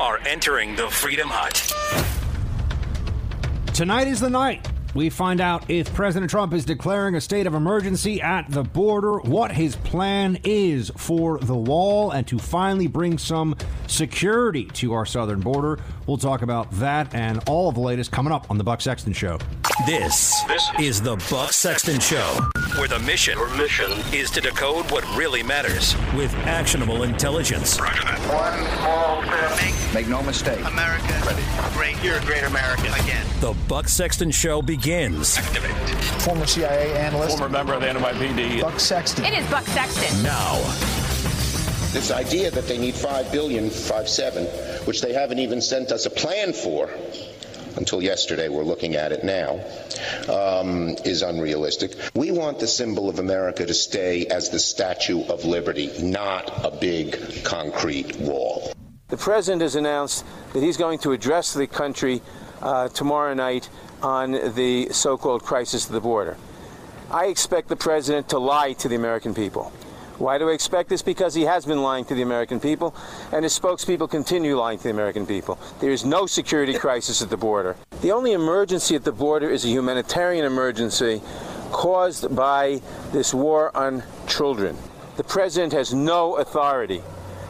are 0.00 0.18
entering 0.26 0.76
the 0.76 0.88
Freedom 0.88 1.28
Hut. 1.30 1.72
Tonight 3.74 4.08
is 4.08 4.20
the 4.20 4.30
night 4.30 4.66
we 4.94 5.10
find 5.10 5.40
out 5.40 5.70
if 5.70 5.92
President 5.92 6.30
Trump 6.30 6.52
is 6.52 6.64
declaring 6.64 7.14
a 7.14 7.20
state 7.20 7.46
of 7.46 7.54
emergency 7.54 8.20
at 8.22 8.50
the 8.50 8.62
border, 8.62 9.18
what 9.18 9.52
his 9.52 9.76
plan 9.76 10.38
is 10.44 10.90
for 10.96 11.38
the 11.38 11.54
wall, 11.54 12.10
and 12.10 12.26
to 12.26 12.38
finally 12.38 12.86
bring 12.86 13.18
some 13.18 13.54
security 13.86 14.64
to 14.64 14.94
our 14.94 15.06
southern 15.06 15.40
border. 15.40 15.78
We'll 16.06 16.16
talk 16.16 16.42
about 16.42 16.70
that 16.72 17.14
and 17.14 17.40
all 17.48 17.68
of 17.68 17.74
the 17.74 17.80
latest 17.80 18.10
coming 18.12 18.32
up 18.32 18.50
on 18.50 18.58
the 18.58 18.64
Buck 18.64 18.80
Sexton 18.80 19.12
Show. 19.12 19.38
This, 19.86 20.42
this 20.44 20.68
is 20.78 21.02
the 21.02 21.16
Buck 21.30 21.52
Sexton 21.52 22.00
Show, 22.00 22.38
where 22.78 22.88
the 22.88 22.98
mission, 23.00 23.36
Your 23.36 23.54
mission 23.56 23.90
is 24.12 24.30
to 24.30 24.40
decode 24.40 24.88
what 24.90 25.04
really 25.16 25.42
matters 25.42 25.96
with 26.14 26.32
actionable 26.46 27.02
intelligence. 27.02 27.76
One 27.78 27.90
small 28.78 29.22
step. 29.24 29.60
Make, 29.60 29.94
make 29.94 30.08
no 30.08 30.22
mistake. 30.22 30.60
America 30.64 31.20
Ready. 31.26 31.42
great. 31.74 32.04
You're 32.04 32.18
a 32.18 32.24
great 32.24 32.44
American 32.44 32.92
again. 32.94 33.26
The 33.40 33.54
Buck 33.66 33.88
Sexton 33.88 34.30
Show 34.30 34.62
begins. 34.62 35.36
Activate. 35.36 35.72
Former 36.22 36.46
CIA 36.46 36.96
analyst. 36.96 37.36
Former 37.36 37.48
member 37.48 37.74
of 37.74 37.80
the 37.80 37.88
NYPD. 37.88 38.60
Buck 38.62 38.78
Sexton. 38.78 39.24
It 39.24 39.36
is 39.36 39.50
Buck 39.50 39.64
Sexton. 39.64 40.22
Now. 40.22 40.54
This 41.92 42.10
idea 42.12 42.50
that 42.50 42.68
they 42.68 42.78
need 42.78 42.94
five 42.94 43.32
billion, 43.32 43.70
five 43.70 44.08
seven, 44.08 44.44
which 44.84 45.00
they 45.00 45.12
haven't 45.12 45.38
even 45.38 45.60
sent 45.60 45.90
us 45.90 46.06
a 46.06 46.10
plan 46.10 46.52
for 46.52 46.88
until 47.78 48.02
yesterday, 48.02 48.48
we're 48.48 48.64
looking 48.64 48.96
at 48.96 49.12
it 49.12 49.24
now, 49.24 49.60
um, 50.28 50.90
is 51.04 51.22
unrealistic. 51.22 51.94
We 52.14 52.30
want 52.32 52.58
the 52.58 52.66
symbol 52.66 53.08
of 53.08 53.18
America 53.18 53.64
to 53.64 53.74
stay 53.74 54.26
as 54.26 54.50
the 54.50 54.58
Statue 54.58 55.22
of 55.24 55.44
Liberty, 55.44 55.90
not 56.02 56.50
a 56.64 56.70
big 56.70 57.44
concrete 57.44 58.16
wall. 58.16 58.72
The 59.08 59.16
president 59.16 59.62
has 59.62 59.76
announced 59.76 60.26
that 60.52 60.62
he's 60.62 60.76
going 60.76 60.98
to 61.00 61.12
address 61.12 61.54
the 61.54 61.66
country 61.66 62.20
uh, 62.60 62.88
tomorrow 62.88 63.32
night 63.32 63.70
on 64.02 64.32
the 64.54 64.88
so 64.90 65.16
called 65.16 65.42
crisis 65.42 65.86
of 65.86 65.92
the 65.92 66.00
border. 66.00 66.36
I 67.10 67.26
expect 67.26 67.68
the 67.68 67.76
president 67.76 68.28
to 68.30 68.38
lie 68.38 68.74
to 68.74 68.88
the 68.88 68.96
American 68.96 69.34
people. 69.34 69.72
Why 70.18 70.36
do 70.36 70.50
I 70.50 70.52
expect 70.52 70.88
this? 70.88 71.00
Because 71.00 71.32
he 71.34 71.42
has 71.42 71.64
been 71.64 71.82
lying 71.82 72.04
to 72.06 72.14
the 72.14 72.22
American 72.22 72.58
people, 72.58 72.94
and 73.32 73.44
his 73.44 73.58
spokespeople 73.58 74.10
continue 74.10 74.58
lying 74.58 74.78
to 74.78 74.84
the 74.84 74.90
American 74.90 75.26
people. 75.26 75.58
There 75.80 75.92
is 75.92 76.04
no 76.04 76.26
security 76.26 76.74
crisis 76.74 77.22
at 77.22 77.30
the 77.30 77.36
border. 77.36 77.76
The 78.02 78.10
only 78.10 78.32
emergency 78.32 78.96
at 78.96 79.04
the 79.04 79.12
border 79.12 79.48
is 79.48 79.64
a 79.64 79.68
humanitarian 79.68 80.44
emergency 80.44 81.22
caused 81.70 82.34
by 82.34 82.82
this 83.12 83.32
war 83.32 83.76
on 83.76 84.02
children. 84.26 84.76
The 85.16 85.24
president 85.24 85.72
has 85.72 85.94
no 85.94 86.36
authority 86.36 87.02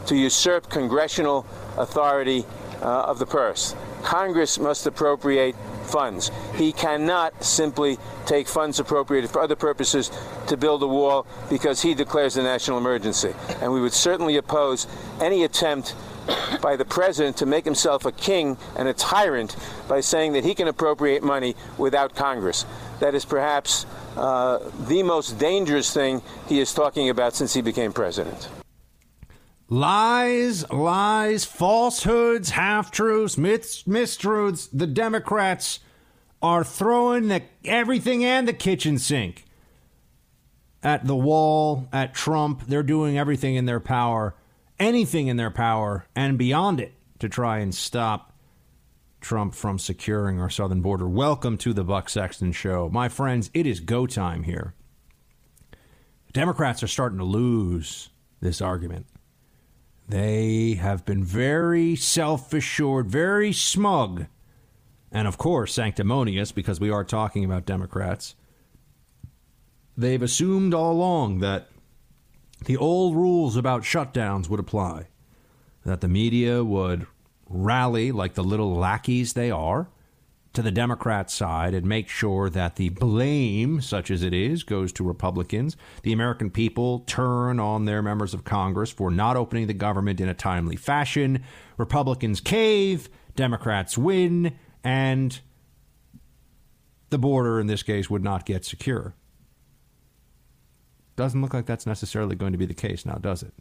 to 0.07 0.17
usurp 0.17 0.69
congressional 0.69 1.47
authority 1.79 2.45
uh, 2.83 3.03
of 3.03 3.19
the 3.19 3.27
purse. 3.27 3.75
Congress 4.03 4.59
must 4.59 4.87
appropriate 4.87 5.57
funds. 5.89 6.31
He 6.55 6.73
cannot 6.73 7.43
simply 7.43 7.99
take 8.27 8.47
funds 8.47 8.79
appropriated 8.79 9.31
for 9.31 9.41
other 9.41 9.57
purposes 9.57 10.11
to 10.49 10.57
build 10.57 10.83
a 10.83 10.87
wall 10.87 11.27
because 11.49 11.83
he 11.83 11.95
declares 11.95 12.37
a 12.37 12.43
national 12.43 12.79
emergency. 12.79 13.35
And 13.61 13.73
we 13.73 13.81
would 13.81 13.93
certainly 13.93 14.37
oppose 14.37 14.87
any 15.21 15.45
attempt 15.45 15.95
by 16.61 16.77
the 16.77 16.85
president 16.85 17.37
to 17.39 17.47
make 17.47 17.65
himself 17.65 18.05
a 18.05 18.13
king 18.13 18.57
and 18.77 18.89
a 18.89 18.93
tyrant 18.93 19.57
by 19.89 20.01
saying 20.01 20.35
that 20.35 20.45
he 20.45 20.55
can 20.55 20.69
appropriate 20.69 21.23
money 21.23 21.57
without 21.79 22.15
Congress. 22.15 22.67
That 23.01 23.15
is 23.15 23.25
perhaps 23.25 23.87
uh, 24.17 24.59
the 24.89 25.03
most 25.03 25.39
dangerous 25.39 25.93
thing 25.93 26.23
he 26.49 26.61
is 26.61 26.75
talking 26.75 27.09
about 27.09 27.35
since 27.35 27.55
he 27.55 27.63
became 27.63 27.93
president. 27.93 28.49
Lies, 29.71 30.69
lies, 30.71 31.45
falsehoods, 31.45 32.51
half 32.51 32.91
truths, 32.91 33.37
myths, 33.37 33.83
mistruths. 33.83 34.67
The 34.73 34.87
Democrats 34.87 35.81
are 36.41 36.65
throwing 36.65 37.29
the, 37.29 37.43
everything 37.67 38.25
and 38.25 38.49
the 38.49 38.55
kitchen 38.55 38.99
sink 38.99 39.45
at 40.83 41.07
the 41.07 41.15
wall, 41.15 41.87
at 41.93 42.15
Trump. 42.15 42.67
They're 42.67 42.83
doing 42.83 43.19
everything 43.19 43.57
in 43.57 43.67
their 43.67 43.79
power, 43.79 44.35
anything 44.79 45.27
in 45.27 45.37
their 45.37 45.51
power, 45.51 46.07
and 46.17 46.39
beyond 46.39 46.81
it 46.81 46.95
to 47.19 47.29
try 47.29 47.59
and 47.59 47.75
stop 47.75 48.33
Trump 49.21 49.55
from 49.55 49.79
securing 49.79 50.41
our 50.41 50.49
southern 50.49 50.81
border. 50.81 51.07
Welcome 51.07 51.59
to 51.59 51.75
the 51.75 51.85
Buck 51.85 52.09
Sexton 52.09 52.53
Show. 52.53 52.89
My 52.89 53.11
friends, 53.11 53.51
it 53.53 53.67
is 53.67 53.81
go 53.81 54.07
time 54.07 54.45
here. 54.45 54.73
Democrats 56.33 56.83
are 56.83 56.89
starting 56.89 57.19
to 57.19 57.25
lose 57.25 58.09
this 58.41 58.63
argument. 58.63 59.05
They 60.09 60.75
have 60.75 61.05
been 61.05 61.23
very 61.23 61.95
self 61.95 62.55
assured, 62.55 63.11
very 63.11 63.53
smug, 63.53 64.27
and 65.13 65.29
of 65.29 65.37
course 65.37 65.75
sanctimonious 65.75 66.51
because 66.51 66.81
we 66.81 66.91
are 66.91 67.05
talking 67.05 67.45
about 67.45 67.67
Democrats. 67.67 68.35
They've 69.99 70.23
assumed 70.23 70.73
all 70.73 70.93
along 70.93 71.41
that 71.41 71.69
the 72.65 72.77
old 72.77 73.17
rules 73.17 73.57
about 73.57 73.83
shutdowns 73.83 74.49
would 74.49 74.61
apply, 74.61 75.09
that 75.85 76.01
the 76.01 76.09
media 76.09 76.65
would 76.65 77.07
rally 77.47 78.11
like 78.11 78.35
the 78.35 78.45
little 78.45 78.75
lackeys 78.75 79.35
they 79.35 79.51
are 79.51 79.89
to 80.59 80.63
the 80.63 80.73
Democrat 80.73 81.31
side 81.31 81.73
and 81.73 81.87
make 81.87 82.09
sure 82.09 82.51
that 82.51 82.75
the 82.75 82.89
blame, 82.89 83.81
such 83.81 84.11
as 84.11 84.25
it 84.25 84.35
is, 84.35 84.65
goes 84.65 84.93
to 84.93 85.05
Republicans. 85.05 85.77
The 86.03 86.13
American 86.13 86.51
people 86.51 87.05
turn 87.07 87.61
on 87.61 87.85
their 87.85 88.03
members 88.03 88.35
of 88.35 88.43
Congress 88.43 88.91
for 88.91 89.09
not 89.09 89.37
opening 89.37 89.69
the 89.69 89.73
government 89.73 90.21
in 90.21 90.29
a 90.29 90.35
timely 90.35 90.75
fashion. 90.75 91.45
Republicans 91.77 92.41
cave, 92.41 93.09
Democrats 93.37 93.97
win, 93.97 94.59
and 94.83 95.39
the 97.11 97.19
border, 97.19 97.61
in 97.61 97.69
this 97.69 97.85
case, 97.85 98.11
would 98.11 98.25
not 98.25 98.45
get 98.45 98.65
secure. 98.65 99.15
Doesn't 101.15 101.41
look 101.41 101.55
like 101.55 101.67
that's 101.67 101.87
necessarily 101.87 102.35
going 102.35 102.51
to 102.51 102.59
be 102.59 102.67
the 102.67 102.75
case 102.75 103.07
now, 103.07 103.15
does 103.15 103.45
it? 103.45 103.55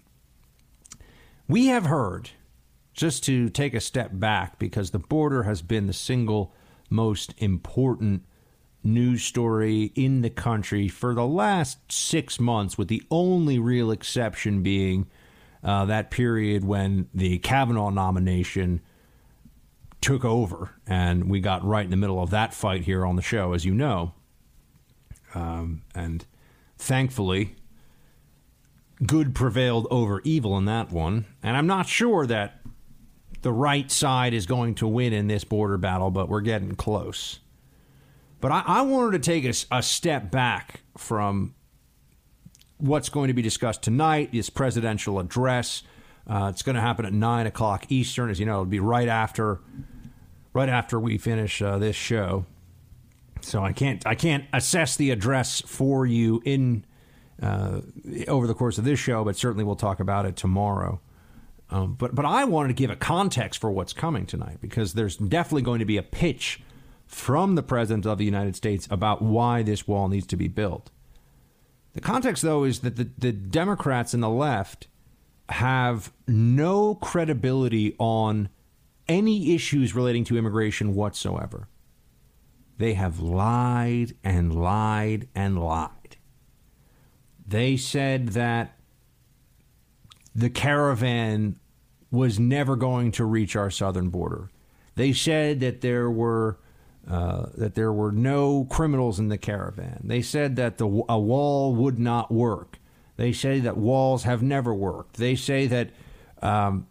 We 1.48 1.68
have 1.68 1.86
heard, 1.86 2.32
just 2.96 3.24
to 3.26 3.50
take 3.50 3.76
a 3.76 3.80
step 3.80 4.10
back, 4.14 4.58
because 4.58 4.90
the 4.90 4.98
border 4.98 5.44
has 5.44 5.62
been 5.62 5.86
the 5.86 5.94
single 5.94 6.56
most 6.90 7.34
important 7.38 8.24
news 8.84 9.24
story 9.24 9.92
in 9.96 10.22
the 10.22 10.30
country 10.30 10.88
for 10.88 11.14
the 11.14 11.26
last 11.26 11.92
six 11.92 12.40
months, 12.40 12.78
with 12.78 12.88
the 12.88 13.04
only 13.12 13.60
real 13.60 13.92
exception 13.92 14.64
being 14.64 15.08
uh, 15.64 15.86
that 15.86 16.12
period 16.12 16.64
when 16.64 17.10
the 17.14 17.38
Kavanaugh 17.40 17.90
nomination 17.90 18.82
took 20.00 20.24
over. 20.24 20.72
And 20.86 21.30
we 21.30 21.40
got 21.40 21.66
right 21.66 21.84
in 21.84 21.92
the 21.92 21.98
middle 21.98 22.22
of 22.22 22.30
that 22.30 22.54
fight 22.54 22.84
here 22.84 23.06
on 23.06 23.16
the 23.16 23.22
show, 23.22 23.54
as 23.54 23.66
you 23.66 23.74
know. 23.74 24.14
Um, 25.36 25.82
and 25.94 26.26
thankfully, 26.78 27.56
good 29.06 29.36
prevailed 29.36 29.88
over 29.92 30.22
evil 30.24 30.58
in 30.58 30.66
that 30.66 30.92
one. 30.92 31.26
And 31.44 31.58
I'm 31.58 31.68
not 31.68 31.88
sure 31.88 32.26
that 32.28 32.62
the 33.42 33.52
right 33.52 33.90
side 33.92 34.34
is 34.34 34.46
going 34.46 34.76
to 34.76 34.88
win 34.88 35.14
in 35.14 35.28
this 35.28 35.44
border 35.44 35.78
battle, 35.78 36.12
but 36.12 36.30
we're 36.30 36.42
getting 36.42 36.76
close. 36.76 37.40
But 38.40 38.52
I, 38.52 38.64
I 38.66 38.82
wanted 38.82 39.24
to 39.24 39.32
take 39.32 39.46
a, 39.46 39.78
a, 39.78 39.82
step 39.82 40.30
back 40.30 40.82
from 40.98 41.56
what's 42.78 43.10
going 43.10 43.28
to 43.28 43.34
be 43.34 43.42
discussed 43.42 43.82
tonight, 43.82 44.32
this 44.32 44.50
presidential 44.50 45.20
address. 45.20 45.84
Uh, 46.28 46.50
it's 46.54 46.62
going 46.62 46.76
to 46.76 46.82
happen 46.82 47.06
at 47.06 47.14
nine 47.14 47.48
o'clock 47.48 47.86
Eastern, 47.90 48.30
as 48.30 48.40
you 48.40 48.46
know. 48.46 48.54
It'll 48.54 48.66
be 48.66 48.80
right 48.80 49.08
after, 49.08 49.60
right 50.54 50.70
after 50.70 51.00
we 51.00 51.18
finish 51.18 51.62
uh, 51.62 51.78
this 51.80 51.96
show. 51.96 52.46
So 53.42 53.64
I 53.64 53.72
can't, 53.72 54.06
I 54.06 54.16
can't 54.16 54.46
assess 54.54 54.96
the 54.96 55.12
address 55.12 55.62
for 55.62 56.06
you 56.06 56.42
in 56.44 56.86
uh, 57.42 57.82
over 58.28 58.48
the 58.48 58.54
course 58.54 58.78
of 58.78 58.84
this 58.84 59.00
show, 59.00 59.24
but 59.24 59.36
certainly 59.36 59.64
we'll 59.64 59.76
talk 59.76 60.00
about 60.00 60.26
it 60.26 60.36
tomorrow. 60.36 61.00
Um, 61.70 61.96
but 61.96 62.16
but 62.16 62.26
I 62.26 62.46
wanted 62.46 62.70
to 62.70 62.74
give 62.74 62.90
a 62.90 62.96
context 62.96 63.60
for 63.60 63.70
what's 63.70 63.94
coming 63.94 64.26
tonight 64.26 64.60
because 64.62 64.94
there's 64.94 65.18
definitely 65.18 65.64
going 65.64 65.80
to 65.80 65.86
be 65.86 65.98
a 65.98 66.04
pitch 66.04 66.62
from 67.06 67.56
the 67.56 67.64
president 67.64 68.06
of 68.06 68.18
the 68.18 68.26
United 68.26 68.56
States 68.56 68.88
about 68.90 69.22
why 69.22 69.64
this 69.64 69.88
wall 69.88 70.08
needs 70.08 70.28
to 70.28 70.38
be 70.38 70.48
built. 70.48 70.92
The 71.94 72.02
context, 72.02 72.44
though, 72.44 72.64
is 72.64 72.80
that 72.80 72.96
the, 72.96 73.10
the 73.18 73.32
Democrats 73.32 74.14
and 74.14 74.22
the 74.22 74.30
left 74.30 74.88
have 75.50 76.12
no 76.28 76.96
credibility 76.96 77.96
on 77.98 78.50
any 79.08 79.56
issues 79.56 79.96
relating 79.96 80.24
to 80.26 80.38
immigration 80.38 80.94
whatsoever. 80.94 81.68
They 82.78 82.94
have 82.94 83.20
lied 83.20 84.16
and 84.24 84.54
lied 84.54 85.28
and 85.34 85.60
lied. 85.60 86.18
They 87.48 87.78
said 87.78 88.30
that 88.30 88.77
the 90.38 90.50
caravan 90.52 91.60
was 92.12 92.40
never 92.40 92.76
going 92.76 93.12
to 93.12 93.26
reach 93.26 93.56
our 93.56 93.72
southern 93.72 94.10
border. 94.10 94.50
They 94.96 95.12
said 95.12 95.60
that 95.62 95.82
there 95.82 96.10
were 96.10 96.60
uh, 97.10 97.48
that 97.56 97.74
there 97.76 97.92
were 97.92 98.12
no 98.12 98.66
criminals 98.66 99.18
in 99.18 99.30
the 99.30 99.38
caravan. 99.38 100.02
They 100.04 100.22
said 100.22 100.58
that 100.58 100.78
the, 100.78 100.86
a 101.08 101.18
wall 101.18 101.74
would 101.74 101.98
not 101.98 102.32
work. 102.32 102.80
They 103.16 103.32
say 103.32 103.60
that 103.62 103.78
walls 103.78 104.24
have 104.24 104.44
never 104.44 104.74
worked. 104.74 105.16
They 105.16 105.36
say 105.36 105.68
that 105.68 105.92
um, 106.42 106.86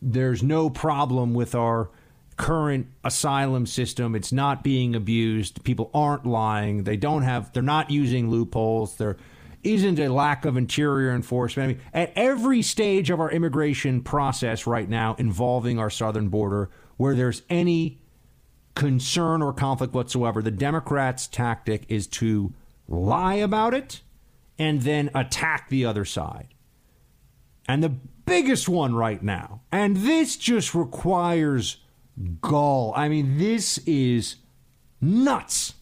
there's 0.00 0.42
no 0.42 0.70
problem 0.70 1.34
with 1.34 1.54
our 1.56 1.90
current 2.36 2.86
asylum 3.04 3.66
system. 3.66 4.14
It's 4.14 4.32
not 4.32 4.62
being 4.62 4.94
abused. 4.94 5.64
People 5.64 5.90
aren't 5.92 6.24
lying. 6.24 6.84
They 6.84 6.96
don't 6.96 7.22
have. 7.22 7.52
They're 7.52 7.62
not 7.62 7.90
using 7.90 8.30
loopholes. 8.30 8.96
There 8.96 9.16
isn't 9.62 9.98
a 9.98 10.08
lack 10.08 10.44
of 10.44 10.56
interior 10.56 11.14
enforcement. 11.14 11.64
I 11.64 11.72
mean, 11.72 11.82
at 11.94 12.12
every 12.16 12.62
stage 12.62 13.10
of 13.10 13.20
our 13.20 13.30
immigration 13.30 14.02
process 14.02 14.66
right 14.66 14.88
now 14.88 15.14
involving 15.18 15.78
our 15.78 15.90
southern 15.90 16.28
border, 16.28 16.70
where 16.96 17.14
there's 17.14 17.42
any 17.48 18.00
concern 18.74 19.42
or 19.42 19.52
conflict 19.52 19.94
whatsoever, 19.94 20.42
the 20.42 20.50
Democrats' 20.50 21.26
tactic 21.26 21.84
is 21.88 22.06
to 22.08 22.52
lie 22.88 23.34
about 23.34 23.74
it 23.74 24.00
and 24.58 24.82
then 24.82 25.10
attack 25.14 25.68
the 25.68 25.84
other 25.84 26.04
side. 26.04 26.48
And 27.68 27.82
the 27.82 27.90
biggest 27.90 28.68
one 28.68 28.94
right 28.94 29.22
now, 29.22 29.62
and 29.70 29.98
this 29.98 30.36
just 30.36 30.74
requires 30.74 31.78
gall. 32.40 32.92
I 32.96 33.08
mean, 33.08 33.38
this 33.38 33.78
is 33.78 34.36
nuts. 35.00 35.74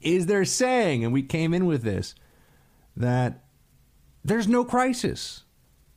Is 0.00 0.26
they're 0.26 0.46
saying, 0.46 1.04
and 1.04 1.12
we 1.12 1.22
came 1.22 1.52
in 1.52 1.66
with 1.66 1.82
this, 1.82 2.14
that 3.00 3.44
there's 4.24 4.48
no 4.48 4.64
crisis 4.64 5.44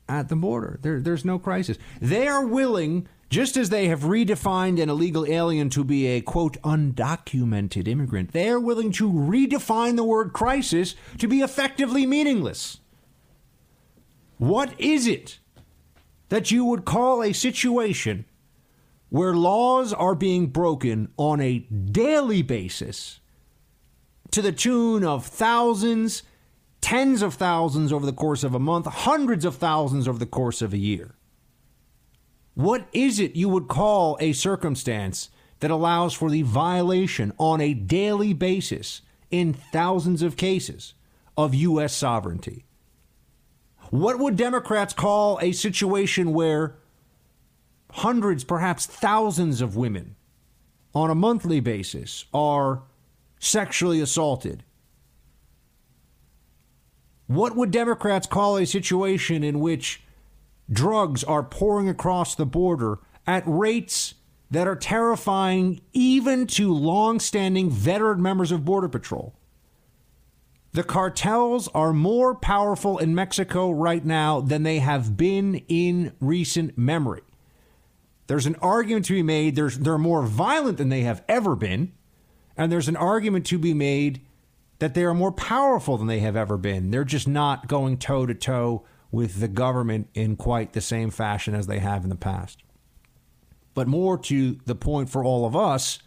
at 0.09 0.29
the 0.29 0.35
border. 0.35 0.79
There, 0.81 0.99
there's 0.99 1.25
no 1.25 1.39
crisis. 1.39 1.77
They 2.01 2.27
are 2.27 2.45
willing, 2.45 3.07
just 3.29 3.57
as 3.57 3.69
they 3.69 3.87
have 3.87 4.01
redefined 4.01 4.81
an 4.81 4.89
illegal 4.89 5.25
alien 5.25 5.69
to 5.71 5.83
be 5.83 6.07
a 6.07 6.21
quote 6.21 6.61
undocumented 6.61 7.87
immigrant, 7.87 8.31
they 8.31 8.49
are 8.49 8.59
willing 8.59 8.91
to 8.93 9.11
redefine 9.11 9.95
the 9.95 10.03
word 10.03 10.33
crisis 10.33 10.95
to 11.19 11.27
be 11.27 11.41
effectively 11.41 12.05
meaningless. 12.05 12.79
What 14.37 14.79
is 14.79 15.07
it 15.07 15.39
that 16.29 16.51
you 16.51 16.65
would 16.65 16.85
call 16.85 17.21
a 17.21 17.33
situation 17.33 18.25
where 19.09 19.35
laws 19.35 19.93
are 19.93 20.15
being 20.15 20.47
broken 20.47 21.07
on 21.17 21.39
a 21.39 21.59
daily 21.59 22.41
basis 22.41 23.19
to 24.31 24.41
the 24.41 24.51
tune 24.51 25.05
of 25.05 25.25
thousands, 25.25 26.23
tens 26.83 27.21
of 27.21 27.33
thousands 27.33 27.91
over 27.91 28.05
the 28.05 28.13
course 28.13 28.43
of 28.43 28.53
a 28.53 28.59
month, 28.59 28.85
hundreds 28.85 29.45
of 29.45 29.55
thousands 29.55 30.07
over 30.07 30.19
the 30.19 30.25
course 30.25 30.61
of 30.61 30.73
a 30.73 30.77
year. 30.77 31.15
What 32.53 32.87
is 32.93 33.19
it 33.19 33.35
you 33.35 33.49
would 33.49 33.67
call 33.67 34.17
a 34.19 34.33
circumstance 34.33 35.29
that 35.61 35.71
allows 35.71 36.13
for 36.13 36.29
the 36.29 36.43
violation 36.43 37.33
on 37.39 37.61
a 37.61 37.73
daily 37.73 38.33
basis 38.33 39.01
in 39.31 39.53
thousands 39.53 40.21
of 40.21 40.37
cases 40.37 40.93
of 41.35 41.55
U.S. 41.55 41.95
sovereignty? 41.95 42.65
What 43.89 44.19
would 44.19 44.35
Democrats 44.35 44.93
call 44.93 45.39
a 45.41 45.51
situation 45.53 46.33
where 46.33 46.75
hundreds, 47.93 48.43
perhaps 48.43 48.85
thousands 48.85 49.61
of 49.61 49.75
women 49.75 50.15
on 50.95 51.09
a 51.09 51.15
monthly 51.15 51.59
basis 51.59 52.25
are 52.33 52.83
sexually 53.39 54.01
assaulted. 54.01 54.63
What 57.33 57.55
would 57.55 57.71
Democrats 57.71 58.27
call 58.27 58.57
a 58.57 58.65
situation 58.65 59.43
in 59.43 59.59
which 59.59 60.03
drugs 60.71 61.23
are 61.23 61.41
pouring 61.41 61.89
across 61.89 62.35
the 62.35 62.45
border 62.45 62.99
at 63.25 63.41
rates 63.47 64.13
that 64.51 64.67
are 64.67 64.75
terrifying 64.75 65.81
even 65.93 66.45
to 66.45 66.71
long-standing 66.71 67.71
veteran 67.71 68.21
members 68.21 68.51
of 68.51 68.63
Border 68.63 68.87
Patrol? 68.87 69.33
The 70.73 70.83
cartels 70.83 71.67
are 71.69 71.91
more 71.91 72.35
powerful 72.35 72.99
in 72.99 73.15
Mexico 73.15 73.71
right 73.71 74.05
now 74.05 74.39
than 74.39 74.61
they 74.61 74.77
have 74.77 75.17
been 75.17 75.55
in 75.67 76.13
recent 76.19 76.77
memory. 76.77 77.21
There's 78.27 78.45
an 78.45 78.57
argument 78.61 79.05
to 79.05 79.13
be 79.13 79.23
made. 79.23 79.55
There's, 79.55 79.79
they're 79.79 79.97
more 79.97 80.21
violent 80.21 80.77
than 80.77 80.89
they 80.89 81.01
have 81.01 81.23
ever 81.27 81.55
been. 81.55 81.93
And 82.55 82.71
there's 82.71 82.87
an 82.87 82.95
argument 82.95 83.47
to 83.47 83.57
be 83.57 83.73
made 83.73 84.21
that 84.79 84.93
they 84.93 85.03
are 85.03 85.13
more 85.13 85.31
powerful 85.31 85.97
than 85.97 86.07
they 86.07 86.19
have 86.19 86.35
ever 86.35 86.57
been. 86.57 86.91
They're 86.91 87.03
just 87.03 87.27
not 87.27 87.67
going 87.67 87.97
toe 87.97 88.25
to 88.25 88.33
toe 88.33 88.83
with 89.11 89.39
the 89.39 89.47
government 89.47 90.09
in 90.13 90.35
quite 90.35 90.73
the 90.73 90.81
same 90.81 91.11
fashion 91.11 91.53
as 91.53 91.67
they 91.67 91.79
have 91.79 92.03
in 92.03 92.09
the 92.09 92.15
past. 92.15 92.63
But 93.73 93.87
more 93.87 94.17
to 94.17 94.59
the 94.65 94.75
point 94.75 95.09
for 95.09 95.23
all 95.23 95.45
of 95.45 95.55
us, 95.55 95.99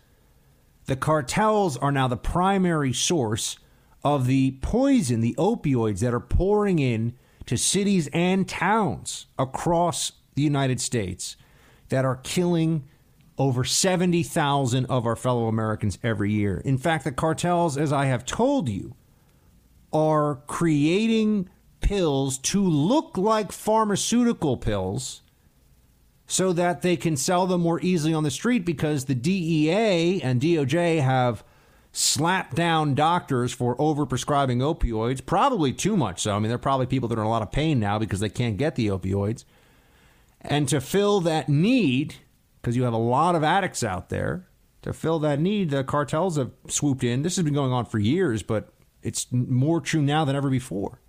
the 0.86 0.96
cartels 0.96 1.76
are 1.76 1.92
now 1.92 2.08
the 2.08 2.16
primary 2.16 2.92
source 2.92 3.58
of 4.04 4.26
the 4.26 4.52
poison, 4.60 5.20
the 5.20 5.34
opioids 5.36 6.00
that 6.00 6.14
are 6.14 6.20
pouring 6.20 6.78
in 6.78 7.14
to 7.46 7.56
cities 7.56 8.08
and 8.12 8.48
towns 8.48 9.26
across 9.38 10.12
the 10.34 10.42
United 10.42 10.80
States 10.80 11.36
that 11.88 12.04
are 12.04 12.16
killing 12.16 12.84
over 13.38 13.64
70,000 13.64 14.86
of 14.86 15.06
our 15.06 15.16
fellow 15.16 15.46
Americans 15.46 15.98
every 16.02 16.32
year. 16.32 16.58
In 16.64 16.78
fact, 16.78 17.04
the 17.04 17.12
cartels, 17.12 17.76
as 17.76 17.92
I 17.92 18.06
have 18.06 18.24
told 18.24 18.68
you, 18.68 18.94
are 19.92 20.36
creating 20.46 21.48
pills 21.80 22.38
to 22.38 22.62
look 22.62 23.16
like 23.16 23.52
pharmaceutical 23.52 24.56
pills 24.56 25.22
so 26.26 26.52
that 26.52 26.82
they 26.82 26.96
can 26.96 27.16
sell 27.16 27.46
them 27.46 27.60
more 27.60 27.80
easily 27.82 28.12
on 28.12 28.24
the 28.24 28.30
street 28.30 28.64
because 28.64 29.04
the 29.04 29.14
DEA 29.14 30.20
and 30.22 30.40
DOJ 30.40 31.00
have 31.00 31.44
slapped 31.92 32.54
down 32.54 32.94
doctors 32.94 33.52
for 33.52 33.76
overprescribing 33.76 34.58
opioids, 34.58 35.24
probably 35.24 35.72
too 35.72 35.96
much 35.96 36.20
so. 36.20 36.34
I 36.34 36.38
mean, 36.38 36.48
there 36.48 36.56
are 36.56 36.58
probably 36.58 36.86
people 36.86 37.08
that 37.08 37.18
are 37.18 37.22
in 37.22 37.26
a 37.26 37.30
lot 37.30 37.42
of 37.42 37.52
pain 37.52 37.78
now 37.78 37.98
because 37.98 38.20
they 38.20 38.28
can't 38.28 38.56
get 38.56 38.74
the 38.74 38.88
opioids. 38.88 39.44
And 40.40 40.68
to 40.68 40.80
fill 40.80 41.20
that 41.20 41.48
need, 41.48 42.16
because 42.66 42.76
you 42.76 42.82
have 42.82 42.92
a 42.92 42.96
lot 42.96 43.36
of 43.36 43.44
addicts 43.44 43.84
out 43.84 44.08
there, 44.08 44.48
to 44.82 44.92
fill 44.92 45.20
that 45.20 45.38
need, 45.38 45.70
the 45.70 45.84
cartels 45.84 46.36
have 46.36 46.50
swooped 46.66 47.04
in. 47.04 47.22
This 47.22 47.36
has 47.36 47.44
been 47.44 47.54
going 47.54 47.70
on 47.70 47.84
for 47.84 48.00
years, 48.00 48.42
but 48.42 48.70
it's 49.04 49.28
more 49.30 49.80
true 49.80 50.02
now 50.02 50.24
than 50.24 50.34
ever 50.34 50.50
before. 50.50 51.00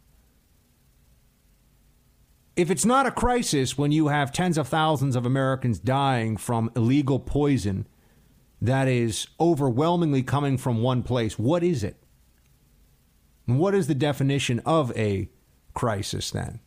If 2.55 2.69
it's 2.69 2.85
not 2.85 3.07
a 3.07 3.11
crisis 3.11 3.75
when 3.75 3.91
you 3.91 4.09
have 4.09 4.31
tens 4.31 4.59
of 4.59 4.67
thousands 4.67 5.15
of 5.15 5.25
Americans 5.25 5.79
dying 5.79 6.37
from 6.37 6.69
illegal 6.75 7.17
poison 7.17 7.87
that 8.61 8.87
is 8.87 9.25
overwhelmingly 9.39 10.21
coming 10.21 10.59
from 10.59 10.83
one 10.83 11.01
place, 11.01 11.39
what 11.39 11.63
is 11.63 11.83
it? 11.83 11.97
what 13.47 13.73
is 13.73 13.87
the 13.87 13.95
definition 13.95 14.59
of 14.63 14.95
a 14.95 15.27
crisis 15.73 16.29
then? 16.29 16.59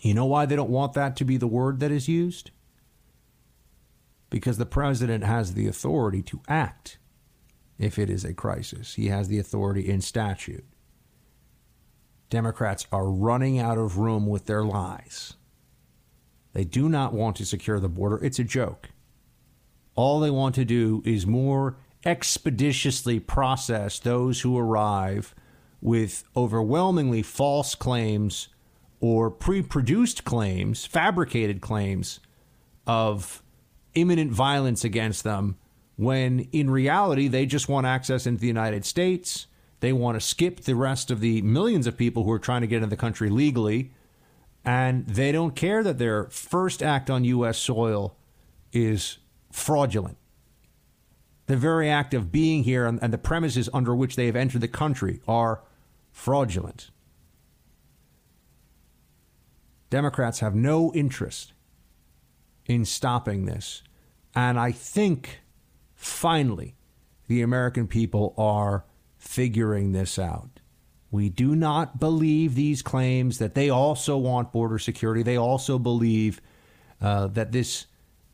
You 0.00 0.14
know 0.14 0.26
why 0.26 0.46
they 0.46 0.56
don't 0.56 0.68
want 0.68 0.94
that 0.94 1.14
to 1.18 1.24
be 1.24 1.36
the 1.36 1.46
word 1.46 1.78
that 1.78 1.92
is 1.92 2.08
used? 2.08 2.50
Because 4.30 4.58
the 4.58 4.66
president 4.66 5.24
has 5.24 5.54
the 5.54 5.66
authority 5.66 6.22
to 6.22 6.40
act 6.48 6.98
if 7.78 7.98
it 7.98 8.10
is 8.10 8.24
a 8.24 8.34
crisis. 8.34 8.94
He 8.94 9.06
has 9.06 9.28
the 9.28 9.38
authority 9.38 9.88
in 9.88 10.00
statute. 10.00 10.64
Democrats 12.28 12.86
are 12.92 13.10
running 13.10 13.58
out 13.58 13.78
of 13.78 13.96
room 13.96 14.26
with 14.26 14.46
their 14.46 14.64
lies. 14.64 15.34
They 16.52 16.64
do 16.64 16.88
not 16.88 17.14
want 17.14 17.36
to 17.36 17.46
secure 17.46 17.80
the 17.80 17.88
border. 17.88 18.22
It's 18.22 18.38
a 18.38 18.44
joke. 18.44 18.90
All 19.94 20.20
they 20.20 20.30
want 20.30 20.54
to 20.56 20.64
do 20.64 21.02
is 21.04 21.26
more 21.26 21.76
expeditiously 22.04 23.20
process 23.20 23.98
those 23.98 24.40
who 24.40 24.58
arrive 24.58 25.34
with 25.80 26.24
overwhelmingly 26.36 27.22
false 27.22 27.74
claims 27.74 28.48
or 29.00 29.30
pre 29.30 29.62
produced 29.62 30.24
claims, 30.24 30.84
fabricated 30.84 31.60
claims 31.60 32.20
of 32.86 33.42
imminent 34.00 34.30
violence 34.30 34.84
against 34.84 35.24
them 35.24 35.56
when 35.96 36.40
in 36.52 36.70
reality 36.70 37.28
they 37.28 37.44
just 37.44 37.68
want 37.68 37.86
access 37.86 38.26
into 38.26 38.40
the 38.40 38.46
United 38.46 38.84
States. 38.84 39.46
They 39.80 39.92
want 39.92 40.16
to 40.16 40.20
skip 40.20 40.60
the 40.60 40.74
rest 40.74 41.10
of 41.10 41.20
the 41.20 41.42
millions 41.42 41.86
of 41.86 41.96
people 41.96 42.24
who 42.24 42.32
are 42.32 42.38
trying 42.38 42.60
to 42.62 42.66
get 42.66 42.76
into 42.76 42.88
the 42.88 42.96
country 42.96 43.30
legally. 43.30 43.92
And 44.64 45.06
they 45.06 45.32
don't 45.32 45.56
care 45.56 45.82
that 45.82 45.98
their 45.98 46.24
first 46.24 46.82
act 46.82 47.10
on 47.10 47.24
U.S. 47.24 47.58
soil 47.58 48.16
is 48.72 49.18
fraudulent. 49.50 50.18
The 51.46 51.56
very 51.56 51.88
act 51.88 52.12
of 52.12 52.30
being 52.30 52.64
here 52.64 52.86
and, 52.86 52.98
and 53.02 53.12
the 53.12 53.18
premises 53.18 53.68
under 53.72 53.94
which 53.94 54.16
they 54.16 54.26
have 54.26 54.36
entered 54.36 54.60
the 54.60 54.68
country 54.68 55.20
are 55.26 55.62
fraudulent. 56.12 56.90
Democrats 59.90 60.40
have 60.40 60.54
no 60.54 60.92
interest 60.92 61.54
in 62.66 62.84
stopping 62.84 63.46
this. 63.46 63.82
And 64.38 64.56
I 64.56 64.70
think 64.70 65.40
finally 65.96 66.76
the 67.26 67.42
American 67.42 67.88
people 67.88 68.34
are 68.38 68.84
figuring 69.16 69.90
this 69.90 70.16
out. 70.16 70.60
We 71.10 71.28
do 71.28 71.56
not 71.56 71.98
believe 71.98 72.54
these 72.54 72.80
claims 72.80 73.38
that 73.38 73.56
they 73.56 73.68
also 73.68 74.16
want 74.16 74.52
border 74.52 74.78
security. 74.78 75.24
They 75.24 75.36
also 75.36 75.76
believe 75.76 76.40
uh, 77.00 77.26
that 77.28 77.50
this 77.50 77.86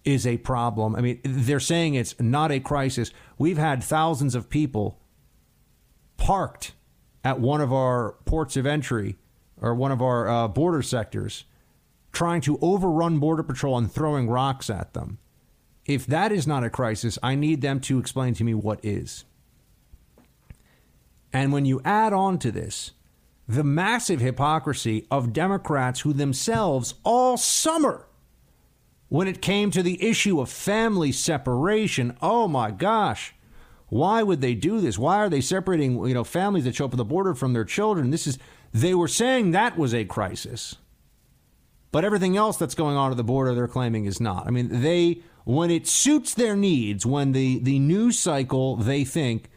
is 0.05 0.27
a 0.27 0.37
problem. 0.37 0.95
I 0.95 1.01
mean, 1.01 1.21
they're 1.25 1.59
saying 1.59 1.95
it's 1.95 2.21
not 2.21 2.53
a 2.53 2.61
crisis. 2.61 3.11
We've 3.39 3.57
had 3.57 3.83
thousands 3.83 4.35
of 4.35 4.51
people 4.51 5.01
parked 6.19 6.73
at 7.25 7.41
one 7.41 7.63
of 7.63 7.73
our 7.73 8.17
ports 8.27 8.59
of 8.59 8.67
entry 8.67 9.17
or 9.59 9.75
one 9.75 9.91
of 9.91 10.03
our 10.03 10.29
uh, 10.29 10.49
border 10.49 10.83
sectors 10.83 11.45
trying 12.13 12.43
to 12.43 12.59
overrun 12.61 13.21
Border 13.21 13.43
Patrol 13.43 13.79
and 13.79 13.91
throwing 13.91 14.29
rocks 14.29 14.69
at 14.69 14.93
them. 14.93 15.17
If 15.87 16.07
that 16.07 16.33
is 16.33 16.47
not 16.47 16.65
a 16.65 16.71
crisis, 16.71 17.19
I 17.23 17.35
need 17.35 17.61
them 17.61 17.81
to 17.81 17.99
explain 17.99 18.35
to 18.35 18.45
me 18.45 18.55
what 18.55 18.85
is. 18.85 19.25
And 21.33 21.53
when 21.53 21.65
you 21.65 21.81
add 21.85 22.13
on 22.13 22.39
to 22.39 22.53
this 22.53 22.93
the 23.47 23.65
massive 23.65 24.21
hypocrisy 24.21 25.07
of 25.11 25.35
Democrats 25.35 26.01
who 26.01 26.15
themselves 26.15 26.95
all 27.05 27.37
summer, 27.37 28.07
when 29.09 29.29
it 29.29 29.43
came 29.43 29.71
to 29.71 29.83
the 29.83 30.03
issue 30.03 30.41
of 30.41 30.49
family 30.49 31.13
separation, 31.13 32.17
oh 32.23 32.49
my 32.49 32.71
gosh, 32.71 33.35
why 33.89 34.23
would 34.23 34.41
they 34.41 34.55
do 34.55 34.81
this? 34.81 34.99
Why 34.99 35.19
are 35.19 35.29
they 35.29 35.43
separating, 35.43 36.05
you 36.07 36.15
know, 36.15 36.25
families 36.25 36.65
that 36.65 36.75
show 36.75 36.87
up 36.87 36.95
at 36.95 36.97
the 36.97 37.05
border 37.05 37.35
from 37.35 37.53
their 37.53 37.67
children? 37.67 38.11
This 38.11 38.27
is 38.27 38.39
they 38.73 38.95
were 38.95 39.09
saying 39.09 39.51
that 39.51 39.77
was 39.77 39.95
a 39.95 40.05
crisis. 40.05 40.77
But 41.93 42.05
everything 42.05 42.37
else 42.37 42.57
that's 42.57 42.75
going 42.75 42.97
on 42.97 43.13
at 43.13 43.17
the 43.17 43.23
border 43.23 43.55
they're 43.55 43.69
claiming 43.69 44.07
is 44.07 44.21
not. 44.21 44.49
I 44.49 44.51
mean, 44.51 44.83
they 44.83 45.23
when 45.45 45.71
it 45.71 45.87
suits 45.87 46.35
their 46.35 46.57
needs, 46.57 47.07
when 47.07 47.33
the, 47.33 47.59
the 47.59 47.79
news 47.79 48.19
cycle 48.19 48.77
they 48.77 49.05
think 49.05 49.51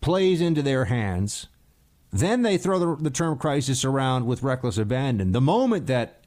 plays 0.00 0.40
into 0.40 0.62
their 0.62 0.86
hands, 0.86 1.46
then 2.12 2.42
they 2.42 2.58
throw 2.58 2.78
the, 2.78 3.02
the 3.02 3.10
term 3.10 3.38
crisis 3.38 3.84
around 3.84 4.26
with 4.26 4.42
reckless 4.42 4.78
abandon. 4.78 5.32
The 5.32 5.40
moment 5.40 5.86
that 5.86 6.24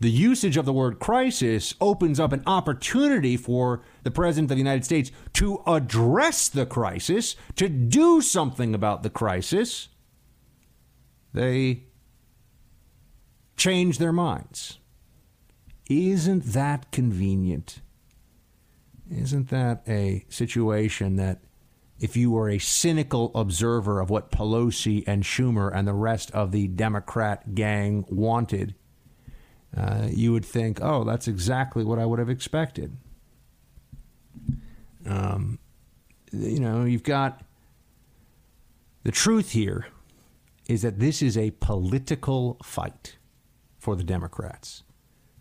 the 0.00 0.10
usage 0.10 0.56
of 0.56 0.64
the 0.64 0.72
word 0.72 0.98
crisis 0.98 1.74
opens 1.80 2.18
up 2.18 2.32
an 2.32 2.42
opportunity 2.46 3.36
for 3.36 3.82
the 4.02 4.10
President 4.10 4.50
of 4.50 4.56
the 4.56 4.60
United 4.60 4.84
States 4.84 5.12
to 5.34 5.62
address 5.66 6.48
the 6.48 6.66
crisis, 6.66 7.36
to 7.56 7.68
do 7.68 8.22
something 8.22 8.74
about 8.74 9.02
the 9.02 9.10
crisis, 9.10 9.88
they 11.34 11.84
change 13.56 13.98
their 13.98 14.12
minds. 14.12 14.79
Isn't 15.90 16.44
that 16.44 16.92
convenient? 16.92 17.80
Isn't 19.10 19.48
that 19.48 19.82
a 19.88 20.24
situation 20.28 21.16
that 21.16 21.40
if 21.98 22.16
you 22.16 22.30
were 22.30 22.48
a 22.48 22.60
cynical 22.60 23.32
observer 23.34 23.98
of 23.98 24.08
what 24.08 24.30
Pelosi 24.30 25.02
and 25.08 25.24
Schumer 25.24 25.74
and 25.74 25.88
the 25.88 25.92
rest 25.92 26.30
of 26.30 26.52
the 26.52 26.68
Democrat 26.68 27.56
gang 27.56 28.04
wanted, 28.08 28.76
uh, 29.76 30.06
you 30.08 30.32
would 30.32 30.44
think, 30.44 30.78
oh, 30.80 31.02
that's 31.02 31.26
exactly 31.26 31.82
what 31.82 31.98
I 31.98 32.06
would 32.06 32.20
have 32.20 32.30
expected. 32.30 32.96
Um, 35.04 35.58
you 36.30 36.60
know, 36.60 36.84
you've 36.84 37.02
got 37.02 37.42
the 39.02 39.10
truth 39.10 39.50
here 39.50 39.88
is 40.68 40.82
that 40.82 41.00
this 41.00 41.20
is 41.20 41.36
a 41.36 41.50
political 41.50 42.58
fight 42.62 43.16
for 43.80 43.96
the 43.96 44.04
Democrats. 44.04 44.84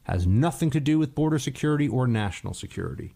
Has 0.09 0.25
nothing 0.25 0.71
to 0.71 0.79
do 0.79 0.97
with 0.97 1.13
border 1.13 1.37
security 1.37 1.87
or 1.87 2.07
national 2.07 2.55
security. 2.55 3.13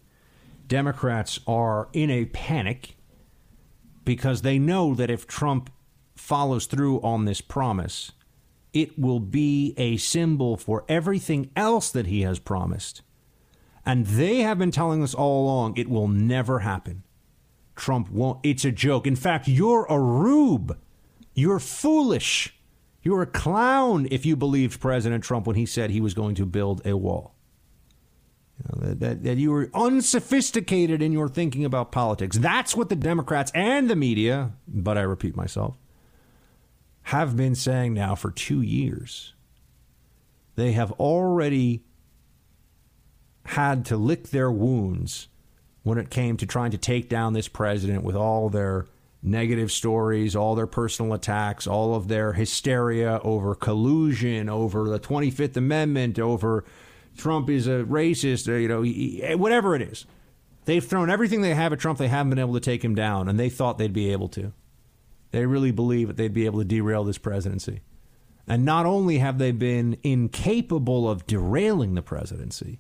Democrats 0.68 1.40
are 1.48 1.90
in 1.92 2.12
a 2.12 2.26
panic 2.26 2.96
because 4.06 4.44
they 4.44 4.60
know 4.60 4.94
that 4.94 5.10
if 5.10 5.26
Trump 5.26 5.72
follows 6.16 6.68
through 6.68 7.02
on 7.02 7.26
this 7.26 7.42
promise, 7.42 8.12
it 8.74 9.00
will 9.00 9.20
be 9.20 9.74
a 9.76 9.98
symbol 9.98 10.56
for 10.56 10.86
everything 10.88 11.50
else 11.56 11.90
that 11.90 12.06
he 12.06 12.22
has 12.22 12.38
promised. 12.38 13.02
And 13.84 14.06
they 14.06 14.42
have 14.42 14.60
been 14.60 14.70
telling 14.70 15.02
us 15.02 15.16
all 15.16 15.46
along 15.46 15.78
it 15.78 15.90
will 15.90 16.08
never 16.08 16.60
happen. 16.60 17.02
Trump 17.76 18.12
won't. 18.12 18.40
It's 18.44 18.66
a 18.66 18.72
joke. 18.72 19.08
In 19.08 19.16
fact, 19.16 19.48
you're 19.48 19.88
a 19.90 20.00
rube. 20.00 20.78
You're 21.34 21.60
foolish. 21.60 22.56
You're 23.04 23.22
a 23.22 23.28
clown 23.28 24.08
if 24.10 24.26
you 24.26 24.36
believed 24.38 24.80
President 24.80 25.24
Trump 25.24 25.46
when 25.46 25.58
he 25.58 25.66
said 25.66 25.90
he 25.90 26.02
was 26.02 26.14
going 26.14 26.36
to 26.36 26.46
build 26.46 26.82
a 26.86 26.96
wall. 26.96 27.36
You 28.58 28.66
know, 28.70 28.88
that, 28.88 29.00
that, 29.02 29.24
that 29.24 29.38
you 29.38 29.52
were 29.52 29.70
unsophisticated 29.74 31.02
in 31.02 31.12
your 31.12 31.28
thinking 31.28 31.66
about 31.66 31.92
politics. 31.92 32.38
That's 32.38 32.76
what 32.76 32.88
the 32.88 32.96
Democrats 32.96 33.52
and 33.54 33.90
the 33.90 33.96
media, 33.96 34.54
but 34.68 34.98
I 34.98 35.02
repeat 35.02 35.36
myself, 35.36 35.78
have 37.04 37.36
been 37.36 37.56
saying 37.56 37.94
now 37.94 38.16
for 38.16 38.32
two 38.32 38.62
years. 38.62 39.34
They 40.56 40.72
have 40.72 40.92
already 40.94 41.84
had 43.46 43.86
to 43.86 43.98
lick 43.98 44.30
their 44.30 44.52
wounds 44.52 45.28
when 45.82 45.98
it 45.98 46.10
came 46.10 46.38
to 46.38 46.46
trying 46.46 46.72
to 46.72 46.78
take 46.78 47.10
down 47.10 47.34
this 47.34 47.50
president 47.50 48.04
with 48.04 48.16
all 48.16 48.48
their 48.48 48.86
negative 49.24 49.72
stories, 49.72 50.36
all 50.36 50.54
their 50.54 50.68
personal 50.68 51.14
attacks, 51.14 51.66
all 51.66 51.96
of 51.96 52.10
their 52.10 52.34
hysteria 52.34 53.20
over 53.24 53.56
collusion, 53.56 54.50
over 54.50 54.90
the 54.90 55.00
25th 55.00 55.56
Amendment, 55.56 56.20
over 56.20 56.66
Trump 57.18 57.50
is 57.50 57.68
a 57.68 57.84
racist, 57.84 58.48
or, 58.48 58.58
you 58.58 58.68
know, 58.68 59.38
whatever 59.38 59.76
it 59.76 59.82
is. 59.82 60.06
They've 60.66 60.84
thrown 60.84 61.10
everything 61.10 61.42
they 61.42 61.54
have 61.54 61.74
at 61.74 61.80
Trump. 61.80 62.00
They 62.00 62.08
haven't 62.08 62.32
been 62.32 62.40
able 62.40 62.54
to 62.54 62.60
take 62.60 62.84
him 62.84 62.96
down, 62.96 63.28
and 63.30 63.40
they 63.40 63.50
thought 63.50 63.78
they'd 63.78 63.94
be 63.94 64.12
able 64.12 64.30
to. 64.30 64.54
They 65.32 65.46
really 65.46 65.72
believe 65.72 66.08
that 66.10 66.18
they'd 66.18 66.34
be 66.34 66.46
able 66.46 66.60
to 66.60 66.66
derail 66.66 67.04
this 67.04 67.18
presidency. 67.18 67.82
And 68.48 68.66
not 68.66 68.86
only 68.86 69.20
have 69.20 69.38
they 69.38 69.52
been 69.52 69.98
incapable 70.04 71.10
of 71.10 71.26
derailing 71.26 71.96
the 71.96 72.02
presidency, 72.02 72.80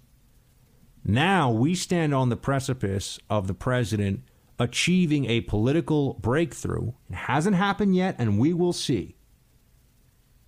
now 1.05 1.51
we 1.51 1.73
stand 1.75 2.13
on 2.13 2.29
the 2.29 2.38
precipice 2.38 3.19
of 3.29 3.47
the 3.47 3.53
president 3.53 4.23
achieving 4.63 5.25
a 5.25 5.41
political 5.41 6.13
breakthrough. 6.15 6.93
It 7.10 7.15
hasn't 7.15 7.58
happened 7.58 7.98
yet, 7.98 8.15
and 8.17 8.39
we 8.39 8.53
will 8.53 8.72
see. 8.72 9.17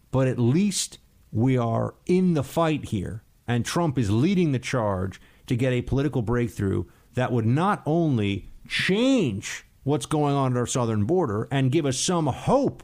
But 0.10 0.30
at 0.30 0.40
least 0.40 1.00
we 1.34 1.58
are 1.58 1.96
in 2.06 2.34
the 2.34 2.44
fight 2.44 2.86
here, 2.86 3.24
and 3.46 3.66
Trump 3.66 3.98
is 3.98 4.10
leading 4.10 4.54
the 4.54 4.60
charge 4.60 5.20
to 5.48 5.58
get 5.58 5.74
a 5.74 5.82
political 5.82 6.22
breakthrough 6.22 6.86
that 7.16 7.34
would 7.34 7.46
not 7.46 7.84
only 7.86 8.48
change 8.70 9.66
what's 9.84 10.06
going 10.06 10.34
on 10.34 10.54
at 10.54 10.58
our 10.58 10.66
southern 10.66 11.04
border 11.04 11.50
and 11.52 11.74
give 11.74 11.86
us 11.86 12.00
some 12.00 12.28
hope 12.28 12.84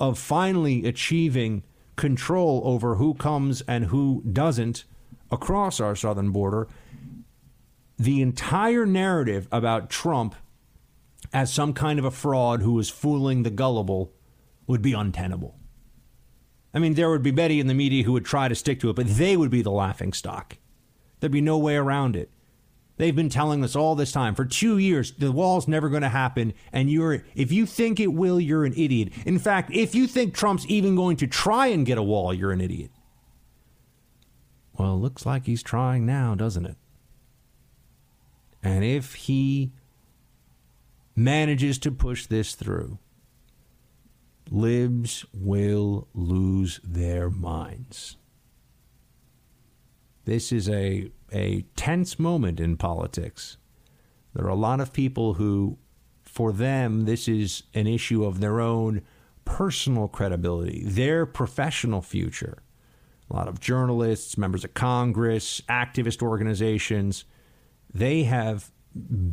of 0.00 0.18
finally 0.18 0.86
achieving 0.86 1.62
control 1.96 2.62
over 2.64 2.94
who 2.96 3.12
comes 3.12 3.60
and 3.62 3.86
who 3.86 4.22
doesn't 4.32 4.84
across 5.30 5.80
our 5.80 5.94
southern 5.94 6.30
border 6.30 6.66
the 7.98 8.20
entire 8.20 8.84
narrative 8.84 9.48
about 9.50 9.90
Trump 9.90 10.34
as 11.32 11.52
some 11.52 11.72
kind 11.72 11.98
of 11.98 12.04
a 12.04 12.10
fraud 12.10 12.62
who 12.62 12.72
was 12.72 12.90
fooling 12.90 13.42
the 13.42 13.50
gullible 13.50 14.12
would 14.66 14.82
be 14.82 14.92
untenable. 14.92 15.58
I 16.74 16.78
mean, 16.78 16.94
there 16.94 17.10
would 17.10 17.22
be 17.22 17.30
Betty 17.30 17.60
in 17.60 17.68
the 17.68 17.74
media 17.74 18.04
who 18.04 18.12
would 18.12 18.24
try 18.24 18.48
to 18.48 18.54
stick 18.54 18.80
to 18.80 18.90
it, 18.90 18.96
but 18.96 19.06
they 19.06 19.36
would 19.36 19.50
be 19.50 19.62
the 19.62 19.70
laughing 19.70 20.12
stock. 20.12 20.58
There'd 21.20 21.32
be 21.32 21.40
no 21.40 21.56
way 21.56 21.76
around 21.76 22.16
it. 22.16 22.30
They've 22.98 23.16
been 23.16 23.28
telling 23.28 23.62
us 23.62 23.76
all 23.76 23.94
this 23.94 24.12
time 24.12 24.34
for 24.34 24.44
two 24.44 24.78
years 24.78 25.12
the 25.12 25.30
wall's 25.30 25.68
never 25.68 25.88
going 25.88 26.02
to 26.02 26.08
happen, 26.08 26.54
and 26.72 26.90
you're 26.90 27.24
if 27.34 27.52
you 27.52 27.66
think 27.66 28.00
it 28.00 28.12
will, 28.12 28.40
you're 28.40 28.64
an 28.64 28.72
idiot. 28.76 29.12
In 29.26 29.38
fact, 29.38 29.70
if 29.72 29.94
you 29.94 30.06
think 30.06 30.34
Trump's 30.34 30.66
even 30.66 30.96
going 30.96 31.16
to 31.18 31.26
try 31.26 31.66
and 31.66 31.84
get 31.84 31.98
a 31.98 32.02
wall, 32.02 32.32
you're 32.32 32.52
an 32.52 32.60
idiot. 32.60 32.90
Well, 34.78 34.94
it 34.94 34.98
looks 34.98 35.26
like 35.26 35.46
he's 35.46 35.62
trying 35.62 36.06
now, 36.06 36.34
doesn't 36.34 36.64
it? 36.64 36.76
And 38.62 38.84
if 38.84 39.14
he 39.14 39.72
manages 41.16 41.78
to 41.78 41.90
push 41.90 42.26
this 42.26 42.54
through, 42.54 42.98
libs 44.50 45.24
will 45.32 46.06
lose 46.14 46.78
their 46.84 47.30
minds. 47.30 48.16
This 50.24 50.52
is 50.52 50.68
a, 50.68 51.10
a 51.32 51.62
tense 51.74 52.18
moment 52.18 52.60
in 52.60 52.76
politics. 52.76 53.56
There 54.34 54.44
are 54.44 54.50
a 54.50 54.54
lot 54.54 54.80
of 54.80 54.92
people 54.92 55.34
who, 55.34 55.78
for 56.22 56.52
them, 56.52 57.06
this 57.06 57.26
is 57.26 57.62
an 57.74 57.86
issue 57.86 58.24
of 58.24 58.40
their 58.40 58.60
own 58.60 59.02
personal 59.44 60.08
credibility, 60.08 60.82
their 60.84 61.24
professional 61.24 62.02
future. 62.02 62.58
A 63.30 63.34
lot 63.34 63.48
of 63.48 63.60
journalists, 63.60 64.36
members 64.36 64.64
of 64.64 64.74
Congress, 64.74 65.60
activist 65.68 66.22
organizations 66.22 67.24
they 67.96 68.24
have 68.24 68.70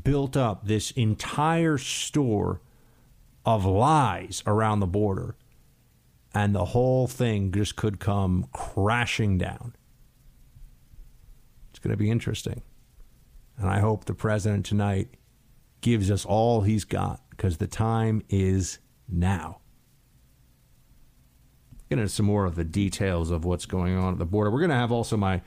built 0.03 0.35
up 0.35 0.67
this 0.67 0.91
entire 0.91 1.77
store 1.77 2.61
of 3.45 3.65
lies 3.65 4.43
around 4.45 4.79
the 4.79 4.87
border, 4.87 5.35
and 6.33 6.55
the 6.55 6.65
whole 6.65 7.07
thing 7.07 7.51
just 7.51 7.75
could 7.75 7.99
come 7.99 8.47
crashing 8.51 9.37
down. 9.37 9.75
It's 11.69 11.79
going 11.79 11.91
to 11.91 11.97
be 11.97 12.09
interesting. 12.09 12.61
And 13.57 13.69
I 13.69 13.79
hope 13.79 14.05
the 14.05 14.13
president 14.13 14.65
tonight 14.65 15.09
gives 15.81 16.09
us 16.09 16.25
all 16.25 16.61
he's 16.61 16.85
got 16.85 17.21
because 17.29 17.57
the 17.57 17.67
time 17.67 18.23
is 18.29 18.79
now. 19.07 19.59
Get 21.89 21.99
into 21.99 22.09
some 22.09 22.25
more 22.25 22.45
of 22.45 22.55
the 22.55 22.63
details 22.63 23.29
of 23.29 23.45
what's 23.45 23.65
going 23.65 23.97
on 23.97 24.13
at 24.13 24.19
the 24.19 24.25
border. 24.25 24.49
We're 24.49 24.59
going 24.59 24.69
to 24.69 24.75
have 24.75 24.91
also 24.91 25.17
my 25.17 25.41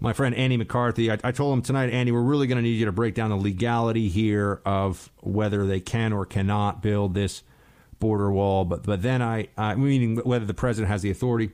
my 0.00 0.12
friend 0.12 0.34
Andy 0.34 0.56
McCarthy. 0.56 1.10
I, 1.10 1.18
I 1.24 1.32
told 1.32 1.54
him 1.54 1.62
tonight, 1.62 1.90
Andy, 1.90 2.12
we're 2.12 2.20
really 2.20 2.46
going 2.46 2.56
to 2.56 2.62
need 2.62 2.78
you 2.78 2.86
to 2.86 2.92
break 2.92 3.14
down 3.14 3.30
the 3.30 3.36
legality 3.36 4.08
here 4.08 4.60
of 4.64 5.10
whether 5.20 5.66
they 5.66 5.80
can 5.80 6.12
or 6.12 6.26
cannot 6.26 6.82
build 6.82 7.14
this 7.14 7.42
border 7.98 8.30
wall. 8.30 8.64
But 8.64 8.82
but 8.82 9.02
then 9.02 9.22
I, 9.22 9.48
I 9.56 9.74
meaning 9.74 10.16
whether 10.18 10.44
the 10.44 10.54
president 10.54 10.90
has 10.90 11.02
the 11.02 11.10
authority, 11.10 11.50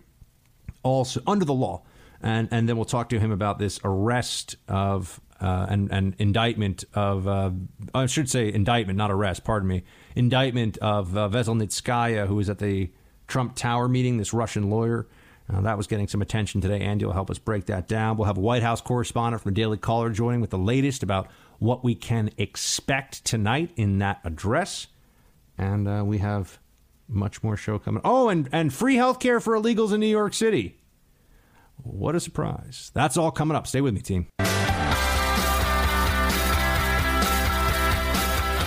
also 0.82 1.20
under 1.26 1.44
the 1.44 1.54
law, 1.54 1.82
and 2.20 2.48
and 2.50 2.68
then 2.68 2.76
we'll 2.76 2.84
talk 2.84 3.08
to 3.10 3.20
him 3.20 3.30
about 3.30 3.58
this 3.58 3.78
arrest 3.84 4.56
of 4.68 5.20
uh, 5.40 5.66
and 5.68 5.90
and 5.92 6.14
indictment 6.18 6.84
of 6.94 7.28
uh, 7.28 7.50
I 7.94 8.06
should 8.06 8.28
say 8.28 8.52
indictment, 8.52 8.96
not 8.96 9.10
arrest. 9.10 9.44
Pardon 9.44 9.68
me, 9.68 9.84
indictment 10.16 10.78
of 10.78 11.16
uh, 11.16 11.28
Veselnitskaya, 11.28 12.26
who 12.26 12.36
was 12.36 12.50
at 12.50 12.58
the 12.58 12.90
Trump 13.28 13.54
Tower 13.54 13.88
meeting. 13.88 14.18
This 14.18 14.32
Russian 14.32 14.68
lawyer. 14.68 15.06
Uh, 15.52 15.60
that 15.62 15.76
was 15.76 15.86
getting 15.86 16.08
some 16.08 16.22
attention 16.22 16.60
today. 16.60 16.80
Andy 16.80 17.04
will 17.04 17.12
help 17.12 17.30
us 17.30 17.38
break 17.38 17.66
that 17.66 17.88
down. 17.88 18.16
We'll 18.16 18.26
have 18.26 18.38
a 18.38 18.40
White 18.40 18.62
House 18.62 18.80
correspondent 18.80 19.42
from 19.42 19.54
Daily 19.54 19.76
Caller 19.76 20.10
joining 20.10 20.40
with 20.40 20.50
the 20.50 20.58
latest 20.58 21.02
about 21.02 21.28
what 21.58 21.84
we 21.84 21.94
can 21.94 22.30
expect 22.38 23.24
tonight 23.24 23.70
in 23.76 23.98
that 23.98 24.20
address. 24.24 24.86
And 25.58 25.88
uh, 25.88 26.02
we 26.04 26.18
have 26.18 26.58
much 27.08 27.42
more 27.42 27.56
show 27.56 27.78
coming. 27.78 28.00
Oh, 28.04 28.28
and, 28.28 28.48
and 28.52 28.72
free 28.72 28.96
health 28.96 29.20
care 29.20 29.40
for 29.40 29.54
illegals 29.56 29.92
in 29.92 30.00
New 30.00 30.06
York 30.06 30.34
City. 30.34 30.78
What 31.82 32.14
a 32.14 32.20
surprise. 32.20 32.90
That's 32.94 33.16
all 33.16 33.30
coming 33.30 33.56
up. 33.56 33.66
Stay 33.66 33.80
with 33.80 33.94
me, 33.94 34.00
team. 34.00 34.28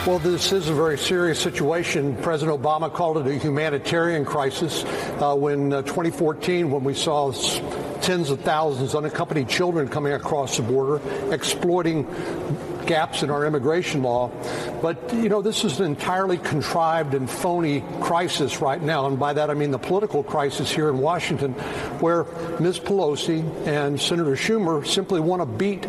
Well, 0.06 0.20
this 0.20 0.52
is 0.52 0.70
a 0.70 0.74
very 0.76 1.00
serious 1.00 1.40
situation. 1.40 2.16
President 2.18 2.62
Obama 2.62 2.94
called 2.94 3.18
it 3.18 3.26
a 3.26 3.40
humanitarian 3.40 4.24
crisis 4.24 4.86
uh, 5.20 5.36
when 5.36 5.74
uh, 5.74 5.82
2014, 5.82 6.70
when 6.70 6.84
we 6.84 6.94
saw 6.94 7.32
tens 8.02 8.30
of 8.30 8.40
thousands 8.42 8.94
of 8.94 9.04
unaccompanied 9.04 9.50
children 9.50 9.88
coming 9.88 10.14
across 10.14 10.58
the 10.58 10.62
border, 10.62 11.02
exploiting 11.34 12.04
gaps 12.86 13.24
in 13.24 13.32
our 13.32 13.48
immigration 13.48 14.04
law. 14.04 14.30
But, 14.80 15.12
you 15.12 15.28
know, 15.28 15.42
this 15.42 15.64
is 15.64 15.80
an 15.80 15.88
entirely 15.88 16.38
contrived 16.38 17.16
and 17.16 17.28
phony 17.28 17.84
crisis 18.00 18.62
right 18.62 18.80
now. 18.80 19.08
And 19.08 19.18
by 19.18 19.34
that, 19.34 19.50
I 19.50 19.56
mean 19.56 19.72
the 19.72 19.80
political 19.80 20.22
crisis 20.22 20.70
here 20.70 20.90
in 20.90 21.00
Washington, 21.00 21.54
where 22.00 22.26
Ms. 22.60 22.80
Pelosi 22.80 23.44
and 23.66 24.00
Senator 24.00 24.34
Schumer 24.34 24.86
simply 24.86 25.20
want 25.20 25.42
to 25.42 25.48
beat 25.48 25.88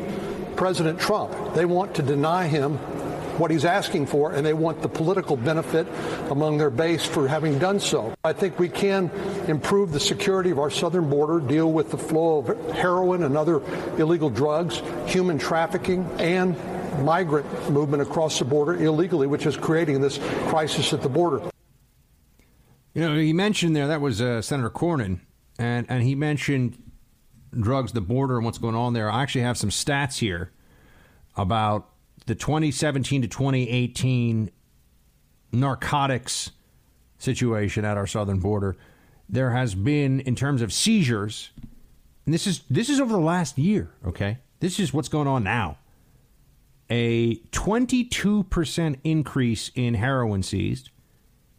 President 0.57 0.99
Trump. 0.99 1.53
They 1.53 1.67
want 1.67 1.97
to 1.97 2.03
deny 2.03 2.47
him 2.47 2.79
what 3.39 3.51
he's 3.51 3.65
asking 3.65 4.07
for, 4.07 4.33
and 4.33 4.45
they 4.45 4.55
want 4.55 4.83
the 4.83 4.89
political 4.89 5.37
benefit 5.37 5.87
among 6.31 6.59
their 6.59 6.71
base 6.71 7.05
for 7.05 7.29
having 7.29 7.59
done 7.59 7.79
so. 7.81 8.15
I 8.25 8.33
think 8.33 8.59
we 8.59 8.69
can 8.69 9.11
improve 9.49 9.93
the 9.93 10.01
security 10.01 10.51
of 10.51 10.59
our 10.59 10.71
southern 10.71 11.09
border, 11.09 11.41
deal 11.41 11.73
with 11.73 11.91
the 11.91 11.99
flow 11.99 12.39
of 12.39 12.71
heroin 12.75 13.23
and 13.25 13.37
other 13.37 13.63
illegal 13.99 14.31
drugs, 14.31 14.83
human 15.07 15.39
trafficking, 15.39 16.09
and 16.19 16.57
migrant 17.05 17.47
movement 17.71 18.03
across 18.03 18.39
the 18.39 18.45
border 18.45 18.75
illegally, 18.75 19.27
which 19.27 19.47
is 19.47 19.57
creating 19.57 20.01
this 20.01 20.19
crisis 20.49 20.93
at 20.93 21.03
the 21.03 21.09
border. 21.09 21.43
You 22.95 23.03
know, 23.03 23.17
he 23.17 23.33
mentioned 23.33 23.77
there 23.77 23.89
that 23.89 24.01
was 24.01 24.23
uh, 24.23 24.41
Senator 24.41 24.71
Cornyn, 24.71 25.21
and 25.59 25.87
and 25.91 26.03
he 26.03 26.15
mentioned 26.15 26.83
drugs, 27.59 27.93
the 27.93 28.01
border, 28.01 28.37
and 28.37 28.45
what's 28.45 28.59
going 28.59 28.75
on 28.75 28.95
there. 28.95 29.11
I 29.11 29.23
actually 29.23 29.43
have 29.43 29.59
some 29.59 29.71
stats 29.71 30.19
here 30.19 30.53
about 31.37 31.91
the 32.27 32.35
2017 32.35 33.23
to 33.23 33.29
2018 33.29 34.51
narcotics 35.53 36.51
situation 37.19 37.85
at 37.85 37.97
our 37.97 38.07
southern 38.07 38.41
border, 38.41 38.77
there 39.29 39.51
has 39.51 39.75
been, 39.75 40.21
in 40.21 40.37
terms 40.37 40.63
of 40.63 40.73
seizures, 40.73 41.51
and 42.25 42.35
this 42.35 42.47
is 42.47 42.63
this 42.69 42.89
is 42.89 43.01
over 43.01 43.13
the 43.13 43.21
last 43.21 43.57
year. 43.57 43.91
Okay, 44.05 44.39
this 44.61 44.79
is 44.79 44.93
what's 44.93 45.09
going 45.09 45.29
on 45.29 45.45
now. 45.45 45.79
A 46.89 47.37
22% 47.51 48.99
increase 49.03 49.71
in 49.75 49.95
heroin 49.95 50.43
seized, 50.43 50.91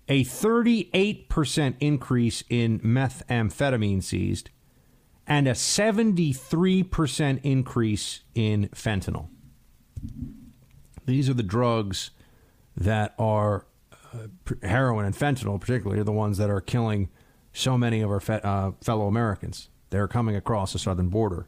a 0.08 0.24
38% 0.24 1.76
increase 1.82 2.44
in 2.50 2.80
methamphetamine 2.80 4.02
seized, 4.02 4.50
and 5.26 5.48
a 5.48 5.52
73% 5.52 7.40
increase 7.44 8.22
in 8.36 8.70
fentanyl. 8.70 9.28
These 11.08 11.30
are 11.30 11.34
the 11.34 11.42
drugs 11.42 12.12
that 12.76 13.16
are 13.18 13.66
uh, 14.14 14.28
heroin 14.62 15.06
and 15.06 15.16
fentanyl, 15.16 15.60
particularly, 15.60 16.00
are 16.00 16.04
the 16.04 16.12
ones 16.12 16.38
that 16.38 16.50
are 16.50 16.62
killing 16.62 17.10
so 17.54 17.78
many 17.78 18.02
of 18.02 18.12
our 18.12 18.20
fe- 18.20 18.42
uh, 18.44 18.72
fellow 18.82 19.08
Americans. 19.08 19.70
They're 19.90 20.10
coming 20.10 20.36
across 20.36 20.74
the 20.74 20.80
southern 20.80 21.08
border. 21.08 21.48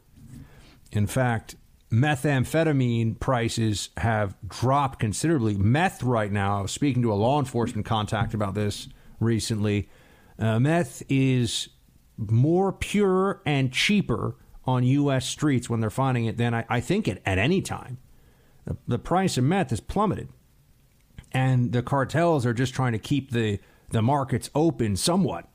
In 0.92 1.06
fact, 1.06 1.56
methamphetamine 1.92 3.20
prices 3.20 3.90
have 3.98 4.34
dropped 4.48 4.98
considerably. 4.98 5.56
Meth, 5.56 6.02
right 6.02 6.32
now, 6.32 6.64
speaking 6.64 7.02
to 7.02 7.12
a 7.12 7.14
law 7.14 7.38
enforcement 7.38 7.86
contact 7.86 8.32
about 8.32 8.54
this 8.54 8.88
recently. 9.20 9.90
Uh, 10.38 10.58
meth 10.58 11.02
is 11.10 11.68
more 12.16 12.72
pure 12.72 13.42
and 13.44 13.72
cheaper 13.72 14.36
on 14.64 14.84
U.S. 14.84 15.26
streets 15.26 15.68
when 15.68 15.80
they're 15.80 15.90
finding 15.90 16.24
it 16.24 16.38
than 16.38 16.54
I, 16.54 16.64
I 16.68 16.80
think 16.80 17.06
it 17.06 17.20
at 17.26 17.36
any 17.36 17.60
time 17.60 17.98
the, 18.64 18.76
the 18.86 18.98
price 18.98 19.36
of 19.36 19.44
meth 19.44 19.70
has 19.70 19.80
plummeted. 19.80 20.28
And 21.32 21.72
the 21.72 21.82
cartels 21.82 22.44
are 22.44 22.54
just 22.54 22.74
trying 22.74 22.92
to 22.92 22.98
keep 22.98 23.30
the, 23.30 23.60
the 23.90 24.02
markets 24.02 24.50
open 24.54 24.96
somewhat. 24.96 25.48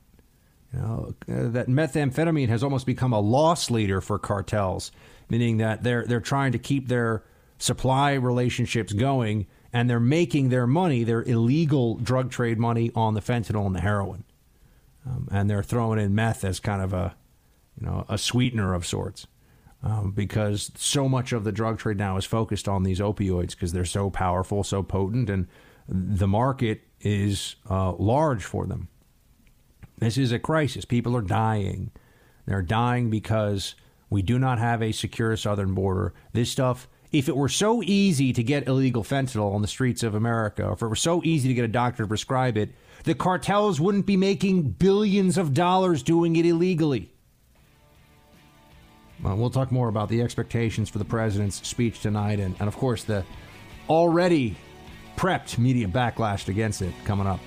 You 0.72 0.78
know, 0.80 1.14
uh, 1.28 1.48
that 1.50 1.68
methamphetamine 1.68 2.48
has 2.48 2.62
almost 2.62 2.86
become 2.86 3.12
a 3.12 3.20
loss 3.20 3.70
leader 3.70 4.00
for 4.00 4.18
cartels, 4.18 4.90
meaning 5.28 5.58
that 5.58 5.82
they're 5.82 6.04
they're 6.06 6.20
trying 6.20 6.52
to 6.52 6.58
keep 6.58 6.88
their 6.88 7.24
supply 7.58 8.14
relationships 8.14 8.92
going 8.92 9.46
and 9.72 9.88
they're 9.88 10.00
making 10.00 10.48
their 10.48 10.66
money, 10.66 11.04
their 11.04 11.22
illegal 11.22 11.96
drug 11.96 12.30
trade 12.30 12.58
money 12.58 12.90
on 12.94 13.14
the 13.14 13.20
fentanyl 13.20 13.66
and 13.66 13.74
the 13.74 13.80
heroin. 13.80 14.24
Um, 15.06 15.28
and 15.30 15.48
they're 15.48 15.62
throwing 15.62 15.98
in 15.98 16.14
meth 16.14 16.44
as 16.44 16.60
kind 16.60 16.82
of 16.82 16.92
a, 16.92 17.14
you 17.80 17.86
know, 17.86 18.04
a 18.08 18.18
sweetener 18.18 18.74
of 18.74 18.86
sorts 18.86 19.26
um, 19.86 20.10
because 20.10 20.72
so 20.76 21.08
much 21.08 21.32
of 21.32 21.44
the 21.44 21.52
drug 21.52 21.78
trade 21.78 21.96
now 21.96 22.16
is 22.16 22.24
focused 22.24 22.66
on 22.66 22.82
these 22.82 22.98
opioids 22.98 23.50
because 23.50 23.72
they're 23.72 23.84
so 23.84 24.10
powerful, 24.10 24.64
so 24.64 24.82
potent, 24.82 25.30
and 25.30 25.46
the 25.88 26.26
market 26.26 26.82
is 27.00 27.54
uh, 27.70 27.92
large 27.92 28.42
for 28.42 28.66
them. 28.66 28.88
This 29.98 30.18
is 30.18 30.32
a 30.32 30.40
crisis. 30.40 30.84
People 30.84 31.16
are 31.16 31.22
dying. 31.22 31.92
They're 32.46 32.62
dying 32.62 33.10
because 33.10 33.76
we 34.10 34.22
do 34.22 34.40
not 34.40 34.58
have 34.58 34.82
a 34.82 34.90
secure 34.90 35.36
southern 35.36 35.72
border. 35.72 36.12
This 36.32 36.50
stuff, 36.50 36.88
if 37.12 37.28
it 37.28 37.36
were 37.36 37.48
so 37.48 37.80
easy 37.84 38.32
to 38.32 38.42
get 38.42 38.66
illegal 38.66 39.04
fentanyl 39.04 39.54
on 39.54 39.62
the 39.62 39.68
streets 39.68 40.02
of 40.02 40.16
America, 40.16 40.68
if 40.72 40.82
it 40.82 40.88
were 40.88 40.96
so 40.96 41.22
easy 41.22 41.46
to 41.46 41.54
get 41.54 41.64
a 41.64 41.68
doctor 41.68 42.02
to 42.02 42.08
prescribe 42.08 42.56
it, 42.56 42.70
the 43.04 43.14
cartels 43.14 43.80
wouldn't 43.80 44.06
be 44.06 44.16
making 44.16 44.62
billions 44.62 45.38
of 45.38 45.54
dollars 45.54 46.02
doing 46.02 46.34
it 46.34 46.44
illegally. 46.44 47.12
Uh, 49.24 49.34
we'll 49.34 49.50
talk 49.50 49.72
more 49.72 49.88
about 49.88 50.08
the 50.08 50.22
expectations 50.22 50.90
for 50.90 50.98
the 50.98 51.04
president's 51.04 51.66
speech 51.66 52.00
tonight 52.00 52.38
and, 52.38 52.54
and, 52.58 52.68
of 52.68 52.76
course, 52.76 53.04
the 53.04 53.24
already 53.88 54.56
prepped 55.16 55.58
media 55.58 55.88
backlash 55.88 56.48
against 56.48 56.82
it 56.82 56.92
coming 57.04 57.26
up. 57.26 57.40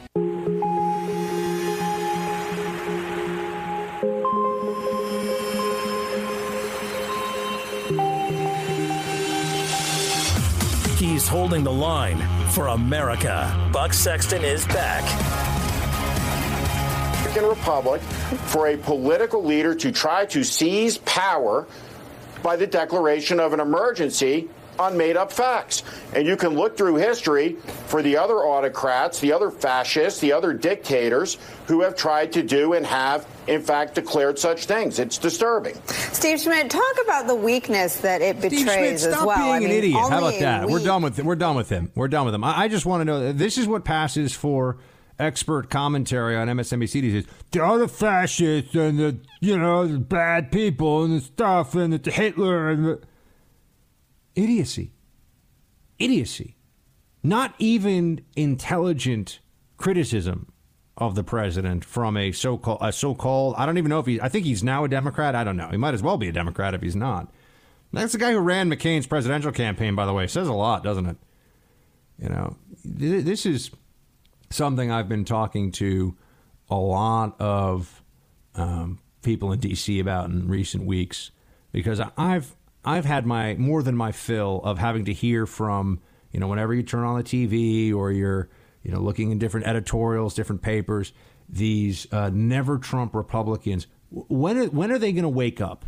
He's 10.98 11.28
holding 11.28 11.64
the 11.64 11.72
line 11.72 12.18
for 12.50 12.68
America. 12.68 13.70
Buck 13.72 13.94
Sexton 13.94 14.44
is 14.44 14.66
back. 14.68 15.49
Republic 17.38 18.02
for 18.02 18.68
a 18.68 18.78
political 18.78 19.44
leader 19.44 19.76
to 19.76 19.92
try 19.92 20.26
to 20.28 20.44
seize 20.44 20.98
power 21.00 21.68
by 22.42 22.56
the 22.56 22.68
declaration 22.68 23.40
of 23.40 23.54
an 23.54 23.60
emergency 23.60 24.50
on 24.80 24.98
made 24.98 25.18
up 25.18 25.32
facts. 25.32 25.84
And 26.14 26.26
you 26.26 26.38
can 26.38 26.56
look 26.56 26.78
through 26.78 26.96
history 26.96 27.54
for 27.88 28.02
the 28.02 28.18
other 28.18 28.36
autocrats, 28.36 29.20
the 29.20 29.34
other 29.34 29.52
fascists, 29.52 30.22
the 30.22 30.32
other 30.32 30.54
dictators 30.54 31.38
who 31.68 31.82
have 31.82 31.96
tried 31.96 32.32
to 32.34 32.44
do 32.44 32.74
and 32.74 32.86
have, 32.86 33.28
in 33.48 33.62
fact, 33.62 33.96
declared 33.96 34.40
such 34.40 34.66
things. 34.66 34.98
It's 34.98 35.18
disturbing. 35.18 35.76
Steve 35.88 36.40
Schmidt, 36.40 36.70
talk 36.70 36.96
about 37.04 37.28
the 37.28 37.36
weakness 37.36 37.98
that 37.98 38.22
it 38.22 38.38
betrays 38.38 38.62
Steve 38.62 38.74
Schmidt, 38.74 39.00
stop 39.00 39.14
as 39.14 39.26
well. 39.26 39.38
being 39.38 39.52
I 39.52 39.58
an 39.58 39.64
idiot. 39.72 40.00
How 40.00 40.08
about 40.08 40.40
that? 40.40 40.66
Week. 40.66 40.72
We're 40.72 40.84
done 40.86 41.02
with 41.02 41.20
we're 41.20 41.36
done 41.36 41.56
with 41.58 41.70
him. 41.70 41.92
We're 41.94 42.08
done 42.08 42.26
with 42.26 42.34
him. 42.34 42.44
I, 42.44 42.62
I 42.62 42.68
just 42.70 42.86
want 42.86 43.02
to 43.02 43.06
know 43.06 43.34
this 43.34 43.58
is 43.58 43.68
what 43.68 43.84
passes 43.84 44.34
for 44.34 44.78
expert 45.20 45.70
commentary 45.70 46.36
on 46.36 46.48
MSNBC 46.48 47.02
these 47.02 47.14
days. 47.14 47.34
The 47.52 47.64
other 47.64 47.88
fascists 47.88 48.74
and 48.74 48.98
the 48.98 49.20
you 49.42 49.58
know 49.58 49.88
the 49.88 50.00
bad 50.00 50.52
people 50.52 51.04
and 51.04 51.18
the 51.18 51.22
stuff 51.22 51.76
and 51.76 51.94
the 51.94 52.12
Hitler 52.12 52.70
and 52.70 52.86
the 52.86 53.02
idiocy, 54.36 54.92
idiocy. 55.98 56.56
Not 57.22 57.54
even 57.60 58.22
intelligent 58.38 59.40
criticism 59.78 60.52
of 60.98 61.16
the 61.16 61.24
president 61.24 61.84
from 61.86 62.18
a 62.18 62.32
so-called 62.32 62.80
a 62.82 62.92
so-called 62.92 63.56
I 63.58 63.66
don't 63.66 63.78
even 63.78 63.90
know 63.90 64.00
if 64.00 64.06
he 64.06 64.22
I 64.22 64.30
think 64.30 64.46
he's 64.46 64.64
now 64.64 64.84
a 64.86 64.90
Democrat. 64.90 65.36
I 65.36 65.44
don't 65.44 65.58
know. 65.58 65.70
He 65.70 65.78
might 65.78 65.94
as 65.94 66.02
well 66.02 66.18
be 66.18 66.30
a 66.30 66.34
Democrat 66.34 66.74
if 66.74 66.82
he's 66.82 66.96
not. 66.96 67.32
That's 67.92 68.14
the 68.14 68.20
guy 68.20 68.34
who 68.34 68.40
ran 68.40 68.70
McCain's 68.70 69.08
presidential 69.08 69.52
campaign, 69.52 69.96
by 69.96 70.06
the 70.06 70.14
way. 70.14 70.28
Says 70.28 70.48
a 70.48 70.54
lot, 70.54 70.84
doesn't 70.84 71.08
it? 71.08 71.18
You 72.22 72.30
know, 72.30 72.58
this 72.84 73.46
is 73.46 73.72
something 74.50 74.92
I've 74.92 75.10
been 75.10 75.26
talking 75.26 75.72
to 75.74 76.16
a 76.70 76.76
lot 76.76 77.40
of 77.40 78.04
um, 78.56 79.00
people 79.22 79.52
in 79.52 79.60
D.C. 79.60 80.00
about 80.00 80.30
in 80.30 80.48
recent 80.48 80.86
weeks. 80.86 81.32
because 81.72 82.02
I've 82.18 82.56
I've 82.84 83.06
had 83.06 83.26
my 83.26 83.56
more 83.56 83.84
than 83.84 83.96
my 83.96 84.12
fill 84.12 84.62
of 84.64 84.78
having 84.78 85.06
to 85.06 85.14
hear 85.14 85.46
from 85.46 86.00
you 86.32 86.40
know 86.40 86.48
whenever 86.48 86.74
you 86.74 86.84
turn 86.84 87.04
on 87.04 87.18
the 87.18 87.24
TV 87.24 87.94
or 87.94 88.12
you're 88.12 88.50
you 88.84 88.92
know 88.92 89.00
looking 89.00 89.32
in 89.32 89.40
different 89.40 89.68
editorials, 89.68 90.34
different 90.34 90.62
papers, 90.62 91.14
these 91.48 92.08
uh, 92.12 92.30
never 92.34 92.78
Trump 92.78 93.14
Republicans. 93.14 93.88
When 94.12 94.58
are, 94.58 94.66
when 94.66 94.92
are 94.92 94.98
they 94.98 95.12
going 95.12 95.24
to 95.24 95.30
wake 95.30 95.62
up? 95.62 95.86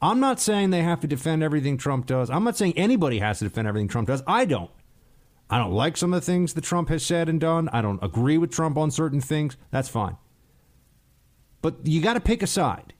I'm 0.00 0.20
not 0.20 0.38
saying 0.38 0.70
they 0.70 0.82
have 0.82 1.00
to 1.00 1.06
defend 1.06 1.42
everything 1.42 1.78
Trump 1.78 2.06
does. 2.06 2.30
I'm 2.30 2.44
not 2.44 2.56
saying 2.56 2.74
anybody 2.76 3.18
has 3.18 3.38
to 3.38 3.44
defend 3.44 3.66
everything 3.66 3.88
Trump 3.88 4.08
does. 4.08 4.22
I 4.26 4.44
don't. 4.44 4.70
I 5.48 5.58
don't 5.58 5.72
like 5.72 5.96
some 5.96 6.12
of 6.12 6.20
the 6.20 6.26
things 6.26 6.54
that 6.54 6.64
Trump 6.64 6.88
has 6.88 7.04
said 7.04 7.28
and 7.28 7.40
done. 7.40 7.68
I 7.72 7.80
don't 7.80 8.02
agree 8.02 8.36
with 8.38 8.50
Trump 8.50 8.76
on 8.76 8.90
certain 8.90 9.20
things. 9.20 9.56
That's 9.70 9.88
fine. 9.88 10.16
But 11.62 11.86
you 11.86 12.02
got 12.02 12.14
to 12.14 12.20
pick 12.20 12.42
a 12.42 12.46
side. 12.46 12.94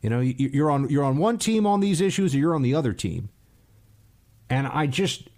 You 0.00 0.08
know, 0.08 0.20
you're 0.20 0.70
on 0.70 0.88
you're 0.88 1.04
on 1.04 1.18
one 1.18 1.36
team 1.36 1.66
on 1.66 1.80
these 1.80 2.00
issues, 2.00 2.34
or 2.34 2.38
you're 2.38 2.54
on 2.54 2.62
the 2.62 2.74
other 2.74 2.92
team. 2.92 3.28
And 4.48 4.66
I 4.66 4.86
just 4.86 5.28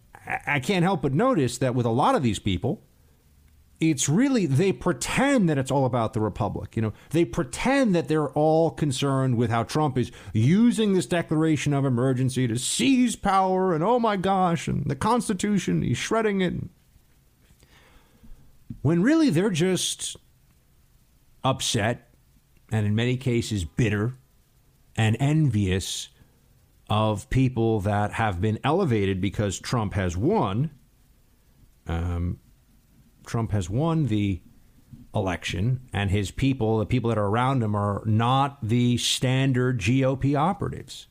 I 0.46 0.60
can't 0.60 0.84
help 0.84 1.02
but 1.02 1.12
notice 1.12 1.58
that 1.58 1.74
with 1.74 1.84
a 1.86 1.90
lot 1.90 2.14
of 2.14 2.22
these 2.22 2.38
people, 2.38 2.82
it's 3.90 4.08
really 4.08 4.46
they 4.46 4.72
pretend 4.72 5.48
that 5.48 5.58
it's 5.58 5.70
all 5.70 5.84
about 5.84 6.12
the 6.12 6.20
republic 6.20 6.76
you 6.76 6.82
know? 6.82 6.92
They 7.10 7.24
pretend 7.24 7.94
that 7.94 8.08
they're 8.08 8.30
all 8.30 8.70
concerned 8.70 9.36
with 9.36 9.50
how 9.50 9.64
trump 9.64 9.98
is 9.98 10.12
using 10.32 10.92
this 10.92 11.06
declaration 11.06 11.74
of 11.74 11.84
emergency 11.84 12.46
to 12.46 12.56
seize 12.58 13.16
power 13.16 13.74
and 13.74 13.82
oh 13.82 13.98
my 13.98 14.16
gosh 14.16 14.68
and 14.68 14.86
the 14.86 14.96
constitution 14.96 15.82
he's 15.82 15.98
shredding 15.98 16.40
it. 16.40 16.54
When 18.82 19.02
really 19.02 19.30
they're 19.30 19.50
just 19.50 20.16
upset 21.44 22.08
and 22.70 22.86
in 22.86 22.94
many 22.94 23.16
cases 23.16 23.64
bitter 23.64 24.14
and 24.96 25.16
envious 25.18 26.08
of 26.88 27.28
people 27.30 27.80
that 27.80 28.12
have 28.12 28.40
been 28.40 28.58
elevated 28.62 29.20
because 29.20 29.58
Trump 29.58 29.94
has 29.94 30.16
won 30.16 30.70
um, 31.86 32.38
Trump 33.32 33.52
has 33.52 33.70
won 33.70 34.08
the 34.08 34.42
election, 35.14 35.80
and 35.90 36.10
his 36.10 36.30
people, 36.30 36.76
the 36.76 36.84
people 36.84 37.08
that 37.08 37.16
are 37.16 37.28
around 37.28 37.62
him, 37.62 37.74
are 37.74 38.02
not 38.04 38.58
the 38.62 38.98
standard 38.98 39.80
GOP 39.80 40.38
operatives. 40.38 41.06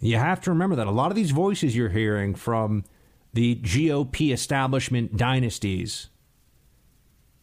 You 0.00 0.16
have 0.16 0.40
to 0.40 0.50
remember 0.50 0.76
that 0.76 0.86
a 0.86 0.90
lot 0.90 1.10
of 1.10 1.16
these 1.16 1.32
voices 1.32 1.76
you're 1.76 1.90
hearing 1.90 2.34
from 2.34 2.84
the 3.34 3.56
GOP 3.56 4.32
establishment 4.32 5.18
dynasties, 5.18 6.08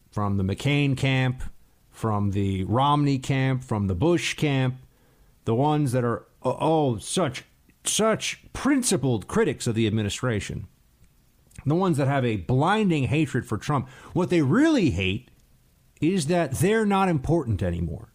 from 0.10 0.38
the 0.38 0.44
McCain 0.44 0.98
camp, 0.98 1.44
from 1.92 2.32
the 2.32 2.64
Romney 2.64 3.20
camp, 3.20 3.64
from 3.64 3.86
the 3.86 3.94
Bush 3.94 4.34
camp, 4.34 4.78
the 5.46 5.54
ones 5.54 5.92
that 5.92 6.04
are 6.04 6.26
oh, 6.44 6.98
such 6.98 7.44
such 7.84 8.44
principled 8.54 9.28
critics 9.28 9.68
of 9.68 9.76
the 9.76 9.86
administration 9.86 10.68
the 11.72 11.76
ones 11.76 11.98
that 11.98 12.08
have 12.08 12.26
a 12.26 12.38
blinding 12.38 13.06
hatred 13.06 13.46
for 13.46 13.58
Trump, 13.58 13.90
what 14.14 14.30
they 14.30 14.42
really 14.42 14.92
hate 14.92 15.30
is 16.02 16.28
that 16.28 16.52
they're 16.54 16.86
not 16.86 17.10
important 17.10 17.62
anymore. 17.64 18.10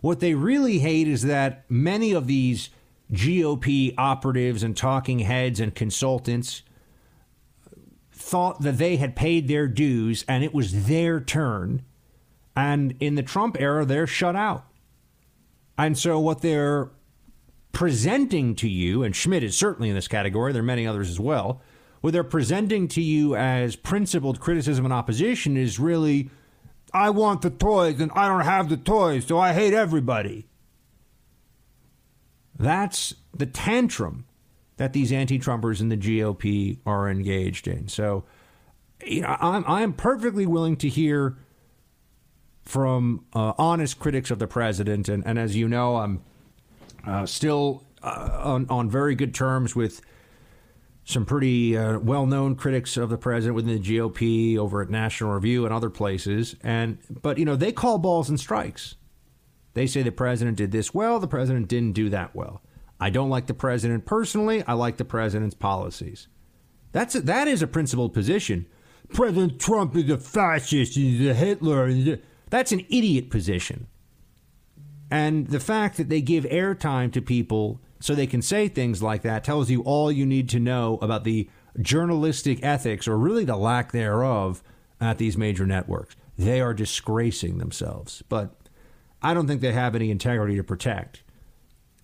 What 0.00 0.20
they 0.20 0.34
really 0.34 0.78
hate 0.78 1.08
is 1.08 1.22
that 1.22 1.64
many 1.70 2.12
of 2.12 2.26
these 2.26 2.70
GOP 3.12 3.94
operatives 3.98 4.62
and 4.62 4.76
talking 4.76 5.20
heads 5.20 5.60
and 5.60 5.74
consultants 5.74 6.62
thought 8.12 8.62
that 8.62 8.78
they 8.78 8.96
had 8.96 9.16
paid 9.16 9.48
their 9.48 9.66
dues 9.66 10.24
and 10.28 10.44
it 10.44 10.54
was 10.54 10.86
their 10.86 11.20
turn. 11.20 11.82
And 12.56 12.94
in 13.00 13.14
the 13.14 13.22
Trump 13.22 13.60
era, 13.60 13.84
they're 13.84 14.06
shut 14.06 14.36
out. 14.36 14.66
And 15.76 15.96
so 15.96 16.18
what 16.20 16.42
they're 16.42 16.90
presenting 17.72 18.54
to 18.56 18.68
you, 18.68 19.02
and 19.02 19.14
Schmidt 19.14 19.42
is 19.42 19.56
certainly 19.56 19.88
in 19.88 19.94
this 19.94 20.08
category, 20.08 20.52
there 20.52 20.60
are 20.60 20.64
many 20.64 20.86
others 20.86 21.08
as 21.08 21.20
well, 21.20 21.62
what 22.00 22.12
they're 22.12 22.24
presenting 22.24 22.88
to 22.88 23.02
you 23.02 23.36
as 23.36 23.76
principled 23.76 24.40
criticism 24.40 24.84
and 24.84 24.94
opposition 24.94 25.56
is 25.56 25.78
really, 25.78 26.30
I 26.92 27.10
want 27.10 27.42
the 27.42 27.50
toys 27.50 28.00
and 28.00 28.10
I 28.14 28.28
don't 28.28 28.40
have 28.40 28.68
the 28.68 28.76
toys, 28.76 29.26
so 29.26 29.38
I 29.38 29.52
hate 29.52 29.74
everybody. 29.74 30.46
That's 32.58 33.14
the 33.34 33.46
tantrum 33.46 34.26
that 34.76 34.92
these 34.92 35.12
anti-Trumpers 35.12 35.80
in 35.80 35.90
the 35.90 35.96
GOP 35.96 36.78
are 36.86 37.10
engaged 37.10 37.68
in. 37.68 37.88
So, 37.88 38.24
you 39.04 39.22
know, 39.22 39.36
I'm 39.40 39.64
I'm 39.66 39.92
perfectly 39.92 40.46
willing 40.46 40.76
to 40.76 40.88
hear 40.88 41.36
from 42.62 43.24
uh, 43.34 43.52
honest 43.58 43.98
critics 43.98 44.30
of 44.30 44.38
the 44.38 44.46
president, 44.46 45.08
and, 45.08 45.22
and 45.26 45.38
as 45.38 45.56
you 45.56 45.68
know, 45.68 45.96
I'm 45.96 46.22
uh, 47.06 47.26
still 47.26 47.84
uh, 48.02 48.40
on 48.42 48.66
on 48.68 48.90
very 48.90 49.14
good 49.14 49.34
terms 49.34 49.74
with 49.74 50.00
some 51.10 51.26
pretty 51.26 51.76
uh, 51.76 51.98
well 51.98 52.26
known 52.26 52.54
critics 52.54 52.96
of 52.96 53.10
the 53.10 53.18
president 53.18 53.54
within 53.54 53.80
the 53.80 53.98
GOP 53.98 54.56
over 54.56 54.82
at 54.82 54.90
National 54.90 55.32
Review 55.32 55.64
and 55.64 55.74
other 55.74 55.90
places. 55.90 56.56
And 56.62 56.98
but 57.22 57.38
you 57.38 57.44
know 57.44 57.56
they 57.56 57.72
call 57.72 57.98
balls 57.98 58.28
and 58.28 58.38
strikes. 58.38 58.96
They 59.74 59.86
say 59.86 60.02
the 60.02 60.12
president 60.12 60.56
did 60.56 60.72
this 60.72 60.94
well, 60.94 61.18
the 61.18 61.28
president 61.28 61.68
didn't 61.68 61.92
do 61.92 62.08
that 62.10 62.34
well. 62.34 62.62
I 63.00 63.10
don't 63.10 63.30
like 63.30 63.46
the 63.46 63.54
president 63.54 64.04
personally. 64.04 64.62
I 64.66 64.74
like 64.74 64.98
the 64.98 65.04
president's 65.04 65.54
policies. 65.54 66.28
That's 66.92 67.14
a, 67.14 67.20
that 67.22 67.48
is 67.48 67.62
a 67.62 67.66
principled 67.66 68.12
position. 68.12 68.66
President 69.12 69.60
Trump 69.60 69.96
is 69.96 70.10
a 70.10 70.18
fascist. 70.18 70.94
He's 70.94 71.26
a 71.26 71.34
Hitler. 71.34 72.18
That's 72.50 72.72
an 72.72 72.80
idiot 72.90 73.30
position. 73.30 73.86
And 75.10 75.48
the 75.48 75.60
fact 75.60 75.96
that 75.96 76.08
they 76.08 76.20
give 76.20 76.44
airtime 76.44 77.12
to 77.12 77.22
people 77.22 77.80
so 78.00 78.14
they 78.14 78.26
can 78.26 78.42
say 78.42 78.66
things 78.68 79.02
like 79.02 79.22
that 79.22 79.44
tells 79.44 79.70
you 79.70 79.82
all 79.82 80.10
you 80.10 80.26
need 80.26 80.48
to 80.50 80.58
know 80.58 80.98
about 81.02 81.24
the 81.24 81.48
journalistic 81.80 82.58
ethics, 82.62 83.06
or 83.06 83.16
really 83.16 83.44
the 83.44 83.56
lack 83.56 83.92
thereof, 83.92 84.62
at 85.00 85.18
these 85.18 85.36
major 85.36 85.66
networks. 85.66 86.16
They 86.36 86.60
are 86.60 86.74
disgracing 86.74 87.58
themselves. 87.58 88.22
But 88.28 88.54
I 89.22 89.34
don't 89.34 89.46
think 89.46 89.60
they 89.60 89.72
have 89.72 89.94
any 89.94 90.10
integrity 90.10 90.56
to 90.56 90.64
protect. 90.64 91.22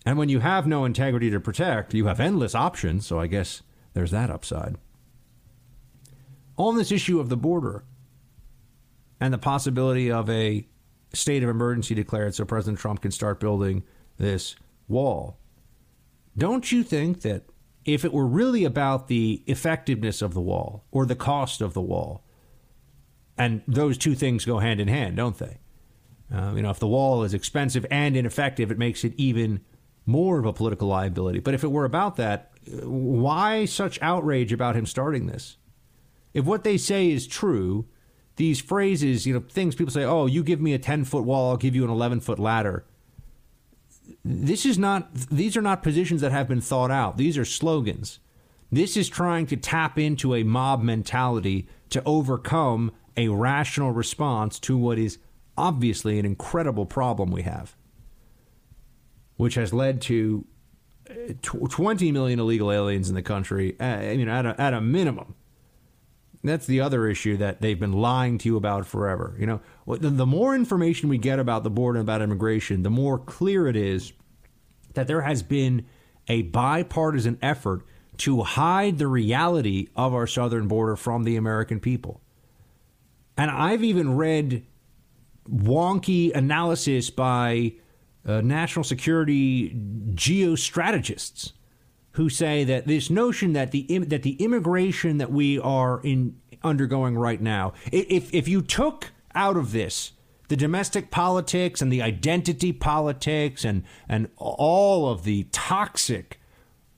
And 0.05 0.17
when 0.17 0.29
you 0.29 0.39
have 0.39 0.67
no 0.67 0.85
integrity 0.85 1.29
to 1.31 1.39
protect, 1.39 1.93
you 1.93 2.05
have 2.05 2.19
endless 2.19 2.55
options, 2.55 3.05
so 3.05 3.19
I 3.19 3.27
guess 3.27 3.61
there's 3.93 4.11
that 4.11 4.29
upside. 4.29 4.75
On 6.55 6.77
this 6.77 6.91
issue 6.91 7.19
of 7.19 7.29
the 7.29 7.37
border 7.37 7.83
and 9.19 9.33
the 9.33 9.37
possibility 9.37 10.11
of 10.11 10.29
a 10.29 10.67
state 11.13 11.43
of 11.43 11.49
emergency 11.49 11.95
declared 11.95 12.35
so 12.35 12.45
President 12.45 12.79
Trump 12.79 13.01
can 13.01 13.11
start 13.11 13.39
building 13.39 13.83
this 14.17 14.55
wall. 14.87 15.37
Don't 16.37 16.71
you 16.71 16.83
think 16.83 17.21
that 17.21 17.43
if 17.85 18.05
it 18.05 18.13
were 18.13 18.27
really 18.27 18.63
about 18.63 19.07
the 19.07 19.43
effectiveness 19.47 20.21
of 20.21 20.33
the 20.33 20.41
wall 20.41 20.85
or 20.91 21.05
the 21.05 21.15
cost 21.15 21.61
of 21.61 21.73
the 21.73 21.81
wall, 21.81 22.23
and 23.37 23.61
those 23.67 23.97
two 23.97 24.13
things 24.13 24.45
go 24.45 24.59
hand 24.59 24.79
in 24.79 24.87
hand, 24.87 25.15
don't 25.15 25.37
they? 25.37 25.59
Uh, 26.33 26.53
you 26.55 26.61
know, 26.61 26.69
if 26.69 26.79
the 26.79 26.87
wall 26.87 27.23
is 27.23 27.33
expensive 27.33 27.85
and 27.89 28.17
ineffective, 28.17 28.71
it 28.71 28.77
makes 28.77 29.03
it 29.03 29.13
even 29.15 29.61
more 30.05 30.39
of 30.39 30.45
a 30.45 30.53
political 30.53 30.87
liability. 30.87 31.39
But 31.39 31.53
if 31.53 31.63
it 31.63 31.71
were 31.71 31.85
about 31.85 32.17
that, 32.17 32.51
why 32.83 33.65
such 33.65 34.01
outrage 34.01 34.51
about 34.51 34.75
him 34.75 34.85
starting 34.85 35.27
this? 35.27 35.57
If 36.33 36.45
what 36.45 36.63
they 36.63 36.77
say 36.77 37.09
is 37.09 37.25
true, 37.25 37.87
these 38.35 38.59
phrases, 38.59 39.25
you 39.25 39.33
know, 39.33 39.43
things 39.49 39.75
people 39.75 39.93
say, 39.93 40.03
oh, 40.03 40.25
you 40.25 40.43
give 40.43 40.61
me 40.61 40.73
a 40.73 40.79
10 40.79 41.05
foot 41.05 41.23
wall, 41.23 41.51
I'll 41.51 41.57
give 41.57 41.75
you 41.75 41.83
an 41.83 41.89
11 41.89 42.19
foot 42.19 42.39
ladder 42.39 42.85
this 44.23 44.65
is 44.65 44.77
not 44.77 45.13
these 45.13 45.57
are 45.57 45.61
not 45.61 45.83
positions 45.83 46.21
that 46.21 46.31
have 46.31 46.47
been 46.47 46.61
thought 46.61 46.91
out. 46.91 47.17
These 47.17 47.37
are 47.37 47.45
slogans. 47.45 48.19
This 48.71 48.97
is 48.97 49.07
trying 49.07 49.45
to 49.47 49.57
tap 49.57 49.97
into 49.97 50.35
a 50.35 50.43
mob 50.43 50.81
mentality 50.81 51.67
to 51.89 52.03
overcome 52.05 52.91
a 53.15 53.29
rational 53.29 53.91
response 53.91 54.59
to 54.59 54.77
what 54.77 54.99
is 54.99 55.19
obviously 55.57 56.19
an 56.19 56.25
incredible 56.25 56.85
problem 56.85 57.31
we 57.31 57.43
have, 57.43 57.75
which 59.37 59.55
has 59.55 59.73
led 59.73 60.01
to 60.01 60.45
uh, 61.09 61.33
20 61.41 62.11
million 62.11 62.39
illegal 62.39 62.71
aliens 62.71 63.09
in 63.09 63.15
the 63.15 63.21
country, 63.21 63.79
uh, 63.79 64.01
you 64.01 64.25
know, 64.25 64.31
at 64.31 64.45
a, 64.45 64.61
at 64.61 64.73
a 64.73 64.81
minimum. 64.81 65.35
That's 66.47 66.65
the 66.65 66.81
other 66.81 67.07
issue 67.07 67.37
that 67.37 67.61
they've 67.61 67.79
been 67.79 67.93
lying 67.93 68.37
to 68.39 68.49
you 68.49 68.57
about 68.57 68.85
forever. 68.85 69.35
You 69.39 69.45
know, 69.45 69.61
the 69.85 70.25
more 70.25 70.55
information 70.55 71.09
we 71.09 71.17
get 71.17 71.39
about 71.39 71.63
the 71.63 71.69
border 71.69 71.99
and 71.99 72.05
about 72.05 72.21
immigration, 72.21 72.83
the 72.83 72.89
more 72.89 73.17
clear 73.17 73.67
it 73.67 73.75
is 73.75 74.13
that 74.93 75.07
there 75.07 75.21
has 75.21 75.43
been 75.43 75.85
a 76.27 76.43
bipartisan 76.43 77.37
effort 77.41 77.85
to 78.17 78.41
hide 78.41 78.97
the 78.97 79.07
reality 79.07 79.89
of 79.95 80.13
our 80.13 80.27
southern 80.27 80.67
border 80.67 80.95
from 80.95 81.23
the 81.23 81.35
American 81.35 81.79
people. 81.79 82.21
And 83.37 83.51
I've 83.51 83.83
even 83.83 84.15
read 84.15 84.65
wonky 85.47 86.35
analysis 86.35 87.09
by 87.09 87.73
uh, 88.25 88.41
national 88.41 88.83
security 88.83 89.69
geostrategists 90.15 91.53
who 92.17 92.29
say 92.29 92.63
that 92.63 92.87
this 92.87 93.11
notion 93.11 93.53
that 93.53 93.69
the 93.71 93.99
that 93.99 94.23
the 94.23 94.33
immigration 94.43 95.19
that 95.19 95.31
we 95.31 95.59
are 95.59 96.01
in 96.03 96.35
undergoing 96.63 97.15
right 97.15 97.39
now, 97.39 97.73
if 97.91 98.33
if 98.33 98.47
you 98.47 98.61
took 98.63 99.11
out 99.35 99.55
of 99.55 99.71
this 99.71 100.13
the 100.47 100.55
domestic 100.55 101.11
politics 101.11 101.79
and 101.79 101.93
the 101.93 102.01
identity 102.01 102.73
politics 102.73 103.63
and 103.63 103.83
and 104.09 104.29
all 104.37 105.07
of 105.07 105.25
the 105.25 105.43
toxic 105.51 106.39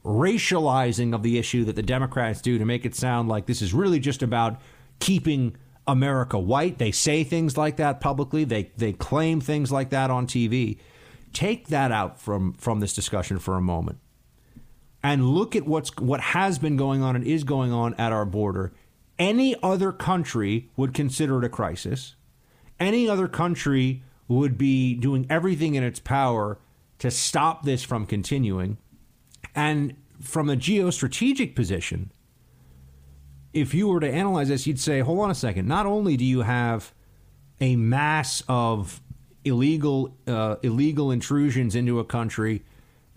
racializing 0.06 1.14
of 1.14 1.22
the 1.22 1.38
issue 1.38 1.66
that 1.66 1.76
the 1.76 1.84
Democrats 1.84 2.40
do 2.40 2.58
to 2.58 2.64
make 2.64 2.86
it 2.86 2.96
sound 2.96 3.28
like 3.28 3.46
this 3.46 3.62
is 3.62 3.74
really 3.74 4.00
just 4.00 4.24
about 4.24 4.62
keeping 5.00 5.54
America 5.86 6.40
white. 6.40 6.78
They 6.78 6.92
say 6.92 7.26
things 7.26 7.58
like 7.58 7.76
that 7.76 8.00
publicly. 8.00 8.46
They 8.46 8.72
they 8.78 8.94
claim 8.94 9.42
things 9.42 9.70
like 9.70 9.90
that 9.90 10.10
on 10.10 10.28
TV. 10.28 10.78
Take 11.34 11.68
that 11.68 11.92
out 11.92 12.22
from 12.22 12.54
from 12.54 12.80
this 12.80 12.94
discussion 12.94 13.38
for 13.38 13.56
a 13.56 13.62
moment. 13.62 14.00
And 15.02 15.30
look 15.30 15.56
at 15.56 15.66
what's 15.66 15.96
what 15.98 16.20
has 16.20 16.60
been 16.60 16.76
going 16.76 17.02
on 17.02 17.16
and 17.16 17.26
is 17.26 17.44
going 17.44 17.72
on 17.72 17.94
at 17.96 18.12
our 18.12 18.26
border. 18.26 18.74
Any 19.18 19.56
other 19.64 19.92
country 19.92 20.70
would 20.76 20.94
consider 20.94 21.40
it 21.40 21.46
a 21.46 21.50
crisis. 21.50 22.16
Any 22.80 23.08
other 23.10 23.28
country 23.28 24.04
would 24.28 24.58
be 24.58 24.94
doing 24.94 25.26
everything 25.30 25.76
in 25.76 25.84
its 25.84 26.00
power 26.00 26.58
to 27.00 27.12
stop 27.12 27.64
this 27.64 27.84
from 27.84 28.06
continuing. 28.06 28.78
And 29.56 29.96
from 30.22 30.50
a 30.50 30.56
geostrategic 30.56 31.56
position, 31.56 32.12
if 33.54 33.74
you 33.74 33.88
were 33.88 34.00
to 34.00 34.10
analyze 34.10 34.50
this, 34.50 34.68
you'd 34.68 34.80
say, 34.80 35.00
hold 35.00 35.20
on 35.20 35.32
a 35.32 35.36
second. 35.36 35.68
Not 35.68 35.86
only 35.86 36.16
do 36.18 36.26
you 36.26 36.42
have 36.42 36.94
a 37.60 37.76
mass 37.76 38.44
of 38.48 39.02
illegal 39.44 40.16
uh, 40.28 40.58
illegal 40.62 41.12
intrusions 41.12 41.76
into 41.76 42.00
a 42.00 42.06
country 42.06 42.64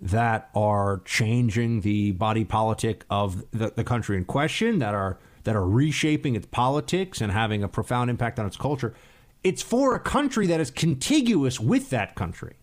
that 0.02 0.50
are 0.52 1.00
changing 1.04 1.82
the 1.82 2.10
body 2.10 2.44
politic 2.44 3.04
of 3.08 3.48
the, 3.52 3.72
the 3.74 3.84
country 3.84 4.16
in 4.16 4.24
question, 4.24 4.80
that 4.80 4.94
are 4.94 5.18
that 5.44 5.56
are 5.56 5.66
reshaping 5.66 6.34
its 6.34 6.46
politics 6.46 7.20
and 7.20 7.32
having 7.32 7.62
a 7.62 7.68
profound 7.68 8.10
impact 8.10 8.38
on 8.38 8.46
its 8.46 8.56
culture. 8.56 8.94
It's 9.42 9.62
for 9.62 9.94
a 9.94 10.00
country 10.00 10.46
that 10.48 10.60
is 10.60 10.70
contiguous 10.70 11.58
with 11.58 11.90
that 11.90 12.14
country, 12.14 12.54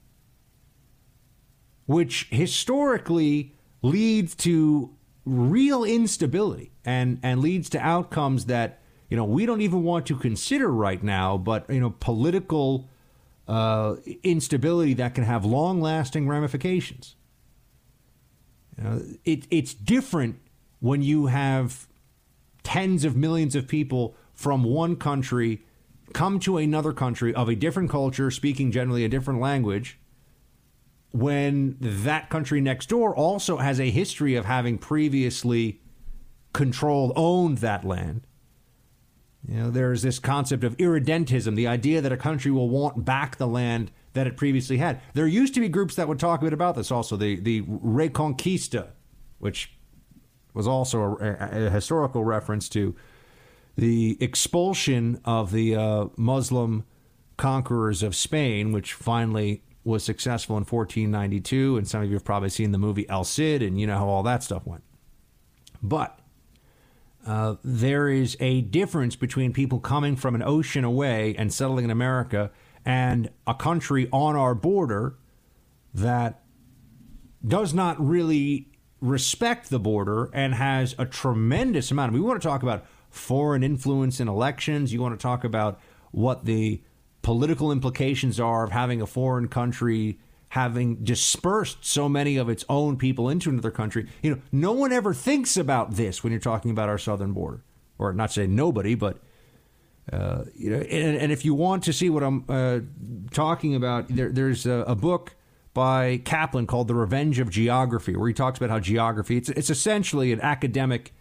which 1.86 2.28
historically 2.30 3.54
leads 3.82 4.36
to 4.36 4.94
real 5.26 5.84
instability 5.86 6.72
and 6.84 7.20
and 7.24 7.40
leads 7.40 7.70
to 7.70 7.80
outcomes 7.80 8.46
that 8.46 8.82
you 9.10 9.16
know 9.16 9.24
we 9.24 9.46
don't 9.46 9.62
even 9.62 9.84
want 9.84 10.06
to 10.06 10.16
consider 10.16 10.70
right 10.70 11.04
now 11.04 11.38
but 11.38 11.70
you 11.70 11.80
know 11.80 11.94
political 12.00 12.90
uh, 13.48 13.96
instability 14.24 14.94
that 14.94 15.14
can 15.14 15.24
have 15.24 15.46
long 15.46 15.82
lasting 15.82 16.28
ramifications 16.28 17.16
it, 19.26 19.46
it's 19.50 19.74
different 19.74 20.40
when 20.80 21.02
you 21.02 21.28
have 21.28 21.88
tens 22.64 23.04
of 23.04 23.16
millions 23.16 23.56
of 23.56 23.68
people 23.68 24.16
from 24.34 24.64
one 24.64 24.96
country 24.96 25.62
come 26.14 26.40
to 26.40 26.58
another 26.58 26.94
country 26.94 27.34
of 27.34 27.50
a 27.50 27.56
different 27.56 27.90
culture 27.90 28.32
speaking 28.32 28.72
generally 28.72 29.04
a 29.04 29.10
different 29.10 29.40
language 29.40 30.00
when 31.12 31.76
that 31.80 32.30
country 32.30 32.62
next 32.62 32.88
door 32.88 33.16
also 33.16 33.58
has 33.58 33.80
a 33.80 33.90
history 33.90 34.36
of 34.36 34.46
having 34.46 34.78
previously 34.78 35.82
controlled, 36.54 37.12
owned 37.16 37.60
that 37.60 37.84
land. 37.84 38.22
You 39.48 39.58
know, 39.58 39.70
there's 39.72 40.02
this 40.02 40.20
concept 40.20 40.64
of 40.64 40.78
irredentism, 40.78 41.56
the 41.56 41.68
idea 41.68 42.02
that 42.02 42.12
a 42.12 42.18
country 42.18 42.52
will 42.52 42.70
want 42.70 43.06
back 43.06 43.38
the 43.38 43.48
land 43.48 43.92
that 44.14 44.28
it 44.28 44.38
previously 44.38 44.78
had. 44.78 45.02
There 45.14 45.28
used 45.28 45.54
to 45.54 45.60
be 45.60 45.70
groups 45.70 45.96
that 45.96 46.08
would 46.08 46.20
talk 46.20 46.42
a 46.42 46.46
bit 46.46 46.54
about 46.54 46.76
this 46.76 46.92
also, 46.92 47.16
the, 47.16 47.40
the 47.40 47.62
Reconquista, 47.62 48.90
which 49.38 49.78
was 50.54 50.68
also 50.68 51.18
a, 51.20 51.68
a 51.68 51.70
historical 51.70 52.24
reference 52.24 52.68
to 52.70 52.96
the 53.76 54.18
expulsion 54.20 55.22
of 55.24 55.52
the 55.52 55.76
uh, 55.76 56.08
Muslim 56.18 56.86
conquerors 57.38 58.04
of 58.04 58.16
Spain, 58.16 58.72
which 58.72 58.94
finally 58.94 59.64
was 59.84 60.04
successful 60.04 60.58
in 60.58 60.66
1492, 60.66 61.78
and 61.78 61.88
some 61.88 62.02
of 62.02 62.10
you 62.10 62.16
have 62.16 62.26
probably 62.26 62.50
seen 62.50 62.72
the 62.72 62.78
movie 62.78 63.08
El 63.10 63.24
Cid, 63.24 63.62
and 63.62 63.80
you 63.80 63.88
know 63.88 63.98
how 63.98 64.08
all 64.08 64.24
that 64.24 64.44
stuff 64.44 64.66
went. 64.66 64.84
But 65.82 66.20
uh, 67.26 67.56
there 67.64 68.10
is 68.10 68.36
a 68.40 68.62
difference 68.62 69.16
between 69.16 69.54
people 69.54 69.80
coming 69.80 70.16
from 70.16 70.36
an 70.36 70.44
ocean 70.44 70.84
away 70.84 71.36
and 71.38 71.54
settling 71.54 71.86
in 71.86 71.92
America 71.92 72.52
and 72.86 73.30
a 73.46 73.54
country 73.54 74.08
on 74.12 74.36
our 74.36 74.56
border 74.56 75.16
that 75.94 76.44
does 77.46 77.74
not 77.74 78.00
really 78.06 78.68
respect 79.02 79.70
the 79.70 79.80
border 79.80 80.30
and 80.34 80.54
has 80.56 80.94
a 80.98 81.06
tremendous 81.06 81.92
amount 81.92 82.10
of. 82.10 82.14
We 82.14 82.22
want 82.22 82.42
to 82.42 82.48
talk 82.48 82.64
about 82.64 82.86
foreign 83.10 83.64
influence 83.64 84.20
in 84.20 84.28
elections. 84.28 84.94
You 84.94 85.02
want 85.02 85.18
to 85.18 85.22
talk 85.22 85.44
about 85.44 85.80
what 86.12 86.46
the 86.46 86.82
political 87.22 87.72
implications 87.72 88.40
are 88.40 88.64
of 88.64 88.72
having 88.72 89.02
a 89.02 89.08
foreign 89.08 89.48
country 89.48 90.20
having 90.50 90.96
dispersed 91.04 91.86
so 91.86 92.10
many 92.10 92.38
of 92.38 92.50
its 92.50 92.66
own 92.70 92.98
people 92.98 93.30
into 93.30 93.50
another 93.50 93.72
country. 93.72 94.08
You 94.24 94.32
know, 94.32 94.42
no 94.52 94.72
one 94.72 94.92
ever 94.92 95.14
thinks 95.14 95.56
about 95.56 95.92
this 95.92 96.24
when 96.24 96.32
you're 96.32 96.40
talking 96.40 96.72
about 96.72 96.90
our 96.90 96.98
southern 96.98 97.34
border, 97.34 97.64
or 98.00 98.14
not 98.14 98.32
say 98.32 98.48
nobody, 98.48 98.96
but 98.96 99.20
uh, 100.12 100.46
you 100.56 100.70
know. 100.70 100.78
And, 100.78 101.18
and, 101.18 101.32
if 101.32 101.46
you 101.46 101.54
want 101.54 101.84
to 101.84 101.94
see 101.94 102.10
what 102.10 102.24
I'm 102.24 102.46
uh, 102.50 102.80
talking 103.32 103.76
about, 103.76 104.08
there, 104.08 104.32
there's 104.32 104.66
a, 104.66 104.84
a, 104.88 104.96
book 104.96 105.36
by 105.74 106.18
Kaplan 106.26 106.68
called 106.68 106.88
"The 106.88 106.96
Revenge 106.96 107.40
of 107.40 107.50
Geography," 107.50 108.16
where 108.16 108.28
he 108.28 108.34
talks 108.34 108.58
about 108.58 108.70
how 108.70 108.80
geography 108.80 109.38
it's 109.38 109.50
it's 109.50 109.70
essentially 109.70 110.32
an 110.32 110.42
academic 110.42 111.14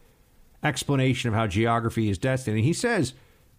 explanation 0.62 1.28
of 1.28 1.34
how 1.34 1.46
geography 1.46 2.08
is 2.08 2.18
destined, 2.18 2.56
and 2.56 2.64
he 2.64 2.72
says 2.72 3.14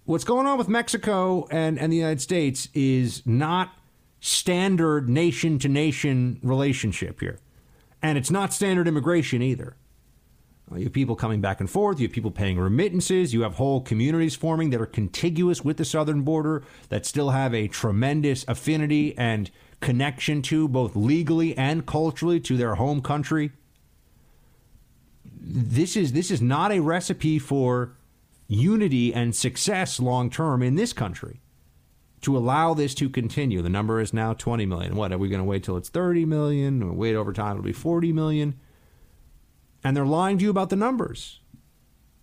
what's 0.10 0.24
going 0.24 0.48
on 0.48 0.58
with 0.58 0.68
Mexico 0.68 1.48
and, 1.52 1.78
and 1.78 1.94
the 1.94 1.98
United 1.98 2.20
States 2.20 2.68
is 2.74 3.22
not 3.28 3.78
standard 4.20 5.08
nation 5.08 5.60
to 5.60 5.70
nation 5.70 6.40
relationship 6.42 7.20
here. 7.20 7.40
And 8.02 8.18
it's 8.18 8.32
not 8.32 8.52
standard 8.52 8.88
immigration 8.88 9.44
either. 9.44 9.76
You 10.76 10.84
have 10.84 10.94
people 10.94 11.16
coming 11.16 11.42
back 11.42 11.60
and 11.60 11.70
forth. 11.70 12.00
You 12.00 12.08
have 12.08 12.14
people 12.14 12.32
paying 12.32 12.60
remittances. 12.60 13.34
You 13.34 13.42
have 13.42 13.56
whole 13.56 13.82
communities 13.82 14.36
forming 14.36 14.70
that 14.70 14.82
are 14.82 14.86
contiguous 14.86 15.64
with 15.64 15.78
the 15.78 15.86
southern 15.86 16.22
border 16.22 16.64
that 16.90 17.06
still 17.06 17.32
have 17.32 17.56
a 17.56 17.68
tremendous 17.68 18.46
affinity 18.48 19.18
and 19.18 19.50
connection 19.80 20.42
to, 20.44 20.68
both 20.68 20.96
legally 20.96 21.58
and 21.58 21.86
culturally, 21.86 22.40
to 22.42 22.56
their 22.56 22.76
home 22.76 23.02
country. 23.02 23.52
This 25.42 25.96
is 25.96 26.14
this 26.14 26.30
is 26.30 26.42
not 26.42 26.72
a 26.72 26.82
recipe 26.82 27.40
for 27.40 27.96
unity 28.48 29.14
and 29.14 29.36
success 29.36 30.00
long 30.00 30.30
term 30.30 30.62
in 30.62 30.76
this 30.76 30.94
country 30.94 31.40
to 32.22 32.38
allow 32.38 32.74
this 32.74 32.94
to 32.96 33.10
continue. 33.10 33.62
The 33.62 33.70
number 33.70 34.02
is 34.02 34.14
now 34.14 34.34
20 34.34 34.66
million. 34.66 34.96
What, 34.96 35.12
are 35.12 35.18
we 35.18 35.30
going 35.30 35.40
to 35.40 35.46
wait 35.46 35.64
till 35.64 35.78
it's 35.78 35.90
30 35.90 36.26
million? 36.26 36.84
Or 36.84 36.92
wait 36.92 37.16
over 37.16 37.32
time, 37.32 37.52
it'll 37.52 37.64
be 37.64 37.72
40 37.72 38.12
million. 38.12 38.60
And 39.84 39.96
they're 39.96 40.06
lying 40.06 40.38
to 40.38 40.44
you 40.44 40.50
about 40.50 40.70
the 40.70 40.76
numbers. 40.76 41.40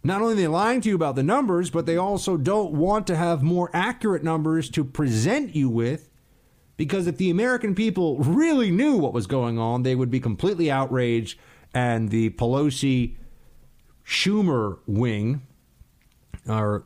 Not 0.05 0.21
only 0.23 0.35
are 0.35 0.37
they 0.37 0.47
lying 0.47 0.81
to 0.83 0.89
you 0.89 0.95
about 0.95 1.17
the 1.17 1.23
numbers, 1.23 1.71
but 1.71 1.87
they 1.87 1.97
also 1.97 2.37
don't 2.37 2.73
want 2.73 3.07
to 3.09 3.17
have 3.17 3.43
more 3.43 3.71
accurate 3.73 4.23
numbers 4.23 4.71
to 4.71 4.85
present 4.85 5.57
you 5.57 5.69
with. 5.69 6.09
Because 6.77 7.07
if 7.07 7.17
the 7.17 7.31
American 7.31 7.75
people 7.75 8.19
really 8.19 8.71
knew 8.71 8.97
what 8.97 9.13
was 9.13 9.27
going 9.27 9.59
on, 9.59 9.83
they 9.83 9.95
would 9.95 10.11
be 10.11 10.21
completely 10.21 10.71
outraged. 10.71 11.39
And 11.75 12.11
the 12.11 12.31
Pelosi 12.31 13.17
Schumer 14.07 14.79
wing 14.87 15.43
or 16.47 16.85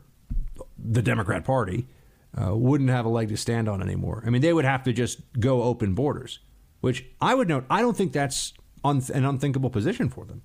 the 0.77 1.01
Democrat 1.01 1.45
Party 1.45 1.87
uh, 2.35 2.55
wouldn't 2.55 2.89
have 2.89 3.05
a 3.05 3.09
leg 3.09 3.29
to 3.29 3.37
stand 3.37 3.69
on 3.69 3.81
anymore. 3.81 4.23
I 4.25 4.29
mean, 4.29 4.41
they 4.41 4.53
would 4.53 4.65
have 4.65 4.83
to 4.83 4.93
just 4.93 5.19
go 5.39 5.63
open 5.63 5.93
borders, 5.93 6.39
which 6.79 7.05
I 7.19 7.35
would 7.35 7.47
note, 7.47 7.65
I 7.69 7.81
don't 7.81 7.95
think 7.95 8.13
that's 8.13 8.53
un- 8.83 9.03
an 9.13 9.25
unthinkable 9.25 9.69
position 9.69 10.09
for 10.09 10.25
them. 10.25 10.41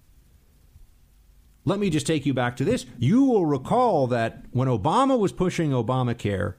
Let 1.66 1.79
me 1.79 1.90
just 1.90 2.07
take 2.07 2.24
you 2.24 2.33
back 2.33 2.57
to 2.57 2.64
this. 2.64 2.87
You 2.98 3.24
will 3.24 3.44
recall 3.44 4.07
that 4.07 4.44
when 4.52 4.68
Obama 4.68 5.18
was 5.18 5.33
pushing 5.33 5.72
Obamacare, 5.72 6.55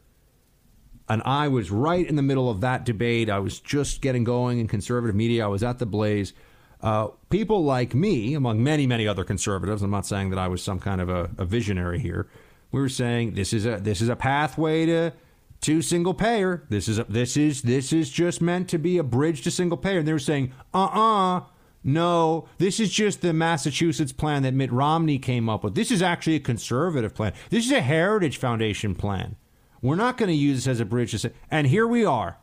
and 1.10 1.24
I 1.24 1.48
was 1.48 1.72
right 1.72 2.06
in 2.06 2.18
the 2.18 2.22
middle 2.22 2.50
of 2.50 2.62
that 2.62 2.86
debate, 2.86 3.30
I 3.30 3.40
was 3.40 3.60
just 3.60 4.02
getting 4.02 4.24
going 4.24 4.60
in 4.60 4.68
conservative 4.68 5.16
media, 5.16 5.46
I 5.46 5.48
was 5.48 5.64
at 5.64 5.80
the 5.80 5.86
blaze. 5.86 6.34
Uh, 6.82 7.08
people 7.30 7.64
like 7.64 7.96
me, 7.96 8.36
among 8.36 8.62
many, 8.62 8.86
many 8.86 9.08
other 9.08 9.24
conservatives, 9.24 9.82
I'm 9.82 9.90
not 9.90 10.06
saying 10.06 10.30
that 10.30 10.38
I 10.38 10.50
was 10.50 10.62
some 10.62 10.80
kind 10.80 11.02
of 11.02 11.10
a, 11.10 11.32
a 11.38 11.46
visionary 11.46 12.00
here, 12.00 12.28
we 12.72 12.82
were 12.82 12.90
saying 12.90 13.34
this 13.34 13.54
is 13.54 13.66
a 13.66 13.78
this 13.78 14.02
is 14.02 14.10
a 14.10 14.16
pathway 14.16 14.86
to 14.86 15.14
to 15.62 15.82
single 15.82 16.14
payer. 16.14 16.66
This 16.70 16.88
is 16.88 17.00
a, 17.00 17.06
this 17.06 17.38
is 17.38 17.62
this 17.62 17.94
is 17.94 18.10
just 18.10 18.42
meant 18.42 18.70
to 18.70 18.78
be 18.78 18.98
a 18.98 19.04
bridge 19.04 19.42
to 19.44 19.52
single 19.52 19.78
payer. 19.78 20.00
And 20.00 20.08
they 20.08 20.14
were 20.14 20.20
saying, 20.20 20.54
uh-uh, 20.74 21.42
no, 21.84 22.48
this 22.58 22.80
is 22.80 22.92
just 22.92 23.22
the 23.22 23.34
Massachusetts 23.34 24.12
plan 24.12 24.44
that 24.44 24.54
Mitt 24.54 24.72
Romney 24.72 25.20
came 25.20 25.48
up 25.48 25.64
with. 25.64 25.76
This 25.76 25.92
is 25.92 26.02
actually 26.02 26.36
a 26.36 26.40
conservative 26.40 27.14
plan. 27.14 27.34
This 27.50 27.66
is 27.66 27.72
a 27.72 27.82
Heritage 27.82 28.38
Foundation 28.38 28.96
plan. 28.96 29.36
We're 29.82 29.96
not 29.96 30.18
going 30.18 30.30
to 30.30 30.36
use 30.36 30.58
this 30.58 30.68
as 30.68 30.80
a 30.80 30.86
bridge 30.86 31.12
to 31.12 31.20
say, 31.20 31.32
and 31.52 31.68
here 31.68 31.88
we 31.88 32.04
are. 32.04 32.38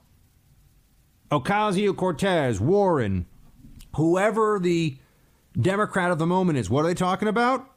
Ocasio 1.30 1.96
Cortez, 1.96 2.60
Warren, 2.60 3.26
whoever 3.96 4.58
the 4.58 4.98
Democrat 5.60 6.10
of 6.10 6.18
the 6.18 6.26
moment 6.26 6.58
is, 6.58 6.70
what 6.70 6.84
are 6.84 6.88
they 6.88 6.94
talking 6.94 7.28
about? 7.28 7.68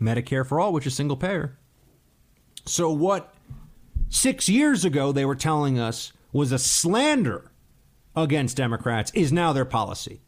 Medicare 0.00 0.46
for 0.46 0.58
all, 0.58 0.72
which 0.72 0.86
is 0.86 0.94
single 0.94 1.16
payer. 1.16 1.58
So 2.64 2.90
what 2.90 3.34
six 4.08 4.48
years 4.48 4.84
ago 4.84 5.12
they 5.12 5.24
were 5.24 5.34
telling 5.34 5.78
us 5.78 6.12
was 6.32 6.52
a 6.52 6.58
slander 6.58 7.50
against 8.14 8.56
Democrats 8.56 9.12
is 9.14 9.32
now 9.32 9.52
their 9.52 9.64
policy. 9.64 10.22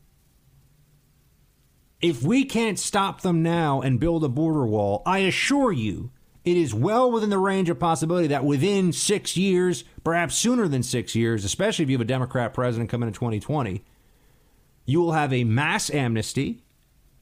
If 2.01 2.23
we 2.23 2.45
can't 2.45 2.79
stop 2.79 3.23
them 3.23 3.43
now 3.43 3.81
and 3.81 3.99
build 3.99 4.23
a 4.25 4.29
border 4.29 4.67
wall, 4.67 5.03
I 5.05 5.19
assure 5.21 5.73
you 5.73 6.11
it 6.45 6.57
is 6.57 6.73
well 6.73 7.11
within 7.11 7.31
the 7.31 7.39
range 7.39 7.69
of 7.69 7.79
possibility 7.79 8.29
that 8.29 8.45
within 8.45 8.93
six 8.93 9.37
years, 9.37 9.85
perhaps 10.05 10.37
sooner 10.37 10.69
than 10.69 10.83
six 10.83 11.15
years, 11.15 11.45
especially 11.45 11.83
if 11.83 11.91
you 11.91 11.97
have 11.97 12.03
a 12.03 12.07
Democrat 12.07 12.55
president 12.55 12.89
coming 12.89 13.09
in 13.09 13.13
2020, 13.13 13.85
you 14.87 15.01
will 15.01 15.13
have 15.13 15.33
a 15.33 15.45
mass 15.45 15.91
amnesty. 15.91 16.63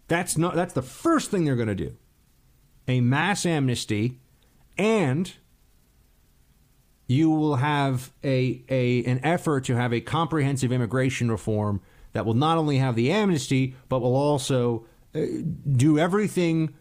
That's 0.08 0.36
not 0.36 0.54
that's 0.54 0.74
the 0.74 0.82
first 0.82 1.30
thing 1.30 1.44
they're 1.44 1.56
going 1.56 1.68
to 1.68 1.74
do. 1.74 1.96
A 2.86 3.00
mass 3.00 3.44
amnesty 3.44 4.20
and 4.78 5.32
you 7.08 7.30
will 7.30 7.56
have 7.56 8.12
a, 8.22 8.62
a 8.68 9.04
an 9.04 9.20
effort 9.24 9.64
to 9.64 9.74
have 9.74 9.92
a 9.92 10.00
comprehensive 10.00 10.70
immigration 10.70 11.30
reform 11.30 11.80
that 12.16 12.24
will 12.24 12.32
not 12.32 12.56
only 12.56 12.78
have 12.78 12.96
the 12.96 13.12
amnesty, 13.12 13.74
but 13.90 14.00
will 14.00 14.16
also 14.16 14.86
uh, 15.14 15.20
do 15.70 15.98
everything 15.98 16.72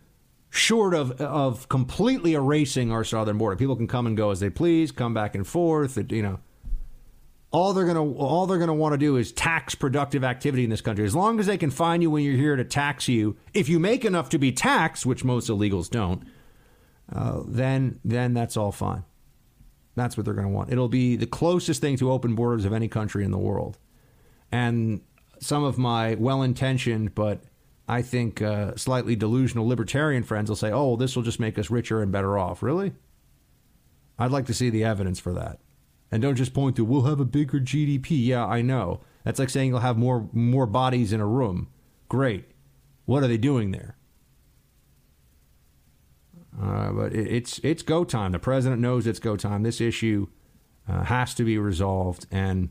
short 0.50 0.94
of 0.94 1.12
of 1.20 1.68
completely 1.68 2.36
erasing 2.36 2.90
our 2.90 3.04
southern 3.04 3.38
border. 3.38 3.58
People 3.58 3.76
can 3.76 3.86
come 3.86 4.08
and 4.08 4.16
go 4.16 4.32
as 4.32 4.40
they 4.40 4.50
please, 4.50 4.94
come 4.94 5.14
back 5.14 5.36
and 5.36 5.46
forth. 5.46 5.98
You 6.10 6.24
know, 6.24 6.40
all 7.52 7.74
they're 7.74 7.86
gonna 7.86 8.10
all 8.14 8.46
they're 8.46 8.58
gonna 8.58 8.74
want 8.74 8.94
to 8.94 8.98
do 8.98 9.18
is 9.18 9.34
tax 9.34 9.76
productive 9.76 10.24
activity 10.24 10.64
in 10.64 10.70
this 10.70 10.80
country. 10.80 11.04
As 11.04 11.14
long 11.14 11.38
as 11.38 11.48
they 11.48 11.58
can 11.58 11.70
find 11.70 12.02
you 12.02 12.10
when 12.10 12.24
you're 12.24 12.38
here 12.38 12.56
to 12.56 12.64
tax 12.64 13.10
you, 13.10 13.36
if 13.54 13.68
you 13.68 13.78
make 13.78 14.06
enough 14.06 14.30
to 14.30 14.38
be 14.38 14.54
taxed, 14.54 15.06
which 15.06 15.26
most 15.26 15.50
illegals 15.50 15.90
don't, 15.90 16.24
uh, 17.12 17.42
then 17.46 18.00
then 18.06 18.34
that's 18.34 18.56
all 18.56 18.72
fine. 18.72 19.04
That's 19.96 20.16
what 20.16 20.24
they're 20.24 20.34
going 20.34 20.48
to 20.48 20.54
want. 20.54 20.72
It'll 20.72 20.88
be 20.88 21.18
the 21.18 21.28
closest 21.28 21.82
thing 21.82 21.98
to 21.98 22.10
open 22.10 22.36
borders 22.36 22.64
of 22.64 22.72
any 22.72 22.88
country 22.88 23.26
in 23.26 23.32
the 23.32 23.38
world. 23.38 23.78
And 24.50 25.02
some 25.40 25.64
of 25.64 25.78
my 25.78 26.16
well 26.16 26.42
intentioned 26.42 27.16
but 27.16 27.42
I 27.88 28.02
think 28.02 28.42
uh, 28.42 28.76
slightly 28.76 29.16
delusional 29.16 29.68
libertarian 29.68 30.24
friends 30.24 30.50
will 30.50 30.56
say, 30.56 30.72
oh, 30.72 30.96
this 30.96 31.16
will 31.16 31.24
just 31.24 31.40
make 31.40 31.60
us 31.60 31.70
richer 31.70 32.02
and 32.02 32.12
better 32.12 32.38
off. 32.38 32.64
Really? 32.64 32.94
I'd 34.18 34.32
like 34.32 34.48
to 34.48 34.54
see 34.54 34.70
the 34.70 34.84
evidence 34.84 35.20
for 35.20 35.34
that. 35.34 35.60
And 36.12 36.22
don't 36.22 36.36
just 36.36 36.54
point 36.54 36.76
to, 36.78 36.86
we'll 36.86 37.04
have 37.04 37.20
a 37.20 37.26
bigger 37.26 37.60
GDP. 37.60 38.26
Yeah, 38.26 38.46
I 38.46 38.62
know. 38.62 39.02
That's 39.24 39.40
like 39.40 39.50
saying 39.50 39.70
you'll 39.70 39.80
have 39.80 39.98
more, 39.98 40.30
more 40.34 40.66
bodies 40.66 41.14
in 41.14 41.20
a 41.20 41.28
room. 41.28 41.68
Great. 42.10 42.46
What 43.06 43.24
are 43.24 43.28
they 43.28 43.38
doing 43.38 43.72
there? 43.72 43.98
Uh, 46.60 46.92
but 46.92 47.14
it, 47.14 47.28
it's 47.28 47.60
it's 47.60 47.84
go 47.84 48.06
time. 48.06 48.32
The 48.32 48.40
president 48.40 48.82
knows 48.82 49.06
it's 49.06 49.20
go 49.20 49.36
time. 49.36 49.64
This 49.64 49.82
issue 49.82 50.28
uh, 50.88 51.04
has 51.04 51.34
to 51.34 51.44
be 51.44 51.58
resolved, 51.58 52.28
and 52.32 52.70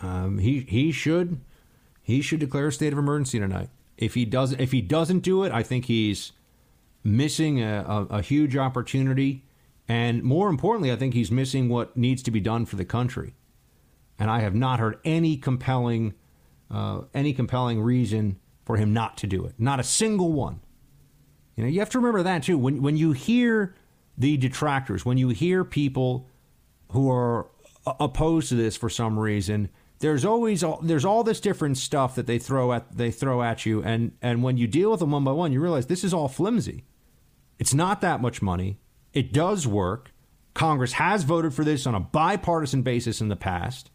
um, 0.00 0.38
he 0.38 0.60
he 0.60 0.92
should 0.92 1.40
he 2.08 2.22
should 2.22 2.40
declare 2.40 2.68
a 2.68 2.72
state 2.72 2.94
of 2.94 2.98
emergency 2.98 3.38
tonight. 3.38 3.68
If 3.98 4.14
he 4.14 4.24
does 4.24 4.52
if 4.52 4.72
he 4.72 4.80
doesn't 4.80 5.18
do 5.18 5.44
it, 5.44 5.52
I 5.52 5.62
think 5.62 5.84
he's 5.84 6.32
missing 7.04 7.62
a, 7.62 7.84
a, 7.86 8.16
a 8.16 8.22
huge 8.22 8.56
opportunity, 8.56 9.44
and 9.86 10.22
more 10.22 10.48
importantly, 10.48 10.90
I 10.90 10.96
think 10.96 11.12
he's 11.12 11.30
missing 11.30 11.68
what 11.68 11.98
needs 11.98 12.22
to 12.22 12.30
be 12.30 12.40
done 12.40 12.64
for 12.64 12.76
the 12.76 12.86
country. 12.86 13.34
And 14.18 14.30
I 14.30 14.40
have 14.40 14.54
not 14.54 14.80
heard 14.80 14.98
any 15.04 15.36
compelling 15.36 16.14
uh, 16.70 17.02
any 17.12 17.34
compelling 17.34 17.82
reason 17.82 18.38
for 18.64 18.78
him 18.78 18.94
not 18.94 19.18
to 19.18 19.26
do 19.26 19.44
it. 19.44 19.52
Not 19.58 19.78
a 19.78 19.84
single 19.84 20.32
one. 20.32 20.60
You 21.56 21.64
know, 21.64 21.68
you 21.68 21.80
have 21.80 21.90
to 21.90 21.98
remember 21.98 22.22
that 22.22 22.42
too. 22.42 22.56
When 22.56 22.80
when 22.80 22.96
you 22.96 23.12
hear 23.12 23.74
the 24.16 24.38
detractors, 24.38 25.04
when 25.04 25.18
you 25.18 25.28
hear 25.28 25.62
people 25.62 26.26
who 26.92 27.10
are 27.10 27.48
opposed 28.00 28.48
to 28.48 28.54
this 28.54 28.78
for 28.78 28.88
some 28.88 29.18
reason, 29.18 29.68
there's 30.00 30.24
always 30.24 30.62
all, 30.62 30.80
there's 30.82 31.04
all 31.04 31.24
this 31.24 31.40
different 31.40 31.76
stuff 31.76 32.14
that 32.14 32.26
they 32.26 32.38
throw 32.38 32.72
at 32.72 32.96
they 32.96 33.10
throw 33.10 33.42
at 33.42 33.66
you, 33.66 33.82
and 33.82 34.12
and 34.22 34.42
when 34.42 34.56
you 34.56 34.66
deal 34.66 34.90
with 34.90 35.00
them 35.00 35.10
one 35.10 35.24
by 35.24 35.32
one, 35.32 35.52
you 35.52 35.60
realize 35.60 35.86
this 35.86 36.04
is 36.04 36.14
all 36.14 36.28
flimsy. 36.28 36.84
It's 37.58 37.74
not 37.74 38.00
that 38.00 38.20
much 38.20 38.40
money. 38.40 38.78
It 39.12 39.32
does 39.32 39.66
work. 39.66 40.12
Congress 40.54 40.94
has 40.94 41.24
voted 41.24 41.54
for 41.54 41.64
this 41.64 41.86
on 41.86 41.94
a 41.94 42.00
bipartisan 42.00 42.82
basis 42.82 43.20
in 43.20 43.28
the 43.28 43.36
past. 43.36 43.90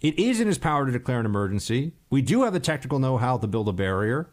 It 0.00 0.18
is 0.18 0.40
in 0.40 0.46
his 0.46 0.58
power 0.58 0.84
to 0.84 0.92
declare 0.92 1.20
an 1.20 1.26
emergency. 1.26 1.92
We 2.10 2.20
do 2.20 2.42
have 2.42 2.52
the 2.52 2.60
technical 2.60 2.98
know-how 2.98 3.38
to 3.38 3.46
build 3.46 3.68
a 3.68 3.72
barrier. 3.72 4.30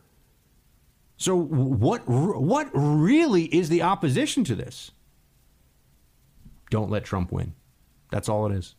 So 1.16 1.38
what 1.38 2.02
what 2.08 2.70
really 2.74 3.46
is 3.46 3.70
the 3.70 3.82
opposition 3.82 4.44
to 4.46 4.56
this? 4.56 4.92
Don't 6.70 6.92
let 6.92 7.06
Trump 7.06 7.32
win. 7.32 7.54
That's 8.12 8.28
all 8.28 8.46
it 8.48 8.56
is. 8.56 8.76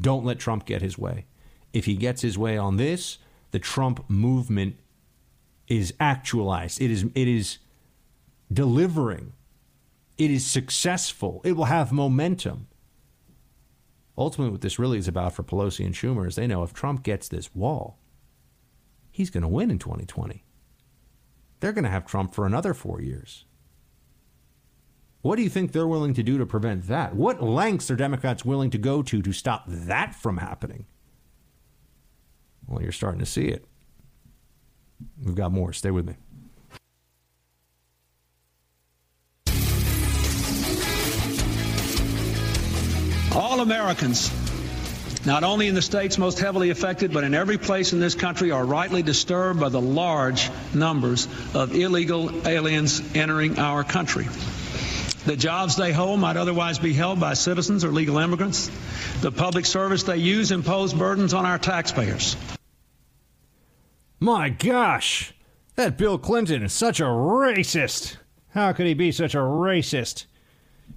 Don't 0.00 0.24
let 0.24 0.38
Trump 0.38 0.64
get 0.66 0.82
his 0.82 0.98
way. 0.98 1.26
If 1.72 1.84
he 1.84 1.94
gets 1.94 2.22
his 2.22 2.36
way 2.36 2.56
on 2.56 2.76
this, 2.76 3.18
the 3.50 3.58
Trump 3.58 4.08
movement 4.08 4.76
is 5.68 5.94
actualized. 6.00 6.80
It 6.80 6.90
is 6.90 7.04
it 7.14 7.28
is 7.28 7.58
delivering. 8.52 9.32
It 10.18 10.30
is 10.30 10.46
successful. 10.46 11.40
It 11.44 11.52
will 11.52 11.64
have 11.64 11.92
momentum. 11.92 12.68
Ultimately, 14.16 14.52
what 14.52 14.60
this 14.60 14.78
really 14.78 14.98
is 14.98 15.08
about 15.08 15.32
for 15.32 15.42
Pelosi 15.42 15.86
and 15.86 15.94
Schumer 15.94 16.28
is 16.28 16.36
they 16.36 16.46
know 16.46 16.62
if 16.62 16.74
Trump 16.74 17.02
gets 17.02 17.28
this 17.28 17.54
wall, 17.54 17.98
he's 19.10 19.30
going 19.30 19.42
to 19.42 19.48
win 19.48 19.70
in 19.70 19.78
2020 19.78 20.44
they're 21.62 21.72
going 21.72 21.84
to 21.84 21.90
have 21.90 22.04
Trump 22.04 22.34
for 22.34 22.44
another 22.44 22.74
four 22.74 23.00
years. 23.00 23.44
What 25.22 25.36
do 25.36 25.42
you 25.42 25.48
think 25.48 25.70
they're 25.70 25.86
willing 25.86 26.14
to 26.14 26.22
do 26.24 26.38
to 26.38 26.46
prevent 26.46 26.88
that? 26.88 27.14
What 27.14 27.40
lengths 27.40 27.90
are 27.92 27.96
Democrats 27.96 28.44
willing 28.44 28.70
to 28.70 28.78
go 28.78 29.02
to 29.04 29.22
to 29.22 29.32
stop 29.32 29.64
that 29.68 30.16
from 30.16 30.36
happening? 30.36 30.84
Well, 32.66 32.82
you're 32.82 32.92
starting 32.92 33.20
to 33.20 33.26
see 33.26 33.46
it. 33.46 33.64
We've 35.24 35.36
got 35.36 35.52
more. 35.52 35.72
Stay 35.72 35.92
with 35.92 36.06
me. 36.06 36.16
All 43.34 43.60
Americans 43.60 44.30
not 45.24 45.44
only 45.44 45.68
in 45.68 45.74
the 45.74 45.82
states 45.82 46.18
most 46.18 46.40
heavily 46.40 46.70
affected, 46.70 47.12
but 47.12 47.22
in 47.22 47.32
every 47.32 47.56
place 47.56 47.92
in 47.92 48.00
this 48.00 48.16
country, 48.16 48.50
are 48.50 48.64
rightly 48.64 49.02
disturbed 49.02 49.60
by 49.60 49.68
the 49.68 49.80
large 49.80 50.50
numbers 50.74 51.28
of 51.54 51.74
illegal 51.76 52.46
aliens 52.46 53.00
entering 53.14 53.58
our 53.58 53.84
country. 53.84 54.26
The 55.24 55.36
jobs 55.36 55.76
they 55.76 55.92
hold 55.92 56.18
might 56.18 56.36
otherwise 56.36 56.78
be 56.80 56.92
held 56.92 57.20
by 57.20 57.34
citizens 57.34 57.84
or 57.84 57.92
legal 57.92 58.18
immigrants. 58.18 58.70
The 59.20 59.30
public 59.30 59.66
service 59.66 60.02
they 60.02 60.16
use 60.16 60.50
impose 60.50 60.92
burdens 60.92 61.32
on 61.32 61.46
our 61.46 61.58
taxpayers. 61.58 62.36
My 64.18 64.50
gosh, 64.50 65.32
that 65.76 65.96
Bill 65.96 66.18
Clinton 66.18 66.64
is 66.64 66.72
such 66.72 67.00
a 67.00 67.04
racist. 67.04 68.16
How 68.50 68.72
could 68.72 68.86
he 68.86 68.94
be 68.94 69.12
such 69.12 69.34
a 69.34 69.38
racist? 69.38 70.26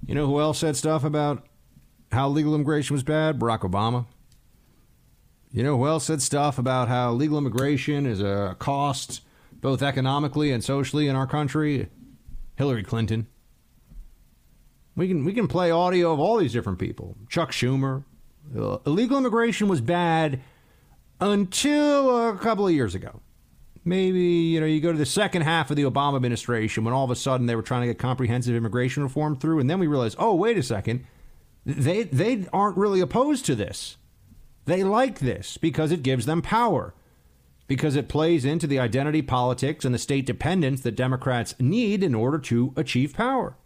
You 0.06 0.14
know 0.14 0.26
who 0.26 0.40
else 0.40 0.58
said 0.58 0.76
stuff 0.76 1.04
about 1.04 1.46
how 2.10 2.28
legal 2.28 2.54
immigration 2.54 2.94
was 2.94 3.02
bad? 3.02 3.38
Barack 3.38 3.60
Obama. 3.60 4.06
You 5.52 5.62
know 5.62 5.78
who 5.78 5.86
else 5.86 6.04
said 6.04 6.20
stuff 6.20 6.58
about 6.58 6.88
how 6.88 7.12
legal 7.12 7.38
immigration 7.38 8.06
is 8.06 8.20
a 8.20 8.56
cost, 8.58 9.22
both 9.60 9.82
economically 9.82 10.50
and 10.50 10.62
socially, 10.62 11.08
in 11.08 11.16
our 11.16 11.26
country? 11.26 11.88
Hillary 12.56 12.82
Clinton. 12.82 13.28
We 14.96 15.08
can 15.08 15.24
we 15.24 15.34
can 15.34 15.46
play 15.46 15.70
audio 15.70 16.12
of 16.12 16.18
all 16.18 16.38
these 16.38 16.52
different 16.52 16.78
people. 16.78 17.16
Chuck 17.28 17.52
Schumer. 17.52 18.04
Uh, 18.56 18.78
illegal 18.86 19.18
immigration 19.18 19.68
was 19.68 19.80
bad 19.80 20.40
until 21.20 22.28
a 22.28 22.38
couple 22.38 22.66
of 22.66 22.72
years 22.72 22.94
ago. 22.94 23.20
Maybe 23.84 24.20
you 24.20 24.60
know 24.60 24.66
you 24.66 24.80
go 24.80 24.92
to 24.92 24.98
the 24.98 25.06
second 25.06 25.42
half 25.42 25.70
of 25.70 25.76
the 25.76 25.84
Obama 25.84 26.16
administration 26.16 26.84
when 26.84 26.94
all 26.94 27.04
of 27.04 27.10
a 27.10 27.16
sudden 27.16 27.46
they 27.46 27.54
were 27.54 27.62
trying 27.62 27.82
to 27.82 27.86
get 27.88 27.98
comprehensive 27.98 28.54
immigration 28.54 29.02
reform 29.02 29.36
through, 29.36 29.60
and 29.60 29.68
then 29.68 29.78
we 29.78 29.86
realized, 29.86 30.16
oh 30.18 30.34
wait 30.34 30.56
a 30.56 30.62
second, 30.62 31.06
they 31.64 32.04
they 32.04 32.46
aren't 32.52 32.76
really 32.76 33.00
opposed 33.00 33.44
to 33.46 33.54
this. 33.54 33.96
They 34.64 34.82
like 34.82 35.20
this 35.20 35.56
because 35.56 35.92
it 35.92 36.02
gives 36.02 36.26
them 36.26 36.42
power, 36.42 36.94
because 37.68 37.94
it 37.94 38.08
plays 38.08 38.44
into 38.44 38.66
the 38.66 38.80
identity 38.80 39.22
politics 39.22 39.84
and 39.84 39.94
the 39.94 39.98
state 39.98 40.26
dependence 40.26 40.80
that 40.80 40.96
Democrats 40.96 41.54
need 41.60 42.02
in 42.02 42.14
order 42.14 42.38
to 42.38 42.72
achieve 42.76 43.14
power. 43.14 43.56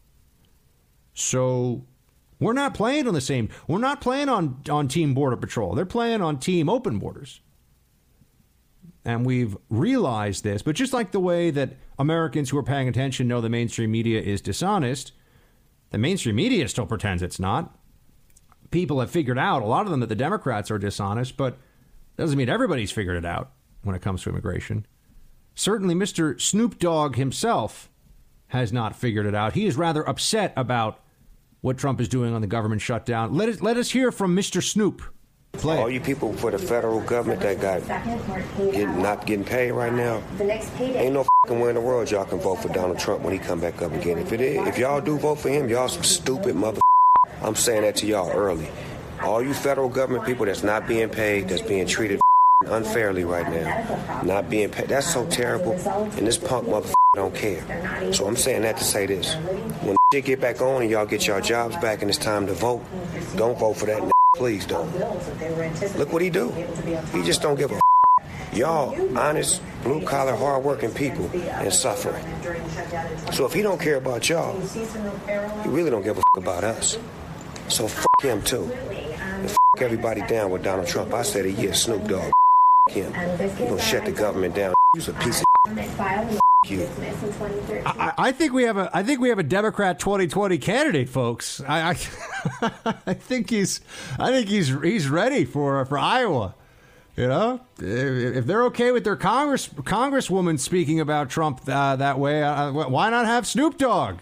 So 1.21 1.85
we're 2.39 2.53
not 2.53 2.75
playing 2.75 3.07
on 3.07 3.15
the 3.15 3.21
same. 3.21 3.49
We're 3.69 3.79
not 3.79 4.01
playing 4.01 4.29
on, 4.29 4.63
on 4.69 4.89
Team 4.89 5.15
Border 5.15 5.37
Patrol. 5.37 5.75
They're 5.75 5.87
playing 5.87 6.23
on 6.23 6.39
Team 6.39 6.69
Open 6.69 6.99
Borders. 6.99 7.41
And 9.05 9.25
we've 9.25 9.57
realized 9.71 10.45
this, 10.45 10.61
but 10.61 10.77
just 10.77 10.93
like 10.93 11.11
the 11.11 11.21
way 11.21 11.51
that 11.51 11.77
Americans 11.99 12.51
who 12.51 12.59
are 12.59 12.63
paying 12.63 12.87
attention 12.87 13.29
know 13.29 13.41
the 13.41 13.49
mainstream 13.49 13.91
media 13.91 14.21
is 14.21 14.43
dishonest, 14.43 15.13
the 15.89 15.97
mainstream 15.97 16.37
media 16.37 16.69
still 16.69 16.85
pretends 16.85 17.23
it's 17.23 17.41
not 17.41 17.79
people 18.71 19.01
have 19.01 19.11
figured 19.11 19.39
out, 19.39 19.63
a 19.63 19.67
lot 19.67 19.85
of 19.85 19.91
them, 19.91 20.01
that 20.01 20.09
the 20.09 20.15
Democrats 20.15 20.71
are 20.71 20.79
dishonest, 20.79 21.37
but 21.37 21.59
doesn't 22.17 22.39
mean 22.39 22.49
everybody's 22.49 22.91
figured 22.91 23.17
it 23.17 23.25
out 23.25 23.51
when 23.83 23.97
it 23.97 24.03
comes 24.03 24.23
to 24.23 24.31
immigration. 24.31 24.87
Certainly, 25.55 25.95
Mr. 25.95 26.41
Snoop 26.41 26.79
Dogg 26.79 27.17
himself 27.17 27.91
has 28.49 28.73
not 28.73 28.97
figured 28.97 29.27
it 29.27 29.35
out. 29.35 29.55
He 29.55 29.67
is 29.67 29.77
rather 29.77 30.09
upset 30.09 30.53
about 30.57 31.01
what 31.61 31.79
Trump 31.79 32.01
is 32.01 32.09
doing 32.09 32.35
on 32.35 32.41
the 32.41 32.47
government 32.47 32.81
shutdown. 32.81 33.35
Let 33.35 33.49
us 33.49 33.61
let 33.61 33.77
us 33.77 33.91
hear 33.91 34.13
from 34.13 34.37
Mr. 34.37 34.63
Snoop. 34.63 35.03
Play. 35.53 35.79
All 35.79 35.91
you 35.91 36.01
people 36.01 36.33
for 36.35 36.53
the 36.53 36.59
federal 36.59 37.01
government 37.01 37.41
that 37.41 37.61
got 37.61 37.85
get, 38.73 38.89
not 38.97 39.27
getting 39.27 39.45
paid 39.45 39.73
right 39.73 39.93
now, 39.93 40.23
ain't 40.79 41.13
no 41.13 41.27
fucking 41.45 41.59
way 41.59 41.71
in 41.71 41.75
the 41.75 41.81
world 41.81 42.09
y'all 42.09 42.25
can 42.25 42.39
vote 42.39 42.63
for 42.63 42.69
Donald 42.69 43.01
Trump 43.01 43.23
when 43.23 43.33
he 43.33 43.39
come 43.41 43.61
back 43.61 43.83
up 43.83 43.93
again. 43.93 44.19
If 44.19 44.33
it 44.33 44.41
is, 44.41 44.69
if 44.69 44.79
y'all 44.79 45.01
do 45.01 45.19
vote 45.19 45.41
for 45.41 45.49
him, 45.49 45.69
y'all 45.69 45.89
some 45.89 46.05
stupid 46.05 46.55
mother. 46.55 46.81
I'm 47.43 47.57
saying 47.57 47.83
that 47.83 47.97
to 47.97 48.07
y'all 48.07 48.31
early. 48.31 48.69
All 49.23 49.43
you 49.43 49.53
federal 49.53 49.89
government 49.89 50.25
people 50.25 50.47
that's 50.47 50.63
not 50.63 50.87
being 50.87 51.09
paid, 51.09 51.49
that's 51.49 51.63
being 51.63 51.87
treated 51.87 52.21
unfairly 52.67 53.25
right 53.25 53.51
now, 53.51 54.23
not 54.23 54.49
being 54.49 54.71
paid. 54.71 54.89
That's 54.89 55.13
so 55.13 55.27
terrible. 55.27 55.73
And 55.73 56.27
this 56.27 56.39
punk 56.39 56.69
mother 56.69 56.93
don't 57.15 57.35
care. 57.35 58.13
So 58.13 58.27
I'm 58.27 58.37
saying 58.37 58.63
that 58.63 58.77
to 58.77 58.85
say 58.85 59.07
this: 59.07 59.35
when 59.83 59.97
shit 60.13 60.25
get 60.25 60.41
back 60.41 60.61
on 60.61 60.83
and 60.83 60.91
y'all 60.91 61.07
get 61.07 61.27
your 61.27 61.41
jobs 61.41 61.77
back 61.77 62.03
and 62.03 62.09
it's 62.09 62.19
time 62.19 62.47
to 62.47 62.53
vote, 62.53 62.83
don't 63.37 63.59
vote 63.59 63.75
for 63.75 63.87
that. 63.87 64.11
Please 64.37 64.65
don't. 64.65 64.89
Look 65.99 66.13
what 66.13 66.23
he 66.23 66.31
do. 66.31 66.51
He 67.13 67.23
just 67.25 67.43
don't 67.43 67.59
give 67.59 67.73
a. 67.73 67.81
Y'all 68.53 68.97
honest, 69.17 69.63
blue 69.85 70.05
collar, 70.05 70.35
hard 70.35 70.65
working 70.65 70.91
people 70.91 71.29
and 71.35 71.73
suffering. 71.73 72.25
So 73.33 73.45
if 73.45 73.53
he 73.53 73.63
don't 73.63 73.81
care 73.81 73.97
about 73.97 74.29
y'all, 74.29 74.59
he 75.63 75.69
really 75.69 75.89
don't 75.89 76.03
give 76.03 76.19
a 76.19 76.23
about 76.37 76.65
us. 76.65 76.99
So 77.69 77.85
f 77.85 78.07
him 78.23 78.43
too. 78.43 78.65
And 78.65 79.57
everybody 79.79 80.23
down 80.23 80.51
with 80.51 80.65
Donald 80.65 80.89
Trump. 80.89 81.15
I 81.15 81.23
said 81.23 81.45
a 81.45 81.53
year, 81.53 81.75
Snoop 81.75 82.09
Dogg. 82.09 82.33
him. 82.89 83.13
You 83.61 83.67
gonna 83.67 83.81
shut 83.81 84.05
the 84.05 84.13
government 84.13 84.57
down. 84.57 84.75
You's 84.95 85.09
a 85.09 85.13
piece 85.13 85.43
of 85.43 86.50
you. 86.69 86.87
I, 87.87 88.13
I, 88.19 88.33
think 88.33 88.53
we 88.53 88.65
have 88.65 88.77
a 88.77 88.91
I 88.93 89.03
think 89.03 89.19
we 89.19 89.31
have 89.31 89.39
a 89.39 89.43
Democrat 89.43 89.99
2020 89.99 90.59
candidate, 90.59 91.09
folks. 91.09 91.63
I, 91.67 91.97
I, 92.61 92.73
I 93.07 93.15
think 93.15 93.49
he's 93.49 93.81
I 94.19 94.31
think 94.31 94.49
he's 94.49 94.69
he's 94.83 95.09
ready 95.09 95.47
for 95.47 95.83
for 95.87 95.97
Iowa. 95.97 96.55
You 97.17 97.29
know, 97.29 97.61
if 97.79 98.47
they're 98.47 98.65
okay 98.67 98.93
with 98.93 99.05
their 99.05 99.17
Congress 99.17 99.69
Congresswoman 99.69 100.61
speaking 100.61 101.01
about 101.01 101.31
Trump 101.31 101.63
uh, 101.67 101.97
that 101.97 102.19
way, 102.19 102.43
uh, 102.43 102.73
why 102.73 103.09
not 103.09 103.25
have 103.25 103.47
Snoop 103.47 103.79
Dogg 103.79 104.19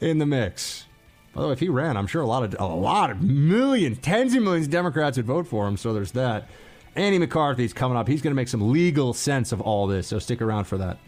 in 0.00 0.18
the 0.18 0.26
mix? 0.26 0.86
By 1.32 1.42
the 1.42 1.46
way, 1.48 1.52
if 1.52 1.60
he 1.60 1.68
ran, 1.68 1.96
I'm 1.96 2.08
sure 2.08 2.22
a 2.22 2.26
lot 2.26 2.42
of 2.42 2.56
a 2.58 2.64
lot 2.66 3.12
of 3.12 3.22
millions, 3.22 3.98
tens 3.98 4.34
of 4.34 4.42
millions 4.42 4.66
of 4.66 4.72
Democrats 4.72 5.18
would 5.18 5.26
vote 5.26 5.46
for 5.46 5.68
him. 5.68 5.76
So 5.76 5.92
there's 5.92 6.12
that. 6.12 6.48
Andy 6.96 7.20
McCarthy's 7.20 7.72
coming 7.72 7.96
up. 7.96 8.08
He's 8.08 8.22
going 8.22 8.32
to 8.32 8.36
make 8.36 8.48
some 8.48 8.72
legal 8.72 9.12
sense 9.12 9.52
of 9.52 9.60
all 9.60 9.86
this. 9.86 10.08
So 10.08 10.18
stick 10.18 10.42
around 10.42 10.64
for 10.64 10.76
that. 10.78 10.98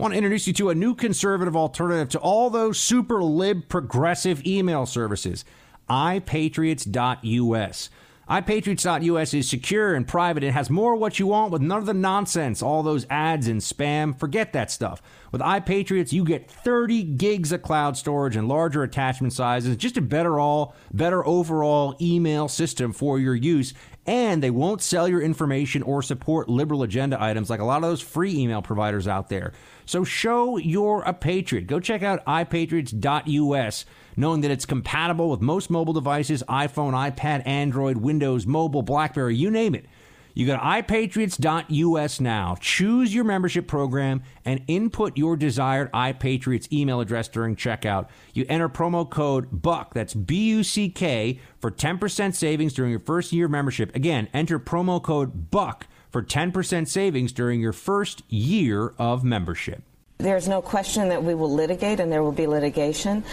Want 0.00 0.14
to 0.14 0.16
introduce 0.16 0.46
you 0.46 0.54
to 0.54 0.70
a 0.70 0.74
new 0.74 0.94
conservative 0.94 1.54
alternative 1.54 2.08
to 2.08 2.18
all 2.20 2.48
those 2.48 2.78
super 2.78 3.22
lib 3.22 3.68
progressive 3.68 4.46
email 4.46 4.86
services 4.86 5.44
iPatriots.us. 5.90 7.90
iPatriots.us 8.30 9.34
is 9.34 9.50
secure 9.50 9.94
and 9.94 10.08
private. 10.08 10.42
It 10.42 10.52
has 10.52 10.70
more 10.70 10.96
what 10.96 11.18
you 11.18 11.26
want 11.26 11.52
with 11.52 11.60
none 11.60 11.80
of 11.80 11.84
the 11.84 11.92
nonsense, 11.92 12.62
all 12.62 12.82
those 12.82 13.04
ads 13.10 13.46
and 13.46 13.60
spam. 13.60 14.18
Forget 14.18 14.54
that 14.54 14.70
stuff. 14.70 15.02
With 15.32 15.42
iPatriots, 15.42 16.14
you 16.14 16.24
get 16.24 16.50
30 16.50 17.02
gigs 17.02 17.52
of 17.52 17.60
cloud 17.60 17.98
storage 17.98 18.36
and 18.36 18.48
larger 18.48 18.82
attachment 18.82 19.34
sizes. 19.34 19.76
Just 19.76 19.98
a 19.98 20.00
better 20.00 20.40
all, 20.40 20.74
better 20.94 21.26
overall 21.26 21.94
email 22.00 22.48
system 22.48 22.94
for 22.94 23.18
your 23.18 23.34
use. 23.34 23.74
And 24.06 24.42
they 24.42 24.50
won't 24.50 24.80
sell 24.80 25.06
your 25.06 25.20
information 25.20 25.82
or 25.82 26.02
support 26.02 26.48
liberal 26.48 26.82
agenda 26.82 27.22
items 27.22 27.50
like 27.50 27.60
a 27.60 27.64
lot 27.64 27.76
of 27.76 27.82
those 27.82 28.00
free 28.00 28.34
email 28.34 28.62
providers 28.62 29.06
out 29.06 29.28
there. 29.28 29.52
So 29.90 30.04
show 30.04 30.56
you're 30.56 31.02
a 31.02 31.12
patriot. 31.12 31.66
Go 31.66 31.80
check 31.80 32.04
out 32.04 32.24
iPatriots.us 32.24 33.84
knowing 34.16 34.40
that 34.42 34.50
it's 34.52 34.64
compatible 34.64 35.28
with 35.28 35.40
most 35.40 35.68
mobile 35.68 35.92
devices 35.92 36.44
iPhone, 36.48 36.92
iPad, 36.92 37.44
Android, 37.44 37.96
Windows, 37.96 38.46
mobile, 38.46 38.82
Blackberry, 38.82 39.34
you 39.34 39.50
name 39.50 39.74
it. 39.74 39.86
You 40.32 40.46
go 40.46 40.54
to 40.54 40.62
iPatriots.us 40.62 42.20
now, 42.20 42.56
choose 42.60 43.12
your 43.12 43.24
membership 43.24 43.66
program, 43.66 44.22
and 44.44 44.62
input 44.68 45.18
your 45.18 45.36
desired 45.36 45.90
iPatriots 45.90 46.72
email 46.72 47.00
address 47.00 47.26
during 47.26 47.56
checkout. 47.56 48.10
You 48.32 48.46
enter 48.48 48.68
promo 48.68 49.10
code 49.10 49.48
BUCK, 49.50 49.92
that's 49.92 50.14
B 50.14 50.50
U 50.50 50.62
C 50.62 50.88
K, 50.88 51.40
for 51.58 51.72
10% 51.72 52.32
savings 52.36 52.74
during 52.74 52.92
your 52.92 53.00
first 53.00 53.32
year 53.32 53.48
membership. 53.48 53.92
Again, 53.96 54.28
enter 54.32 54.60
promo 54.60 55.02
code 55.02 55.50
BUCK 55.50 55.88
for 56.10 56.22
10% 56.22 56.88
savings 56.88 57.32
during 57.32 57.60
your 57.60 57.72
first 57.72 58.22
year 58.28 58.92
of 58.98 59.24
membership. 59.24 59.82
There's 60.18 60.48
no 60.48 60.60
question 60.60 61.08
that 61.08 61.22
we 61.22 61.34
will 61.34 61.52
litigate 61.52 61.98
and 61.98 62.12
there 62.12 62.22
will 62.22 62.32
be 62.32 62.46
litigation 62.46 63.24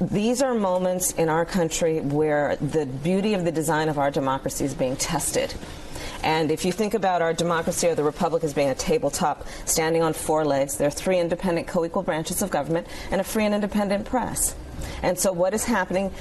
these 0.00 0.42
are 0.42 0.54
moments 0.54 1.10
in 1.12 1.28
our 1.28 1.44
country 1.44 2.00
where 2.00 2.56
the 2.56 2.86
beauty 2.86 3.34
of 3.34 3.44
the 3.44 3.50
design 3.50 3.88
of 3.88 3.98
our 3.98 4.12
democracy 4.12 4.64
is 4.64 4.72
being 4.72 4.96
tested. 4.96 5.52
And 6.22 6.50
if 6.50 6.64
you 6.64 6.72
think 6.72 6.94
about 6.94 7.22
our 7.22 7.32
democracy 7.32 7.88
or 7.88 7.94
the 7.94 8.04
republic 8.04 8.44
as 8.44 8.54
being 8.54 8.70
a 8.70 8.74
tabletop 8.74 9.46
standing 9.64 10.02
on 10.02 10.12
four 10.12 10.44
legs, 10.44 10.76
there 10.76 10.86
are 10.86 10.92
three 10.92 11.18
independent 11.18 11.66
co 11.66 11.84
equal 11.84 12.02
branches 12.02 12.42
of 12.42 12.50
government 12.50 12.86
and 13.10 13.20
a 13.20 13.24
free 13.24 13.44
and 13.44 13.54
independent 13.54 14.04
press. 14.04 14.54
And 15.02 15.18
so, 15.18 15.32
what 15.32 15.54
is 15.54 15.64
happening 15.64 16.12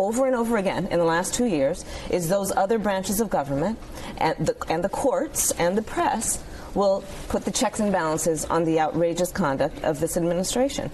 over 0.00 0.26
and 0.26 0.34
over 0.34 0.56
again 0.56 0.86
in 0.86 0.98
the 0.98 1.04
last 1.04 1.34
two 1.34 1.44
years 1.44 1.84
is 2.08 2.28
those 2.28 2.50
other 2.56 2.78
branches 2.78 3.20
of 3.20 3.28
government 3.28 3.78
and 4.16 4.34
the, 4.46 4.56
and 4.68 4.82
the 4.82 4.88
courts 4.88 5.50
and 5.52 5.76
the 5.76 5.82
press 5.82 6.42
will 6.74 7.04
put 7.28 7.44
the 7.44 7.50
checks 7.50 7.80
and 7.80 7.92
balances 7.92 8.46
on 8.46 8.64
the 8.64 8.80
outrageous 8.80 9.30
conduct 9.30 9.84
of 9.84 10.00
this 10.00 10.16
administration. 10.16 10.90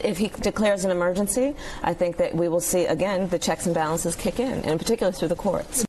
If 0.00 0.18
he 0.18 0.28
declares 0.28 0.84
an 0.84 0.90
emergency, 0.90 1.54
I 1.82 1.92
think 1.94 2.16
that 2.16 2.34
we 2.34 2.48
will 2.48 2.60
see 2.60 2.86
again 2.86 3.28
the 3.28 3.38
checks 3.38 3.66
and 3.66 3.74
balances 3.74 4.16
kick 4.16 4.40
in, 4.40 4.52
and 4.52 4.66
in 4.66 4.78
particular 4.78 5.12
through 5.12 5.28
the 5.28 5.36
courts. 5.36 5.86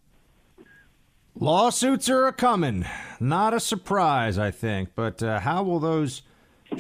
Lawsuits 1.40 2.10
are 2.10 2.28
a 2.28 2.34
coming. 2.34 2.86
Not 3.20 3.54
a 3.54 3.60
surprise, 3.60 4.38
I 4.38 4.52
think. 4.52 4.90
But 4.96 5.24
uh, 5.24 5.40
how 5.40 5.64
will 5.64 5.80
those 5.80 6.24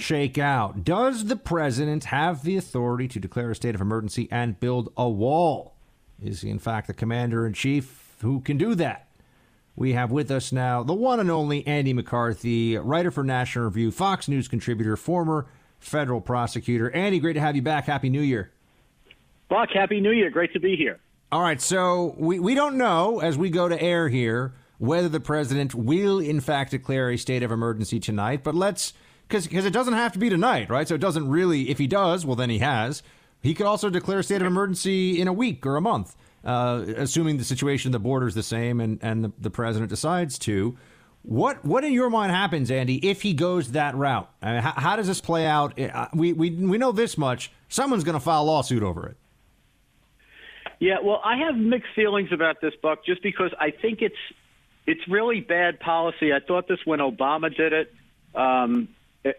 shake 0.02 0.38
out? 0.38 0.84
Does 0.84 1.26
the 1.26 1.36
president 1.36 2.06
have 2.06 2.44
the 2.44 2.58
authority 2.58 3.08
to 3.10 3.20
declare 3.20 3.52
a 3.52 3.56
state 3.56 3.76
of 3.76 3.82
emergency 3.82 4.28
and 4.32 4.60
build 4.60 4.92
a 4.98 5.10
wall? 5.10 5.76
Is 6.22 6.42
he, 6.42 6.50
in 6.50 6.60
fact, 6.60 6.88
the 6.88 6.94
commander 6.94 7.46
in 7.46 7.54
chief 7.54 8.16
who 8.22 8.42
can 8.42 8.58
do 8.58 8.76
that? 8.76 9.08
We 9.76 9.94
have 9.94 10.12
with 10.12 10.32
us 10.32 10.52
now 10.52 10.82
the 10.82 10.94
one 10.94 11.20
and 11.20 11.30
only 11.30 11.66
Andy 11.68 11.94
McCarthy, 11.94 12.78
writer 12.78 13.12
for 13.12 13.24
National 13.24 13.66
Review, 13.66 13.92
Fox 13.92 14.28
News 14.28 14.48
contributor, 14.48 14.98
former 14.98 15.46
federal 15.80 16.20
prosecutor. 16.20 16.90
Andy, 16.92 17.20
great 17.20 17.34
to 17.34 17.40
have 17.40 17.56
you 17.56 17.62
back. 17.62 17.86
Happy 17.86 18.10
New 18.10 18.22
Year. 18.22 18.52
Buck, 19.50 19.70
Happy 19.74 20.00
New 20.00 20.12
Year. 20.12 20.30
Great 20.30 20.52
to 20.54 20.60
be 20.60 20.76
here. 20.76 21.00
All 21.32 21.42
right, 21.42 21.62
so 21.62 22.16
we, 22.18 22.40
we 22.40 22.56
don't 22.56 22.78
know 22.78 23.20
as 23.20 23.38
we 23.38 23.50
go 23.50 23.70
to 23.70 23.80
air 23.82 24.10
here 24.10 24.54
whether 24.78 25.10
the 25.10 25.20
president 25.20 25.76
will, 25.76 26.20
in 26.20 26.40
fact, 26.40 26.72
declare 26.72 27.10
a 27.10 27.18
state 27.18 27.44
of 27.44 27.52
emergency 27.52 28.00
tonight, 28.00 28.44
but 28.44 28.56
let's, 28.56 28.94
because 29.28 29.66
it 29.66 29.74
doesn't 29.74 29.94
have 29.94 30.14
to 30.14 30.20
be 30.20 30.30
tonight, 30.30 30.70
right? 30.70 30.88
So 30.88 30.96
it 30.96 31.02
doesn't 31.02 31.28
really, 31.28 31.70
if 31.70 31.78
he 31.78 31.88
does, 31.88 32.26
well, 32.26 32.36
then 32.36 32.50
he 32.50 32.60
has. 32.60 33.04
He 33.42 33.54
could 33.54 33.66
also 33.66 33.90
declare 33.90 34.20
a 34.20 34.24
state 34.24 34.42
of 34.42 34.48
emergency 34.48 35.20
in 35.20 35.28
a 35.28 35.34
week 35.34 35.66
or 35.66 35.76
a 35.76 35.82
month, 35.82 36.16
uh, 36.44 36.84
assuming 36.96 37.38
the 37.38 37.44
situation, 37.44 37.90
at 37.90 37.94
the 37.94 38.00
border 38.00 38.28
is 38.28 38.36
the 38.36 38.44
same, 38.44 38.80
and, 38.80 39.00
and 39.02 39.24
the, 39.24 39.32
the 39.40 39.50
president 39.50 39.90
decides 39.90 40.40
to. 40.40 40.78
What 41.24 41.66
what 41.66 41.84
in 41.84 41.92
your 41.92 42.10
mind 42.10 42.32
happens, 42.32 42.72
Andy, 42.72 43.06
if 43.06 43.22
he 43.22 43.34
goes 43.34 43.74
that 43.74 43.96
route? 43.96 44.30
I 44.42 44.54
mean, 44.54 44.62
how, 44.62 44.72
how, 44.72 44.96
does 44.96 45.08
this 45.08 45.20
play 45.20 45.46
out? 45.46 45.78
We 46.16 46.32
we 46.32 46.52
we 46.52 46.78
know 46.78 46.94
this 46.94 47.18
much. 47.18 47.52
Someone's 47.68 48.06
going 48.06 48.14
to 48.14 48.20
file 48.22 48.44
a 48.44 48.46
lawsuit 48.46 48.82
over 48.82 49.08
it. 49.08 49.18
Yeah, 50.80 50.98
well, 51.04 51.20
I 51.26 51.38
have 51.40 51.56
mixed 51.56 51.90
feelings 51.96 52.30
about 52.32 52.62
this, 52.62 52.74
Buck, 52.82 53.04
just 53.04 53.22
because 53.24 53.52
I 53.60 53.72
think 53.72 54.02
it's 54.02 54.16
it's 54.86 55.06
really 55.10 55.42
bad 55.42 55.82
policy. 55.82 56.32
I 56.32 56.40
thought 56.40 56.70
this 56.70 56.80
when 56.86 57.00
Obama 57.00 57.54
did 57.54 57.74
it. 57.74 57.94
Um, 58.34 58.88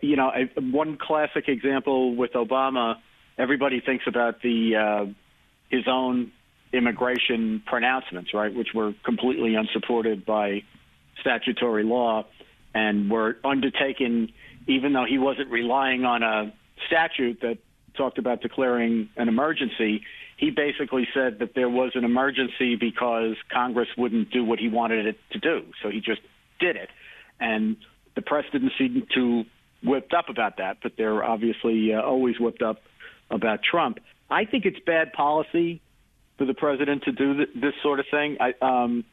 you 0.01 0.17
know, 0.17 0.31
one 0.59 0.97
classic 0.97 1.49
example 1.49 2.15
with 2.15 2.33
Obama, 2.33 2.97
everybody 3.37 3.81
thinks 3.81 4.05
about 4.07 4.43
the 4.43 4.77
uh, 4.77 5.07
his 5.69 5.85
own 5.87 6.33
immigration 6.73 7.63
pronouncements, 7.67 8.35
right, 8.35 8.55
which 8.55 8.69
were 8.75 8.95
completely 9.05 9.55
unsupported 9.55 10.25
by 10.27 10.63
statutory 11.21 11.85
law 11.85 12.25
and 12.75 13.11
were 13.11 13.37
undertaken 13.45 14.33
even 14.67 14.93
though 14.93 15.07
he 15.09 15.19
wasn't 15.19 15.51
relying 15.51 16.05
on 16.05 16.23
a 16.23 16.53
statute 16.87 17.41
that 17.41 17.59
talked 17.97 18.19
about 18.19 18.43
declaring 18.43 19.09
an 19.17 19.29
emergency. 19.29 20.03
He 20.37 20.51
basically 20.51 21.09
said 21.13 21.39
that 21.41 21.55
there 21.55 21.69
was 21.69 21.93
an 21.95 22.05
emergency 22.05 22.77
because 22.77 23.35
Congress 23.51 23.89
wouldn't 23.97 24.31
do 24.31 24.45
what 24.45 24.59
he 24.59 24.69
wanted 24.69 25.07
it 25.07 25.19
to 25.33 25.39
do. 25.39 25.65
So 25.83 25.89
he 25.89 26.01
just 26.01 26.21
did 26.61 26.77
it. 26.77 26.91
And 27.41 27.77
the 28.15 28.23
press 28.23 28.45
didn't 28.53 28.73
seem 28.79 29.07
too 29.13 29.45
whipped 29.83 30.13
up 30.13 30.29
about 30.29 30.59
that, 30.59 30.79
but 30.83 30.93
they're 30.97 31.23
obviously 31.23 31.95
uh, 31.95 32.03
always 32.03 32.39
whipped 32.39 32.63
up 32.63 32.79
about 33.31 33.61
Trump. 33.63 33.99
I 34.31 34.45
think 34.45 34.65
it's 34.65 34.79
bad 34.85 35.13
policy 35.13 35.81
for 36.37 36.45
the 36.45 36.55
president 36.55 37.05
to 37.05 37.13
do 37.13 37.35
th- 37.35 37.49
this 37.55 37.75
sort 37.83 38.01
of 38.01 38.07
thing. 38.11 38.39
I, 38.41 38.55
um, 38.61 39.05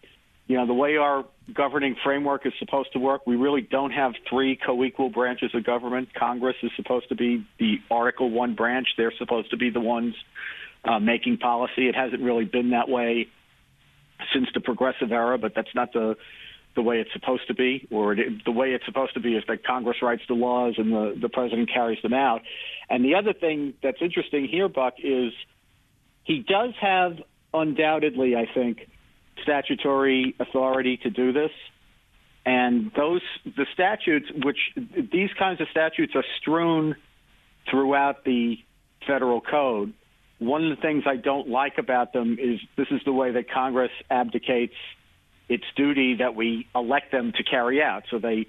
you 0.48 0.58
know, 0.58 0.68
the 0.68 0.74
way 0.74 0.98
our 0.98 1.26
governing 1.54 1.96
framework 2.04 2.46
is 2.46 2.54
supposed 2.60 2.94
to 2.94 3.00
work, 3.00 3.26
we 3.26 3.36
really 3.36 3.62
don't 3.62 3.92
have 3.92 4.14
three 4.30 4.58
co-equal 4.64 5.10
branches 5.10 5.52
of 5.54 5.64
government. 5.64 6.14
Congress 6.14 6.56
is 6.62 6.72
supposed 6.76 7.10
to 7.10 7.16
be 7.16 7.46
the 7.60 7.78
Article 7.90 8.30
One 8.30 8.56
branch; 8.56 8.88
they're 8.98 9.14
supposed 9.18 9.52
to 9.52 9.58
be 9.58 9.70
the 9.70 9.80
ones 9.80 10.16
uh, 10.84 11.00
making 11.00 11.38
policy. 11.38 11.88
It 11.88 11.96
hasn't 11.96 12.22
really 12.22 12.46
been 12.46 12.72
that 12.72 12.90
way 12.90 13.28
since 14.34 14.48
the 14.54 14.62
progressive 14.62 15.12
era, 15.12 15.38
but 15.38 15.54
that's 15.56 15.74
not 15.74 15.94
the 15.94 16.16
the 16.76 16.82
way 16.82 17.00
it's 17.00 17.12
supposed 17.14 17.48
to 17.48 17.54
be, 17.54 17.88
or 17.90 18.14
it, 18.14 18.44
the 18.46 18.52
way 18.52 18.70
it's 18.74 18.86
supposed 18.86 19.14
to 19.14 19.20
be 19.20 19.36
is 19.36 19.44
that 19.48 19.66
Congress 19.66 19.98
writes 20.02 20.22
the 20.28 20.34
laws 20.34 20.76
and 20.78 20.92
the, 20.92 21.18
the 21.20 21.30
president 21.30 21.70
carries 21.74 22.02
them 22.02 22.14
out. 22.14 22.42
And 22.90 23.04
the 23.04 23.16
other 23.16 23.34
thing 23.34 23.74
that's 23.82 24.02
interesting 24.02 24.48
here, 24.48 24.68
Buck, 24.68 24.96
is 25.02 25.32
he 26.24 26.40
does 26.40 26.74
have 26.82 27.18
undoubtedly, 27.54 28.36
I 28.36 28.46
think, 28.54 28.90
statutory 29.42 30.36
authority 30.40 30.98
to 30.98 31.10
do 31.10 31.32
this. 31.32 31.52
And 32.46 32.92
those 32.96 33.22
the 33.44 33.66
statutes, 33.74 34.28
which 34.44 34.60
these 34.76 35.30
kinds 35.40 35.62
of 35.62 35.68
statutes 35.72 36.14
are 36.16 36.26
strewn 36.40 36.96
throughout 37.70 38.24
the 38.24 38.58
federal 39.08 39.42
code. 39.42 39.94
One 40.38 40.70
of 40.70 40.76
the 40.76 40.82
things 40.82 41.06
I 41.08 41.16
don't 41.16 41.50
like 41.50 41.78
about 41.78 42.14
them 42.14 42.38
is 42.40 42.60
this 42.78 42.88
is 42.92 43.02
the 43.06 43.14
way 43.14 43.32
that 43.32 43.50
Congress 43.50 43.92
abdicates 44.12 44.76
its 45.48 45.64
duty 45.76 46.16
that 46.16 46.36
we 46.36 46.68
elect 46.74 47.12
them 47.12 47.32
to 47.38 47.44
carry 47.44 47.82
out. 47.82 48.04
So 48.10 48.20
they, 48.20 48.48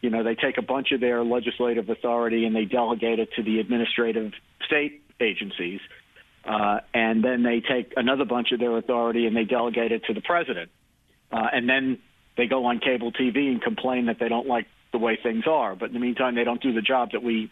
you 0.00 0.10
know, 0.10 0.22
they 0.22 0.34
take 0.34 0.58
a 0.58 0.62
bunch 0.62 0.92
of 0.92 1.00
their 1.00 1.22
legislative 1.22 1.88
authority 1.88 2.44
and 2.44 2.54
they 2.54 2.64
delegate 2.64 3.18
it 3.18 3.30
to 3.36 3.42
the 3.42 3.60
administrative 3.60 4.32
state 4.64 5.02
agencies. 5.20 5.80
Uh, 6.44 6.80
and 6.94 7.22
then 7.22 7.42
they 7.42 7.60
take 7.60 7.92
another 7.96 8.24
bunch 8.24 8.52
of 8.52 8.60
their 8.60 8.76
authority 8.78 9.26
and 9.26 9.36
they 9.36 9.44
delegate 9.44 9.92
it 9.92 10.04
to 10.04 10.14
the 10.14 10.22
president. 10.22 10.70
Uh, 11.30 11.46
and 11.52 11.68
then 11.68 11.98
they 12.36 12.46
go 12.46 12.64
on 12.64 12.78
cable 12.78 13.12
TV 13.12 13.48
and 13.48 13.60
complain 13.60 14.06
that 14.06 14.18
they 14.18 14.28
don't 14.28 14.46
like 14.46 14.66
the 14.92 14.98
way 14.98 15.18
things 15.22 15.44
are. 15.46 15.76
But 15.76 15.86
in 15.86 15.92
the 15.92 16.00
meantime, 16.00 16.34
they 16.34 16.44
don't 16.44 16.62
do 16.62 16.72
the 16.72 16.80
job 16.80 17.10
that 17.12 17.22
we 17.22 17.50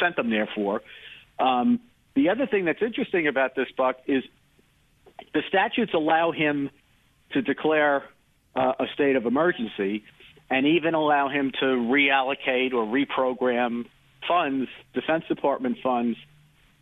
sent 0.00 0.16
them 0.16 0.30
there 0.30 0.48
for. 0.54 0.80
Um, 1.38 1.80
the 2.14 2.30
other 2.30 2.46
thing 2.46 2.64
that's 2.64 2.80
interesting 2.80 3.26
about 3.26 3.54
this, 3.54 3.66
Buck, 3.76 3.96
is 4.06 4.22
the 5.34 5.42
statutes 5.48 5.92
allow 5.92 6.32
him 6.32 6.70
to 7.32 7.42
declare 7.42 8.04
uh, 8.54 8.72
a 8.78 8.86
state 8.94 9.16
of 9.16 9.26
emergency 9.26 10.04
and 10.50 10.66
even 10.66 10.94
allow 10.94 11.28
him 11.28 11.52
to 11.60 11.66
reallocate 11.66 12.72
or 12.72 12.84
reprogram 12.84 13.84
funds, 14.26 14.68
Defense 14.94 15.24
Department 15.28 15.78
funds, 15.82 16.18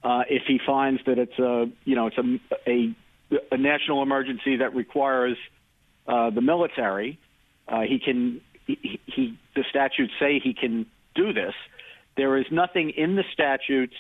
uh, 0.03 0.23
if 0.29 0.43
he 0.47 0.59
finds 0.65 1.01
that 1.07 1.19
it's 1.19 1.39
a 1.39 1.67
you 1.85 1.97
know 1.97 2.07
it's 2.07 2.19
a 2.19 2.71
a, 2.71 2.95
a 3.53 3.59
national 3.59 4.03
emergency 4.03 4.57
that 4.57 4.75
requires 4.75 5.37
uh, 6.07 6.31
the 6.31 6.41
military. 6.41 7.19
Uh, 7.67 7.81
he 7.83 7.99
can 7.99 8.41
he, 8.67 9.01
he 9.07 9.39
the 9.55 9.65
statutes 9.69 10.13
say 10.19 10.41
he 10.43 10.55
can 10.55 10.87
do 11.15 11.33
this. 11.33 11.55
There 12.17 12.37
is 12.37 12.47
nothing 12.51 12.91
in 12.91 13.17
the 13.17 13.25
statutes 13.33 13.97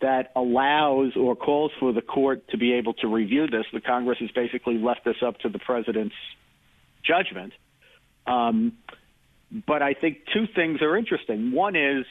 that 0.00 0.32
allows 0.36 1.16
or 1.16 1.34
calls 1.36 1.72
for 1.78 1.92
the 1.92 2.02
court 2.02 2.48
to 2.48 2.58
be 2.58 2.74
able 2.74 2.94
to 2.94 3.08
review 3.08 3.46
this. 3.46 3.64
The 3.72 3.80
Congress 3.80 4.18
has 4.20 4.30
basically 4.30 4.78
left 4.78 5.04
this 5.04 5.16
up 5.24 5.38
to 5.40 5.48
the 5.48 5.58
president's 5.58 6.14
judgment. 7.04 7.52
Um, 8.26 8.72
but 9.66 9.82
I 9.82 9.94
think 9.94 10.18
two 10.32 10.46
things 10.54 10.82
are 10.82 10.96
interesting. 10.96 11.52
One 11.52 11.76
is 11.76 12.04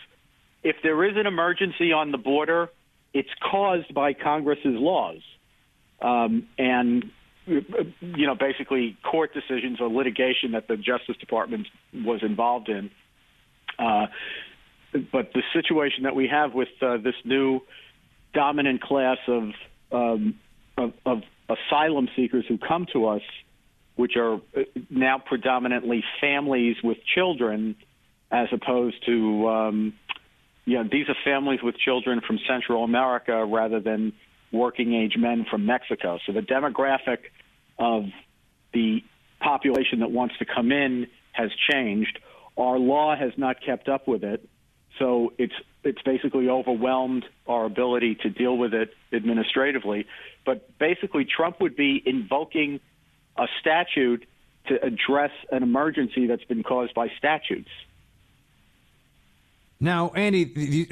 if 0.63 0.77
there 0.83 1.03
is 1.03 1.17
an 1.17 1.27
emergency 1.27 1.91
on 1.91 2.11
the 2.11 2.17
border, 2.17 2.69
it's 3.13 3.29
caused 3.51 3.93
by 3.93 4.13
Congress's 4.13 4.75
laws. 4.75 5.21
Um, 6.01 6.47
and 6.57 7.11
you 7.45 8.27
know, 8.27 8.35
basically 8.35 8.97
court 9.03 9.31
decisions 9.33 9.81
or 9.81 9.89
litigation 9.89 10.51
that 10.53 10.67
the 10.67 10.77
Justice 10.77 11.17
Department 11.19 11.67
was 11.93 12.21
involved 12.23 12.69
in. 12.69 12.89
Uh, 13.77 14.07
but 15.11 15.33
the 15.33 15.41
situation 15.53 16.03
that 16.03 16.15
we 16.15 16.27
have 16.27 16.53
with 16.53 16.69
uh, 16.81 16.97
this 16.97 17.15
new 17.25 17.59
dominant 18.33 18.81
class 18.81 19.17
of, 19.27 19.49
um, 19.91 20.35
of, 20.77 20.93
of 21.05 21.21
asylum 21.49 22.07
seekers 22.15 22.45
who 22.47 22.57
come 22.57 22.85
to 22.93 23.07
us 23.07 23.21
which 23.95 24.15
are 24.15 24.35
uh, 24.35 24.61
now 24.89 25.19
predominantly 25.19 26.03
families 26.19 26.77
with 26.83 26.97
children, 27.15 27.75
as 28.31 28.47
opposed 28.51 29.05
to 29.05 29.47
um, 29.47 29.93
you 30.65 30.77
know 30.77 30.89
these 30.89 31.07
are 31.09 31.15
families 31.23 31.61
with 31.61 31.77
children 31.77 32.21
from 32.25 32.39
Central 32.47 32.83
America 32.83 33.45
rather 33.45 33.79
than 33.79 34.13
working 34.51 34.93
age 34.93 35.15
men 35.17 35.45
from 35.49 35.65
Mexico. 35.65 36.19
So 36.25 36.31
the 36.31 36.41
demographic 36.41 37.19
of 37.77 38.05
the 38.73 39.03
population 39.39 39.99
that 39.99 40.11
wants 40.11 40.37
to 40.37 40.45
come 40.45 40.71
in 40.71 41.07
has 41.33 41.49
changed. 41.69 42.19
Our 42.57 42.77
law 42.77 43.15
has 43.15 43.31
not 43.35 43.57
kept 43.65 43.89
up 43.89 44.07
with 44.07 44.23
it, 44.23 44.47
so 44.99 45.33
it's 45.37 45.53
it's 45.83 46.01
basically 46.03 46.49
overwhelmed 46.49 47.25
our 47.45 47.65
ability 47.65 48.15
to 48.23 48.29
deal 48.29 48.57
with 48.57 48.73
it 48.73 48.93
administratively. 49.11 50.05
But 50.45 50.77
basically, 50.77 51.25
Trump 51.25 51.59
would 51.59 51.75
be 51.75 52.01
invoking 52.05 52.79
a 53.37 53.47
statute 53.59 54.25
to 54.67 54.83
address 54.83 55.31
an 55.51 55.63
emergency 55.63 56.27
that's 56.27 56.43
been 56.45 56.63
caused 56.63 56.93
by 56.93 57.09
statutes. 57.17 57.69
Now, 59.79 60.11
Andy, 60.15 60.87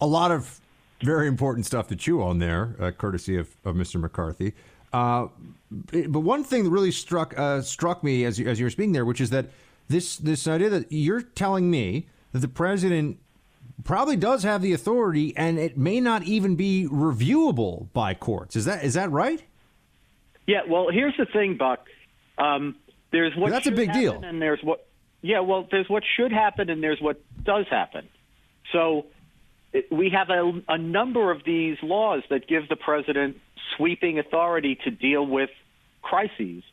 a 0.00 0.06
lot 0.06 0.32
of 0.32 0.60
very 1.02 1.28
important 1.28 1.66
stuff 1.66 1.88
to 1.88 1.96
chew 1.96 2.22
on 2.22 2.38
there, 2.38 2.74
uh, 2.80 2.90
courtesy 2.90 3.36
of, 3.36 3.56
of 3.64 3.76
Mr. 3.76 4.00
McCarthy. 4.00 4.52
Uh, 4.92 5.28
but 5.70 6.20
one 6.20 6.44
thing 6.44 6.64
that 6.64 6.70
really 6.70 6.90
struck 6.90 7.38
uh, 7.38 7.62
struck 7.62 8.04
me 8.04 8.24
as 8.24 8.38
you, 8.38 8.46
as 8.46 8.58
you 8.58 8.66
were 8.66 8.70
speaking 8.70 8.92
there, 8.92 9.04
which 9.04 9.20
is 9.20 9.30
that 9.30 9.46
this 9.88 10.16
this 10.16 10.46
idea 10.46 10.68
that 10.68 10.90
you're 10.90 11.22
telling 11.22 11.70
me 11.70 12.08
that 12.32 12.40
the 12.40 12.48
president 12.48 13.18
probably 13.84 14.16
does 14.16 14.42
have 14.42 14.60
the 14.60 14.72
authority, 14.72 15.34
and 15.36 15.58
it 15.58 15.78
may 15.78 15.98
not 15.98 16.24
even 16.24 16.56
be 16.56 16.86
reviewable 16.90 17.90
by 17.92 18.12
courts. 18.12 18.54
Is 18.54 18.66
that 18.66 18.84
is 18.84 18.94
that 18.94 19.10
right? 19.10 19.42
Yeah, 20.46 20.60
well, 20.68 20.88
here's 20.90 21.16
the 21.16 21.26
thing, 21.26 21.56
Buck. 21.56 21.86
Um, 22.38 22.76
there's 23.10 23.34
what 23.36 23.50
that's 23.50 23.66
a 23.66 23.72
big 23.72 23.92
deal, 23.92 24.20
and 24.22 24.40
there's 24.40 24.60
what. 24.62 24.86
Yeah, 25.20 25.40
well, 25.40 25.68
there's 25.70 25.88
what 25.88 26.02
should 26.16 26.32
happen, 26.32 26.68
and 26.68 26.82
there's 26.82 27.00
what 27.00 27.20
does 27.44 27.66
happen. 27.70 28.08
So 28.72 29.06
it, 29.72 29.92
we 29.92 30.10
have 30.10 30.30
a, 30.30 30.52
a 30.68 30.78
number 30.78 31.30
of 31.30 31.44
these 31.44 31.76
laws 31.82 32.22
that 32.30 32.48
give 32.48 32.68
the 32.68 32.76
president 32.76 33.36
sweeping 33.76 34.18
authority 34.18 34.76
to 34.84 34.90
deal 34.90 35.24
with 35.24 35.50
crises, 36.00 36.64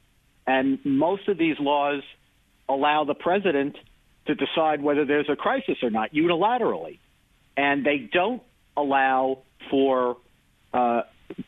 and 0.48 0.80
most 0.84 1.28
of 1.28 1.38
these 1.38 1.58
laws 1.60 2.02
allow 2.68 3.04
the 3.04 3.14
president 3.14 3.76
to 4.26 4.36
decide 4.36 4.82
whether 4.82 5.06
there's 5.06 5.30
a 5.30 5.36
crisis 5.36 5.78
or 5.84 5.90
not 5.90 6.14
unilaterally, 6.14 7.00
and 7.56 7.86
they 7.86 8.10
don't 8.12 8.42
allow 8.76 9.40
for 9.70 10.18
uh, 10.74 11.02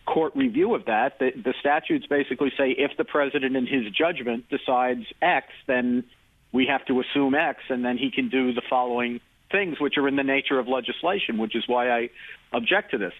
court 0.06 0.36
review 0.36 0.76
of 0.76 0.86
that. 0.86 1.20
The, 1.20 1.32
the 1.36 1.54
statutes 1.60 2.06
basically 2.08 2.52
say 2.58 2.72
if 2.72 2.92
the 2.98 3.06
president, 3.06 3.56
in 3.56 3.66
his 3.66 3.92
judgment, 3.92 4.50
decides 4.50 5.06
X, 5.22 5.48
then 5.68 6.04
we 6.52 6.68
have 6.68 6.86
to 6.86 7.02
assume 7.02 7.36
X, 7.36 7.60
and 7.70 7.84
then 7.84 7.98
he 7.98 8.12
can 8.12 8.30
do 8.30 8.54
the 8.54 8.62
following 8.70 9.20
things, 9.52 9.80
which 9.80 9.98
are 9.98 10.08
in 10.08 10.16
the 10.16 10.24
nature 10.24 10.60
of 10.60 10.68
legislation, 10.68 11.38
which 11.38 11.56
is 11.56 11.64
why 11.68 11.90
I 11.90 12.10
object 12.54 12.92
to 12.92 12.98
this. 12.98 13.14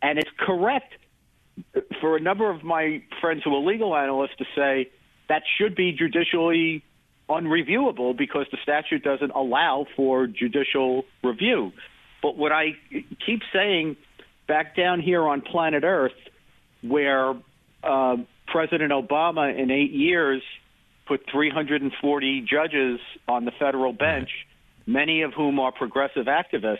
And 0.00 0.18
it's 0.18 0.30
correct 0.38 0.94
for 2.00 2.16
a 2.16 2.20
number 2.20 2.50
of 2.50 2.62
my 2.62 3.02
friends 3.20 3.42
who 3.44 3.54
are 3.54 3.60
legal 3.60 3.94
analysts 3.94 4.36
to 4.38 4.44
say 4.56 4.90
that 5.28 5.42
should 5.58 5.74
be 5.74 5.92
judicially 5.92 6.82
unreviewable 7.28 8.16
because 8.16 8.46
the 8.50 8.58
statute 8.62 9.02
doesn't 9.02 9.30
allow 9.30 9.86
for 9.96 10.26
judicial 10.26 11.04
review. 11.22 11.72
But 12.22 12.36
what 12.36 12.52
I 12.52 12.76
keep 13.24 13.42
saying 13.52 13.96
back 14.46 14.76
down 14.76 15.00
here 15.00 15.22
on 15.26 15.40
planet 15.40 15.84
Earth, 15.84 16.12
where 16.82 17.34
uh, 17.82 18.16
President 18.46 18.92
Obama 18.92 19.56
in 19.56 19.70
eight 19.70 19.92
years 19.92 20.42
put 21.06 21.22
340 21.30 22.46
judges 22.48 23.00
on 23.28 23.44
the 23.44 23.52
federal 23.58 23.92
bench, 23.92 24.30
many 24.86 25.22
of 25.22 25.32
whom 25.34 25.58
are 25.58 25.72
progressive 25.72 26.26
activists. 26.26 26.78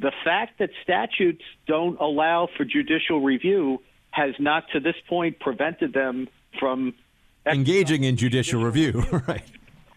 The 0.00 0.12
fact 0.24 0.58
that 0.58 0.70
statutes 0.82 1.42
don't 1.66 1.98
allow 2.00 2.48
for 2.56 2.64
judicial 2.64 3.20
review 3.20 3.80
has 4.10 4.34
not, 4.38 4.64
to 4.72 4.80
this 4.80 4.94
point, 5.08 5.40
prevented 5.40 5.92
them 5.92 6.28
from 6.58 6.94
engaging 7.46 8.04
in 8.04 8.16
judicial 8.16 8.62
review. 8.62 9.04
right. 9.28 9.44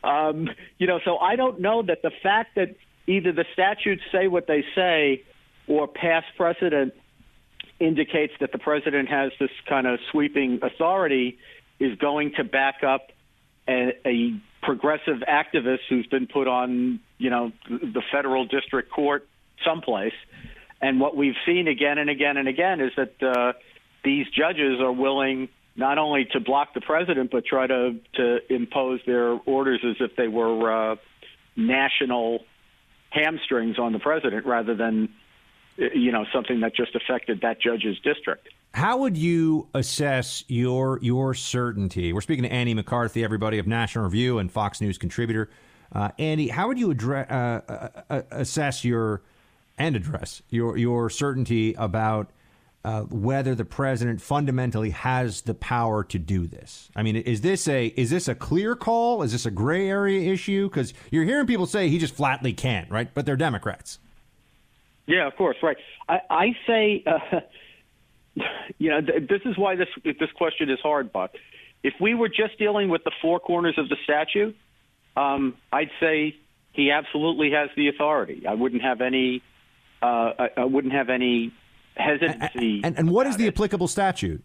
Um, 0.03 0.49
you 0.77 0.87
know, 0.87 0.99
so 1.03 1.17
I 1.17 1.35
don't 1.35 1.61
know 1.61 1.81
that 1.81 2.01
the 2.01 2.11
fact 2.21 2.55
that 2.55 2.75
either 3.07 3.31
the 3.31 3.45
statutes 3.53 4.01
say 4.11 4.27
what 4.27 4.47
they 4.47 4.63
say 4.75 5.23
or 5.67 5.87
past 5.87 6.27
precedent 6.37 6.93
indicates 7.79 8.33
that 8.39 8.51
the 8.51 8.57
president 8.57 9.09
has 9.09 9.31
this 9.39 9.49
kind 9.67 9.87
of 9.87 9.99
sweeping 10.11 10.59
authority 10.61 11.37
is 11.79 11.97
going 11.97 12.33
to 12.37 12.43
back 12.43 12.83
up 12.83 13.11
a, 13.67 13.93
a 14.05 14.39
progressive 14.61 15.23
activist 15.27 15.79
who's 15.89 16.07
been 16.07 16.27
put 16.27 16.47
on, 16.47 16.99
you 17.17 17.29
know, 17.29 17.51
the 17.69 18.01
federal 18.11 18.45
district 18.45 18.91
court 18.91 19.27
someplace. 19.65 20.13
And 20.81 20.99
what 20.99 21.15
we've 21.15 21.35
seen 21.45 21.67
again 21.67 21.97
and 21.97 22.09
again 22.09 22.37
and 22.37 22.47
again 22.47 22.81
is 22.81 22.91
that 22.97 23.23
uh, 23.23 23.53
these 24.03 24.25
judges 24.29 24.79
are 24.81 24.91
willing 24.91 25.49
not 25.75 25.97
only 25.97 26.25
to 26.33 26.39
block 26.39 26.73
the 26.73 26.81
president 26.81 27.31
but 27.31 27.45
try 27.45 27.65
to 27.65 27.95
to 28.15 28.53
impose 28.53 28.99
their 29.07 29.31
orders 29.45 29.79
as 29.83 29.95
if 29.99 30.15
they 30.15 30.27
were 30.27 30.91
uh, 30.91 30.95
national 31.55 32.41
hamstrings 33.09 33.79
on 33.79 33.93
the 33.93 33.99
president 33.99 34.45
rather 34.45 34.75
than 34.75 35.09
you 35.77 36.11
know, 36.11 36.25
something 36.33 36.59
that 36.61 36.75
just 36.75 36.95
affected 36.95 37.41
that 37.41 37.61
judge's 37.61 37.99
district. 37.99 38.49
How 38.73 38.97
would 38.97 39.17
you 39.17 39.67
assess 39.73 40.43
your 40.47 40.99
your 41.01 41.33
certainty? 41.33 42.11
We're 42.11 42.21
speaking 42.21 42.43
to 42.43 42.51
Andy 42.51 42.73
McCarthy, 42.73 43.23
everybody 43.23 43.59
of 43.59 43.67
National 43.67 44.05
Review 44.05 44.39
and 44.39 44.51
Fox 44.51 44.81
News 44.81 44.97
contributor. 44.97 45.49
Uh, 45.91 46.09
Andy, 46.17 46.47
how 46.47 46.67
would 46.67 46.79
you 46.79 46.89
address, 46.89 47.29
uh, 47.29 47.61
uh, 47.69 48.01
uh, 48.09 48.21
assess 48.31 48.83
your 48.83 49.21
and 49.77 49.95
address 49.95 50.41
your 50.49 50.75
your 50.77 51.09
certainty 51.09 51.75
about 51.75 52.31
uh, 52.83 53.01
whether 53.03 53.53
the 53.53 53.65
president 53.65 54.21
fundamentally 54.21 54.89
has 54.89 55.41
the 55.41 55.53
power 55.53 56.03
to 56.05 56.17
do 56.17 56.47
this? 56.47 56.89
I 56.95 57.03
mean, 57.03 57.15
is 57.15 57.41
this 57.41 57.67
a 57.67 57.87
is 57.87 58.09
this 58.09 58.27
a 58.27 58.33
clear 58.33 58.75
call? 58.75 59.21
Is 59.21 59.33
this 59.33 59.45
a 59.45 59.51
gray 59.51 59.87
area 59.87 60.31
issue? 60.31 60.67
Because 60.67 60.95
you're 61.11 61.25
hearing 61.25 61.45
people 61.45 61.67
say 61.67 61.89
he 61.89 61.99
just 61.99 62.15
flatly 62.15 62.53
can't, 62.53 62.89
right? 62.89 63.13
But 63.13 63.27
they're 63.27 63.37
Democrats. 63.37 63.99
Yeah, 65.05 65.27
of 65.27 65.35
course, 65.35 65.57
right. 65.61 65.77
I, 66.07 66.19
I 66.29 66.45
say, 66.65 67.03
uh, 67.05 67.39
you 68.77 68.89
know, 68.89 69.01
th- 69.01 69.27
this 69.29 69.41
is 69.45 69.57
why 69.57 69.75
this 69.75 69.89
this 70.03 70.31
question 70.35 70.69
is 70.69 70.79
hard, 70.81 71.11
Buck. 71.11 71.31
If 71.83 71.93
we 71.99 72.13
were 72.13 72.29
just 72.29 72.57
dealing 72.57 72.89
with 72.89 73.03
the 73.03 73.11
four 73.21 73.39
corners 73.39 73.75
of 73.77 73.89
the 73.89 73.97
statute, 74.03 74.55
um, 75.17 75.55
I'd 75.71 75.91
say 75.99 76.35
he 76.71 76.91
absolutely 76.91 77.51
has 77.51 77.69
the 77.75 77.89
authority. 77.89 78.43
I 78.47 78.53
wouldn't 78.53 78.81
have 78.81 79.01
any. 79.01 79.41
Uh, 80.01 80.31
I, 80.39 80.49
I 80.57 80.65
wouldn't 80.65 80.93
have 80.93 81.09
any 81.09 81.53
hesitancy. 81.95 82.81
And, 82.83 82.97
and 82.97 83.09
what 83.09 83.27
is 83.27 83.37
the 83.37 83.47
applicable 83.47 83.87
statute? 83.87 84.43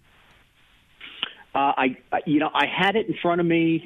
Uh, 1.55 1.73
I, 1.77 1.97
you 2.27 2.39
know, 2.39 2.51
I 2.55 2.67
had 2.67 2.95
it 2.95 3.09
in 3.09 3.15
front 3.21 3.41
of 3.41 3.47
me 3.47 3.83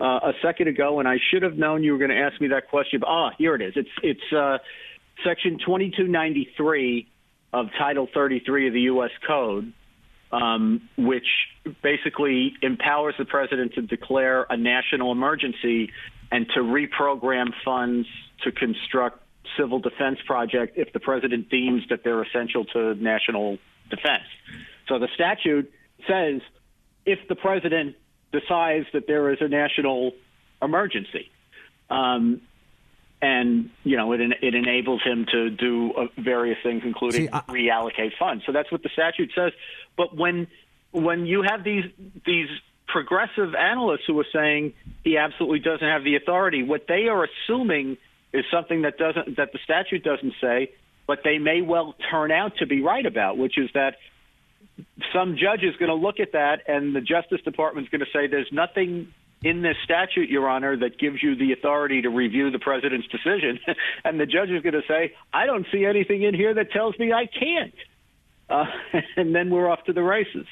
uh, 0.00 0.04
a 0.04 0.32
second 0.42 0.68
ago, 0.68 0.98
and 0.98 1.06
I 1.06 1.18
should 1.30 1.42
have 1.42 1.56
known 1.56 1.84
you 1.84 1.92
were 1.92 1.98
going 1.98 2.10
to 2.10 2.18
ask 2.18 2.40
me 2.40 2.48
that 2.48 2.68
question. 2.68 3.02
Ah, 3.06 3.30
here 3.38 3.54
it 3.54 3.62
is. 3.62 3.74
It's 3.76 3.90
it's 4.02 4.32
uh, 4.32 4.58
section 5.24 5.58
2293 5.58 7.08
of 7.52 7.66
Title 7.78 8.08
33 8.12 8.68
of 8.68 8.74
the 8.74 8.80
U.S. 8.82 9.10
Code, 9.26 9.72
um, 10.30 10.88
which 10.96 11.26
basically 11.82 12.54
empowers 12.62 13.14
the 13.18 13.24
president 13.24 13.74
to 13.74 13.82
declare 13.82 14.46
a 14.48 14.56
national 14.56 15.12
emergency 15.12 15.90
and 16.30 16.46
to 16.54 16.60
reprogram 16.60 17.50
funds 17.64 18.08
to 18.42 18.52
construct 18.52 19.22
civil 19.58 19.78
defense 19.78 20.18
project 20.26 20.78
if 20.78 20.92
the 20.92 21.00
president 21.00 21.50
deems 21.50 21.82
that 21.90 22.04
they're 22.04 22.22
essential 22.22 22.64
to 22.64 22.94
national 22.94 23.58
defense. 23.90 24.24
So 24.88 24.98
the 24.98 25.08
statute 25.14 25.70
says 26.08 26.40
if 27.04 27.18
the 27.28 27.34
president 27.34 27.96
decides 28.32 28.86
that 28.94 29.06
there 29.06 29.30
is 29.32 29.38
a 29.40 29.48
national 29.48 30.12
emergency. 30.62 31.30
Um, 31.90 32.40
and 33.22 33.70
you 33.84 33.96
know 33.96 34.12
it 34.12 34.20
it 34.20 34.54
enables 34.54 35.02
him 35.02 35.24
to 35.30 35.48
do 35.48 35.92
uh, 35.92 36.06
various 36.18 36.58
things, 36.62 36.82
including 36.84 37.22
See, 37.22 37.32
I, 37.32 37.40
reallocate 37.42 38.12
funds. 38.18 38.44
So 38.44 38.52
that's 38.52 38.70
what 38.70 38.82
the 38.82 38.90
statute 38.92 39.30
says. 39.34 39.52
But 39.96 40.14
when 40.14 40.48
when 40.90 41.24
you 41.24 41.42
have 41.42 41.62
these 41.64 41.84
these 42.26 42.48
progressive 42.88 43.54
analysts 43.54 44.02
who 44.06 44.18
are 44.18 44.26
saying 44.32 44.74
he 45.04 45.16
absolutely 45.16 45.60
doesn't 45.60 45.86
have 45.86 46.04
the 46.04 46.16
authority, 46.16 46.64
what 46.64 46.86
they 46.88 47.06
are 47.08 47.24
assuming 47.24 47.96
is 48.32 48.44
something 48.50 48.82
that 48.82 48.98
doesn't 48.98 49.36
that 49.36 49.52
the 49.52 49.60
statute 49.62 50.02
doesn't 50.02 50.34
say, 50.40 50.72
but 51.06 51.20
they 51.22 51.38
may 51.38 51.62
well 51.62 51.94
turn 52.10 52.32
out 52.32 52.56
to 52.58 52.66
be 52.66 52.82
right 52.82 53.06
about, 53.06 53.38
which 53.38 53.56
is 53.56 53.70
that 53.74 53.96
some 55.14 55.36
judge 55.36 55.62
is 55.62 55.76
going 55.76 55.90
to 55.90 55.94
look 55.94 56.18
at 56.18 56.32
that 56.32 56.62
and 56.66 56.94
the 56.94 57.00
Justice 57.00 57.40
Department 57.42 57.86
is 57.86 57.90
going 57.90 58.00
to 58.00 58.10
say 58.12 58.26
there's 58.26 58.50
nothing 58.52 59.12
in 59.44 59.62
this 59.62 59.76
statute, 59.84 60.28
Your 60.28 60.48
Honor, 60.48 60.76
that 60.76 60.98
gives 60.98 61.22
you 61.22 61.34
the 61.34 61.52
authority 61.52 62.02
to 62.02 62.10
review 62.10 62.50
the 62.50 62.58
president's 62.58 63.08
decision. 63.08 63.58
and 64.04 64.18
the 64.20 64.26
judge 64.26 64.50
is 64.50 64.62
going 64.62 64.74
to 64.74 64.82
say, 64.86 65.14
I 65.32 65.46
don't 65.46 65.66
see 65.72 65.84
anything 65.84 66.22
in 66.22 66.34
here 66.34 66.54
that 66.54 66.70
tells 66.72 66.98
me 66.98 67.12
I 67.12 67.26
can't. 67.26 67.74
Uh, 68.48 68.64
and 69.16 69.34
then 69.34 69.50
we're 69.50 69.68
off 69.68 69.84
to 69.84 69.92
the 69.92 70.02
races. 70.02 70.46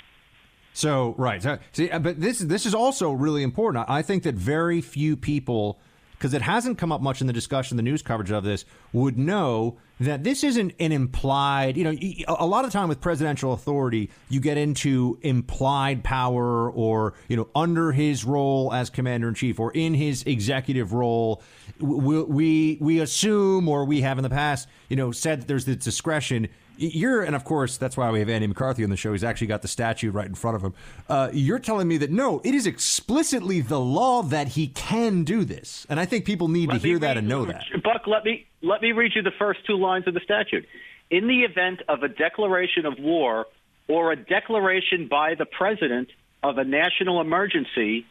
So 0.73 1.15
right, 1.19 1.45
see, 1.73 1.89
but 1.89 2.21
this 2.21 2.39
this 2.39 2.65
is 2.65 2.75
also 2.75 3.11
really 3.11 3.43
important. 3.43 3.87
I 3.89 4.03
think 4.03 4.23
that 4.23 4.37
very 4.37 4.81
few 4.81 5.17
people 5.17 5.81
because 6.21 6.35
it 6.35 6.43
hasn't 6.43 6.77
come 6.77 6.93
up 6.93 7.01
much 7.01 7.23
in 7.23 7.27
the 7.27 7.33
discussion, 7.33 7.79
the 7.79 7.83
news 7.83 8.03
coverage 8.03 8.31
of 8.31 8.45
this, 8.45 8.67
would 8.93 9.17
know 9.17 9.79
that 10.01 10.23
this 10.23 10.45
isn't 10.45 10.75
an 10.79 10.93
implied, 10.93 11.79
you 11.79 11.85
know, 11.85 11.97
a 12.29 12.45
lot 12.45 12.67
of 12.67 12.71
time 12.71 12.91
with 12.91 13.01
presidential 13.01 13.55
authority, 13.55 14.11
you 14.29 14.39
get 14.39 14.59
into 14.59 15.19
implied 15.23 16.05
power 16.05 16.71
or, 16.71 17.15
you 17.29 17.39
know, 17.39 17.49
under 17.55 17.91
his 17.91 18.23
role 18.23 18.71
as 18.71 18.91
commander 18.91 19.29
in 19.29 19.35
chief 19.35 19.59
or 19.59 19.73
in 19.73 19.95
his 19.95 20.23
executive 20.25 20.93
role. 20.93 21.43
We, 21.79 22.23
we, 22.23 22.79
we 22.83 23.01
assume 23.01 23.67
or 23.67 23.87
we 23.87 24.03
have 24.03 24.19
in 24.19 24.23
the 24.23 24.29
past, 24.29 24.69
you 24.91 24.97
know, 24.97 25.13
said 25.13 25.41
that 25.41 25.49
there's 25.49 25.65
the 25.65 25.75
discretion 25.75 26.49
you're, 26.81 27.23
and 27.23 27.37
of 27.37 27.45
course, 27.45 27.77
that's 27.77 27.97
why 27.97 28.11
we 28.11 28.21
have 28.21 28.29
Andy 28.29 28.47
McCarthy 28.47 28.83
on 28.85 28.91
the 28.91 28.97
show. 28.97 29.13
He's 29.13 29.25
actually 29.25 29.49
got 29.49 29.63
the 29.63 29.69
statute 29.69 30.13
right 30.13 30.27
in 30.27 30.35
front 30.35 30.57
of 30.57 30.63
him. 30.63 30.75
Uh, 31.09 31.31
you're 31.33 31.59
telling 31.59 31.87
me 31.87 31.99
that 31.99 32.11
no, 32.11 32.41
it 32.45 32.55
is 32.55 32.67
explicitly 32.67 33.61
the 33.61 33.79
law 33.79 34.23
that 34.23 34.49
he 34.49 34.69
can 34.69 35.25
do 35.25 35.45
this, 35.45 35.87
and 35.91 36.01
I 36.01 36.07
think 36.07 36.25
people 36.25 36.49
need 36.49 36.71
let 36.71 36.81
to 36.81 36.87
hear 36.87 36.99
that 36.99 37.17
and 37.17 37.29
know 37.29 37.45
that. 37.45 37.65
Buck, 37.85 38.07
let 38.07 38.25
me 38.25 38.47
let 38.63 38.83
me 38.83 38.93
read 38.93 39.13
you 39.15 39.23
the 39.23 39.31
first 39.39 39.61
two 39.67 39.77
lines 39.77 40.07
of 40.07 40.15
the 40.15 40.21
statute. 40.21 40.67
In 41.11 41.27
the 41.27 41.41
event 41.41 41.83
of 41.89 42.03
a 42.03 42.09
declaration 42.09 42.87
of 42.87 42.99
war 42.99 43.47
or 43.89 44.13
a 44.13 44.17
declaration 44.17 45.09
by 45.09 45.35
the 45.35 45.45
president 45.45 46.09
of 46.43 46.59
a 46.59 46.65
national 46.65 47.21
emergency 47.21 48.07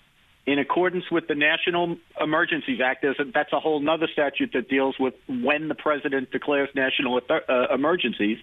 in 0.46 0.60
accordance 0.60 1.06
with 1.12 1.28
the 1.28 1.36
National 1.36 1.98
Emergencies 2.20 2.80
Act. 2.84 3.04
A, 3.04 3.14
that's 3.34 3.54
a 3.54 3.60
whole 3.60 3.88
other 3.90 4.08
statute 4.12 4.52
that 4.54 4.70
deals 4.70 4.96
with 5.00 5.14
when 5.28 5.68
the 5.68 5.76
president 5.76 6.32
declares 6.32 6.70
national 6.76 7.22
uh, 7.30 7.74
emergencies 7.74 8.38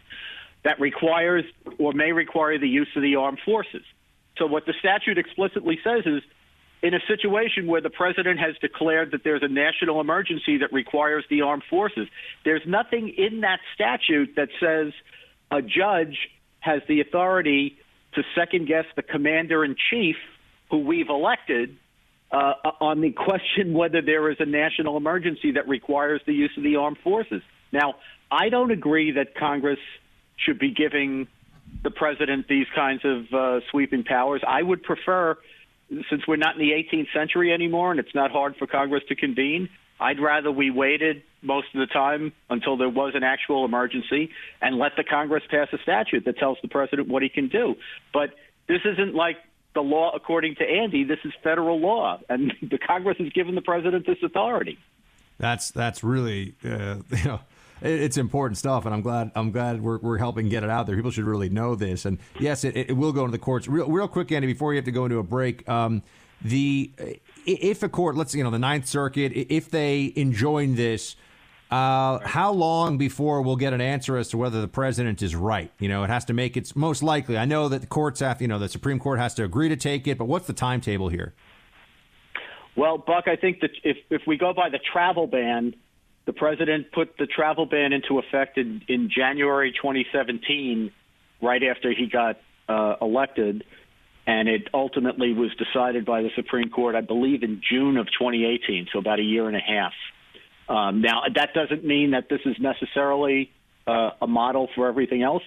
that 0.65 0.81
requires 0.81 1.45
or 1.79 1.93
may 1.93 2.13
require 2.13 2.59
the 2.59 2.69
use 2.69 2.89
of 2.97 3.03
the 3.03 3.17
armed 3.17 3.41
forces. 3.45 3.83
So 4.39 4.47
what 4.47 4.67
the 4.67 4.75
statute 4.79 5.19
explicitly 5.19 5.79
says 5.83 6.03
is 6.05 6.23
in 6.83 6.95
a 6.95 7.01
situation 7.09 7.67
where 7.67 7.81
the 7.81 7.91
president 7.91 8.39
has 8.39 8.55
declared 8.61 9.13
that 9.13 9.25
there's 9.25 9.43
a 9.43 9.49
national 9.49 10.01
emergency 10.01 10.59
that 10.59 10.73
requires 10.73 11.25
the 11.31 11.43
armed 11.43 11.65
forces, 11.69 12.07
there's 12.45 12.63
nothing 12.67 13.15
in 13.17 13.41
that 13.41 13.61
statute 13.75 14.35
that 14.37 14.49
says 14.61 14.93
a 15.51 15.63
judge 15.63 16.29
has 16.61 16.83
the 16.89 17.01
authority 17.01 17.79
to 18.15 18.23
second 18.35 18.67
guess 18.67 18.85
the 18.97 19.03
commander 19.03 19.65
in 19.65 19.77
chief 19.91 20.17
who 20.71 20.79
we've 20.79 21.09
elected 21.09 21.77
uh, 22.31 22.55
on 22.81 23.01
the 23.01 23.13
question 23.13 23.73
whether 23.73 24.03
there 24.03 24.31
is 24.31 24.37
a 24.41 24.47
national 24.47 24.97
emergency 24.97 25.53
that 25.53 25.69
requires 25.69 26.21
the 26.27 26.33
use 26.33 26.51
of 26.57 26.63
the 26.63 26.77
armed 26.77 26.99
forces. 27.03 27.43
Now, 27.73 27.95
I 28.31 28.49
don't 28.49 28.71
agree 28.71 29.13
that 29.13 29.35
Congress 29.37 29.79
should 30.37 30.59
be 30.59 30.73
giving 30.73 31.29
the 31.83 31.91
president 31.91 32.49
these 32.49 32.67
kinds 32.75 33.03
of 33.05 33.33
uh, 33.33 33.61
sweeping 33.71 34.05
powers. 34.05 34.43
I 34.47 34.63
would 34.63 34.83
prefer, 34.83 35.37
since 36.11 36.27
we're 36.27 36.37
not 36.37 36.57
in 36.57 36.61
the 36.61 36.73
18th 36.73 37.13
century 37.15 37.53
anymore 37.53 37.91
and 37.91 38.01
it's 38.01 38.15
not 38.15 38.31
hard 38.31 38.57
for 38.57 38.67
Congress 38.67 39.03
to 39.09 39.15
convene, 39.15 39.69
I'd 39.99 40.21
rather 40.21 40.51
we 40.53 40.71
waited 40.71 41.23
most 41.43 41.69
of 41.75 41.81
the 41.81 41.87
time 41.87 42.33
until 42.51 42.77
there 42.77 42.89
was 42.89 43.15
an 43.15 43.23
actual 43.23 43.65
emergency 43.65 44.31
and 44.61 44.77
let 44.77 44.93
the 44.97 45.05
Congress 45.05 45.43
pass 45.51 45.69
a 45.73 45.79
statute 45.83 46.25
that 46.27 46.39
tells 46.39 46.59
the 46.61 46.69
president 46.69 47.09
what 47.09 47.23
he 47.23 47.29
can 47.29 47.49
do. 47.49 47.77
But 48.13 48.31
this 48.69 48.81
isn't 48.85 49.15
like 49.15 49.37
the 49.77 49.83
law 49.83 50.11
according 50.15 50.57
to 50.57 50.65
Andy. 50.65 51.05
This 51.05 51.19
is 51.25 51.33
federal 51.45 51.79
law, 51.79 52.19
and 52.29 52.53
the 52.63 52.79
Congress 52.79 53.19
has 53.19 53.29
given 53.31 53.55
the 53.55 53.63
president 53.63 54.07
this 54.07 54.19
authority. 54.25 54.79
That's 55.39 55.71
that's 55.71 56.03
really 56.03 56.55
uh, 56.65 56.97
you 57.11 57.25
know 57.25 57.41
it's 57.83 58.17
important 58.17 58.59
stuff, 58.59 58.87
and 58.87 58.95
I'm 58.95 59.03
glad 59.03 59.31
I'm 59.37 59.53
glad 59.53 59.83
we're, 59.83 59.99
we're 59.99 60.19
helping 60.19 60.49
get 60.49 60.65
it 60.65 60.71
out 60.71 60.87
there. 60.87 60.97
People 60.97 61.11
should 61.11 61.27
really 61.27 61.51
know 61.51 61.75
this, 61.75 62.05
and 62.05 62.19
yes, 62.41 62.65
it, 62.65 62.77
it 62.77 62.97
will 62.97 63.13
go 63.13 63.21
into 63.21 63.33
the 63.33 63.39
courts. 63.39 63.69
Real, 63.69 63.89
real 63.89 64.09
quick, 64.09 64.33
Andy, 64.33 64.49
before 64.49 64.73
you 64.73 64.79
have 64.79 64.87
to 64.87 64.93
go 64.93 65.05
into 65.05 65.19
a 65.19 65.23
break, 65.23 65.69
um, 65.69 66.03
the 66.43 66.91
if 67.47 67.83
a 67.83 67.89
court, 67.89 68.17
let's 68.17 68.35
you 68.35 68.43
know 68.43 68.51
the 68.51 68.59
Ninth 68.59 68.87
Circuit, 68.87 69.33
if 69.35 69.71
they 69.71 70.13
enjoin 70.17 70.75
this, 70.75 71.17
uh, 71.71 72.21
how 72.21 72.53
long 72.53 72.97
before 72.97 73.43
we'll 73.43 73.57
get 73.57 73.73
an 73.73 73.81
answer 73.81 74.17
as 74.17 74.29
to 74.29 74.37
whether 74.37 74.61
the 74.61 74.69
president 74.69 75.23
is 75.23 75.35
right? 75.35 75.73
You 75.79 75.89
know, 75.89 76.05
it 76.05 76.11
has 76.11 76.25
to 76.27 76.33
make 76.33 76.57
its 76.57 76.77
most 76.77 77.03
likely. 77.03 77.37
I 77.37 77.45
know 77.45 77.69
that 77.69 77.81
the 77.81 77.87
courts 77.87 78.21
have, 78.21 78.41
you 78.41 78.49
know, 78.49 78.59
the 78.59 78.69
Supreme 78.69 78.99
Court 78.99 79.19
has 79.19 79.35
to 79.35 79.45
agree 79.45 79.69
to 79.69 79.77
take 79.77 80.07
it, 80.07 80.17
but 80.19 80.27
what's 80.27 80.47
the 80.47 80.53
timetable 80.53 81.09
here? 81.09 81.35
Well, 82.77 82.99
Buck, 82.99 83.27
I 83.27 83.37
think 83.37 83.61
that 83.61 83.71
if 83.83 83.97
if 84.11 84.23
we 84.27 84.37
go 84.37 84.53
by 84.53 84.69
the 84.69 84.79
travel 84.79 85.27
ban, 85.27 85.75
the 86.27 86.33
president 86.33 86.93
put 86.93 87.17
the 87.19 87.27
travel 87.27 87.67
ban 87.67 87.93
into 87.93 88.19
effect 88.19 88.59
in, 88.59 88.83
in 88.87 89.11
January 89.11 89.73
2017, 89.73 90.93
right 91.41 91.63
after 91.63 91.93
he 91.93 92.07
got 92.07 92.39
uh, 92.69 92.97
elected, 93.01 93.65
and 94.27 94.49
it 94.49 94.69
ultimately 94.75 95.33
was 95.33 95.51
decided 95.55 96.05
by 96.05 96.23
the 96.23 96.31
Supreme 96.37 96.69
Court, 96.69 96.95
I 96.95 97.01
believe, 97.01 97.43
in 97.43 97.63
June 97.69 97.97
of 97.97 98.07
2018, 98.07 98.89
so 98.93 98.99
about 98.99 99.21
a 99.21 99.23
year 99.23 99.47
and 99.47 99.57
a 99.57 99.61
half. 99.61 99.93
Um, 100.69 101.01
now, 101.01 101.23
that 101.35 101.55
doesn't 101.55 101.85
mean 101.85 102.11
that 102.11 102.29
this 102.29 102.41
is 102.45 102.57
necessarily 102.59 103.51
uh, 103.87 104.11
a 104.21 104.27
model 104.27 104.69
for 104.75 104.89
everything 104.89 105.23
else, 105.23 105.45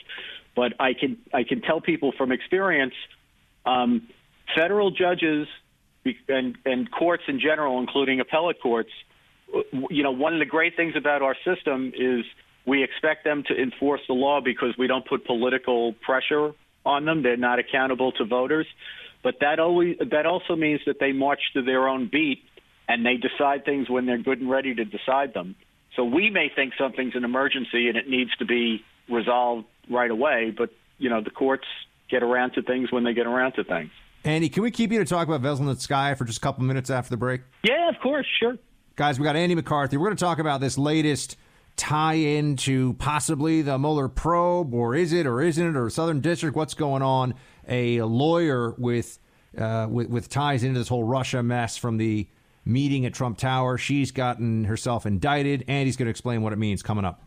but 0.56 0.74
I 0.80 0.94
can 0.94 1.18
I 1.34 1.44
can 1.44 1.62
tell 1.62 1.82
people 1.82 2.14
from 2.18 2.32
experience, 2.32 2.94
um, 3.66 4.08
federal 4.56 4.92
judges 4.92 5.48
and, 6.28 6.58
and 6.66 6.90
courts 6.90 7.24
in 7.28 7.40
general, 7.40 7.80
including 7.80 8.20
appellate 8.20 8.62
courts, 8.62 8.92
you 9.90 10.04
know, 10.04 10.12
one 10.12 10.34
of 10.34 10.40
the 10.40 10.46
great 10.46 10.76
things 10.76 10.94
about 10.96 11.22
our 11.22 11.36
system 11.44 11.92
is 11.96 12.26
we 12.66 12.84
expect 12.84 13.24
them 13.24 13.44
to 13.48 13.60
enforce 13.60 14.02
the 14.08 14.14
law 14.14 14.42
because 14.42 14.76
we 14.78 14.88
don't 14.88 15.08
put 15.08 15.26
political 15.26 15.94
pressure 15.94 16.52
on 16.86 17.06
them. 17.06 17.24
They're 17.24 17.38
not 17.38 17.60
accountable 17.60 18.12
to 18.14 18.26
voters. 18.26 18.68
But 19.22 19.36
that 19.42 19.60
always 19.60 19.98
that 20.12 20.26
also 20.26 20.56
means 20.56 20.82
that 20.86 21.00
they 21.00 21.12
march 21.12 21.42
to 21.54 21.62
their 21.62 21.88
own 21.90 22.10
beat 22.10 22.44
and 22.90 23.06
they 23.06 23.16
decide 23.16 23.64
things 23.64 23.90
when 23.90 24.06
they're 24.08 24.18
good 24.18 24.42
and 24.42 24.50
ready 24.50 24.74
to 24.74 24.84
decide 24.84 25.34
them. 25.34 25.56
So 25.96 26.04
we 26.04 26.30
may 26.30 26.52
think 26.54 26.74
something's 26.78 27.16
an 27.16 27.24
emergency 27.24 27.88
and 27.88 27.96
it 27.96 28.10
needs 28.10 28.36
to 28.38 28.46
be 28.46 28.84
resolved 29.10 29.68
right 29.90 30.12
away, 30.12 30.52
but 30.56 30.72
you 30.98 31.10
know 31.10 31.22
the 31.22 31.30
courts 31.30 31.66
get 32.10 32.24
around 32.24 32.52
to 32.54 32.62
things 32.64 32.92
when 32.92 33.04
they 33.04 33.14
get 33.14 33.28
around 33.28 33.54
to 33.54 33.64
things. 33.64 33.92
Andy, 34.26 34.50
can 34.50 34.64
we 34.64 34.72
keep 34.72 34.92
you 34.92 35.00
to 35.00 35.06
talk 35.06 35.28
about 35.28 35.42
Veselnitskaya 35.42 36.18
for 36.18 36.26
just 36.26 36.40
a 36.40 36.42
couple 36.42 36.64
minutes 36.66 36.90
after 36.90 37.12
the 37.12 37.18
break? 37.18 37.42
Yeah, 37.64 37.88
of 37.88 37.96
course, 38.02 38.26
sure. 38.40 38.58
Guys, 38.98 39.18
we 39.18 39.24
got 39.24 39.38
Andy 39.38 39.56
McCarthy. 39.56 39.96
We're 39.96 40.08
going 40.08 40.18
to 40.18 40.24
talk 40.24 40.40
about 40.40 40.60
this 40.60 40.78
latest 40.78 41.38
tie 41.78 42.16
in 42.16 42.58
to 42.58 42.94
possibly 42.96 43.62
the 43.62 43.78
Mueller 43.80 44.10
probe, 44.10 44.74
or 44.74 44.94
is 44.94 45.14
it, 45.14 45.26
or 45.26 45.42
isn't 45.42 45.66
it, 45.66 45.78
or 45.78 45.90
Southern 45.90 46.20
District? 46.20 46.56
What's 46.56 46.74
going 46.74 47.02
on? 47.02 47.36
A 47.70 48.02
lawyer 48.02 48.76
with 48.78 49.20
uh, 49.58 49.88
with, 49.90 50.10
with 50.10 50.28
ties 50.28 50.64
into 50.64 50.80
this 50.80 50.90
whole 50.90 51.04
Russia 51.04 51.42
mess 51.42 51.78
from 51.78 51.98
the 51.98 52.28
meeting 52.70 53.06
at 53.06 53.14
Trump 53.14 53.38
Tower. 53.38 53.78
She's 53.78 54.12
gotten 54.12 54.66
herself 54.66 55.06
indicted. 55.06 55.66
Andy's 55.68 55.98
going 55.98 56.06
to 56.06 56.12
explain 56.12 56.42
what 56.42 56.54
it 56.54 56.58
means 56.58 56.82
coming 56.82 57.04
up. 57.04 57.24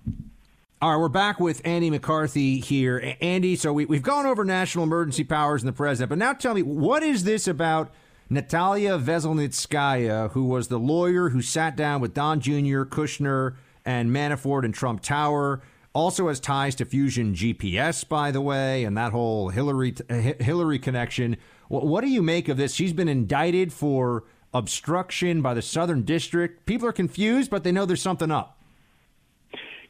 All 0.81 0.91
right, 0.91 0.97
we're 0.97 1.09
back 1.09 1.39
with 1.39 1.61
Andy 1.65 1.91
McCarthy 1.91 2.59
here. 2.59 3.17
Andy, 3.21 3.55
so 3.55 3.73
we, 3.73 3.87
have 3.95 4.03
gone 4.03 4.27
over 4.27 4.45
national 4.45 4.85
emergency 4.85 5.23
powers 5.23 5.63
and 5.63 5.69
the 5.69 5.73
president, 5.73 6.09
but 6.09 6.19
now 6.19 6.33
tell 6.33 6.55
me, 6.55 6.63
what 6.63 7.03
is 7.03 7.25
this 7.25 7.47
about 7.47 7.93
Natalia 8.29 8.99
Veselnitskaya, 8.99 10.33
who 10.33 10.45
was 10.45 10.69
the 10.69 10.79
lawyer 10.79 11.29
who 11.29 11.41
sat 11.41 11.77
down 11.77 12.01
with 12.01 12.15
Don 12.15 12.41
Jr., 12.41 12.83
Kushner, 12.83 13.55
and 13.85 14.11
Manafort 14.11 14.65
and 14.65 14.75
Trump 14.75 15.03
Tower? 15.03 15.63
Also 15.95 16.29
has 16.29 16.41
ties 16.41 16.75
to 16.77 16.85
Fusion 16.85 17.35
GPS, 17.35 18.09
by 18.09 18.31
the 18.31 18.41
way, 18.41 18.83
and 18.83 18.97
that 18.97 19.13
whole 19.13 19.51
Hillary 19.51 19.95
Hillary 20.09 20.79
connection. 20.79 21.37
What 21.69 22.01
do 22.01 22.09
you 22.09 22.23
make 22.23 22.49
of 22.49 22.57
this? 22.57 22.75
She's 22.75 22.95
been 22.95 23.09
indicted 23.09 23.73
for 23.73 24.25
obstruction 24.55 25.43
by 25.43 25.55
the 25.55 25.63
Southern 25.63 26.03
District. 26.03 26.65
People 26.67 26.89
are 26.89 26.93
confused, 26.93 27.51
but 27.51 27.65
they 27.65 27.73
know 27.73 27.87
there's 27.87 28.03
something 28.03 28.31
up. 28.31 28.59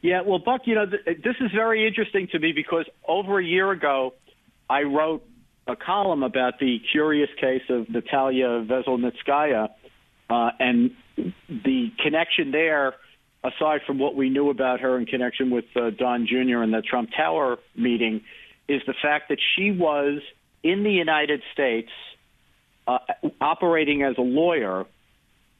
Yeah, 0.01 0.21
well, 0.21 0.39
Buck, 0.39 0.61
you 0.65 0.75
know, 0.75 0.85
th- 0.85 1.21
this 1.23 1.35
is 1.39 1.51
very 1.53 1.87
interesting 1.87 2.27
to 2.33 2.39
me 2.39 2.51
because 2.51 2.85
over 3.07 3.39
a 3.39 3.43
year 3.43 3.71
ago, 3.71 4.13
I 4.69 4.83
wrote 4.83 5.25
a 5.65 5.75
column 5.75 6.23
about 6.23 6.59
the 6.59 6.79
curious 6.91 7.29
case 7.39 7.63
of 7.69 7.89
Natalia 7.89 8.65
Veselnitskaya, 8.65 9.69
uh, 10.29 10.49
and 10.59 10.91
the 11.47 11.91
connection 11.99 12.51
there, 12.51 12.95
aside 13.43 13.81
from 13.87 13.97
what 13.97 14.15
we 14.15 14.29
knew 14.29 14.49
about 14.49 14.81
her 14.81 14.97
in 14.97 15.05
connection 15.05 15.51
with 15.51 15.65
uh, 15.75 15.91
Don 15.91 16.27
Jr. 16.27 16.63
and 16.63 16.73
the 16.73 16.81
Trump 16.81 17.11
Tower 17.15 17.59
meeting, 17.75 18.21
is 18.67 18.81
the 18.87 18.95
fact 19.01 19.29
that 19.29 19.39
she 19.55 19.71
was 19.71 20.21
in 20.63 20.83
the 20.83 20.91
United 20.91 21.41
States 21.53 21.91
uh, 22.87 22.99
operating 23.41 24.03
as 24.03 24.15
a 24.17 24.21
lawyer 24.21 24.85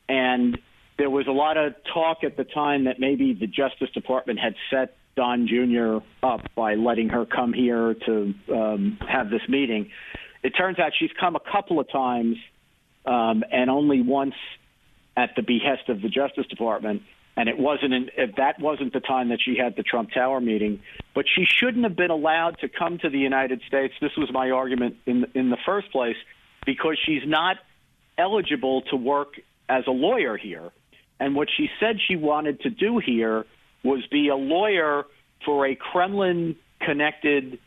and 0.09 0.57
there 0.97 1.09
was 1.09 1.27
a 1.27 1.31
lot 1.31 1.57
of 1.57 1.73
talk 1.93 2.23
at 2.23 2.37
the 2.37 2.43
time 2.43 2.85
that 2.85 2.99
maybe 2.99 3.33
the 3.33 3.47
Justice 3.47 3.89
Department 3.93 4.39
had 4.39 4.55
set 4.69 4.95
Don 5.15 5.47
Jr. 5.47 6.05
up 6.25 6.41
by 6.55 6.75
letting 6.75 7.09
her 7.09 7.25
come 7.25 7.53
here 7.53 7.95
to 8.05 8.33
um, 8.51 8.97
have 9.07 9.29
this 9.29 9.41
meeting. 9.47 9.91
It 10.43 10.51
turns 10.51 10.79
out 10.79 10.91
she's 10.97 11.11
come 11.19 11.35
a 11.35 11.39
couple 11.39 11.79
of 11.79 11.89
times 11.91 12.37
um, 13.05 13.43
and 13.51 13.69
only 13.69 14.01
once 14.01 14.35
at 15.15 15.31
the 15.35 15.41
behest 15.41 15.89
of 15.89 16.01
the 16.01 16.09
Justice 16.09 16.47
Department. 16.47 17.03
And 17.35 17.49
it 17.49 17.57
wasn't 17.57 17.93
in, 17.93 18.09
that 18.37 18.59
wasn't 18.59 18.93
the 18.93 18.99
time 18.99 19.29
that 19.29 19.39
she 19.43 19.57
had 19.57 19.75
the 19.75 19.81
Trump 19.81 20.11
Tower 20.11 20.39
meeting, 20.39 20.81
but 21.15 21.25
she 21.27 21.45
shouldn't 21.45 21.83
have 21.83 21.95
been 21.95 22.11
allowed 22.11 22.59
to 22.59 22.69
come 22.69 22.99
to 22.99 23.09
the 23.09 23.17
United 23.17 23.61
States. 23.67 23.93
This 23.99 24.11
was 24.15 24.31
my 24.31 24.51
argument 24.51 24.97
in 25.07 25.25
in 25.33 25.49
the 25.49 25.57
first 25.65 25.91
place 25.91 26.17
because 26.65 26.97
she's 27.05 27.23
not 27.25 27.57
eligible 28.17 28.81
to 28.83 28.95
work 28.95 29.39
as 29.69 29.83
a 29.87 29.91
lawyer 29.91 30.37
here. 30.37 30.71
And 31.19 31.35
what 31.35 31.47
she 31.55 31.69
said 31.79 31.97
she 32.05 32.15
wanted 32.15 32.61
to 32.61 32.69
do 32.69 32.99
here 32.99 33.45
was 33.83 34.05
be 34.07 34.29
a 34.29 34.35
lawyer 34.35 35.05
for 35.45 35.65
a 35.65 35.75
Kremlin 35.75 36.55
connected 36.79 37.59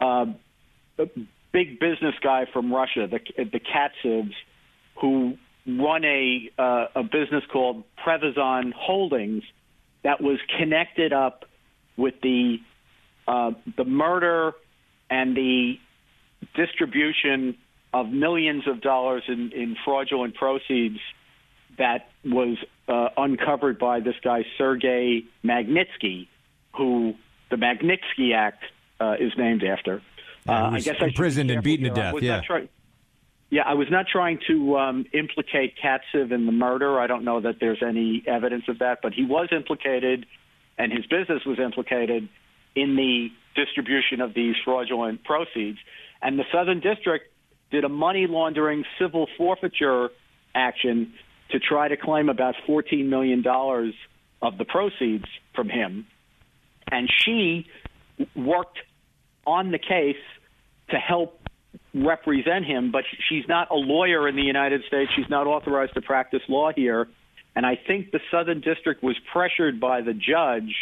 uh, 0.00 0.26
big 1.52 1.78
business 1.78 2.14
guy 2.22 2.46
from 2.52 2.72
Russia, 2.72 3.06
the, 3.06 3.20
the 3.44 3.60
Katsevs, 3.60 4.34
who 5.00 5.36
run 5.66 6.04
a, 6.04 6.50
uh, 6.58 6.86
a 6.96 7.02
business 7.02 7.44
called 7.52 7.84
Prevezon 8.04 8.72
Holdings 8.72 9.44
that 10.02 10.20
was 10.20 10.38
connected 10.58 11.12
up 11.12 11.44
with 11.96 12.14
the 12.22 12.58
uh, 13.28 13.52
the 13.76 13.84
murder 13.84 14.52
and 15.08 15.36
the 15.36 15.78
distribution 16.56 17.56
of 17.92 18.08
millions 18.08 18.66
of 18.66 18.80
dollars 18.80 19.22
in, 19.28 19.52
in 19.52 19.76
fraudulent 19.84 20.34
proceeds 20.34 20.98
that 21.78 22.10
was 22.24 22.56
uh, 22.88 23.08
uncovered 23.16 23.78
by 23.78 24.00
this 24.00 24.14
guy 24.22 24.44
Sergei 24.58 25.24
Magnitsky, 25.44 26.28
who 26.76 27.14
the 27.50 27.56
Magnitsky 27.56 28.34
Act 28.34 28.64
uh, 29.00 29.14
is 29.18 29.32
named 29.36 29.62
after. 29.64 30.02
Uh, 30.48 30.52
I 30.52 30.80
guess 30.80 30.96
I 31.00 31.06
imprisoned 31.06 31.50
and 31.50 31.62
beaten 31.62 31.84
to 31.84 31.94
death. 31.94 32.14
Yeah. 32.20 32.40
Try- 32.40 32.68
yeah, 33.50 33.62
I 33.66 33.74
was 33.74 33.88
not 33.90 34.06
trying 34.10 34.40
to 34.48 34.78
um, 34.78 35.04
implicate 35.12 35.74
Katsev 35.76 36.32
in 36.32 36.46
the 36.46 36.52
murder. 36.52 36.98
I 36.98 37.06
don't 37.06 37.24
know 37.24 37.40
that 37.42 37.56
there's 37.60 37.82
any 37.86 38.22
evidence 38.26 38.64
of 38.66 38.78
that, 38.78 39.00
but 39.02 39.12
he 39.12 39.26
was 39.26 39.48
implicated, 39.52 40.24
and 40.78 40.90
his 40.90 41.04
business 41.04 41.44
was 41.44 41.58
implicated 41.58 42.30
in 42.74 42.96
the 42.96 43.28
distribution 43.54 44.22
of 44.22 44.32
these 44.32 44.54
fraudulent 44.64 45.22
proceeds. 45.24 45.78
And 46.22 46.38
the 46.38 46.44
Southern 46.50 46.80
District 46.80 47.31
did 47.72 47.84
a 47.84 47.88
money 47.88 48.26
laundering 48.28 48.84
civil 49.00 49.26
forfeiture 49.36 50.10
action 50.54 51.14
to 51.50 51.58
try 51.58 51.88
to 51.88 51.96
claim 51.96 52.28
about 52.28 52.54
$14 52.68 53.06
million 53.08 53.44
of 54.40 54.58
the 54.58 54.64
proceeds 54.64 55.24
from 55.54 55.68
him. 55.68 56.06
And 56.90 57.10
she 57.24 57.66
worked 58.36 58.78
on 59.46 59.72
the 59.72 59.78
case 59.78 60.22
to 60.90 60.96
help 60.96 61.40
represent 61.94 62.64
him, 62.64 62.92
but 62.92 63.04
she's 63.28 63.44
not 63.48 63.70
a 63.70 63.74
lawyer 63.74 64.28
in 64.28 64.36
the 64.36 64.42
United 64.42 64.82
States. 64.86 65.10
She's 65.16 65.28
not 65.28 65.46
authorized 65.46 65.94
to 65.94 66.02
practice 66.02 66.42
law 66.48 66.70
here. 66.74 67.08
And 67.56 67.66
I 67.66 67.78
think 67.86 68.12
the 68.12 68.20
Southern 68.30 68.60
District 68.60 69.02
was 69.02 69.16
pressured 69.32 69.80
by 69.80 70.00
the 70.00 70.14
judge 70.14 70.74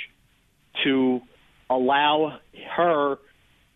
to 0.85 1.21
allow 1.69 2.39
her 2.77 3.17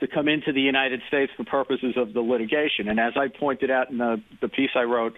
to 0.01 0.07
come 0.07 0.29
into 0.29 0.53
the 0.53 0.61
United 0.61 1.01
States 1.09 1.33
for 1.37 1.45
purposes 1.45 1.95
of 1.97 2.13
the 2.13 2.21
litigation. 2.21 2.89
And 2.89 2.99
as 2.99 3.15
I 3.17 3.29
pointed 3.29 3.71
out 3.71 3.91
in 3.91 3.99
the, 3.99 4.21
the 4.41 4.49
piece 4.49 4.71
I 4.75 4.83
wrote 4.83 5.15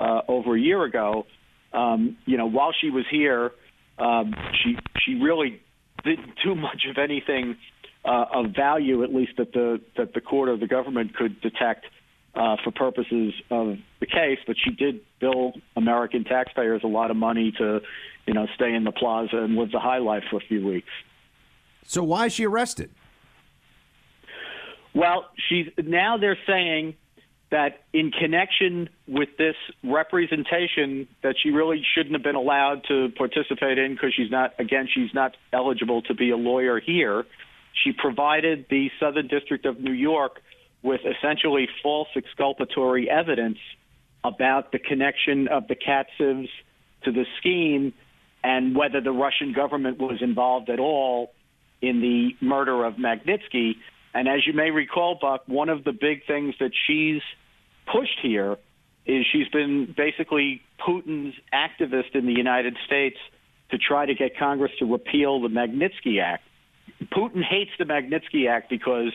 uh, 0.00 0.22
over 0.28 0.56
a 0.56 0.60
year 0.60 0.82
ago, 0.84 1.26
um, 1.72 2.16
you 2.24 2.36
know, 2.36 2.46
while 2.46 2.72
she 2.78 2.90
was 2.90 3.04
here, 3.10 3.52
um, 3.98 4.34
she 4.62 4.76
she 5.04 5.14
really 5.16 5.60
didn't 6.04 6.34
do 6.42 6.54
much 6.54 6.86
of 6.88 6.98
anything 6.98 7.56
uh, 8.04 8.24
of 8.32 8.52
value, 8.56 9.02
at 9.02 9.14
least 9.14 9.32
that 9.38 9.52
the 9.52 9.80
that 9.96 10.14
the 10.14 10.20
court 10.20 10.48
or 10.48 10.56
the 10.56 10.66
government 10.66 11.14
could 11.14 11.40
detect 11.40 11.86
uh, 12.34 12.56
for 12.62 12.70
purposes 12.70 13.34
of 13.50 13.76
the 14.00 14.06
case. 14.06 14.38
But 14.46 14.56
she 14.62 14.70
did 14.70 15.00
bill 15.20 15.52
American 15.76 16.24
taxpayers 16.24 16.82
a 16.84 16.88
lot 16.88 17.10
of 17.10 17.16
money 17.16 17.52
to, 17.58 17.80
you 18.26 18.34
know, 18.34 18.46
stay 18.54 18.74
in 18.74 18.84
the 18.84 18.92
plaza 18.92 19.36
and 19.36 19.56
live 19.56 19.70
the 19.70 19.80
high 19.80 19.98
life 19.98 20.24
for 20.30 20.36
a 20.36 20.46
few 20.46 20.66
weeks. 20.66 20.88
So 21.86 22.02
why 22.02 22.26
is 22.26 22.32
she 22.32 22.46
arrested? 22.46 22.90
Well, 24.94 25.26
she's 25.48 25.66
now 25.76 26.18
they're 26.18 26.38
saying 26.46 26.94
that 27.50 27.82
in 27.92 28.10
connection 28.10 28.88
with 29.06 29.28
this 29.38 29.56
representation 29.82 31.06
that 31.22 31.34
she 31.40 31.50
really 31.50 31.84
shouldn't 31.94 32.14
have 32.14 32.22
been 32.22 32.36
allowed 32.36 32.82
to 32.88 33.08
participate 33.16 33.78
in 33.78 33.94
because 33.94 34.12
she's 34.16 34.30
not 34.30 34.54
again 34.58 34.88
she's 34.92 35.12
not 35.12 35.36
eligible 35.52 36.02
to 36.02 36.14
be 36.14 36.30
a 36.30 36.36
lawyer 36.36 36.80
here. 36.80 37.24
She 37.82 37.92
provided 37.92 38.66
the 38.70 38.90
southern 39.00 39.26
district 39.28 39.66
of 39.66 39.80
new 39.80 39.92
york 39.92 40.40
with 40.82 41.00
essentially 41.04 41.68
false 41.82 42.08
exculpatory 42.16 43.10
evidence 43.10 43.58
about 44.22 44.72
the 44.72 44.78
connection 44.78 45.48
of 45.48 45.66
the 45.68 45.74
katsevs 45.74 46.48
to 47.04 47.12
the 47.12 47.24
scheme 47.38 47.92
and 48.42 48.76
whether 48.76 49.00
the 49.00 49.12
russian 49.12 49.52
government 49.52 49.98
was 49.98 50.18
involved 50.20 50.70
at 50.70 50.78
all 50.78 51.32
in 51.82 52.00
the 52.00 52.30
murder 52.44 52.84
of 52.84 52.94
magnitsky 52.94 53.72
and 54.14 54.28
as 54.28 54.46
you 54.46 54.52
may 54.52 54.70
recall 54.70 55.18
buck 55.20 55.42
one 55.46 55.68
of 55.68 55.84
the 55.84 55.92
big 55.92 56.26
things 56.26 56.54
that 56.60 56.70
she's 56.86 57.22
pushed 57.92 58.18
here 58.22 58.56
is 59.06 59.26
she's 59.30 59.48
been 59.48 59.92
basically 59.96 60.62
Putin's 60.80 61.34
activist 61.52 62.14
in 62.14 62.26
the 62.26 62.32
United 62.32 62.76
States 62.86 63.16
to 63.70 63.78
try 63.78 64.06
to 64.06 64.14
get 64.14 64.38
Congress 64.38 64.72
to 64.78 64.86
repeal 64.86 65.40
the 65.42 65.48
Magnitsky 65.48 66.22
Act. 66.22 66.44
Putin 67.12 67.42
hates 67.44 67.70
the 67.78 67.84
Magnitsky 67.84 68.48
Act 68.48 68.70
because 68.70 69.12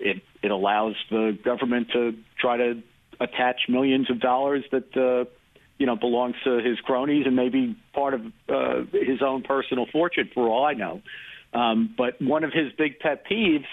it 0.00 0.22
it 0.42 0.50
allows 0.50 0.94
the 1.10 1.36
government 1.44 1.88
to 1.92 2.14
try 2.40 2.56
to 2.56 2.82
attach 3.20 3.62
millions 3.68 4.10
of 4.10 4.20
dollars 4.20 4.64
that 4.70 4.96
uh, 4.96 5.28
you 5.78 5.86
know 5.86 5.96
belongs 5.96 6.36
to 6.44 6.58
his 6.58 6.78
cronies 6.80 7.26
and 7.26 7.36
maybe 7.36 7.76
part 7.92 8.14
of 8.14 8.20
uh, 8.48 8.82
his 8.92 9.22
own 9.22 9.42
personal 9.42 9.86
fortune 9.90 10.30
for 10.34 10.48
all 10.48 10.64
I 10.64 10.74
know. 10.74 11.02
Um, 11.52 11.94
but 11.96 12.20
one 12.20 12.44
of 12.44 12.52
his 12.52 12.72
big 12.76 12.98
pet 12.98 13.24
peeves 13.26 13.66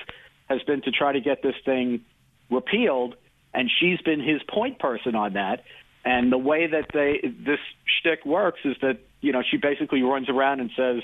has 0.49 0.61
been 0.63 0.81
to 0.83 0.91
try 0.91 1.13
to 1.13 1.21
get 1.21 1.41
this 1.41 1.55
thing 1.65 2.01
repealed, 2.49 3.15
and 3.53 3.69
she's 3.79 3.99
been 4.01 4.19
his 4.19 4.41
point 4.43 4.79
person 4.79 5.15
on 5.15 5.33
that. 5.33 5.63
And 6.03 6.31
the 6.31 6.37
way 6.37 6.67
that 6.67 6.87
they 6.93 7.19
this 7.23 7.59
shtick 7.99 8.25
works 8.25 8.59
is 8.63 8.75
that 8.81 8.99
you 9.21 9.31
know 9.31 9.41
she 9.49 9.57
basically 9.57 10.03
runs 10.03 10.29
around 10.29 10.59
and 10.59 10.69
says 10.75 11.01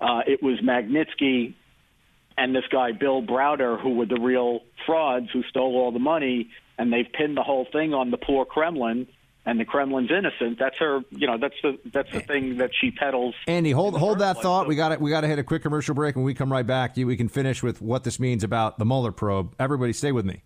uh, 0.00 0.20
it 0.26 0.42
was 0.42 0.60
Magnitsky 0.60 1.54
and 2.38 2.54
this 2.54 2.64
guy 2.70 2.92
Bill 2.92 3.22
Browder 3.22 3.80
who 3.80 3.94
were 3.94 4.06
the 4.06 4.20
real 4.20 4.60
frauds 4.84 5.28
who 5.32 5.42
stole 5.44 5.76
all 5.76 5.90
the 5.90 5.98
money, 5.98 6.50
and 6.78 6.92
they've 6.92 7.10
pinned 7.12 7.36
the 7.36 7.42
whole 7.42 7.66
thing 7.72 7.94
on 7.94 8.10
the 8.10 8.18
poor 8.18 8.44
Kremlin. 8.44 9.08
And 9.46 9.60
the 9.60 9.64
Kremlin's 9.64 10.10
innocent. 10.10 10.58
That's 10.58 10.76
her. 10.78 11.02
You 11.10 11.28
know, 11.28 11.38
that's 11.38 11.54
the 11.62 11.78
that's 11.92 12.10
the 12.10 12.20
thing 12.20 12.56
that 12.58 12.72
she 12.78 12.90
peddles. 12.90 13.34
Andy, 13.46 13.70
hold 13.70 13.96
hold 13.96 14.18
that 14.18 14.42
thought. 14.42 14.66
We 14.66 14.74
got 14.74 14.90
it. 14.92 15.00
We 15.00 15.10
got 15.10 15.20
to 15.20 15.28
hit 15.28 15.38
a 15.38 15.44
quick 15.44 15.62
commercial 15.62 15.94
break. 15.94 16.16
When 16.16 16.24
we 16.24 16.34
come 16.34 16.50
right 16.50 16.66
back, 16.66 16.96
we 16.96 17.16
can 17.16 17.28
finish 17.28 17.62
with 17.62 17.80
what 17.80 18.02
this 18.02 18.18
means 18.18 18.42
about 18.42 18.78
the 18.78 18.84
Mueller 18.84 19.12
probe. 19.12 19.54
Everybody, 19.60 19.92
stay 19.92 20.10
with 20.10 20.26
me. 20.26 20.42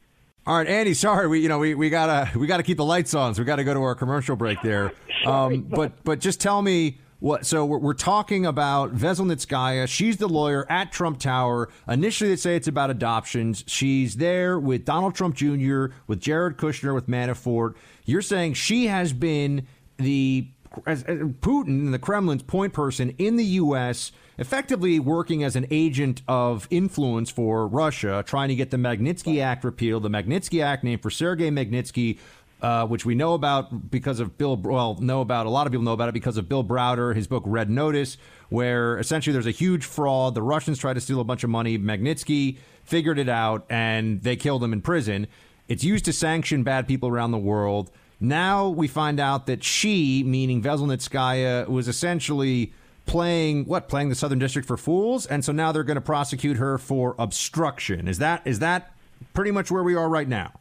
All 0.46 0.56
right, 0.56 0.66
Andy. 0.66 0.94
Sorry, 0.94 1.26
we 1.26 1.40
you 1.40 1.48
know 1.48 1.58
we, 1.58 1.74
we 1.74 1.90
gotta 1.90 2.38
we 2.38 2.46
gotta 2.46 2.62
keep 2.62 2.76
the 2.76 2.84
lights 2.84 3.14
on, 3.14 3.34
so 3.34 3.42
we 3.42 3.46
got 3.46 3.56
to 3.56 3.64
go 3.64 3.74
to 3.74 3.82
our 3.82 3.94
commercial 3.94 4.36
break 4.36 4.60
there. 4.62 4.92
Um, 5.26 5.60
but 5.68 6.02
but 6.02 6.18
just 6.18 6.40
tell 6.40 6.62
me 6.62 6.96
what? 7.18 7.44
So 7.44 7.66
we're, 7.66 7.76
we're 7.76 7.92
talking 7.92 8.46
about 8.46 8.96
Veselnitskaya. 8.96 9.86
She's 9.86 10.16
the 10.16 10.28
lawyer 10.28 10.64
at 10.70 10.92
Trump 10.92 11.18
Tower. 11.18 11.68
Initially, 11.86 12.30
they 12.30 12.36
say 12.36 12.56
it's 12.56 12.68
about 12.68 12.88
adoptions. 12.88 13.62
She's 13.66 14.16
there 14.16 14.58
with 14.58 14.86
Donald 14.86 15.14
Trump 15.14 15.36
Jr., 15.36 15.88
with 16.06 16.20
Jared 16.20 16.56
Kushner, 16.56 16.94
with 16.94 17.06
Manafort. 17.06 17.74
You're 18.04 18.22
saying 18.22 18.54
she 18.54 18.86
has 18.86 19.12
been 19.12 19.66
the 19.96 20.48
as, 20.86 21.02
as 21.04 21.18
Putin, 21.18 21.90
the 21.90 21.98
Kremlin's 21.98 22.42
point 22.42 22.72
person 22.72 23.14
in 23.18 23.36
the 23.36 23.44
U.S., 23.44 24.12
effectively 24.38 24.98
working 24.98 25.42
as 25.42 25.56
an 25.56 25.66
agent 25.70 26.22
of 26.28 26.66
influence 26.70 27.30
for 27.30 27.66
Russia, 27.66 28.22
trying 28.26 28.48
to 28.48 28.54
get 28.54 28.70
the 28.70 28.76
Magnitsky 28.76 29.42
Act 29.42 29.64
repealed. 29.64 30.02
The 30.02 30.10
Magnitsky 30.10 30.62
Act, 30.62 30.84
named 30.84 31.02
for 31.02 31.10
Sergei 31.10 31.50
Magnitsky, 31.50 32.18
uh, 32.62 32.86
which 32.86 33.04
we 33.04 33.14
know 33.14 33.34
about 33.34 33.90
because 33.90 34.20
of 34.20 34.38
Bill. 34.38 34.56
Well, 34.56 34.96
know 35.00 35.20
about 35.20 35.46
a 35.46 35.50
lot 35.50 35.66
of 35.66 35.72
people 35.72 35.84
know 35.84 35.92
about 35.92 36.08
it 36.08 36.14
because 36.14 36.36
of 36.36 36.48
Bill 36.48 36.64
Browder, 36.64 37.14
his 37.14 37.26
book 37.26 37.42
Red 37.46 37.70
Notice, 37.70 38.16
where 38.48 38.98
essentially 38.98 39.32
there's 39.32 39.46
a 39.46 39.52
huge 39.52 39.84
fraud. 39.84 40.34
The 40.34 40.42
Russians 40.42 40.78
tried 40.78 40.94
to 40.94 41.00
steal 41.00 41.20
a 41.20 41.24
bunch 41.24 41.42
of 41.44 41.50
money. 41.50 41.78
Magnitsky 41.78 42.58
figured 42.84 43.18
it 43.18 43.28
out, 43.28 43.64
and 43.70 44.22
they 44.22 44.36
killed 44.36 44.62
him 44.62 44.72
in 44.72 44.82
prison. 44.82 45.26
It's 45.70 45.84
used 45.84 46.04
to 46.06 46.12
sanction 46.12 46.64
bad 46.64 46.88
people 46.88 47.08
around 47.08 47.30
the 47.30 47.38
world. 47.38 47.92
Now 48.18 48.68
we 48.68 48.88
find 48.88 49.20
out 49.20 49.46
that 49.46 49.62
she, 49.62 50.24
meaning 50.24 50.60
Veselnitskaya, 50.60 51.68
was 51.68 51.86
essentially 51.86 52.72
playing 53.06 53.66
what 53.66 53.88
playing 53.88 54.08
the 54.08 54.16
Southern 54.16 54.40
District 54.40 54.66
for 54.66 54.76
fools, 54.76 55.26
and 55.26 55.44
so 55.44 55.52
now 55.52 55.70
they're 55.70 55.84
going 55.84 55.94
to 55.94 56.00
prosecute 56.00 56.56
her 56.56 56.76
for 56.76 57.14
obstruction. 57.20 58.08
Is 58.08 58.18
that 58.18 58.42
is 58.44 58.58
that 58.58 58.92
pretty 59.32 59.52
much 59.52 59.70
where 59.70 59.84
we 59.84 59.94
are 59.94 60.08
right 60.08 60.26
now? 60.26 60.52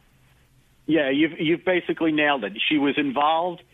Yeah, 0.86 1.10
you've 1.10 1.38
you've 1.40 1.64
basically 1.64 2.12
nailed 2.12 2.44
it. 2.44 2.52
She 2.68 2.78
was 2.78 2.94
involved 2.96 3.64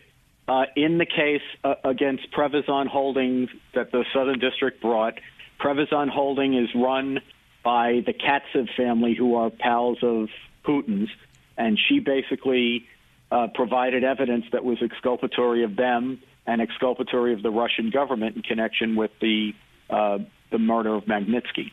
uh, 0.47 0.65
in 0.75 0.97
the 0.97 1.05
case 1.05 1.43
uh, 1.63 1.75
against 1.83 2.31
Prevezon 2.31 2.87
Holdings 2.87 3.49
that 3.75 3.91
the 3.91 4.05
Southern 4.11 4.39
District 4.39 4.81
brought. 4.81 5.19
Prevezon 5.59 6.09
Holding 6.09 6.55
is 6.55 6.69
run 6.73 7.19
by 7.63 8.01
the 8.07 8.13
Katsev 8.13 8.69
family, 8.75 9.13
who 9.13 9.35
are 9.35 9.51
pals 9.51 9.99
of 10.01 10.29
Putin's, 10.67 11.09
and 11.57 11.77
she 11.87 11.99
basically 11.99 12.85
uh, 13.31 13.47
provided 13.53 14.03
evidence 14.03 14.45
that 14.51 14.63
was 14.63 14.77
exculpatory 14.81 15.63
of 15.63 15.75
them 15.75 16.21
and 16.45 16.61
exculpatory 16.61 17.33
of 17.33 17.43
the 17.43 17.51
Russian 17.51 17.89
government 17.89 18.35
in 18.35 18.41
connection 18.41 18.95
with 18.95 19.11
the 19.19 19.53
uh, 19.89 20.19
the 20.51 20.57
murder 20.57 20.95
of 20.95 21.05
Magnitsky. 21.05 21.71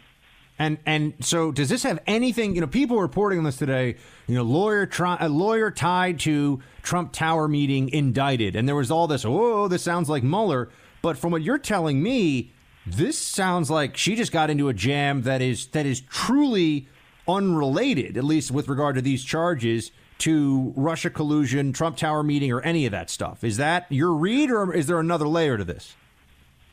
And 0.59 0.78
and 0.87 1.14
so 1.20 1.51
does 1.51 1.68
this 1.68 1.82
have 1.82 2.01
anything? 2.07 2.55
You 2.55 2.61
know, 2.61 2.66
people 2.66 3.01
reporting 3.01 3.39
on 3.39 3.45
this 3.45 3.57
today. 3.57 3.97
You 4.26 4.37
know, 4.37 4.43
lawyer 4.43 4.87
try, 4.87 5.16
a 5.20 5.28
lawyer 5.28 5.70
tied 5.70 6.20
to 6.20 6.61
Trump 6.82 7.12
Tower 7.12 7.49
meeting 7.49 7.89
indicted, 7.89 8.55
and 8.55 8.68
there 8.68 8.76
was 8.76 8.91
all 8.91 9.07
this. 9.07 9.24
Oh, 9.24 9.68
this 9.68 9.82
sounds 9.82 10.09
like 10.09 10.22
Mueller. 10.22 10.70
But 11.03 11.18
from 11.18 11.32
what 11.32 11.43
you're 11.43 11.59
telling 11.59 12.03
me, 12.03 12.53
this 12.87 13.18
sounds 13.18 13.68
like 13.68 13.97
she 13.97 14.14
just 14.14 14.32
got 14.32 14.49
into 14.49 14.68
a 14.68 14.74
jam 14.74 15.22
that 15.22 15.43
is 15.43 15.66
that 15.68 15.87
is 15.87 16.01
truly 16.01 16.89
unrelated, 17.28 18.16
at 18.16 18.24
least 18.24 18.50
with 18.50 18.68
regard 18.68 18.96
to 18.96 19.02
these 19.02 19.24
charges 19.24 19.90
to 20.18 20.72
Russia 20.76 21.10
collusion, 21.10 21.72
Trump 21.72 21.96
Tower 21.96 22.22
meeting, 22.22 22.52
or 22.52 22.60
any 22.62 22.86
of 22.86 22.92
that 22.92 23.10
stuff. 23.10 23.42
Is 23.42 23.56
that 23.56 23.86
your 23.90 24.12
read, 24.12 24.50
or 24.50 24.72
is 24.72 24.86
there 24.86 25.00
another 25.00 25.26
layer 25.26 25.56
to 25.56 25.64
this? 25.64 25.94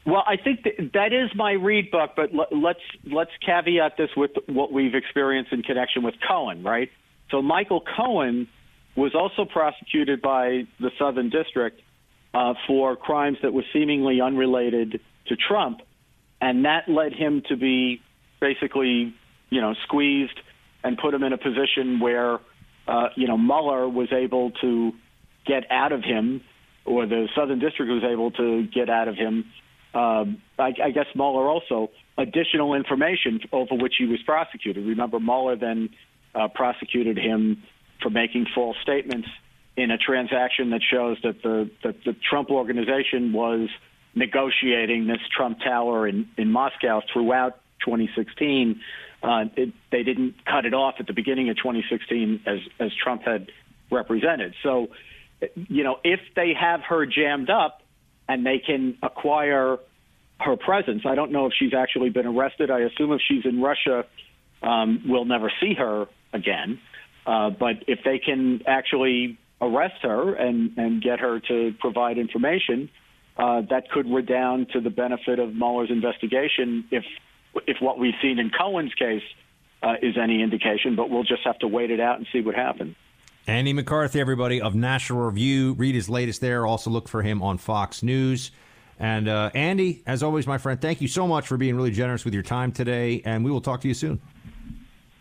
Well, 0.05 0.23
I 0.25 0.37
think 0.37 0.63
that, 0.93 1.13
is 1.13 1.29
my 1.35 1.51
read, 1.51 1.91
Buck. 1.91 2.15
But 2.15 2.31
let's 2.51 2.79
let's 3.05 3.31
caveat 3.45 3.97
this 3.97 4.09
with 4.17 4.31
what 4.47 4.71
we've 4.71 4.95
experienced 4.95 5.53
in 5.53 5.61
connection 5.61 6.03
with 6.03 6.15
Cohen, 6.27 6.63
right? 6.63 6.89
So 7.29 7.41
Michael 7.41 7.81
Cohen 7.81 8.47
was 8.95 9.13
also 9.15 9.45
prosecuted 9.45 10.21
by 10.21 10.65
the 10.79 10.91
Southern 10.97 11.29
District 11.29 11.79
uh, 12.33 12.55
for 12.67 12.95
crimes 12.95 13.37
that 13.41 13.53
were 13.53 13.63
seemingly 13.73 14.21
unrelated 14.21 14.99
to 15.27 15.35
Trump, 15.35 15.81
and 16.41 16.65
that 16.65 16.89
led 16.89 17.13
him 17.13 17.43
to 17.49 17.55
be 17.55 18.01
basically, 18.39 19.13
you 19.51 19.61
know, 19.61 19.75
squeezed 19.83 20.39
and 20.83 20.97
put 20.97 21.13
him 21.13 21.21
in 21.21 21.33
a 21.33 21.37
position 21.37 21.99
where, 21.99 22.39
uh, 22.87 23.09
you 23.15 23.27
know, 23.27 23.37
Mueller 23.37 23.87
was 23.87 24.11
able 24.11 24.49
to 24.61 24.93
get 25.45 25.69
out 25.69 25.91
of 25.91 26.03
him, 26.03 26.41
or 26.85 27.05
the 27.05 27.27
Southern 27.35 27.59
District 27.59 27.91
was 27.91 28.03
able 28.03 28.31
to 28.31 28.65
get 28.73 28.89
out 28.89 29.07
of 29.07 29.15
him 29.15 29.45
um, 29.93 30.41
I, 30.57 30.73
I 30.83 30.91
guess 30.91 31.07
Mueller 31.15 31.47
also 31.47 31.91
additional 32.17 32.73
information 32.75 33.41
over 33.51 33.75
which 33.75 33.95
he 33.97 34.05
was 34.05 34.21
prosecuted. 34.23 34.85
Remember, 34.85 35.19
Mueller 35.19 35.55
then 35.55 35.89
uh, 36.33 36.47
prosecuted 36.47 37.17
him 37.17 37.63
for 38.01 38.09
making 38.09 38.47
false 38.55 38.77
statements 38.81 39.27
in 39.75 39.91
a 39.91 39.97
transaction 39.97 40.69
that 40.71 40.81
shows 40.81 41.17
that 41.23 41.41
the, 41.43 41.69
that 41.83 41.95
the 42.05 42.15
Trump 42.29 42.49
organization 42.49 43.33
was 43.33 43.69
negotiating 44.15 45.07
this 45.07 45.19
Trump 45.35 45.59
Tower 45.59 46.07
in, 46.07 46.29
in 46.37 46.51
Moscow 46.51 47.01
throughout 47.11 47.59
2016. 47.85 48.79
Uh, 49.23 49.45
it, 49.55 49.73
they 49.91 50.03
didn't 50.03 50.35
cut 50.45 50.65
it 50.65 50.73
off 50.73 50.95
at 50.99 51.07
the 51.07 51.13
beginning 51.13 51.49
of 51.49 51.57
2016 51.57 52.41
as, 52.45 52.59
as 52.79 52.91
Trump 53.03 53.21
had 53.23 53.47
represented. 53.91 54.55
So, 54.63 54.87
you 55.55 55.83
know, 55.83 55.97
if 56.03 56.19
they 56.35 56.53
have 56.59 56.81
her 56.81 57.05
jammed 57.05 57.49
up, 57.49 57.81
and 58.31 58.45
they 58.45 58.59
can 58.59 58.97
acquire 59.03 59.77
her 60.39 60.55
presence. 60.55 61.03
I 61.05 61.15
don't 61.15 61.31
know 61.31 61.47
if 61.47 61.53
she's 61.57 61.73
actually 61.73 62.09
been 62.09 62.25
arrested. 62.25 62.71
I 62.71 62.79
assume 62.79 63.11
if 63.11 63.21
she's 63.27 63.45
in 63.45 63.61
Russia, 63.61 64.05
um, 64.63 65.03
we'll 65.05 65.25
never 65.25 65.51
see 65.59 65.73
her 65.77 66.07
again. 66.33 66.79
Uh, 67.25 67.49
but 67.49 67.83
if 67.87 67.99
they 68.05 68.19
can 68.19 68.61
actually 68.65 69.37
arrest 69.59 70.01
her 70.01 70.33
and, 70.33 70.77
and 70.77 71.03
get 71.03 71.19
her 71.19 71.39
to 71.41 71.73
provide 71.79 72.17
information, 72.17 72.89
uh, 73.37 73.61
that 73.69 73.91
could 73.91 74.09
redound 74.09 74.69
to 74.73 74.81
the 74.81 74.89
benefit 74.89 75.37
of 75.37 75.53
Mueller's 75.53 75.91
investigation 75.91 76.85
if 76.89 77.03
if 77.67 77.77
what 77.81 77.99
we've 77.99 78.13
seen 78.21 78.39
in 78.39 78.49
Cohen's 78.49 78.93
case 78.93 79.23
uh, 79.83 79.95
is 80.01 80.17
any 80.17 80.41
indication. 80.41 80.95
But 80.95 81.09
we'll 81.09 81.23
just 81.23 81.43
have 81.43 81.59
to 81.59 81.67
wait 81.67 81.91
it 81.91 81.99
out 81.99 82.17
and 82.17 82.27
see 82.31 82.41
what 82.41 82.55
happens. 82.55 82.95
Andy 83.47 83.73
McCarthy, 83.73 84.19
everybody 84.19 84.61
of 84.61 84.75
National 84.75 85.21
Review. 85.21 85.73
Read 85.73 85.95
his 85.95 86.09
latest 86.09 86.41
there. 86.41 86.65
Also 86.65 86.89
look 86.89 87.09
for 87.09 87.21
him 87.21 87.41
on 87.41 87.57
Fox 87.57 88.03
News. 88.03 88.51
And 88.99 89.27
uh, 89.27 89.49
Andy, 89.55 90.03
as 90.05 90.21
always, 90.21 90.45
my 90.45 90.59
friend, 90.59 90.79
thank 90.79 91.01
you 91.01 91.07
so 91.07 91.27
much 91.27 91.47
for 91.47 91.57
being 91.57 91.75
really 91.75 91.89
generous 91.89 92.23
with 92.23 92.35
your 92.35 92.43
time 92.43 92.71
today. 92.71 93.23
And 93.25 93.43
we 93.43 93.49
will 93.49 93.61
talk 93.61 93.81
to 93.81 93.87
you 93.87 93.95
soon. 93.95 94.21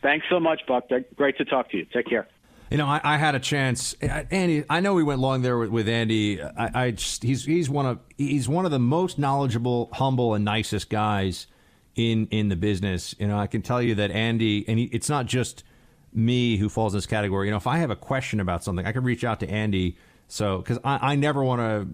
Thanks 0.02 0.26
so 0.28 0.38
much, 0.38 0.60
Buck. 0.68 0.84
Great 1.16 1.38
to 1.38 1.46
talk 1.46 1.70
to 1.70 1.78
you. 1.78 1.86
Take 1.86 2.06
care. 2.06 2.28
You 2.70 2.76
know, 2.76 2.86
I, 2.86 3.00
I 3.02 3.16
had 3.16 3.34
a 3.34 3.40
chance, 3.40 3.94
Andy. 3.94 4.64
I 4.70 4.80
know 4.80 4.94
we 4.94 5.02
went 5.02 5.20
long 5.20 5.42
there 5.42 5.58
with, 5.58 5.70
with 5.70 5.88
Andy. 5.88 6.40
I, 6.42 6.86
I 6.86 6.90
just, 6.92 7.22
he's 7.22 7.44
he's 7.44 7.68
one 7.68 7.84
of 7.84 7.98
he's 8.16 8.48
one 8.48 8.64
of 8.64 8.70
the 8.70 8.78
most 8.78 9.18
knowledgeable, 9.18 9.88
humble, 9.92 10.34
and 10.34 10.44
nicest 10.44 10.88
guys 10.88 11.48
in 11.94 12.26
in 12.28 12.48
the 12.48 12.56
business. 12.56 13.14
You 13.18 13.28
know, 13.28 13.38
I 13.38 13.46
can 13.46 13.62
tell 13.62 13.82
you 13.82 13.94
that 13.96 14.10
Andy, 14.10 14.64
and 14.68 14.78
he, 14.78 14.84
it's 14.86 15.08
not 15.08 15.26
just 15.26 15.64
me 16.12 16.56
who 16.56 16.68
falls 16.68 16.94
in 16.94 16.98
this 16.98 17.06
category. 17.06 17.46
You 17.46 17.52
know, 17.52 17.56
if 17.56 17.66
I 17.66 17.78
have 17.78 17.90
a 17.90 17.96
question 17.96 18.40
about 18.40 18.64
something, 18.64 18.86
I 18.86 18.92
can 18.92 19.04
reach 19.04 19.24
out 19.24 19.40
to 19.40 19.48
Andy. 19.48 19.96
So, 20.28 20.58
because 20.58 20.78
I, 20.84 21.12
I, 21.12 21.14
never 21.16 21.42
want 21.42 21.60
to, 21.60 21.88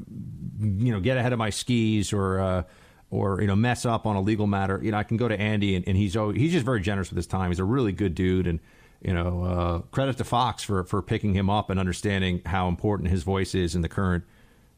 you 0.60 0.92
know, 0.92 1.00
get 1.00 1.16
ahead 1.16 1.32
of 1.32 1.38
my 1.38 1.48
skis 1.48 2.12
or, 2.12 2.38
uh, 2.38 2.62
or 3.10 3.40
you 3.40 3.46
know, 3.46 3.56
mess 3.56 3.86
up 3.86 4.06
on 4.06 4.14
a 4.14 4.20
legal 4.20 4.46
matter. 4.46 4.78
You 4.82 4.90
know, 4.90 4.98
I 4.98 5.04
can 5.04 5.16
go 5.16 5.26
to 5.26 5.38
Andy, 5.38 5.74
and, 5.74 5.88
and 5.88 5.96
he's 5.96 6.16
always, 6.16 6.38
he's 6.38 6.52
just 6.52 6.64
very 6.64 6.80
generous 6.82 7.10
with 7.10 7.16
his 7.16 7.26
time. 7.26 7.50
He's 7.50 7.60
a 7.60 7.64
really 7.64 7.92
good 7.92 8.14
dude, 8.14 8.46
and 8.46 8.60
you 9.00 9.14
know, 9.14 9.44
uh, 9.44 9.78
credit 9.90 10.18
to 10.18 10.24
Fox 10.24 10.62
for 10.62 10.84
for 10.84 11.00
picking 11.00 11.34
him 11.34 11.48
up 11.48 11.70
and 11.70 11.80
understanding 11.80 12.42
how 12.44 12.68
important 12.68 13.10
his 13.10 13.22
voice 13.22 13.54
is 13.54 13.74
in 13.74 13.80
the 13.80 13.88
current 13.88 14.24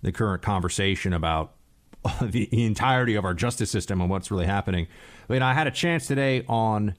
the 0.03 0.13
current 0.13 0.43
conversation 0.43 1.13
about 1.13 1.55
the 2.23 2.49
entirety 2.65 3.15
of 3.15 3.25
our 3.25 3.35
justice 3.35 3.71
system 3.71 4.01
and 4.01 4.11
what's 4.11 4.31
really 4.31 4.47
happening. 4.47 4.87
I 5.29 5.33
mean, 5.33 5.43
I 5.43 5.55
had 5.55 5.67
a 5.67 5.71
chance 5.71 6.07
today 6.07 6.45
on 6.49 6.95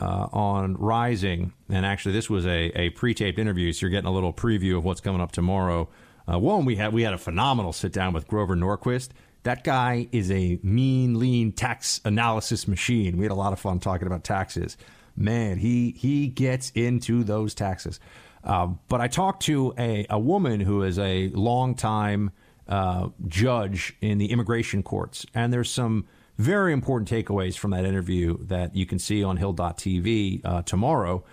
uh, 0.00 0.28
on 0.32 0.74
Rising, 0.76 1.52
and 1.68 1.86
actually 1.86 2.12
this 2.12 2.28
was 2.28 2.44
a, 2.44 2.72
a 2.78 2.90
pre-taped 2.90 3.38
interview, 3.38 3.72
so 3.72 3.82
you're 3.82 3.90
getting 3.90 4.08
a 4.08 4.12
little 4.12 4.32
preview 4.32 4.76
of 4.76 4.84
what's 4.84 5.00
coming 5.00 5.20
up 5.20 5.30
tomorrow. 5.30 5.88
Uh, 6.30 6.38
one, 6.38 6.64
we 6.64 6.76
had 6.76 6.92
we 6.92 7.02
had 7.02 7.14
a 7.14 7.18
phenomenal 7.18 7.72
sit 7.72 7.92
down 7.92 8.12
with 8.12 8.26
Grover 8.26 8.56
Norquist. 8.56 9.10
That 9.44 9.64
guy 9.64 10.08
is 10.12 10.30
a 10.30 10.58
mean, 10.62 11.18
lean 11.18 11.52
tax 11.52 12.00
analysis 12.04 12.68
machine. 12.68 13.16
We 13.16 13.24
had 13.24 13.32
a 13.32 13.36
lot 13.36 13.52
of 13.52 13.58
fun 13.58 13.80
talking 13.80 14.06
about 14.06 14.24
taxes. 14.24 14.76
Man, 15.16 15.58
he 15.58 15.92
he 15.92 16.28
gets 16.28 16.70
into 16.70 17.22
those 17.24 17.54
taxes. 17.54 18.00
Um, 18.44 18.80
but 18.88 19.00
I 19.00 19.08
talked 19.08 19.42
to 19.44 19.72
a, 19.78 20.06
a 20.10 20.18
woman 20.18 20.60
who 20.60 20.82
is 20.82 20.98
a 20.98 21.28
longtime 21.28 22.32
uh, 22.68 23.08
judge 23.26 23.96
in 24.00 24.18
the 24.18 24.30
immigration 24.30 24.82
courts, 24.82 25.26
and 25.34 25.52
there's 25.52 25.70
some 25.70 26.06
very 26.38 26.72
important 26.72 27.08
takeaways 27.10 27.56
from 27.56 27.70
that 27.72 27.84
interview 27.84 28.38
that 28.46 28.74
you 28.74 28.86
can 28.86 28.98
see 28.98 29.22
on 29.22 29.36
Hill.tv 29.36 30.40
uh, 30.44 30.62
tomorrow. 30.62 31.24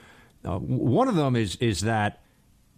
Uh, 0.43 0.57
one 0.57 1.07
of 1.07 1.15
them 1.15 1.36
is 1.36 1.55
is 1.57 1.82
that 1.82 2.21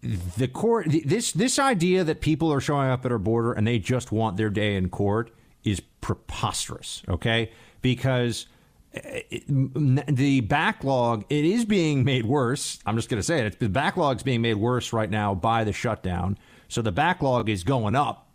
the 0.02 0.48
court 0.48 0.88
this 1.06 1.32
this 1.32 1.60
idea 1.60 2.04
that 2.04 2.22
people 2.22 2.52
are 2.52 2.62
showing 2.62 2.90
up 2.90 3.06
at 3.06 3.12
our 3.12 3.20
border 3.20 3.54
and 3.54 3.68
they 3.68 3.78
just 3.78 4.12
want 4.12 4.36
their 4.36 4.50
day 4.50 4.76
in 4.76 4.90
court 4.90 5.32
is 5.64 5.80
preposterous. 6.02 7.04
Okay, 7.08 7.52
because 7.82 8.48
it, 8.94 9.44
the 9.48 10.42
backlog 10.42 11.26
it 11.30 11.46
is 11.46 11.66
being 11.66 12.04
made 12.04 12.26
worse. 12.26 12.80
I'm 12.86 12.96
just 12.96 13.10
going 13.10 13.20
to 13.20 13.24
say 13.24 13.46
it. 13.46 13.60
The 13.60 13.70
backlog 13.70 14.18
is 14.18 14.24
being 14.24 14.42
made 14.42 14.56
worse 14.56 14.92
right 14.92 15.10
now 15.10 15.36
by 15.36 15.64
the 15.64 15.74
shutdown. 15.74 16.38
So 16.68 16.82
the 16.82 16.92
backlog 16.92 17.50
is 17.50 17.64
going 17.64 17.96
up, 17.96 18.31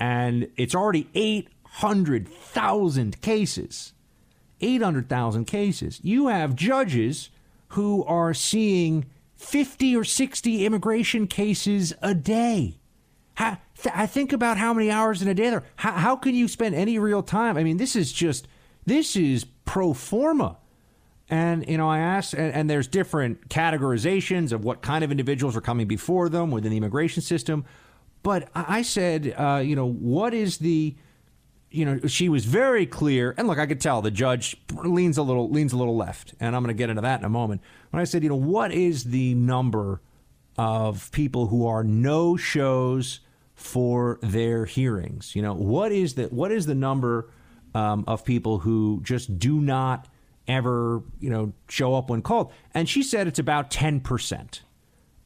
and 0.00 0.48
it's 0.56 0.74
already 0.74 1.08
800,000 1.14 3.20
cases. 3.20 3.92
800,000 4.62 5.44
cases. 5.44 6.00
You 6.02 6.26
have 6.28 6.56
judges 6.56 7.28
who 7.68 8.02
are 8.04 8.32
seeing 8.34 9.06
50 9.36 9.96
or 9.96 10.04
60 10.04 10.66
immigration 10.66 11.26
cases 11.26 11.94
a 12.02 12.14
day. 12.14 12.76
I 13.38 13.56
think 14.06 14.34
about 14.34 14.58
how 14.58 14.74
many 14.74 14.90
hours 14.90 15.22
in 15.22 15.28
a 15.28 15.32
day 15.32 15.48
there. 15.48 15.64
How, 15.76 15.92
how 15.92 16.16
can 16.16 16.34
you 16.34 16.46
spend 16.46 16.74
any 16.74 16.98
real 16.98 17.22
time? 17.22 17.56
I 17.56 17.64
mean, 17.64 17.78
this 17.78 17.96
is 17.96 18.12
just 18.12 18.46
this 18.84 19.16
is 19.16 19.46
pro 19.64 19.94
forma. 19.94 20.58
And 21.30 21.66
you 21.66 21.78
know, 21.78 21.88
I 21.88 22.00
asked, 22.00 22.34
and, 22.34 22.52
and, 22.52 22.68
there's 22.68 22.88
different 22.88 23.48
categorizations 23.48 24.52
of 24.52 24.64
what 24.64 24.82
kind 24.82 25.04
of 25.04 25.10
individuals 25.10 25.56
are 25.56 25.60
coming 25.60 25.86
before 25.86 26.28
them 26.28 26.50
within 26.50 26.70
the 26.70 26.76
immigration 26.76 27.22
system. 27.22 27.64
But 28.22 28.48
I 28.54 28.82
said, 28.82 29.34
uh, 29.36 29.62
you 29.64 29.74
know, 29.74 29.88
what 29.88 30.34
is 30.34 30.58
the, 30.58 30.94
you 31.70 31.84
know, 31.84 32.00
she 32.06 32.28
was 32.28 32.44
very 32.44 32.84
clear, 32.84 33.34
and 33.38 33.48
look, 33.48 33.58
I 33.58 33.66
could 33.66 33.80
tell 33.80 34.02
the 34.02 34.10
judge 34.10 34.56
leans 34.72 35.16
a 35.16 35.22
little 35.22 35.48
leans 35.48 35.72
a 35.72 35.76
little 35.76 35.96
left, 35.96 36.34
and 36.38 36.54
I'm 36.54 36.62
going 36.62 36.74
to 36.74 36.78
get 36.78 36.90
into 36.90 37.02
that 37.02 37.20
in 37.20 37.24
a 37.24 37.30
moment. 37.30 37.62
When 37.90 38.00
I 38.00 38.04
said, 38.04 38.22
you 38.22 38.28
know, 38.28 38.34
what 38.36 38.72
is 38.72 39.04
the 39.04 39.34
number 39.34 40.00
of 40.58 41.10
people 41.12 41.46
who 41.46 41.66
are 41.66 41.82
no 41.82 42.36
shows 42.36 43.20
for 43.54 44.18
their 44.22 44.66
hearings? 44.66 45.34
You 45.34 45.42
know, 45.42 45.54
what 45.54 45.92
is 45.92 46.14
the 46.14 46.24
what 46.24 46.52
is 46.52 46.66
the 46.66 46.74
number 46.74 47.30
um, 47.74 48.04
of 48.06 48.24
people 48.24 48.58
who 48.58 49.00
just 49.02 49.38
do 49.38 49.60
not 49.60 50.08
ever, 50.46 51.02
you 51.20 51.30
know, 51.30 51.52
show 51.68 51.94
up 51.94 52.10
when 52.10 52.20
called? 52.20 52.52
And 52.74 52.86
she 52.86 53.02
said 53.02 53.26
it's 53.26 53.38
about 53.38 53.70
ten 53.70 54.00
percent 54.00 54.62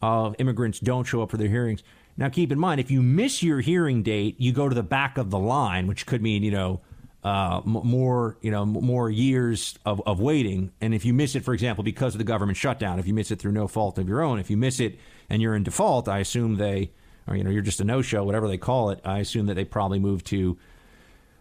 of 0.00 0.36
immigrants 0.38 0.78
don't 0.78 1.04
show 1.04 1.22
up 1.22 1.30
for 1.30 1.38
their 1.38 1.48
hearings. 1.48 1.82
Now, 2.16 2.28
keep 2.28 2.52
in 2.52 2.58
mind, 2.58 2.80
if 2.80 2.90
you 2.90 3.02
miss 3.02 3.42
your 3.42 3.60
hearing 3.60 4.02
date, 4.02 4.36
you 4.38 4.52
go 4.52 4.68
to 4.68 4.74
the 4.74 4.82
back 4.82 5.18
of 5.18 5.30
the 5.30 5.38
line, 5.38 5.86
which 5.86 6.06
could 6.06 6.22
mean, 6.22 6.42
you 6.42 6.52
know, 6.52 6.80
uh, 7.24 7.62
more, 7.64 8.36
you 8.42 8.50
know, 8.50 8.66
more 8.66 9.10
years 9.10 9.78
of, 9.86 10.00
of 10.06 10.20
waiting. 10.20 10.70
And 10.80 10.94
if 10.94 11.04
you 11.04 11.14
miss 11.14 11.34
it, 11.34 11.42
for 11.42 11.54
example, 11.54 11.82
because 11.82 12.14
of 12.14 12.18
the 12.18 12.24
government 12.24 12.56
shutdown, 12.56 12.98
if 12.98 13.06
you 13.06 13.14
miss 13.14 13.30
it 13.30 13.38
through 13.40 13.52
no 13.52 13.66
fault 13.66 13.98
of 13.98 14.08
your 14.08 14.22
own, 14.22 14.38
if 14.38 14.50
you 14.50 14.56
miss 14.56 14.78
it 14.78 14.98
and 15.30 15.40
you're 15.40 15.56
in 15.56 15.62
default, 15.62 16.06
I 16.06 16.18
assume 16.18 16.56
they, 16.56 16.92
or 17.26 17.34
you 17.34 17.42
know, 17.42 17.50
you're 17.50 17.62
just 17.62 17.80
a 17.80 17.84
no-show, 17.84 18.22
whatever 18.24 18.46
they 18.46 18.58
call 18.58 18.90
it. 18.90 19.00
I 19.04 19.20
assume 19.20 19.46
that 19.46 19.54
they 19.54 19.64
probably 19.64 19.98
move 19.98 20.22
to 20.24 20.58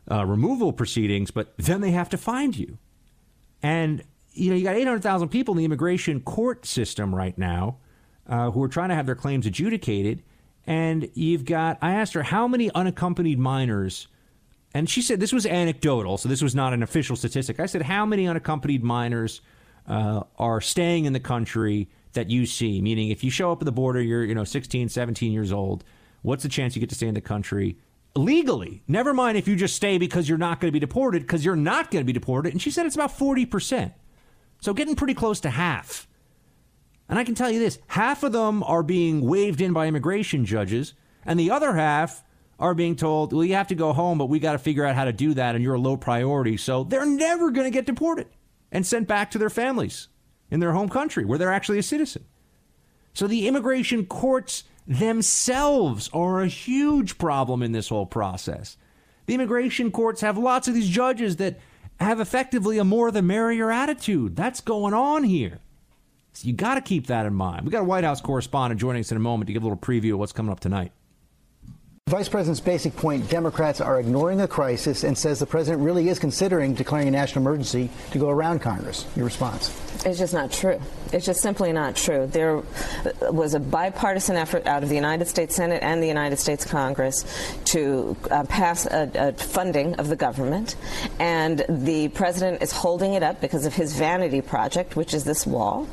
uh, 0.10 0.26
removal 0.26 0.72
proceedings, 0.72 1.32
but 1.32 1.54
then 1.58 1.82
they 1.82 1.92
have 1.92 2.10
to 2.10 2.18
find 2.18 2.56
you. 2.56 2.78
And 3.62 4.04
you 4.34 4.50
know, 4.50 4.56
you 4.56 4.64
got 4.64 4.76
800,000 4.76 5.30
people 5.30 5.54
in 5.54 5.60
the 5.60 5.66
immigration 5.66 6.22
court 6.22 6.66
system 6.66 7.14
right 7.14 7.38
now 7.38 7.78
uh, 8.28 8.52
who 8.52 8.64
are 8.64 8.68
trying 8.68 8.90
to 8.90 8.96
have 8.96 9.06
their 9.06 9.16
claims 9.16 9.46
adjudicated 9.46 10.24
and 10.66 11.10
you've 11.14 11.46
got, 11.46 11.78
I 11.82 11.94
asked 11.94 12.14
her 12.14 12.24
how 12.24 12.48
many 12.48 12.72
unaccompanied 12.72 13.40
minors, 13.40 14.08
and 14.74 14.90
she 14.90 15.02
said 15.02 15.20
this 15.20 15.34
was 15.34 15.46
anecdotal, 15.46 16.18
so 16.18 16.30
this 16.30 16.42
was 16.42 16.56
not 16.56 16.74
an 16.74 16.82
official 16.82 17.16
statistic. 17.16 17.60
I 17.60 17.66
said, 17.66 17.84
how 17.84 18.06
many 18.06 18.28
unaccompanied 18.28 18.84
minors 18.84 19.42
uh, 19.88 20.24
are 20.38 20.62
staying 20.62 21.06
in 21.06 21.14
the 21.14 21.20
country 21.20 21.90
that 22.14 22.30
you 22.30 22.46
see? 22.46 22.82
Meaning, 22.82 23.10
if 23.10 23.24
you 23.24 23.30
show 23.30 23.52
up 23.52 23.62
at 23.62 23.66
the 23.66 23.72
border, 23.72 24.02
you're, 24.02 24.24
you 24.24 24.36
know, 24.36 24.46
16, 24.46 24.90
17 24.90 25.32
years 25.32 25.52
old, 25.52 25.84
what's 26.22 26.44
the 26.44 26.50
chance 26.50 26.76
you 26.76 26.80
get 26.80 26.90
to 26.90 26.96
stay 26.96 27.08
in 27.08 27.14
the 27.14 27.22
country? 27.22 27.78
Legally, 28.16 28.84
never 28.88 29.14
mind 29.14 29.38
if 29.38 29.48
you 29.48 29.56
just 29.56 29.76
stay 29.76 29.98
because 29.98 30.30
you're 30.30 30.38
not 30.38 30.60
going 30.60 30.70
to 30.70 30.74
be 30.74 30.80
deported, 30.80 31.24
because 31.24 31.44
you're 31.44 31.56
not 31.56 31.92
going 31.92 32.04
to 32.04 32.06
be 32.06 32.14
deported. 32.14 32.54
And 32.54 32.62
she 32.62 32.72
said 32.72 32.86
it's 32.86 32.96
about 32.96 33.12
40%. 33.12 33.92
So 34.62 34.74
getting 34.74 34.96
pretty 34.96 35.14
close 35.14 35.40
to 35.42 35.50
half. 35.50 36.08
And 37.10 37.20
I 37.20 37.24
can 37.24 37.36
tell 37.36 37.52
you 37.52 37.60
this 37.60 37.80
half 37.88 38.24
of 38.24 38.32
them 38.32 38.64
are 38.64 38.84
being 38.84 39.22
waved 39.22 39.62
in 39.62 39.74
by 39.74 39.88
immigration 39.88 40.46
judges, 40.46 40.94
and 41.26 41.40
the 41.40 41.52
other 41.52 41.74
half 41.74 42.24
are 42.60 42.74
being 42.74 42.96
told, 42.96 43.34
well, 43.34 43.44
you 43.44 43.56
have 43.56 43.68
to 43.68 43.76
go 43.76 43.94
home, 43.94 44.18
but 44.18 44.28
we 44.28 44.40
got 44.40 44.54
to 44.54 44.58
figure 44.58 44.86
out 44.86 44.96
how 44.96 45.06
to 45.06 45.14
do 45.14 45.34
that, 45.34 45.56
and 45.56 45.64
you're 45.64 45.74
a 45.74 45.80
low 45.80 45.98
priority. 45.98 46.56
So 46.58 46.84
they're 46.84 47.06
never 47.06 47.52
going 47.52 47.66
to 47.66 47.72
get 47.72 47.86
deported 47.86 48.28
and 48.72 48.86
sent 48.86 49.08
back 49.08 49.32
to 49.32 49.38
their 49.38 49.50
families 49.50 50.08
in 50.50 50.60
their 50.60 50.72
home 50.72 50.90
country 50.90 51.26
where 51.26 51.38
they're 51.38 51.52
actually 51.52 51.80
a 51.80 51.84
citizen. 51.84 52.26
So 53.14 53.28
the 53.28 53.48
immigration 53.48 54.06
courts 54.06 54.64
themselves 54.88 56.10
are 56.14 56.42
a 56.42 56.48
huge 56.48 57.18
problem 57.18 57.62
in 57.62 57.72
this 57.72 57.90
whole 57.90 58.06
process. 58.06 58.78
The 59.26 59.36
immigration 59.36 59.92
courts 59.92 60.22
have 60.22 60.38
lots 60.38 60.68
of 60.68 60.74
these 60.74 60.90
judges 60.90 61.38
that 61.38 61.60
have 62.00 62.20
effectively 62.20 62.78
a 62.78 62.84
more 62.84 63.12
the 63.12 63.22
merrier 63.22 63.72
attitude. 63.72 64.36
That's 64.36 64.62
going 64.62 64.94
on 64.94 65.24
here. 65.24 65.60
So 66.34 66.48
you 66.48 66.54
got 66.54 66.76
to 66.76 66.82
keep 66.82 67.08
that 67.08 67.26
in 67.26 67.34
mind. 67.34 67.66
We 67.66 67.72
got 67.72 67.82
a 67.82 67.86
White 67.86 68.04
House 68.04 68.20
correspondent 68.22 68.82
joining 68.82 69.02
us 69.02 69.12
in 69.12 69.18
a 69.18 69.20
moment 69.20 69.48
to 69.48 69.54
give 69.54 69.64
a 69.64 69.66
little 69.66 69.78
preview 69.78 70.14
of 70.14 70.20
what's 70.20 70.34
coming 70.34 70.52
up 70.52 70.60
tonight. 70.60 70.92
Vice 72.10 72.28
President's 72.28 72.60
basic 72.60 72.96
point 72.98 73.30
Democrats 73.30 73.80
are 73.80 74.00
ignoring 74.00 74.38
the 74.38 74.48
crisis 74.48 75.04
and 75.06 75.18
says 75.18 75.40
the 75.40 75.46
president 75.46 75.82
really 75.82 76.10
is 76.10 76.20
considering 76.20 76.74
declaring 76.74 77.08
a 77.08 77.12
national 77.12 77.42
emergency 77.42 77.90
to 78.12 78.20
go 78.20 78.30
around 78.30 78.60
Congress. 78.60 79.06
Your 79.16 79.24
response? 79.26 79.74
It's 80.06 80.20
just 80.20 80.34
not 80.34 80.52
true. 80.52 80.80
It's 81.14 81.26
just 81.26 81.42
simply 81.42 81.72
not 81.72 81.96
true. 81.96 82.28
There 82.28 82.62
was 83.32 83.54
a 83.54 83.60
bipartisan 83.60 84.36
effort 84.36 84.68
out 84.68 84.84
of 84.84 84.90
the 84.90 84.96
United 84.96 85.30
States 85.30 85.56
Senate 85.56 85.82
and 85.82 86.04
the 86.04 86.08
United 86.08 86.38
States 86.38 86.66
Congress 86.66 87.26
to 87.66 88.18
uh, 88.30 88.44
pass 88.44 88.86
a, 88.86 89.10
a 89.16 89.32
funding 89.32 89.96
of 89.96 90.10
the 90.10 90.18
government, 90.18 90.76
and 91.20 91.66
the 91.70 92.10
president 92.10 92.62
is 92.62 92.74
holding 92.74 93.14
it 93.14 93.24
up 93.24 93.40
because 93.40 93.66
of 93.66 93.74
his 93.74 93.96
vanity 93.96 94.42
project, 94.42 94.98
which 94.98 95.14
is 95.14 95.24
this 95.24 95.48
wall, 95.48 95.88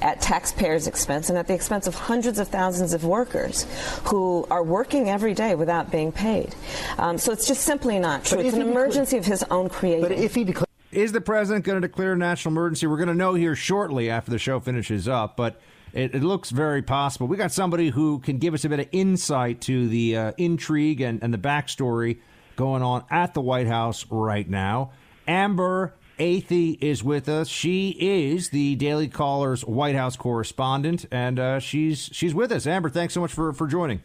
at 0.00 0.20
taxpayers' 0.20 0.86
expense 0.86 1.28
and 1.28 1.38
at 1.38 1.46
the 1.46 1.54
expense 1.54 1.86
of 1.86 1.94
hundreds 1.94 2.38
of 2.38 2.48
thousands 2.48 2.92
of 2.92 3.04
workers 3.04 3.66
who 4.04 4.46
are 4.50 4.62
working 4.62 5.08
every 5.08 5.34
day 5.34 5.54
without 5.54 5.90
being 5.90 6.12
paid. 6.12 6.54
Um, 6.98 7.18
so 7.18 7.32
it's 7.32 7.46
just 7.46 7.62
simply 7.62 7.98
not 7.98 8.24
true. 8.24 8.40
It's 8.40 8.54
an 8.54 8.62
emergency 8.62 9.16
of 9.16 9.24
his 9.24 9.42
own 9.44 9.68
creating. 9.68 10.02
But 10.02 10.12
if 10.12 10.34
he 10.34 10.44
declares 10.44 10.66
is 10.92 11.10
the 11.12 11.22
president 11.22 11.64
going 11.64 11.80
to 11.80 11.88
declare 11.88 12.12
a 12.12 12.16
national 12.16 12.52
emergency? 12.52 12.86
We're 12.86 12.98
going 12.98 13.08
to 13.08 13.14
know 13.14 13.32
here 13.32 13.56
shortly 13.56 14.10
after 14.10 14.30
the 14.30 14.38
show 14.38 14.60
finishes 14.60 15.08
up, 15.08 15.38
but 15.38 15.58
it, 15.94 16.14
it, 16.14 16.22
looks 16.22 16.50
very 16.50 16.82
possible. 16.82 17.26
We 17.26 17.38
got 17.38 17.50
somebody 17.50 17.88
who 17.88 18.18
can 18.18 18.38
give 18.38 18.52
us 18.52 18.64
a 18.66 18.68
bit 18.68 18.80
of 18.80 18.88
insight 18.92 19.62
to 19.62 19.88
the 19.88 20.16
uh, 20.16 20.32
intrigue 20.36 21.00
and, 21.00 21.22
and 21.22 21.32
the 21.32 21.38
backstory 21.38 22.18
going 22.56 22.82
on 22.82 23.04
at 23.10 23.32
the 23.32 23.40
White 23.40 23.66
House 23.66 24.04
right 24.10 24.48
now. 24.48 24.92
Amber 25.26 25.94
Athey 26.18 26.78
is 26.80 27.02
with 27.02 27.28
us. 27.28 27.48
She 27.48 27.90
is 27.98 28.50
the 28.50 28.74
Daily 28.76 29.08
Caller's 29.08 29.64
White 29.64 29.94
House 29.94 30.16
correspondent, 30.16 31.06
and 31.10 31.38
uh, 31.38 31.58
she's 31.58 32.10
she's 32.12 32.34
with 32.34 32.52
us. 32.52 32.66
Amber, 32.66 32.90
thanks 32.90 33.14
so 33.14 33.20
much 33.20 33.32
for, 33.32 33.52
for 33.52 33.66
joining. 33.66 34.02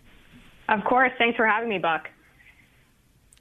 Of 0.69 0.83
course. 0.83 1.11
Thanks 1.17 1.37
for 1.37 1.45
having 1.45 1.69
me, 1.69 1.77
Buck. 1.77 2.09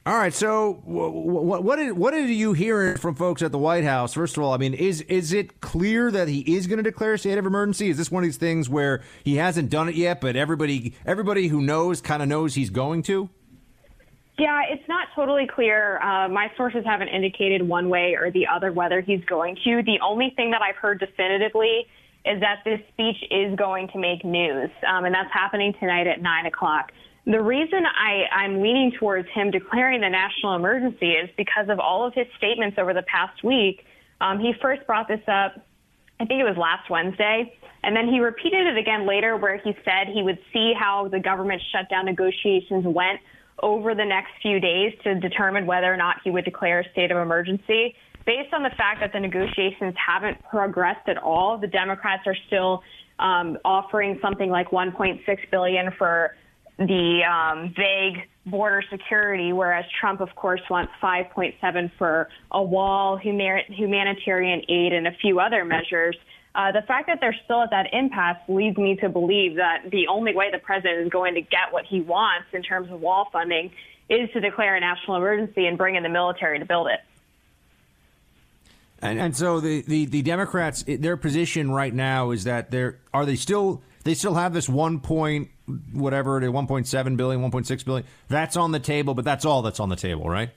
All 0.07 0.17
right. 0.17 0.33
So, 0.33 0.81
what, 0.85 1.65
what 1.65 1.77
did 1.77 1.95
what 1.95 2.13
did 2.13 2.31
you 2.31 2.53
hear 2.53 2.97
from 2.97 3.17
folks 3.17 3.43
at 3.43 3.51
the 3.51 3.59
White 3.59 3.83
House? 3.83 4.15
First 4.15 4.37
of 4.37 4.43
all, 4.45 4.53
I 4.53 4.57
mean, 4.57 4.73
is 4.73 5.01
is 5.03 5.33
it 5.33 5.61
clear 5.61 6.13
that 6.13 6.29
he 6.29 6.57
is 6.57 6.69
going 6.69 6.77
to 6.77 6.85
declare 6.85 7.15
a 7.15 7.19
state 7.19 7.39
of 7.39 7.47
emergency? 7.47 7.91
Is 7.91 7.97
this 7.97 8.09
one 8.09 8.23
of 8.23 8.29
these 8.29 8.37
things 8.37 8.69
where 8.69 9.03
he 9.25 9.37
hasn't 9.37 9.69
done 9.69 9.89
it 9.89 9.97
yet, 9.97 10.21
but 10.21 10.37
everybody 10.37 10.95
everybody 11.05 11.49
who 11.49 11.61
knows 11.61 12.01
kind 12.01 12.23
of 12.23 12.29
knows 12.29 12.55
he's 12.55 12.71
going 12.71 13.03
to? 13.05 13.29
Yeah, 14.39 14.63
it's 14.69 14.87
not 14.87 15.09
totally 15.15 15.47
clear. 15.47 15.99
Uh, 16.03 16.29
my 16.29 16.51
sources 16.57 16.85
haven't 16.85 17.09
indicated 17.09 17.67
one 17.67 17.89
way 17.89 18.17
or 18.21 18.31
the 18.31 18.47
other 18.47 18.71
whether 18.71 19.01
he's 19.01 19.25
going 19.25 19.57
to. 19.65 19.83
The 19.83 19.99
only 20.05 20.33
thing 20.37 20.51
that 20.51 20.61
I've 20.61 20.77
heard 20.77 21.01
definitively 21.01 21.87
is 22.27 22.41
that 22.41 22.61
this 22.65 22.81
speech 22.93 23.17
is 23.31 23.57
going 23.57 23.89
to 23.89 23.99
make 23.99 24.25
news, 24.25 24.69
um, 24.87 25.05
and 25.05 25.15
that's 25.15 25.33
happening 25.33 25.73
tonight 25.81 26.07
at 26.07 26.21
nine 26.21 26.45
o'clock. 26.45 26.93
The 27.25 27.41
reason 27.41 27.85
I, 27.87 28.25
I'm 28.31 28.61
leaning 28.61 28.93
towards 28.99 29.29
him 29.31 29.51
declaring 29.51 30.01
the 30.01 30.09
national 30.09 30.55
emergency 30.55 31.13
is 31.13 31.31
because 31.37 31.69
of 31.69 31.81
all 31.81 32.07
of 32.07 32.13
his 32.15 32.27
statements 32.37 32.79
over 32.79 32.93
the 32.93 33.03
past 33.03 33.43
week. 33.43 33.85
Um, 34.21 34.39
he 34.39 34.53
first 34.61 34.87
brought 34.87 35.09
this 35.09 35.23
up, 35.27 35.65
I 36.21 36.25
think 36.27 36.41
it 36.41 36.45
was 36.45 36.57
last 36.57 36.91
Wednesday, 36.91 37.57
and 37.83 37.97
then 37.97 38.09
he 38.09 38.21
repeated 38.21 38.67
it 38.67 38.77
again 38.77 39.07
later 39.07 39.37
where 39.37 39.57
he 39.57 39.75
said 39.85 40.09
he 40.13 40.23
would 40.23 40.39
see 40.53 40.73
how 40.79 41.09
the 41.09 41.21
government 41.21 41.63
shutdown 41.73 42.05
negotiations 42.05 42.85
went 42.85 43.21
over 43.63 43.95
the 43.95 44.05
next 44.05 44.31
few 44.43 44.61
days 44.61 44.93
to 45.05 45.19
determine 45.21 45.67
whether 45.67 45.93
or 45.93 45.97
not 45.97 46.17
he 46.23 46.31
would 46.31 46.45
declare 46.45 46.81
a 46.81 46.91
state 46.91 47.11
of 47.11 47.17
emergency. 47.17 47.95
Based 48.27 48.53
on 48.53 48.63
the 48.63 48.71
fact 48.71 49.01
that 49.01 49.13
the 49.13 49.21
negotiations 49.21 49.95
haven't 50.05 50.43
progressed 50.51 51.09
at 51.09 51.17
all, 51.17 51.59
the 51.59 51.69
Democrats 51.69 52.25
are 52.27 52.37
still 52.49 52.83
um, 53.19 53.57
offering 53.65 54.19
something 54.21 54.51
like 54.51 54.71
1.6 54.71 55.21
billion 55.51 55.91
for 55.97 56.35
the 56.79 57.23
um, 57.25 57.73
vague 57.77 58.29
border 58.45 58.83
security, 58.91 59.53
whereas 59.53 59.85
Trump, 60.01 60.21
of 60.21 60.35
course, 60.37 60.61
wants 60.69 60.93
5.7 61.03 61.91
for 61.99 62.29
a 62.51 62.63
wall, 62.63 63.17
humanitarian 63.17 64.63
aid, 64.69 64.93
and 64.93 65.07
a 65.07 65.13
few 65.23 65.41
other 65.41 65.65
measures. 65.65 66.17
Uh, 66.57 66.73
the 66.73 66.81
fact 66.83 67.07
that 67.07 67.19
they're 67.21 67.37
still 67.45 67.61
at 67.61 67.71
that 67.71 67.93
impasse 67.93 68.39
leads 68.49 68.79
me 68.79 68.97
to 68.97 69.11
believe 69.11 69.57
that 69.57 69.91
the 69.91 70.09
only 70.09 70.35
way 70.35 70.51
the 70.51 70.59
president 70.59 71.05
is 71.05 71.11
going 71.11 71.35
to 71.35 71.43
get 71.43 71.71
what 71.71 71.85
he 71.85 72.01
wants 72.01 72.47
in 72.55 72.63
terms 72.63 72.91
of 72.91 72.99
wall 72.99 73.29
funding 73.31 73.71
is 74.09 74.31
to 74.33 74.41
declare 74.41 74.75
a 74.75 74.81
national 74.81 75.19
emergency 75.19 75.67
and 75.67 75.77
bring 75.77 75.97
in 75.97 76.03
the 76.03 76.09
military 76.09 76.59
to 76.59 76.65
build 76.65 76.87
it. 76.87 77.01
And, 79.03 79.21
and 79.21 79.37
so 79.37 79.61
the, 79.61 79.83
the, 79.83 80.07
the 80.07 80.23
Democrats, 80.23 80.83
their 80.87 81.19
position 81.19 81.71
right 81.71 81.93
now 81.93 82.31
is 82.31 82.45
that 82.45 82.71
they're 82.71 82.99
are 83.13 83.27
they 83.27 83.37
still 83.37 83.83
they 84.05 84.15
still 84.15 84.35
have 84.35 84.55
this 84.55 84.67
one 84.67 85.01
point 85.01 85.51
whatever 85.93 86.39
it 86.39 86.45
is, 86.45 86.51
1.7 86.51 87.17
billion, 87.19 87.51
1.6 87.51 87.85
billion. 87.85 88.07
That's 88.29 88.57
on 88.57 88.73
the 88.73 88.81
table, 88.81 89.13
but 89.13 89.27
that's 89.27 89.45
all 89.45 89.61
that's 89.61 89.81
on 89.81 89.91
the 89.91 89.97
table, 89.97 90.31
right? 90.31 90.51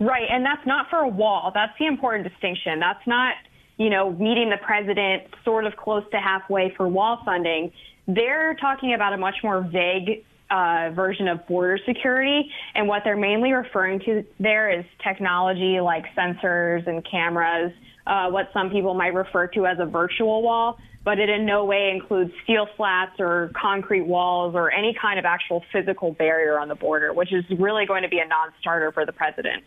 Right, 0.00 0.28
and 0.30 0.44
that's 0.44 0.64
not 0.64 0.88
for 0.88 1.00
a 1.00 1.08
wall. 1.08 1.50
That's 1.52 1.76
the 1.78 1.86
important 1.86 2.26
distinction. 2.28 2.78
That's 2.78 3.04
not 3.06 3.34
you 3.78 3.90
know, 3.90 4.10
meeting 4.10 4.50
the 4.50 4.58
president 4.58 5.22
sort 5.44 5.64
of 5.64 5.76
close 5.76 6.04
to 6.10 6.18
halfway 6.18 6.74
for 6.76 6.88
wall 6.88 7.22
funding, 7.24 7.72
they're 8.06 8.54
talking 8.54 8.92
about 8.92 9.12
a 9.12 9.16
much 9.16 9.36
more 9.42 9.62
vague 9.62 10.24
uh, 10.50 10.90
version 10.94 11.28
of 11.28 11.46
border 11.46 11.78
security. 11.86 12.50
And 12.74 12.88
what 12.88 13.02
they're 13.04 13.16
mainly 13.16 13.52
referring 13.52 14.00
to 14.00 14.24
there 14.40 14.70
is 14.70 14.84
technology 15.02 15.80
like 15.80 16.04
sensors 16.16 16.86
and 16.86 17.04
cameras, 17.08 17.72
uh, 18.06 18.28
what 18.30 18.50
some 18.52 18.70
people 18.70 18.94
might 18.94 19.14
refer 19.14 19.46
to 19.48 19.66
as 19.66 19.78
a 19.78 19.86
virtual 19.86 20.42
wall. 20.42 20.78
But 21.04 21.20
it 21.20 21.28
in 21.30 21.46
no 21.46 21.64
way 21.64 21.90
includes 21.90 22.32
steel 22.44 22.66
slats 22.76 23.18
or 23.20 23.50
concrete 23.54 24.02
walls 24.02 24.54
or 24.54 24.70
any 24.72 24.94
kind 25.00 25.18
of 25.18 25.24
actual 25.24 25.64
physical 25.72 26.12
barrier 26.12 26.58
on 26.58 26.68
the 26.68 26.74
border, 26.74 27.12
which 27.12 27.32
is 27.32 27.44
really 27.58 27.86
going 27.86 28.02
to 28.02 28.08
be 28.08 28.18
a 28.18 28.26
non 28.26 28.52
starter 28.60 28.90
for 28.92 29.06
the 29.06 29.12
president. 29.12 29.62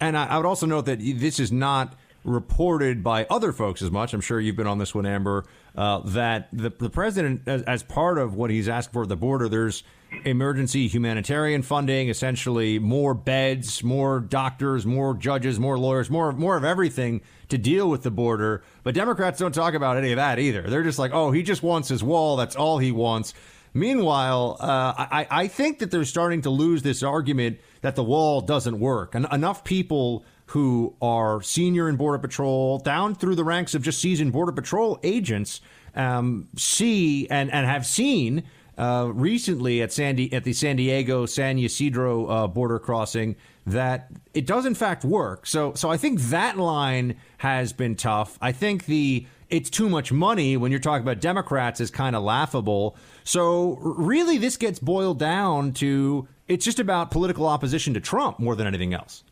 And 0.00 0.16
I, 0.16 0.26
I 0.26 0.36
would 0.38 0.46
also 0.46 0.66
note 0.66 0.86
that 0.86 0.98
this 1.00 1.38
is 1.38 1.52
not 1.52 1.94
reported 2.24 3.04
by 3.04 3.26
other 3.30 3.52
folks 3.52 3.82
as 3.82 3.90
much. 3.90 4.14
I'm 4.14 4.20
sure 4.20 4.40
you've 4.40 4.56
been 4.56 4.66
on 4.66 4.78
this 4.78 4.94
one, 4.94 5.06
Amber, 5.06 5.44
uh, 5.76 6.00
that 6.06 6.48
the, 6.52 6.70
the 6.70 6.90
president, 6.90 7.42
as, 7.46 7.62
as, 7.62 7.82
part 7.82 8.18
of 8.18 8.34
what 8.34 8.50
he's 8.50 8.68
asked 8.68 8.92
for 8.92 9.02
at 9.02 9.08
the 9.08 9.16
border, 9.16 9.48
there's 9.48 9.84
emergency 10.24 10.88
humanitarian 10.88 11.62
funding, 11.62 12.08
essentially 12.08 12.78
more 12.78 13.14
beds, 13.14 13.84
more 13.84 14.20
doctors, 14.20 14.86
more 14.86 15.14
judges, 15.14 15.60
more 15.60 15.78
lawyers, 15.78 16.08
more 16.08 16.32
more 16.32 16.56
of 16.56 16.64
everything 16.64 17.20
to 17.48 17.58
deal 17.58 17.90
with 17.90 18.02
the 18.02 18.10
border. 18.10 18.62
But 18.82 18.94
Democrats 18.94 19.38
don't 19.38 19.54
talk 19.54 19.74
about 19.74 19.96
any 19.96 20.12
of 20.12 20.16
that 20.16 20.38
either. 20.38 20.62
They're 20.62 20.82
just 20.82 20.98
like, 20.98 21.12
oh, 21.12 21.30
he 21.30 21.42
just 21.42 21.62
wants 21.62 21.88
his 21.88 22.02
wall. 22.02 22.36
That's 22.36 22.56
all 22.56 22.78
he 22.78 22.92
wants. 22.92 23.34
Meanwhile, 23.76 24.56
uh, 24.60 24.94
I, 24.96 25.26
I 25.28 25.48
think 25.48 25.80
that 25.80 25.90
they're 25.90 26.04
starting 26.04 26.42
to 26.42 26.50
lose 26.50 26.82
this 26.82 27.02
argument 27.02 27.58
that 27.80 27.96
the 27.96 28.04
wall 28.04 28.40
doesn't 28.40 28.78
work. 28.78 29.16
And 29.16 29.26
enough 29.32 29.64
people 29.64 30.24
who 30.46 30.94
are 31.00 31.42
senior 31.42 31.88
in 31.88 31.96
Border 31.96 32.18
Patrol, 32.18 32.78
down 32.78 33.14
through 33.14 33.34
the 33.34 33.44
ranks 33.44 33.74
of 33.74 33.82
just 33.82 34.00
seasoned 34.00 34.32
Border 34.32 34.52
Patrol 34.52 34.98
agents, 35.02 35.60
um, 35.94 36.48
see 36.56 37.28
and, 37.28 37.50
and 37.52 37.66
have 37.66 37.86
seen 37.86 38.44
uh, 38.76 39.10
recently 39.14 39.82
at 39.82 39.92
Sandy 39.92 40.32
at 40.32 40.44
the 40.44 40.52
San 40.52 40.76
Diego 40.76 41.26
San 41.26 41.58
Ysidro 41.58 42.26
uh, 42.26 42.46
border 42.46 42.78
crossing 42.78 43.36
that 43.66 44.10
it 44.34 44.46
does 44.46 44.66
in 44.66 44.74
fact 44.74 45.04
work. 45.04 45.46
So 45.46 45.74
so 45.74 45.90
I 45.90 45.96
think 45.96 46.20
that 46.22 46.58
line 46.58 47.16
has 47.38 47.72
been 47.72 47.94
tough. 47.94 48.38
I 48.40 48.52
think 48.52 48.86
the 48.86 49.26
it's 49.48 49.70
too 49.70 49.88
much 49.88 50.10
money 50.10 50.56
when 50.56 50.72
you're 50.72 50.80
talking 50.80 51.02
about 51.02 51.20
Democrats 51.20 51.80
is 51.80 51.90
kind 51.90 52.16
of 52.16 52.24
laughable. 52.24 52.96
So 53.22 53.78
really, 53.80 54.38
this 54.38 54.56
gets 54.56 54.78
boiled 54.78 55.18
down 55.18 55.72
to 55.74 56.26
it's 56.48 56.64
just 56.64 56.80
about 56.80 57.10
political 57.10 57.46
opposition 57.46 57.94
to 57.94 58.00
Trump 58.00 58.38
more 58.40 58.56
than 58.56 58.66
anything 58.66 58.92
else. 58.94 59.22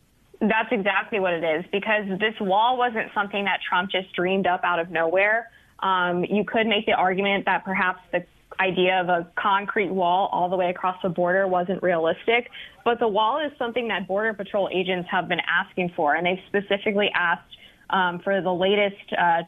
That's 0.43 0.71
exactly 0.71 1.21
what 1.21 1.33
it 1.33 1.43
is 1.43 1.65
because 1.71 2.03
this 2.19 2.35
wall 2.41 2.77
wasn't 2.77 3.11
something 3.13 3.45
that 3.45 3.59
Trump 3.67 3.89
just 3.89 4.13
dreamed 4.13 4.45
up 4.45 4.61
out 4.65 4.77
of 4.77 4.91
nowhere. 4.91 5.49
Um, 5.79 6.25
you 6.25 6.43
could 6.43 6.67
make 6.67 6.85
the 6.85 6.91
argument 6.91 7.45
that 7.45 7.63
perhaps 7.63 7.99
the 8.11 8.25
idea 8.59 8.99
of 8.99 9.07
a 9.07 9.31
concrete 9.35 9.89
wall 9.89 10.29
all 10.33 10.49
the 10.49 10.57
way 10.57 10.69
across 10.69 10.97
the 11.01 11.07
border 11.07 11.47
wasn't 11.47 11.81
realistic, 11.81 12.49
but 12.83 12.99
the 12.99 13.07
wall 13.07 13.39
is 13.39 13.51
something 13.57 13.87
that 13.87 14.05
Border 14.05 14.33
Patrol 14.33 14.69
agents 14.71 15.07
have 15.09 15.29
been 15.29 15.39
asking 15.47 15.93
for, 15.95 16.13
and 16.13 16.25
they've 16.25 16.43
specifically 16.47 17.09
asked 17.15 17.57
um, 17.89 18.19
for 18.19 18.41
the 18.41 18.53
latest 18.53 19.13
uh, 19.17 19.43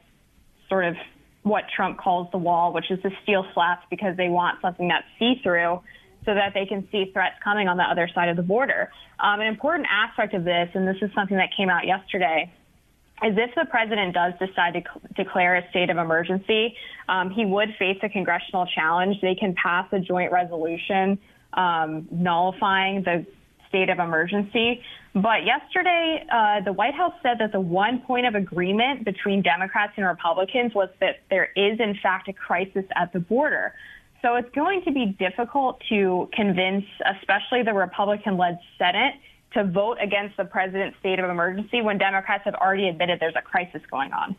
sort 0.69 0.85
of 0.85 0.95
what 1.43 1.65
Trump 1.75 1.97
calls 1.97 2.27
the 2.31 2.37
wall, 2.37 2.73
which 2.73 2.89
is 2.89 3.01
the 3.03 3.11
steel 3.21 3.45
slats, 3.53 3.83
because 3.89 4.15
they 4.17 4.29
want 4.29 4.61
something 4.61 4.87
that's 4.87 5.05
see 5.19 5.41
through 5.43 5.81
so 6.25 6.33
that 6.33 6.53
they 6.53 6.65
can 6.65 6.87
see 6.91 7.11
threats 7.13 7.35
coming 7.43 7.67
on 7.67 7.77
the 7.77 7.83
other 7.83 8.09
side 8.13 8.29
of 8.29 8.35
the 8.35 8.43
border. 8.43 8.91
Um, 9.19 9.39
an 9.39 9.47
important 9.47 9.87
aspect 9.91 10.33
of 10.33 10.43
this, 10.43 10.69
and 10.73 10.87
this 10.87 10.97
is 11.01 11.11
something 11.13 11.37
that 11.37 11.49
came 11.55 11.69
out 11.69 11.85
yesterday, 11.85 12.51
is 13.23 13.37
if 13.37 13.55
the 13.55 13.65
president 13.69 14.13
does 14.13 14.33
decide 14.39 14.73
to 14.73 14.81
cl- 14.81 15.01
declare 15.15 15.55
a 15.55 15.69
state 15.69 15.89
of 15.89 15.97
emergency, 15.97 16.75
um, 17.07 17.29
he 17.29 17.45
would 17.45 17.69
face 17.79 17.97
a 18.03 18.09
congressional 18.09 18.65
challenge. 18.65 19.21
They 19.21 19.35
can 19.35 19.55
pass 19.55 19.87
a 19.93 19.99
joint 19.99 20.31
resolution 20.31 21.17
um, 21.53 22.07
nullifying 22.11 23.03
the 23.03 23.25
state 23.69 23.89
of 23.89 23.99
emergency. 23.99 24.81
But 25.13 25.45
yesterday, 25.45 26.25
uh, 26.31 26.61
the 26.61 26.73
White 26.73 26.93
House 26.93 27.13
said 27.23 27.37
that 27.39 27.53
the 27.53 27.59
one 27.59 27.99
point 27.99 28.25
of 28.25 28.35
agreement 28.35 29.05
between 29.05 29.41
Democrats 29.41 29.93
and 29.95 30.05
Republicans 30.05 30.73
was 30.75 30.89
that 30.99 31.21
there 31.29 31.49
is, 31.55 31.79
in 31.79 31.97
fact, 32.03 32.27
a 32.27 32.33
crisis 32.33 32.83
at 32.95 33.13
the 33.13 33.19
border. 33.19 33.73
So 34.25 34.37
it's 34.37 34.49
going 34.55 34.81
to 34.85 34.91
be 34.91 35.15
difficult 35.19 35.79
to 35.89 36.27
convince, 36.33 36.83
especially 37.19 37.61
the 37.61 37.73
Republican 37.73 38.37
led 38.37 38.57
Senate, 38.75 39.13
to 39.53 39.63
vote 39.63 39.99
against 40.01 40.35
the 40.35 40.45
president's 40.45 40.97
state 40.97 41.19
of 41.19 41.29
emergency 41.29 41.83
when 41.83 41.99
Democrats 41.99 42.43
have 42.45 42.55
already 42.55 42.89
admitted 42.89 43.19
there's 43.19 43.35
a 43.37 43.43
crisis 43.43 43.83
going 43.91 44.11
on. 44.13 44.35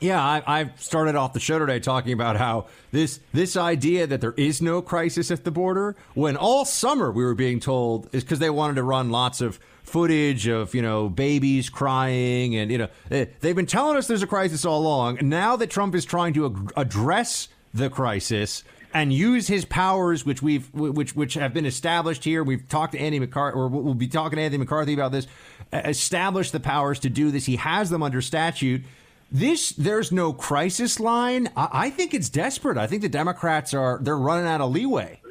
Yeah, 0.00 0.20
I, 0.20 0.42
I, 0.44 0.70
started 0.78 1.14
off 1.14 1.32
the 1.32 1.38
show 1.38 1.60
today 1.60 1.78
talking 1.78 2.12
about 2.12 2.36
how 2.36 2.66
this 2.90 3.20
this 3.32 3.56
idea 3.56 4.08
that 4.08 4.20
there 4.20 4.34
is 4.36 4.60
no 4.60 4.82
crisis 4.82 5.30
at 5.30 5.44
the 5.44 5.52
border, 5.52 5.94
when 6.14 6.36
all 6.36 6.64
summer 6.64 7.12
we 7.12 7.22
were 7.22 7.36
being 7.36 7.60
told 7.60 8.12
is 8.12 8.24
because 8.24 8.40
they 8.40 8.50
wanted 8.50 8.74
to 8.74 8.82
run 8.82 9.10
lots 9.10 9.40
of 9.40 9.60
footage 9.84 10.48
of 10.48 10.74
you 10.74 10.82
know 10.82 11.08
babies 11.08 11.70
crying 11.70 12.56
and 12.56 12.72
you 12.72 12.78
know 12.78 12.88
eh, 13.12 13.26
they've 13.38 13.54
been 13.54 13.64
telling 13.64 13.96
us 13.96 14.08
there's 14.08 14.24
a 14.24 14.26
crisis 14.26 14.64
all 14.64 14.80
along. 14.80 15.18
Now 15.22 15.54
that 15.54 15.70
Trump 15.70 15.94
is 15.94 16.04
trying 16.04 16.34
to 16.34 16.68
address 16.76 17.46
the 17.74 17.90
crisis 17.90 18.64
and 18.94 19.12
use 19.12 19.48
his 19.48 19.64
powers, 19.64 20.26
which 20.26 20.42
we've 20.42 20.72
which 20.74 21.16
which 21.16 21.34
have 21.34 21.54
been 21.54 21.66
established 21.66 22.24
here. 22.24 22.44
We've 22.44 22.68
talked 22.68 22.92
to 22.92 22.98
Andy 22.98 23.18
McCarthy, 23.18 23.56
or 23.56 23.68
we'll 23.68 23.94
be 23.94 24.08
talking 24.08 24.36
to 24.36 24.42
Andy 24.42 24.58
McCarthy 24.58 24.94
about 24.94 25.12
this. 25.12 25.26
Establish 25.72 26.50
the 26.50 26.60
powers 26.60 26.98
to 27.00 27.10
do 27.10 27.30
this. 27.30 27.46
He 27.46 27.56
has 27.56 27.88
them 27.90 28.02
under 28.02 28.20
statute. 28.20 28.82
This 29.30 29.70
there's 29.70 30.12
no 30.12 30.34
crisis 30.34 31.00
line. 31.00 31.48
I, 31.56 31.68
I 31.72 31.90
think 31.90 32.12
it's 32.12 32.28
desperate. 32.28 32.76
I 32.76 32.86
think 32.86 33.00
the 33.00 33.08
Democrats 33.08 33.72
are 33.72 33.98
they're 34.02 34.18
running 34.18 34.46
out 34.46 34.60
of 34.60 34.70
leeway. 34.70 35.21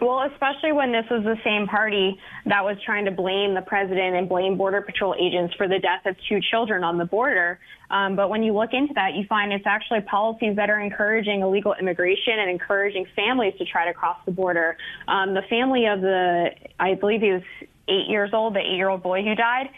Well, 0.00 0.28
especially 0.30 0.72
when 0.72 0.92
this 0.92 1.06
was 1.10 1.24
the 1.24 1.36
same 1.42 1.66
party 1.66 2.18
that 2.44 2.62
was 2.62 2.76
trying 2.84 3.06
to 3.06 3.10
blame 3.10 3.54
the 3.54 3.62
president 3.62 4.14
and 4.14 4.28
blame 4.28 4.56
Border 4.58 4.82
Patrol 4.82 5.14
agents 5.18 5.54
for 5.54 5.68
the 5.68 5.78
death 5.78 6.04
of 6.04 6.16
two 6.28 6.38
children 6.50 6.84
on 6.84 6.98
the 6.98 7.06
border. 7.06 7.58
Um, 7.90 8.14
but 8.14 8.28
when 8.28 8.42
you 8.42 8.52
look 8.52 8.70
into 8.72 8.92
that, 8.94 9.14
you 9.14 9.24
find 9.26 9.52
it's 9.52 9.66
actually 9.66 10.02
policies 10.02 10.56
that 10.56 10.68
are 10.68 10.80
encouraging 10.80 11.40
illegal 11.40 11.74
immigration 11.80 12.38
and 12.38 12.50
encouraging 12.50 13.06
families 13.16 13.54
to 13.58 13.64
try 13.64 13.86
to 13.86 13.94
cross 13.94 14.18
the 14.26 14.32
border. 14.32 14.76
Um, 15.08 15.32
the 15.32 15.42
family 15.48 15.86
of 15.86 16.02
the, 16.02 16.50
I 16.78 16.94
believe 16.94 17.22
he 17.22 17.32
was 17.32 17.42
eight 17.88 18.08
years 18.08 18.30
old, 18.34 18.54
the 18.54 18.60
eight 18.60 18.76
year 18.76 18.90
old 18.90 19.02
boy 19.02 19.22
who 19.22 19.34
died, 19.34 19.70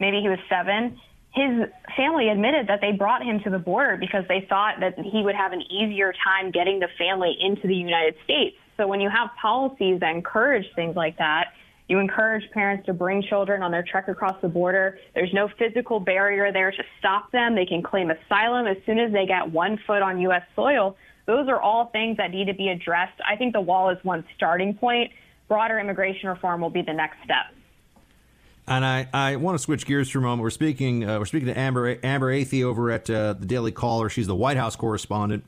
maybe 0.00 0.20
he 0.20 0.28
was 0.28 0.38
seven 0.48 0.98
his 1.34 1.66
family 1.96 2.28
admitted 2.28 2.66
that 2.66 2.80
they 2.82 2.92
brought 2.92 3.22
him 3.22 3.40
to 3.40 3.48
the 3.48 3.58
border 3.58 3.96
because 3.96 4.22
they 4.28 4.44
thought 4.48 4.80
that 4.80 4.98
he 4.98 5.22
would 5.22 5.34
have 5.34 5.52
an 5.52 5.62
easier 5.62 6.12
time 6.12 6.50
getting 6.50 6.78
the 6.78 6.88
family 6.98 7.34
into 7.40 7.66
the 7.66 7.74
United 7.74 8.14
States. 8.22 8.56
So 8.82 8.88
when 8.88 9.00
you 9.00 9.08
have 9.10 9.30
policies 9.40 10.00
that 10.00 10.12
encourage 10.12 10.66
things 10.74 10.96
like 10.96 11.16
that, 11.18 11.52
you 11.86 12.00
encourage 12.00 12.50
parents 12.50 12.84
to 12.86 12.92
bring 12.92 13.22
children 13.22 13.62
on 13.62 13.70
their 13.70 13.84
trek 13.84 14.08
across 14.08 14.34
the 14.42 14.48
border. 14.48 14.98
There's 15.14 15.32
no 15.32 15.48
physical 15.56 16.00
barrier 16.00 16.52
there 16.52 16.72
to 16.72 16.82
stop 16.98 17.30
them. 17.30 17.54
They 17.54 17.64
can 17.64 17.80
claim 17.80 18.10
asylum 18.10 18.66
as 18.66 18.76
soon 18.84 18.98
as 18.98 19.12
they 19.12 19.24
get 19.24 19.52
one 19.52 19.78
foot 19.86 20.02
on 20.02 20.20
U.S. 20.22 20.42
soil. 20.56 20.96
Those 21.26 21.46
are 21.48 21.60
all 21.60 21.90
things 21.92 22.16
that 22.16 22.32
need 22.32 22.48
to 22.48 22.54
be 22.54 22.70
addressed. 22.70 23.20
I 23.24 23.36
think 23.36 23.52
the 23.52 23.60
wall 23.60 23.90
is 23.90 23.98
one 24.02 24.24
starting 24.34 24.74
point. 24.74 25.12
Broader 25.46 25.78
immigration 25.78 26.28
reform 26.28 26.60
will 26.60 26.70
be 26.70 26.82
the 26.82 26.92
next 26.92 27.18
step. 27.22 27.54
And 28.66 28.84
I, 28.84 29.06
I 29.12 29.36
want 29.36 29.56
to 29.58 29.62
switch 29.62 29.86
gears 29.86 30.10
for 30.10 30.18
a 30.18 30.22
moment. 30.22 30.42
We're 30.42 30.50
speaking 30.50 31.08
uh, 31.08 31.20
we're 31.20 31.26
speaking 31.26 31.46
to 31.46 31.56
Amber 31.56 32.00
Amber 32.02 32.32
Athey 32.32 32.64
over 32.64 32.90
at 32.90 33.08
uh, 33.08 33.34
the 33.34 33.46
Daily 33.46 33.70
Caller. 33.70 34.08
She's 34.08 34.26
the 34.26 34.34
White 34.34 34.56
House 34.56 34.74
correspondent 34.74 35.44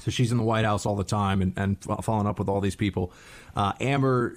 So 0.00 0.10
she's 0.10 0.32
in 0.32 0.38
the 0.38 0.44
White 0.44 0.64
House 0.64 0.86
all 0.86 0.96
the 0.96 1.04
time 1.04 1.42
and, 1.42 1.52
and 1.56 1.82
following 2.02 2.26
up 2.26 2.38
with 2.38 2.48
all 2.48 2.60
these 2.60 2.76
people. 2.76 3.12
Uh, 3.54 3.72
Amber, 3.80 4.34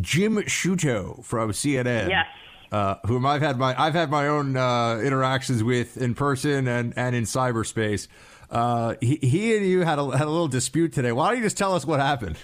Jim 0.00 0.36
Sciutto 0.36 1.24
from 1.24 1.50
CNN. 1.52 2.08
Yes. 2.08 2.26
Uh, 2.72 2.94
whom 3.06 3.26
I've 3.26 3.42
had 3.42 3.58
my 3.58 3.74
I've 3.80 3.94
had 3.94 4.10
my 4.10 4.28
own 4.28 4.56
uh, 4.56 4.98
interactions 4.98 5.64
with 5.64 5.96
in 5.96 6.14
person 6.14 6.68
and, 6.68 6.92
and 6.96 7.16
in 7.16 7.24
cyberspace. 7.24 8.06
Uh, 8.48 8.94
he, 9.00 9.16
he 9.16 9.56
and 9.56 9.66
you 9.66 9.80
had 9.80 9.98
a, 9.98 10.16
had 10.16 10.26
a 10.26 10.30
little 10.30 10.48
dispute 10.48 10.92
today. 10.92 11.10
Why 11.10 11.28
don't 11.28 11.38
you 11.38 11.42
just 11.42 11.56
tell 11.56 11.74
us 11.74 11.84
what 11.84 11.98
happened? 11.98 12.36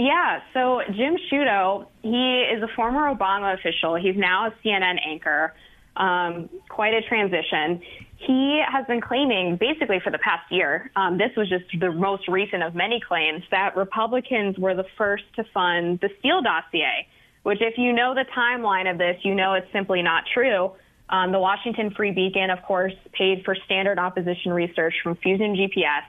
Yeah, 0.00 0.40
so 0.54 0.80
Jim 0.96 1.18
Sciutto, 1.30 1.86
he 2.00 2.42
is 2.54 2.62
a 2.62 2.68
former 2.74 3.14
Obama 3.14 3.52
official. 3.52 3.96
He's 3.96 4.16
now 4.16 4.46
a 4.46 4.50
CNN 4.64 4.98
anchor. 5.06 5.54
Um, 5.94 6.48
quite 6.70 6.94
a 6.94 7.02
transition. 7.02 7.82
He 8.26 8.62
has 8.70 8.84
been 8.86 9.00
claiming, 9.00 9.56
basically 9.56 9.98
for 10.04 10.10
the 10.10 10.18
past 10.18 10.52
year, 10.52 10.90
um, 10.94 11.16
this 11.16 11.30
was 11.38 11.48
just 11.48 11.64
the 11.78 11.90
most 11.90 12.28
recent 12.28 12.62
of 12.62 12.74
many 12.74 13.00
claims, 13.00 13.42
that 13.50 13.74
Republicans 13.76 14.58
were 14.58 14.74
the 14.74 14.84
first 14.98 15.24
to 15.36 15.44
fund 15.54 16.00
the 16.00 16.10
Steele 16.18 16.42
dossier, 16.42 17.08
which, 17.44 17.62
if 17.62 17.78
you 17.78 17.94
know 17.94 18.14
the 18.14 18.26
timeline 18.36 18.90
of 18.90 18.98
this, 18.98 19.16
you 19.22 19.34
know 19.34 19.54
it's 19.54 19.72
simply 19.72 20.02
not 20.02 20.24
true. 20.34 20.72
Um, 21.08 21.32
the 21.32 21.38
Washington 21.38 21.92
Free 21.96 22.10
Beacon, 22.10 22.50
of 22.50 22.62
course, 22.62 22.92
paid 23.12 23.42
for 23.42 23.56
standard 23.64 23.98
opposition 23.98 24.52
research 24.52 24.94
from 25.02 25.16
Fusion 25.16 25.56
GPS. 25.56 26.02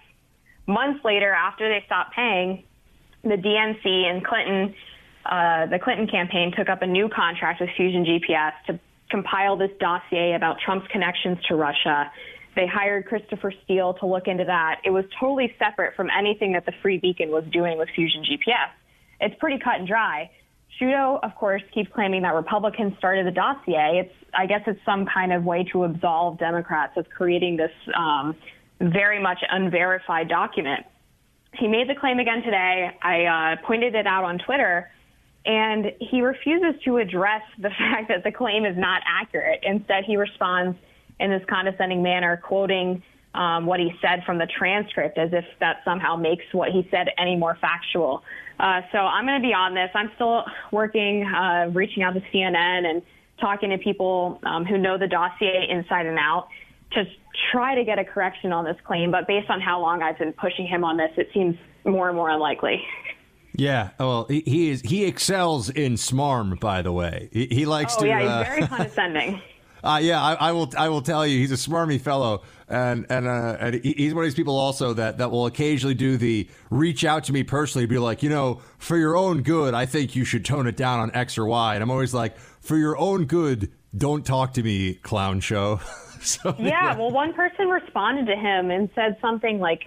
Months 0.67 1.05
later, 1.05 1.31
after 1.31 1.69
they 1.69 1.81
stopped 1.85 2.13
paying, 2.13 2.65
the 3.23 3.37
DNC 3.37 3.85
and 3.85 4.25
Clinton, 4.25 4.75
uh, 5.25 5.65
the 5.67 5.79
Clinton 5.79 6.07
campaign 6.07 6.51
took 6.57 6.67
up 6.67 6.81
a 6.81 6.87
new 6.87 7.07
contract 7.07 7.61
with 7.61 7.69
Fusion 7.77 8.03
GPS 8.03 8.51
to 8.67 8.79
compile 9.11 9.57
this 9.57 9.71
dossier 9.79 10.33
about 10.33 10.57
Trump's 10.65 10.87
connections 10.91 11.37
to 11.49 11.55
Russia. 11.55 12.11
They 12.55 12.67
hired 12.67 13.05
Christopher 13.05 13.53
Steele 13.63 13.93
to 13.95 14.05
look 14.05 14.27
into 14.27 14.45
that. 14.45 14.81
It 14.83 14.89
was 14.89 15.05
totally 15.19 15.53
separate 15.59 15.95
from 15.95 16.09
anything 16.09 16.53
that 16.53 16.65
the 16.65 16.73
Free 16.81 16.97
Beacon 16.97 17.29
was 17.29 17.43
doing 17.51 17.77
with 17.77 17.89
Fusion 17.95 18.23
GPS. 18.23 18.71
It's 19.19 19.35
pretty 19.39 19.59
cut 19.59 19.75
and 19.75 19.87
dry. 19.87 20.29
Sciutto, 20.79 21.19
of 21.23 21.35
course, 21.35 21.61
keeps 21.73 21.89
claiming 21.93 22.23
that 22.23 22.33
Republicans 22.33 22.93
started 22.97 23.25
the 23.25 23.31
dossier. 23.31 23.99
It's, 23.99 24.13
I 24.33 24.47
guess, 24.47 24.61
it's 24.65 24.79
some 24.85 25.05
kind 25.05 25.31
of 25.31 25.43
way 25.43 25.63
to 25.71 25.83
absolve 25.83 26.39
Democrats 26.39 26.93
of 26.97 27.09
creating 27.09 27.57
this 27.57 27.71
um, 27.95 28.35
very 28.79 29.21
much 29.21 29.39
unverified 29.49 30.27
document. 30.27 30.85
He 31.53 31.67
made 31.67 31.89
the 31.89 31.95
claim 31.95 32.19
again 32.19 32.41
today. 32.43 32.97
I 33.01 33.25
uh, 33.25 33.65
pointed 33.65 33.93
it 33.95 34.07
out 34.07 34.23
on 34.23 34.39
Twitter, 34.39 34.89
and 35.45 35.91
he 35.99 36.21
refuses 36.21 36.81
to 36.83 36.97
address 36.97 37.41
the 37.57 37.69
fact 37.77 38.09
that 38.09 38.23
the 38.23 38.31
claim 38.31 38.65
is 38.65 38.77
not 38.77 39.01
accurate. 39.07 39.59
Instead, 39.63 40.03
he 40.05 40.17
responds 40.17 40.77
in 41.19 41.29
this 41.29 41.43
condescending 41.49 42.01
manner, 42.01 42.37
quoting 42.37 43.01
um, 43.33 43.65
what 43.65 43.79
he 43.79 43.91
said 44.01 44.23
from 44.25 44.37
the 44.37 44.47
transcript 44.57 45.17
as 45.17 45.29
if 45.31 45.45
that 45.59 45.77
somehow 45.85 46.15
makes 46.15 46.43
what 46.51 46.71
he 46.71 46.87
said 46.91 47.07
any 47.17 47.35
more 47.35 47.57
factual. 47.61 48.23
Uh, 48.59 48.81
so 48.91 48.97
I'm 48.97 49.25
going 49.25 49.41
to 49.41 49.47
be 49.47 49.53
on 49.53 49.73
this. 49.73 49.89
I'm 49.95 50.11
still 50.15 50.43
working, 50.71 51.23
uh, 51.23 51.69
reaching 51.73 52.03
out 52.03 52.13
to 52.13 52.21
CNN 52.33 52.85
and 52.85 53.01
talking 53.39 53.69
to 53.69 53.77
people 53.77 54.39
um, 54.43 54.65
who 54.65 54.77
know 54.77 54.97
the 54.97 55.07
dossier 55.07 55.67
inside 55.69 56.05
and 56.05 56.19
out 56.19 56.49
to 56.93 57.05
try 57.51 57.75
to 57.75 57.85
get 57.85 57.97
a 57.97 58.03
correction 58.03 58.51
on 58.51 58.65
this 58.65 58.75
claim, 58.85 59.11
but 59.11 59.25
based 59.25 59.49
on 59.49 59.61
how 59.61 59.79
long 59.79 60.03
I've 60.03 60.19
been 60.19 60.33
pushing 60.33 60.67
him 60.67 60.83
on 60.83 60.97
this, 60.97 61.11
it 61.17 61.29
seems 61.33 61.55
more 61.85 62.09
and 62.09 62.17
more 62.17 62.29
unlikely. 62.29 62.83
Yeah, 63.53 63.89
well, 63.99 64.25
he, 64.29 64.41
he 64.45 64.69
is 64.69 64.81
he 64.81 65.05
excels 65.05 65.69
in 65.69 65.93
smarm. 65.93 66.59
By 66.59 66.81
the 66.81 66.91
way, 66.91 67.29
he, 67.31 67.47
he 67.47 67.65
likes 67.65 67.95
oh, 67.97 68.01
to. 68.01 68.07
yeah, 68.07 68.19
he's 68.19 68.29
uh, 68.29 68.43
very 68.43 68.67
condescending. 68.67 69.41
Uh, 69.83 69.99
yeah, 70.01 70.21
I, 70.21 70.33
I, 70.33 70.51
will. 70.51 70.71
I 70.77 70.89
will 70.89 71.01
tell 71.01 71.25
you, 71.25 71.39
he's 71.39 71.51
a 71.51 71.55
smarmy 71.55 71.99
fellow, 71.99 72.43
and 72.69 73.07
and 73.09 73.27
uh, 73.27 73.57
and 73.59 73.83
he's 73.83 74.13
one 74.13 74.23
of 74.23 74.27
these 74.27 74.35
people 74.35 74.55
also 74.55 74.93
that 74.93 75.17
that 75.17 75.31
will 75.31 75.47
occasionally 75.47 75.95
do 75.95 76.17
the 76.17 76.47
reach 76.69 77.03
out 77.03 77.23
to 77.25 77.33
me 77.33 77.43
personally, 77.43 77.87
be 77.87 77.97
like, 77.97 78.21
you 78.21 78.29
know, 78.29 78.61
for 78.77 78.95
your 78.95 79.15
own 79.17 79.41
good, 79.41 79.73
I 79.73 79.87
think 79.87 80.15
you 80.15 80.23
should 80.23 80.45
tone 80.45 80.67
it 80.67 80.77
down 80.77 80.99
on 80.99 81.11
X 81.15 81.37
or 81.37 81.47
Y, 81.47 81.73
and 81.73 81.81
I'm 81.81 81.89
always 81.89 82.13
like, 82.13 82.37
for 82.37 82.77
your 82.77 82.95
own 82.95 83.25
good, 83.25 83.71
don't 83.97 84.23
talk 84.23 84.53
to 84.53 84.63
me, 84.63 84.93
clown 84.95 85.39
show. 85.39 85.79
so, 86.21 86.55
yeah, 86.59 86.95
well, 86.95 87.09
one 87.09 87.33
person 87.33 87.67
responded 87.67 88.27
to 88.27 88.35
him 88.35 88.69
and 88.69 88.87
said 88.93 89.17
something 89.19 89.59
like, 89.59 89.85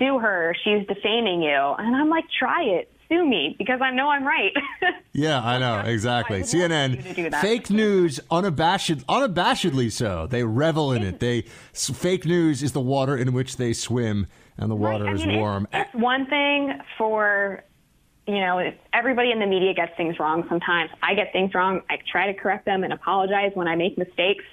"Sue 0.00 0.18
her, 0.18 0.56
she's 0.64 0.84
defaming 0.88 1.42
you," 1.42 1.74
and 1.78 1.94
I'm 1.94 2.08
like, 2.08 2.24
"Try 2.36 2.64
it." 2.64 2.90
Sue 3.08 3.26
me 3.26 3.54
because 3.58 3.80
I 3.80 3.90
know 3.90 4.08
I'm 4.08 4.24
right. 4.24 4.52
Yeah, 5.12 5.40
I 5.40 5.58
know 5.58 5.80
exactly. 5.80 6.42
CNN 6.42 7.40
fake 7.40 7.68
news, 7.68 8.20
unabashed, 8.30 9.04
unabashedly 9.08 9.90
so. 9.90 10.28
They 10.28 10.44
revel 10.44 10.92
in 10.92 11.02
it. 11.02 11.18
They 11.18 11.42
fake 11.72 12.24
news 12.24 12.62
is 12.62 12.70
the 12.70 12.80
water 12.80 13.16
in 13.16 13.32
which 13.32 13.56
they 13.56 13.72
swim, 13.72 14.28
and 14.56 14.70
the 14.70 14.76
water 14.76 15.08
I 15.08 15.12
is 15.14 15.26
warm. 15.26 15.66
It's, 15.72 15.90
it's 15.92 16.00
one 16.00 16.26
thing 16.26 16.78
for, 16.96 17.64
you 18.28 18.38
know, 18.38 18.72
everybody 18.92 19.32
in 19.32 19.40
the 19.40 19.46
media 19.46 19.74
gets 19.74 19.96
things 19.96 20.18
wrong 20.20 20.46
sometimes. 20.48 20.90
I 21.02 21.14
get 21.14 21.32
things 21.32 21.52
wrong. 21.54 21.82
I 21.90 21.98
try 22.10 22.32
to 22.32 22.34
correct 22.34 22.64
them 22.66 22.84
and 22.84 22.92
apologize 22.92 23.50
when 23.54 23.66
I 23.66 23.74
make 23.74 23.98
mistakes. 23.98 24.44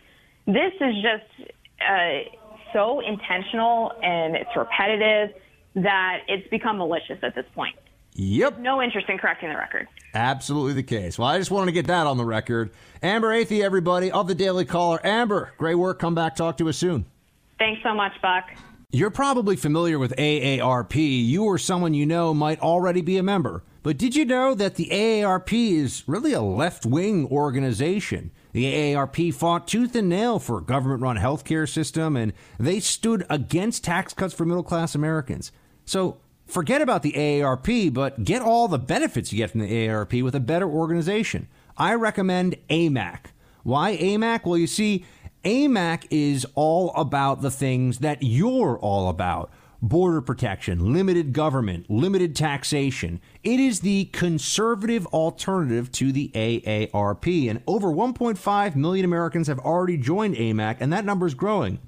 This 0.48 0.74
is 0.82 0.96
just 0.96 1.52
uh, 1.88 2.37
so 2.78 3.00
intentional 3.00 3.92
and 4.04 4.36
it's 4.36 4.56
repetitive 4.56 5.36
that 5.76 6.20
it's 6.28 6.48
become 6.50 6.78
malicious 6.78 7.18
at 7.24 7.34
this 7.34 7.46
point. 7.56 7.76
Yep. 8.14 8.60
No 8.60 8.82
interest 8.82 9.10
in 9.10 9.18
correcting 9.18 9.50
the 9.50 9.56
record. 9.56 9.88
Absolutely 10.14 10.74
the 10.74 10.84
case. 10.84 11.18
Well, 11.18 11.28
I 11.28 11.38
just 11.38 11.52
wanted 11.52 11.68
to 11.68 11.72
get 11.72 11.88
that 11.88 12.08
on 12.08 12.18
the 12.18 12.26
record. 12.26 12.72
Amber 13.04 13.30
Athey, 13.30 13.64
everybody, 13.64 14.12
of 14.12 14.28
the 14.28 14.36
Daily 14.36 14.66
Caller. 14.66 15.00
Amber, 15.06 15.54
great 15.58 15.76
work. 15.76 16.00
Come 16.00 16.16
back. 16.16 16.36
Talk 16.36 16.58
to 16.58 16.70
us 16.70 16.78
soon. 16.78 17.06
Thanks 17.60 17.82
so 17.84 17.94
much, 17.94 18.14
Buck. 18.22 18.46
You're 18.92 19.12
probably 19.12 19.56
familiar 19.56 20.00
with 20.00 20.16
AARP. 20.16 20.96
You 20.96 21.44
or 21.44 21.58
someone 21.58 21.94
you 21.94 22.06
know 22.06 22.34
might 22.34 22.60
already 22.60 23.02
be 23.02 23.18
a 23.18 23.24
member. 23.24 23.64
But 23.84 23.98
did 23.98 24.16
you 24.16 24.26
know 24.26 24.54
that 24.56 24.76
the 24.76 24.90
AARP 24.92 25.54
is 25.54 26.04
really 26.08 26.34
a 26.34 26.42
left 26.42 26.86
wing 26.86 27.28
organization? 27.28 28.32
The 28.54 28.66
AARP 28.66 29.34
fought 29.34 29.68
tooth 29.68 29.96
and 29.96 30.10
nail 30.10 30.40
for 30.40 30.58
a 30.58 30.64
government 30.64 31.02
run 31.02 31.18
healthcare 31.18 31.68
system, 31.70 32.16
and 32.16 32.34
they 32.60 32.80
stood 32.80 33.26
against 33.30 33.84
tax 33.84 34.14
cuts 34.14 34.34
for 34.34 34.46
middle 34.46 34.64
class 34.64 34.96
Americans. 34.96 35.52
So 35.86 36.18
forget 36.46 36.82
about 36.82 37.04
the 37.04 37.14
AARP, 37.14 37.94
but 37.94 38.24
get 38.24 38.42
all 38.42 38.68
the 38.68 38.80
benefits 38.80 39.32
you 39.32 39.38
get 39.38 39.52
from 39.52 39.62
the 39.62 39.72
AARP 39.72 40.24
with 40.24 40.36
a 40.36 40.40
better 40.40 40.68
organization. 40.68 41.48
I 41.78 41.94
recommend 41.94 42.56
AMAC. 42.70 43.26
Why 43.64 43.98
AMAC? 43.98 44.46
Well, 44.46 44.58
you 44.58 44.68
see, 44.68 45.06
AMAC 45.44 46.08
is 46.10 46.46
all 46.56 46.92
about 46.96 47.42
the 47.42 47.52
things 47.52 48.00
that 48.00 48.24
you're 48.24 48.78
all 48.80 49.10
about 49.10 49.52
border 49.82 50.22
protection, 50.22 50.94
limited 50.94 51.34
government, 51.34 51.90
limited 51.90 52.36
taxation. 52.36 53.22
It 53.44 53.60
is 53.60 53.82
the 53.82 54.06
conservative 54.06 55.06
alternative 55.08 55.92
to 55.94 56.12
the 56.12 56.32
AARP. 56.34 57.50
And 57.50 57.62
over 57.68 57.88
1.5 57.88 58.76
million 58.76 59.06
Americans 59.06 59.48
have 59.48 59.60
already 59.60 59.98
joined 59.98 60.36
AMAC, 60.36 60.78
and 60.80 60.92
that 60.94 61.06
number 61.06 61.26
is 61.26 61.34
growing. 61.34 61.80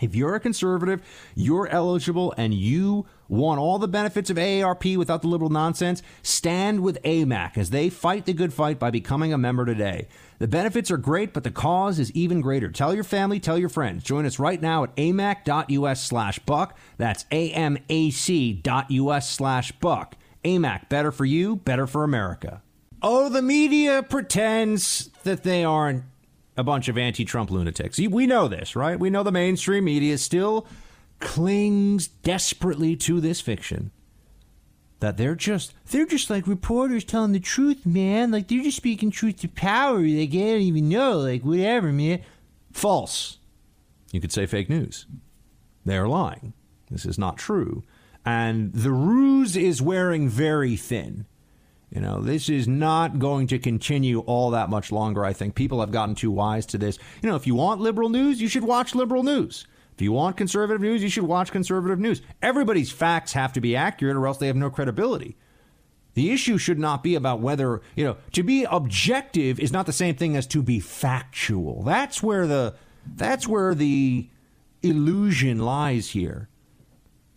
If 0.00 0.14
you're 0.14 0.36
a 0.36 0.40
conservative, 0.40 1.02
you're 1.34 1.66
eligible, 1.68 2.32
and 2.36 2.54
you 2.54 3.06
want 3.28 3.60
all 3.60 3.78
the 3.78 3.86
benefits 3.86 4.30
of 4.30 4.36
AARP 4.36 4.96
without 4.96 5.22
the 5.22 5.28
liberal 5.28 5.50
nonsense, 5.50 6.02
stand 6.22 6.80
with 6.80 7.02
AMAC 7.02 7.58
as 7.58 7.70
they 7.70 7.90
fight 7.90 8.26
the 8.26 8.32
good 8.32 8.52
fight 8.52 8.78
by 8.78 8.90
becoming 8.90 9.32
a 9.32 9.38
member 9.38 9.64
today. 9.64 10.08
The 10.38 10.48
benefits 10.48 10.90
are 10.90 10.96
great, 10.96 11.32
but 11.32 11.44
the 11.44 11.50
cause 11.50 11.98
is 11.98 12.12
even 12.12 12.40
greater. 12.40 12.70
Tell 12.70 12.94
your 12.94 13.04
family, 13.04 13.40
tell 13.40 13.58
your 13.58 13.68
friends. 13.68 14.04
Join 14.04 14.24
us 14.24 14.38
right 14.38 14.60
now 14.60 14.84
at 14.84 14.96
amac.us 14.96 16.02
slash 16.02 16.38
buck. 16.40 16.76
That's 16.96 17.24
amac.us 17.24 19.30
slash 19.30 19.72
buck. 19.72 20.14
AMAC, 20.44 20.88
better 20.88 21.12
for 21.12 21.24
you, 21.24 21.56
better 21.56 21.86
for 21.86 22.04
America. 22.04 22.62
Oh, 23.02 23.28
the 23.28 23.42
media 23.42 24.02
pretends 24.02 25.10
that 25.24 25.44
they 25.44 25.64
aren't 25.64 26.04
a 26.56 26.64
bunch 26.64 26.88
of 26.88 26.98
anti 26.98 27.24
Trump 27.24 27.50
lunatics. 27.50 27.98
We 27.98 28.26
know 28.26 28.48
this, 28.48 28.74
right? 28.74 28.98
We 28.98 29.10
know 29.10 29.22
the 29.22 29.32
mainstream 29.32 29.84
media 29.84 30.14
is 30.14 30.22
still 30.22 30.66
clings 31.20 32.08
desperately 32.08 32.96
to 32.96 33.20
this 33.20 33.40
fiction 33.40 33.90
that 35.00 35.16
they're 35.16 35.34
just 35.34 35.74
they're 35.90 36.06
just 36.06 36.30
like 36.30 36.46
reporters 36.46 37.04
telling 37.04 37.32
the 37.32 37.40
truth, 37.40 37.86
man. 37.86 38.30
Like 38.30 38.48
they're 38.48 38.62
just 38.62 38.76
speaking 38.76 39.10
truth 39.10 39.38
to 39.38 39.48
power. 39.48 40.00
They 40.00 40.26
can't 40.26 40.60
even 40.60 40.88
know, 40.88 41.18
like 41.18 41.42
whatever, 41.42 41.92
man. 41.92 42.22
False. 42.72 43.38
You 44.12 44.20
could 44.20 44.32
say 44.32 44.46
fake 44.46 44.68
news. 44.68 45.06
They 45.84 45.96
are 45.96 46.08
lying. 46.08 46.54
This 46.90 47.06
is 47.06 47.18
not 47.18 47.36
true. 47.38 47.84
And 48.24 48.72
the 48.72 48.92
ruse 48.92 49.56
is 49.56 49.80
wearing 49.80 50.28
very 50.28 50.76
thin. 50.76 51.26
You 51.90 52.02
know, 52.02 52.20
this 52.20 52.50
is 52.50 52.68
not 52.68 53.18
going 53.18 53.46
to 53.46 53.58
continue 53.58 54.20
all 54.20 54.50
that 54.50 54.68
much 54.68 54.92
longer. 54.92 55.24
I 55.24 55.32
think 55.32 55.54
people 55.54 55.80
have 55.80 55.90
gotten 55.90 56.14
too 56.14 56.30
wise 56.30 56.66
to 56.66 56.78
this. 56.78 56.98
You 57.22 57.30
know, 57.30 57.36
if 57.36 57.46
you 57.46 57.54
want 57.54 57.80
liberal 57.80 58.10
news, 58.10 58.42
you 58.42 58.48
should 58.48 58.64
watch 58.64 58.94
liberal 58.94 59.22
news. 59.22 59.66
If 59.98 60.02
you 60.02 60.12
want 60.12 60.36
conservative 60.36 60.80
news, 60.80 61.02
you 61.02 61.08
should 61.08 61.24
watch 61.24 61.50
conservative 61.50 61.98
news. 61.98 62.22
Everybody's 62.40 62.92
facts 62.92 63.32
have 63.32 63.52
to 63.54 63.60
be 63.60 63.74
accurate 63.74 64.16
or 64.16 64.28
else 64.28 64.38
they 64.38 64.46
have 64.46 64.54
no 64.54 64.70
credibility. 64.70 65.36
The 66.14 66.30
issue 66.30 66.56
should 66.56 66.78
not 66.78 67.02
be 67.02 67.16
about 67.16 67.40
whether, 67.40 67.82
you 67.96 68.04
know, 68.04 68.16
to 68.30 68.44
be 68.44 68.62
objective 68.62 69.58
is 69.58 69.72
not 69.72 69.86
the 69.86 69.92
same 69.92 70.14
thing 70.14 70.36
as 70.36 70.46
to 70.48 70.62
be 70.62 70.78
factual. 70.78 71.82
That's 71.82 72.22
where 72.22 72.46
the 72.46 72.76
that's 73.12 73.48
where 73.48 73.74
the 73.74 74.28
illusion 74.82 75.58
lies 75.58 76.10
here. 76.10 76.48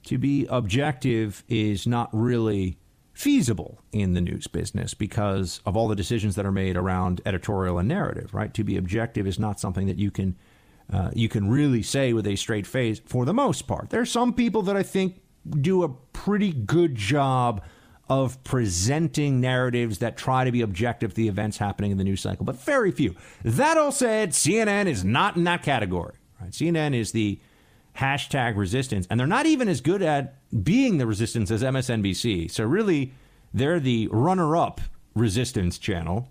to 0.04 0.20
be 0.20 0.46
objective 0.48 1.44
is 1.48 1.88
not 1.88 2.10
really 2.12 2.78
feasible 3.14 3.82
in 3.92 4.14
the 4.14 4.22
news 4.22 4.46
business 4.48 4.94
because 4.94 5.62
of 5.66 5.76
all 5.76 5.88
the 5.88 5.96
decisions 5.96 6.36
that 6.36 6.46
are 6.46 6.52
made 6.52 6.78
around 6.78 7.22
editorial 7.26 7.80
and 7.80 7.88
narrative. 7.88 8.36
Right? 8.36 8.54
To 8.54 8.64
be 8.64 8.78
objective 8.78 9.26
is 9.26 9.40
not 9.40 9.60
something 9.60 9.88
that 9.88 9.98
you 9.98 10.12
can 10.12 10.36
uh, 10.92 11.12
you 11.14 11.30
can 11.30 11.50
really 11.50 11.82
say 11.82 12.14
with 12.14 12.28
a 12.28 12.36
straight 12.36 12.68
face 12.68 13.00
for 13.06 13.26
the 13.26 13.34
most 13.34 13.68
part. 13.68 13.90
There 13.90 14.02
are 14.02 14.06
some 14.06 14.34
people 14.34 14.62
that 14.64 14.76
I 14.76 14.84
think 14.84 15.22
do 15.62 15.84
a 15.84 15.90
pretty 15.90 16.52
good 16.52 16.96
job 16.96 17.64
of 18.10 18.44
presenting 18.44 19.40
narratives 19.40 20.00
that 20.00 20.18
try 20.18 20.44
to 20.44 20.52
be 20.52 20.62
objective 20.62 21.12
to 21.12 21.16
the 21.16 21.28
events 21.30 21.58
happening 21.58 21.92
in 21.92 21.98
the 21.98 22.04
news 22.04 22.20
cycle, 22.20 22.44
but 22.44 22.58
very 22.58 22.92
few. 22.92 23.16
That 23.44 23.78
all 23.78 23.94
said, 23.94 24.32
CNN 24.32 24.88
is 24.88 25.06
not 25.06 25.38
in 25.38 25.46
that 25.46 25.64
category. 25.64 26.16
Right? 26.42 26.52
CNN 26.52 26.94
is 26.94 27.14
the 27.14 27.40
hashtag 27.98 28.58
resistance, 28.58 29.08
and 29.10 29.18
they're 29.18 29.28
not 29.28 29.46
even 29.46 29.70
as 29.70 29.80
good 29.80 30.02
at 30.02 30.36
being 30.64 30.98
the 30.98 31.08
resistance 31.08 31.52
as 31.52 31.64
MSNBC. 31.64 32.52
So 32.52 32.66
really, 32.66 33.14
they're 33.54 33.80
the 33.80 34.10
runner-up 34.12 34.82
resistance 35.16 35.78
channel. 35.78 36.28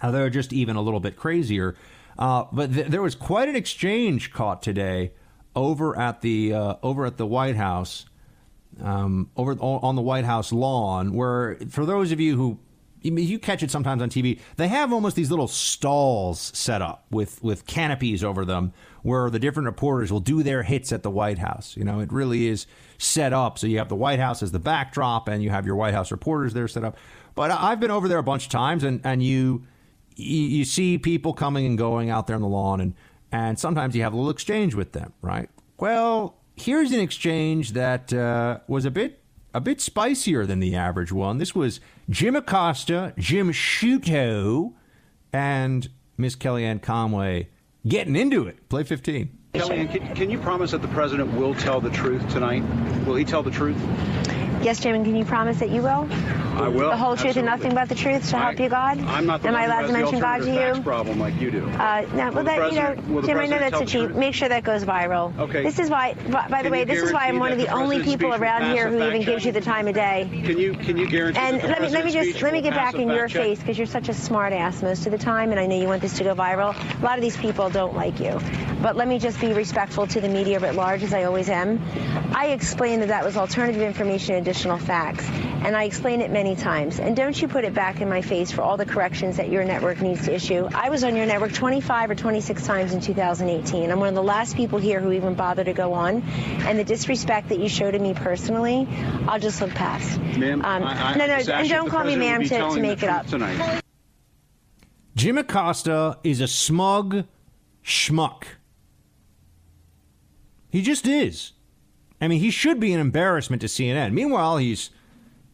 Uh, 0.00 0.10
they're 0.10 0.30
just 0.30 0.52
even 0.52 0.76
a 0.76 0.82
little 0.82 1.00
bit 1.00 1.16
crazier. 1.16 1.74
Uh, 2.18 2.44
but 2.52 2.72
th- 2.72 2.86
there 2.88 3.02
was 3.02 3.14
quite 3.14 3.48
an 3.48 3.56
exchange 3.56 4.32
caught 4.32 4.62
today 4.62 5.12
over 5.54 5.98
at 5.98 6.20
the 6.20 6.52
uh, 6.52 6.74
over 6.82 7.06
at 7.06 7.16
the 7.16 7.26
White 7.26 7.56
House 7.56 8.06
um, 8.80 9.30
over 9.36 9.52
on 9.60 9.96
the 9.96 10.02
White 10.02 10.24
House 10.24 10.52
lawn, 10.52 11.12
where 11.14 11.58
for 11.68 11.84
those 11.84 12.12
of 12.12 12.20
you 12.20 12.36
who 12.36 12.58
you 13.02 13.38
catch 13.38 13.64
it 13.64 13.70
sometimes 13.70 14.00
on 14.00 14.08
TV, 14.08 14.38
they 14.56 14.68
have 14.68 14.92
almost 14.92 15.16
these 15.16 15.30
little 15.30 15.48
stalls 15.48 16.52
set 16.54 16.80
up 16.80 17.04
with 17.10 17.42
with 17.42 17.66
canopies 17.66 18.22
over 18.22 18.44
them, 18.44 18.72
where 19.02 19.28
the 19.30 19.38
different 19.38 19.66
reporters 19.66 20.12
will 20.12 20.20
do 20.20 20.42
their 20.42 20.62
hits 20.62 20.92
at 20.92 21.02
the 21.02 21.10
White 21.10 21.38
House. 21.38 21.76
You 21.76 21.84
know, 21.84 22.00
it 22.00 22.12
really 22.12 22.48
is 22.48 22.66
set 22.98 23.32
up 23.32 23.58
so 23.58 23.66
you 23.66 23.78
have 23.78 23.88
the 23.88 23.96
White 23.96 24.20
House 24.20 24.42
as 24.42 24.52
the 24.52 24.60
backdrop, 24.60 25.28
and 25.28 25.42
you 25.42 25.50
have 25.50 25.66
your 25.66 25.76
White 25.76 25.94
House 25.94 26.10
reporters 26.10 26.54
there 26.54 26.68
set 26.68 26.84
up. 26.84 26.96
But 27.34 27.50
I've 27.50 27.80
been 27.80 27.90
over 27.90 28.08
there 28.08 28.18
a 28.18 28.22
bunch 28.22 28.44
of 28.44 28.50
times, 28.50 28.84
and 28.84 29.00
and 29.04 29.22
you 29.22 29.64
you 30.16 30.64
see 30.64 30.98
people 30.98 31.32
coming 31.32 31.66
and 31.66 31.76
going 31.78 32.10
out 32.10 32.26
there 32.26 32.36
on 32.36 32.42
the 32.42 32.48
lawn, 32.48 32.80
and 32.80 32.94
and 33.30 33.58
sometimes 33.58 33.96
you 33.96 34.02
have 34.02 34.12
a 34.12 34.16
little 34.16 34.30
exchange 34.30 34.74
with 34.74 34.92
them, 34.92 35.12
right? 35.22 35.48
Well, 35.78 36.36
here's 36.56 36.92
an 36.92 37.00
exchange 37.00 37.72
that 37.72 38.12
uh, 38.12 38.58
was 38.68 38.84
a 38.84 38.90
bit 38.90 39.20
a 39.54 39.60
bit 39.60 39.80
spicier 39.80 40.46
than 40.46 40.60
the 40.60 40.74
average 40.74 41.12
one. 41.12 41.38
This 41.38 41.54
was 41.54 41.80
Jim 42.08 42.36
Acosta, 42.36 43.12
Jim 43.18 43.52
Sciutto, 43.52 44.72
and 45.32 45.88
Miss 46.16 46.36
Kellyanne 46.36 46.80
Conway 46.80 47.48
getting 47.86 48.16
into 48.16 48.46
it. 48.46 48.68
Play 48.68 48.84
15. 48.84 49.38
Kellyanne, 49.54 49.90
can, 49.90 50.14
can 50.14 50.30
you 50.30 50.38
promise 50.38 50.70
that 50.70 50.80
the 50.80 50.88
president 50.88 51.32
will 51.34 51.54
tell 51.54 51.80
the 51.80 51.90
truth 51.90 52.26
tonight? 52.30 52.62
Will 53.06 53.16
he 53.16 53.24
tell 53.24 53.42
the 53.42 53.50
truth? 53.50 53.76
Yes, 54.62 54.80
Jim, 54.80 54.94
and 54.94 55.04
can 55.04 55.16
you 55.16 55.24
promise 55.24 55.58
that 55.58 55.70
you 55.70 55.82
will? 55.82 56.08
I 56.54 56.68
will. 56.68 56.90
The 56.90 56.96
whole 56.96 57.16
truth 57.16 57.36
and 57.36 57.46
nothing 57.46 57.74
but 57.74 57.88
the 57.88 57.94
truth 57.94 58.28
to 58.30 58.36
help 58.38 58.60
you, 58.60 58.68
God? 58.68 58.98
I'm 59.00 59.26
not 59.26 59.42
the 59.42 59.48
Am 59.48 59.54
one 59.54 59.62
I 59.62 59.66
allowed 59.66 59.86
to 59.86 59.92
mention 59.92 60.20
God 60.20 60.38
to 60.42 60.52
you? 60.76 60.82
problem 60.82 61.18
like 61.18 61.40
you 61.40 61.50
do. 61.50 61.66
Uh, 61.68 62.06
no, 62.14 62.30
well, 62.30 62.44
that, 62.44 62.72
you 62.72 62.78
know, 62.80 63.22
Jim, 63.22 63.38
I 63.38 63.46
know 63.46 63.58
that's 63.58 63.80
a 63.80 63.86
cheat. 63.86 64.14
Make 64.14 64.34
sure 64.34 64.48
that 64.48 64.64
goes 64.64 64.84
viral. 64.84 65.36
Okay. 65.38 65.62
This 65.62 65.78
is 65.78 65.88
why, 65.90 66.14
by, 66.14 66.48
by 66.48 66.62
the 66.62 66.70
way, 66.70 66.84
this 66.84 67.02
is 67.02 67.12
why 67.12 67.28
I'm 67.28 67.38
one 67.38 67.52
of 67.52 67.58
the 67.58 67.68
only 67.68 68.02
people 68.02 68.34
around 68.34 68.74
here 68.74 68.88
who 68.90 69.02
even 69.06 69.22
gives 69.22 69.44
you 69.44 69.52
the 69.52 69.60
time 69.60 69.88
of 69.88 69.94
day. 69.94 70.28
Can 70.44 70.58
you 70.58 70.74
can 70.74 70.96
you 70.96 71.08
guarantee 71.08 71.40
And 71.40 71.62
let 71.62 71.80
me, 71.80 71.88
let 71.88 72.04
me 72.04 72.12
just 72.12 72.42
let 72.42 72.52
me 72.52 72.60
get 72.60 72.74
back 72.74 72.94
in 72.94 73.08
your 73.08 73.28
check? 73.28 73.42
face 73.42 73.58
because 73.60 73.78
you're 73.78 73.86
such 73.86 74.08
a 74.08 74.14
smart 74.14 74.52
ass 74.52 74.82
most 74.82 75.06
of 75.06 75.12
the 75.12 75.18
time, 75.18 75.50
and 75.50 75.60
I 75.60 75.66
know 75.66 75.78
you 75.80 75.86
want 75.86 76.02
this 76.02 76.18
to 76.18 76.24
go 76.24 76.34
viral. 76.34 76.74
A 77.00 77.04
lot 77.04 77.16
of 77.18 77.22
these 77.22 77.36
people 77.36 77.70
don't 77.70 77.94
like 77.94 78.20
you, 78.20 78.40
but 78.82 78.96
let 78.96 79.08
me 79.08 79.18
just 79.18 79.40
be 79.40 79.52
respectful 79.52 80.06
to 80.08 80.20
the 80.20 80.28
media 80.28 80.60
at 80.60 80.74
large, 80.74 81.02
as 81.02 81.14
I 81.14 81.24
always 81.24 81.48
am. 81.48 81.80
I 82.34 82.48
explained 82.48 83.02
that 83.02 83.08
that 83.08 83.24
was 83.24 83.36
alternative 83.36 83.82
information, 83.82 84.34
additional 84.36 84.78
facts, 84.78 85.24
and 85.28 85.76
I 85.76 85.84
explained 85.84 86.22
it 86.22 86.30
many 86.30 86.41
times. 86.56 86.98
And 87.00 87.16
don't 87.16 87.40
you 87.40 87.48
put 87.48 87.64
it 87.64 87.72
back 87.72 88.00
in 88.00 88.08
my 88.08 88.20
face 88.20 88.50
for 88.50 88.62
all 88.62 88.76
the 88.76 88.84
corrections 88.84 89.36
that 89.36 89.48
your 89.48 89.64
network 89.64 90.00
needs 90.00 90.24
to 90.26 90.34
issue. 90.34 90.68
I 90.74 90.90
was 90.90 91.04
on 91.04 91.16
your 91.16 91.24
network 91.26 91.52
25 91.52 92.10
or 92.10 92.14
26 92.14 92.66
times 92.66 92.92
in 92.92 93.00
2018. 93.00 93.90
I'm 93.90 93.98
one 94.00 94.08
of 94.08 94.14
the 94.14 94.22
last 94.22 94.56
people 94.56 94.78
here 94.78 95.00
who 95.00 95.12
even 95.12 95.34
bother 95.34 95.64
to 95.64 95.72
go 95.72 95.92
on, 95.92 96.22
and 96.66 96.78
the 96.78 96.84
disrespect 96.84 97.48
that 97.50 97.58
you 97.58 97.68
show 97.68 97.90
to 97.90 97.98
me 97.98 98.12
personally, 98.14 98.86
I'll 99.28 99.40
just 99.40 99.60
look 99.60 99.70
past. 99.70 100.18
Ma'am, 100.36 100.64
Um, 100.64 100.82
I, 100.82 101.12
I 101.12 101.16
no, 101.16 101.26
no, 101.26 101.36
just 101.38 101.48
and 101.48 101.68
don't 101.68 101.88
call 101.88 102.04
me 102.04 102.16
ma'am 102.16 102.42
to, 102.42 102.48
to 102.48 102.80
make 102.80 103.02
it 103.02 103.08
up. 103.08 103.26
Tonight. 103.26 103.80
Jim 105.14 105.38
Acosta 105.38 106.18
is 106.24 106.40
a 106.40 106.48
smug 106.48 107.24
schmuck. 107.84 108.44
He 110.70 110.82
just 110.82 111.06
is. 111.06 111.52
I 112.20 112.28
mean, 112.28 112.40
he 112.40 112.50
should 112.50 112.80
be 112.80 112.92
an 112.92 113.00
embarrassment 113.00 113.60
to 113.62 113.68
CNN. 113.68 114.12
Meanwhile, 114.12 114.58
he's 114.58 114.90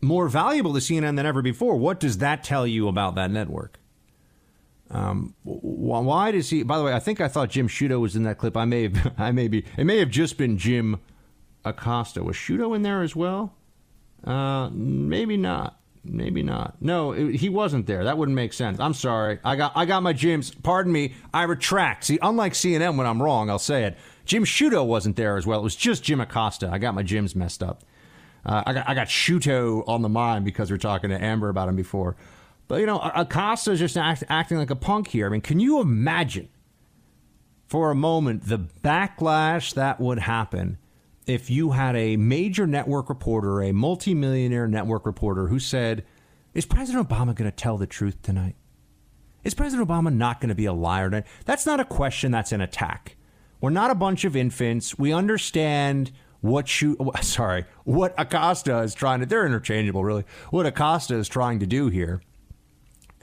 more 0.01 0.29
valuable 0.29 0.73
to 0.75 0.81
CNN 0.81 1.17
than 1.17 1.27
ever 1.27 1.43
before. 1.43 1.77
What 1.77 2.01
does 2.01 2.19
that 2.19 2.45
tell 2.45 2.67
you 2.67 2.89
about 2.89 3.15
that 3.17 3.31
network? 3.31 3.79
Um, 4.91 5.35
why 5.45 6.31
does 6.31 6.49
he? 6.51 6.63
By 6.63 6.79
the 6.79 6.85
way, 6.85 6.95
I 6.95 6.99
think 6.99 7.21
I 7.21 7.29
thought 7.29 7.51
Jim 7.51 7.69
Sciutto 7.69 8.01
was 8.01 8.17
in 8.17 8.23
that 8.23 8.39
clip. 8.39 8.57
I 8.57 8.65
may 8.65 8.85
have, 8.85 9.13
I 9.19 9.33
may 9.33 9.49
be. 9.49 9.65
It 9.77 9.85
may 9.85 9.99
have 9.99 10.11
just 10.11 10.39
been 10.39 10.57
Jim 10.57 10.99
Acosta. 11.65 12.23
Was 12.23 12.37
Sciutto 12.37 12.75
in 12.75 12.83
there 12.83 13.03
as 13.03 13.15
well? 13.15 13.55
Uh, 14.25 14.71
maybe 14.73 15.37
not. 15.37 15.79
Maybe 16.05 16.43
not. 16.43 16.81
No, 16.81 17.13
it, 17.13 17.35
he 17.37 17.51
wasn't 17.51 17.87
there. 17.87 18.05
That 18.05 18.17
wouldn't 18.17 18.37
make 18.37 18.53
sense. 18.55 18.81
I'm 18.81 18.95
sorry. 18.95 19.41
I 19.45 19.57
got 19.57 19.73
I 19.75 19.85
got 19.85 20.03
my 20.03 20.15
Jims. 20.15 20.55
Pardon 20.55 20.93
me. 20.93 21.15
I 21.35 21.43
retract. 21.43 22.05
See, 22.05 22.19
unlike 22.23 22.55
CNN, 22.55 22.97
when 22.97 23.07
I'm 23.07 23.23
wrong, 23.23 23.51
I'll 23.51 23.59
say 23.59 23.85
it. 23.85 23.99
Jim 24.25 24.45
Sciutto 24.45 24.87
wasn't 24.87 25.17
there 25.17 25.37
as 25.37 25.47
well. 25.47 25.61
It 25.61 25.65
was 25.65 25.77
just 25.77 26.03
Jim 26.03 26.21
Acosta. 26.21 26.69
I 26.73 26.79
got 26.79 26.95
my 26.95 27.03
Jims 27.03 27.35
messed 27.37 27.63
up. 27.63 27.85
Uh, 28.49 28.63
I 28.67 28.73
got 28.73 28.89
I 28.89 28.95
got 28.95 29.09
Sciutto 29.09 29.87
on 29.87 30.01
the 30.01 30.09
mind 30.09 30.47
because 30.47 30.71
we 30.71 30.75
are 30.75 30.79
talking 30.79 31.11
to 31.11 31.23
Amber 31.23 31.51
about 31.51 31.69
him 31.69 31.77
before. 31.77 32.17
But 32.67 32.81
you 32.81 32.87
know, 32.87 32.99
Acosta 32.99 33.73
is 33.73 33.79
just 33.79 33.97
act, 33.97 34.25
acting 34.29 34.57
like 34.57 34.71
a 34.71 34.77
punk 34.77 35.09
here. 35.09 35.27
I 35.27 35.29
mean, 35.29 35.43
can 35.43 35.61
you 35.61 35.81
imagine 35.81 36.49
for 37.67 37.91
a 37.91 37.95
moment 37.95 38.47
the 38.47 38.59
backlash 38.59 39.75
that 39.75 40.01
would 40.01 40.21
happen 40.21 40.79
if 41.27 41.51
you 41.51 41.73
had 41.73 41.95
a 41.95 42.17
major 42.17 42.67
network 42.67 43.11
reporter, 43.11 43.61
a 43.61 43.73
multimillionaire 43.73 44.67
network 44.67 45.05
reporter 45.05 45.49
who 45.49 45.59
said, 45.59 46.05
Is 46.55 46.65
President 46.65 47.07
Obama 47.07 47.35
going 47.35 47.51
to 47.51 47.57
tell 47.57 47.77
the 47.77 47.87
truth 47.87 48.23
tonight? 48.23 48.57
Is 49.45 49.53
President 49.53 49.87
Obama 49.87 50.13
not 50.13 50.41
going 50.41 50.49
to 50.49 50.55
be 50.55 50.65
a 50.65 50.73
liar 50.73 51.11
tonight? 51.11 51.27
That's 51.45 51.67
not 51.67 51.81
a 51.81 51.85
question, 51.85 52.33
that's 52.33 52.53
an 52.53 52.63
attack. 52.63 53.17
We're 53.61 53.71
not 53.71 53.91
a 53.91 53.95
bunch 53.95 54.25
of 54.25 54.37
infants. 54.37 54.99
We 54.99 55.13
understand 55.13 56.13
what 56.41 56.81
you, 56.81 56.97
sorry, 57.21 57.65
what 57.85 58.15
Acosta 58.17 58.79
is 58.81 58.95
trying 58.95 59.21
to, 59.21 59.27
they're 59.27 59.47
interchangeable, 59.47 60.05
really, 60.05 60.25
what 60.51 60.67
Acosta 60.67 61.17
is 61.17 61.29
trying 61.29 61.59
to 61.61 61.67
do 61.67 61.89
here. 61.89 62.23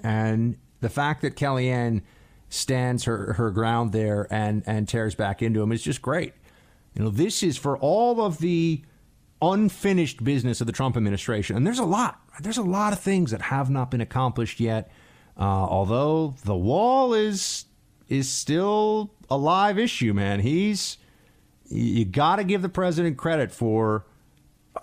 And 0.04 0.58
the 0.82 0.90
fact 0.90 1.22
that 1.22 1.36
Kellyanne 1.36 2.02
stands 2.50 3.06
her, 3.06 3.34
her 3.34 3.52
ground 3.52 3.92
there 3.92 4.28
and, 4.30 4.64
and 4.66 4.88
tears 4.88 5.16
back 5.16 5.42
into 5.42 5.62
him 5.62 5.72
is 5.72 5.82
just 5.82 6.02
great. 6.02 6.34
You 6.94 7.04
know, 7.04 7.10
this 7.10 7.44
is 7.44 7.58
for 7.58 7.78
all 7.78 8.22
of 8.22 8.40
the 8.40 8.84
unfinished 9.42 10.24
business 10.24 10.62
of 10.62 10.68
the 10.68 10.74
Trump 10.74 10.96
administration. 10.96 11.56
And 11.56 11.66
there's 11.66 11.80
a 11.80 11.86
lot. 11.86 12.22
There's 12.40 12.58
a 12.58 12.64
lot 12.64 12.94
of 12.94 13.00
things 13.00 13.32
that 13.32 13.42
have 13.44 13.70
not 13.70 13.92
been 13.92 14.02
accomplished 14.02 14.60
yet. 14.60 14.92
Uh, 15.38 15.44
although 15.44 16.36
the 16.46 16.56
wall 16.56 17.14
is 17.14 17.66
is 18.08 18.30
still 18.30 19.12
a 19.30 19.38
live 19.38 19.80
issue, 19.80 20.14
man. 20.14 20.40
He's 20.40 20.98
you 21.68 22.06
got 22.06 22.38
to 22.38 22.44
give 22.44 22.62
the 22.62 22.70
president 22.70 23.18
credit 23.18 23.52
for 23.52 24.06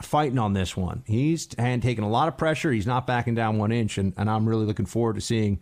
fighting 0.01 0.39
on 0.39 0.53
this 0.53 0.77
one. 0.77 1.03
He's 1.07 1.49
and 1.59 1.83
taking 1.83 2.05
a 2.05 2.09
lot 2.09 2.29
of 2.29 2.37
pressure. 2.37 2.73
He's 2.73 2.87
not 2.87 3.07
backing 3.07 3.35
down 3.35 3.59
one 3.59 3.73
inch, 3.73 3.99
and, 3.99 4.15
and 4.17 4.31
I'm 4.31 4.49
really 4.49 4.65
looking 4.65 4.87
forward 4.87 5.15
to 5.15 5.21
seeing 5.21 5.61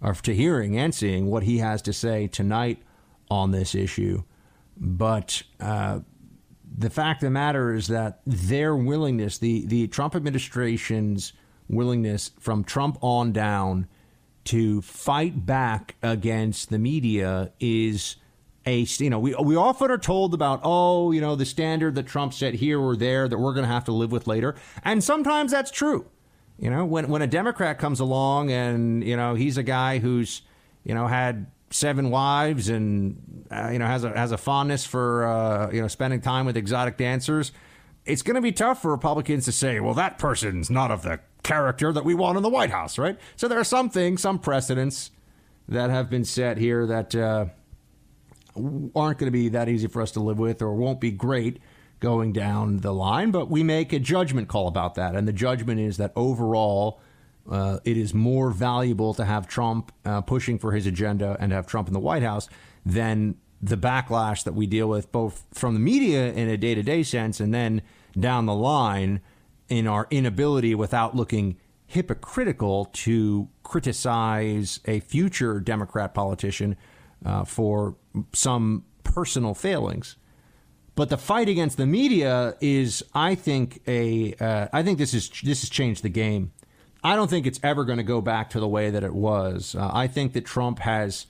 or 0.00 0.14
to 0.14 0.34
hearing 0.34 0.76
and 0.76 0.94
seeing 0.94 1.26
what 1.26 1.44
he 1.44 1.58
has 1.58 1.82
to 1.82 1.92
say 1.92 2.26
tonight 2.26 2.82
on 3.30 3.50
this 3.50 3.74
issue. 3.74 4.22
But 4.76 5.42
uh, 5.60 6.00
the 6.76 6.90
fact 6.90 7.22
of 7.22 7.26
the 7.26 7.30
matter 7.30 7.74
is 7.74 7.88
that 7.88 8.20
their 8.26 8.74
willingness, 8.74 9.38
the, 9.38 9.66
the 9.66 9.86
Trump 9.88 10.16
administration's 10.16 11.32
willingness 11.68 12.32
from 12.40 12.64
Trump 12.64 12.98
on 13.00 13.32
down 13.32 13.86
to 14.44 14.82
fight 14.82 15.46
back 15.46 15.94
against 16.02 16.70
the 16.70 16.78
media 16.78 17.52
is 17.60 18.16
a 18.66 18.80
you 18.98 19.10
know 19.10 19.18
we 19.18 19.34
we 19.34 19.56
often 19.56 19.90
are 19.90 19.98
told 19.98 20.34
about 20.34 20.60
oh 20.62 21.12
you 21.12 21.20
know 21.20 21.34
the 21.34 21.46
standard 21.46 21.94
that 21.96 22.06
Trump 22.06 22.32
set 22.32 22.54
here 22.54 22.80
or 22.80 22.96
there 22.96 23.28
that 23.28 23.38
we're 23.38 23.52
going 23.52 23.66
to 23.66 23.72
have 23.72 23.84
to 23.84 23.92
live 23.92 24.12
with 24.12 24.26
later. 24.26 24.54
And 24.84 25.02
sometimes 25.02 25.52
that's 25.52 25.70
true. 25.70 26.06
You 26.58 26.70
know 26.70 26.84
when 26.84 27.08
when 27.08 27.22
a 27.22 27.26
democrat 27.26 27.78
comes 27.78 28.00
along 28.00 28.50
and 28.50 29.02
you 29.02 29.16
know 29.16 29.34
he's 29.34 29.56
a 29.56 29.62
guy 29.62 29.98
who's 29.98 30.42
you 30.84 30.94
know 30.94 31.06
had 31.06 31.46
seven 31.70 32.10
wives 32.10 32.68
and 32.68 33.46
uh, 33.50 33.70
you 33.72 33.78
know 33.78 33.86
has 33.86 34.04
a 34.04 34.16
has 34.16 34.30
a 34.30 34.38
fondness 34.38 34.84
for 34.84 35.26
uh, 35.26 35.70
you 35.72 35.80
know 35.80 35.88
spending 35.88 36.20
time 36.20 36.46
with 36.46 36.56
exotic 36.56 36.96
dancers 36.98 37.50
it's 38.04 38.20
going 38.20 38.34
to 38.34 38.42
be 38.42 38.52
tough 38.52 38.82
for 38.82 38.90
republicans 38.90 39.46
to 39.46 39.52
say 39.52 39.80
well 39.80 39.94
that 39.94 40.18
person's 40.18 40.68
not 40.68 40.90
of 40.90 41.02
the 41.02 41.18
character 41.42 41.92
that 41.92 42.04
we 42.04 42.14
want 42.14 42.36
in 42.36 42.42
the 42.42 42.48
white 42.48 42.70
house 42.70 42.98
right? 42.98 43.18
So 43.36 43.48
there 43.48 43.58
are 43.58 43.64
some 43.64 43.90
things 43.90 44.20
some 44.20 44.38
precedents 44.38 45.10
that 45.68 45.90
have 45.90 46.10
been 46.10 46.24
set 46.24 46.58
here 46.58 46.86
that 46.86 47.14
uh, 47.14 47.46
aren't 48.56 49.18
going 49.18 49.26
to 49.26 49.30
be 49.30 49.48
that 49.50 49.68
easy 49.68 49.86
for 49.86 50.02
us 50.02 50.10
to 50.12 50.20
live 50.20 50.38
with 50.38 50.62
or 50.62 50.74
won't 50.74 51.00
be 51.00 51.10
great 51.10 51.60
going 52.00 52.32
down 52.32 52.78
the 52.78 52.92
line, 52.92 53.30
but 53.30 53.48
we 53.48 53.62
make 53.62 53.92
a 53.92 53.98
judgment 53.98 54.48
call 54.48 54.66
about 54.66 54.96
that. 54.96 55.14
And 55.14 55.26
the 55.26 55.32
judgment 55.32 55.80
is 55.80 55.98
that 55.98 56.12
overall, 56.16 57.00
uh, 57.48 57.78
it 57.84 57.96
is 57.96 58.12
more 58.12 58.50
valuable 58.50 59.14
to 59.14 59.24
have 59.24 59.46
Trump 59.46 59.92
uh, 60.04 60.20
pushing 60.20 60.58
for 60.58 60.72
his 60.72 60.86
agenda 60.86 61.36
and 61.38 61.52
have 61.52 61.66
Trump 61.66 61.86
in 61.88 61.94
the 61.94 62.00
White 62.00 62.22
House 62.22 62.48
than 62.84 63.36
the 63.62 63.76
backlash 63.76 64.42
that 64.42 64.54
we 64.54 64.66
deal 64.66 64.88
with 64.88 65.12
both 65.12 65.44
from 65.52 65.74
the 65.74 65.80
media 65.80 66.32
in 66.32 66.48
a 66.48 66.56
day 66.56 66.74
to 66.74 66.82
day 66.82 67.04
sense 67.04 67.38
and 67.38 67.54
then 67.54 67.80
down 68.18 68.46
the 68.46 68.54
line 68.54 69.20
in 69.68 69.86
our 69.86 70.08
inability 70.10 70.74
without 70.74 71.14
looking 71.14 71.56
hypocritical 71.86 72.86
to 72.86 73.48
criticize 73.62 74.80
a 74.86 74.98
future 75.00 75.60
Democrat 75.60 76.14
politician 76.14 76.76
uh, 77.24 77.44
for 77.44 77.96
some 78.32 78.84
personal 79.04 79.54
failings. 79.54 80.16
But 80.94 81.08
the 81.08 81.16
fight 81.16 81.48
against 81.48 81.78
the 81.78 81.86
media 81.86 82.54
is, 82.60 83.02
I 83.14 83.34
think, 83.34 83.80
a. 83.86 84.34
Uh, 84.34 84.68
I 84.72 84.82
think 84.82 84.98
this 84.98 85.14
is 85.14 85.30
this 85.42 85.62
has 85.62 85.70
changed 85.70 86.02
the 86.02 86.10
game. 86.10 86.52
I 87.02 87.16
don't 87.16 87.28
think 87.28 87.46
it's 87.46 87.58
ever 87.62 87.84
going 87.84 87.96
to 87.96 88.04
go 88.04 88.20
back 88.20 88.50
to 88.50 88.60
the 88.60 88.68
way 88.68 88.90
that 88.90 89.02
it 89.02 89.14
was. 89.14 89.74
Uh, 89.74 89.90
I 89.92 90.06
think 90.06 90.34
that 90.34 90.44
Trump 90.44 90.80
has 90.80 91.26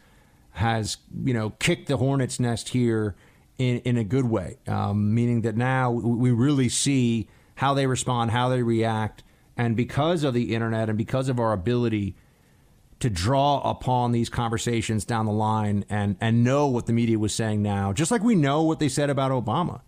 has 0.51 0.99
you 1.25 1.33
know 1.33 1.51
kicked 1.51 1.87
the 1.89 1.97
hornet's 1.97 2.41
nest 2.41 2.71
here 2.71 3.15
in 3.57 3.79
in 3.81 3.97
a 3.97 4.05
good 4.05 4.29
way, 4.29 4.59
um, 4.67 5.15
meaning 5.15 5.43
that 5.43 5.57
now 5.57 5.93
we 5.93 6.33
really 6.33 6.69
see 6.69 7.29
how 7.55 7.73
they 7.73 7.87
respond, 7.87 8.33
how 8.33 8.49
they 8.49 8.63
react, 8.63 9.23
and 9.57 9.77
because 9.77 10.25
of 10.25 10.35
the 10.35 10.55
internet 10.55 10.89
and 10.89 10.99
because 10.99 11.29
of 11.29 11.39
our 11.39 11.53
ability 11.53 12.17
to 13.03 13.11
draw 13.11 13.61
upon 13.69 14.13
these 14.13 14.29
conversations 14.29 15.05
down 15.05 15.27
the 15.27 15.33
line 15.33 15.85
and, 15.91 16.17
and 16.21 16.45
know 16.45 16.69
what 16.69 16.87
the 16.87 16.93
media 16.93 17.19
was 17.19 17.35
saying 17.35 17.61
now, 17.61 17.93
just 17.93 18.13
like 18.13 18.23
we 18.23 18.37
know 18.37 18.63
what 18.63 18.79
they 18.79 18.89
said 18.89 19.11
about 19.11 19.33
Obama. 19.33 19.81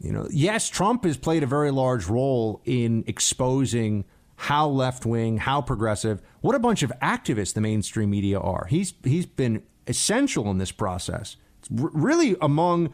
You 0.00 0.10
know, 0.12 0.26
yes, 0.30 0.70
Trump 0.70 1.04
has 1.04 1.18
played 1.18 1.42
a 1.42 1.46
very 1.46 1.70
large 1.70 2.06
role 2.06 2.62
in 2.64 3.04
exposing 3.06 4.06
how 4.36 4.68
left 4.68 5.04
wing, 5.04 5.36
how 5.36 5.60
progressive, 5.60 6.22
what 6.40 6.54
a 6.54 6.58
bunch 6.58 6.82
of 6.82 6.90
activists 7.02 7.52
the 7.52 7.60
mainstream 7.60 8.08
media 8.08 8.40
are. 8.40 8.66
He's 8.70 8.94
he's 9.04 9.26
been 9.26 9.62
essential 9.86 10.50
in 10.50 10.56
this 10.56 10.72
process. 10.72 11.36
R- 11.78 11.90
really 11.92 12.36
among 12.40 12.90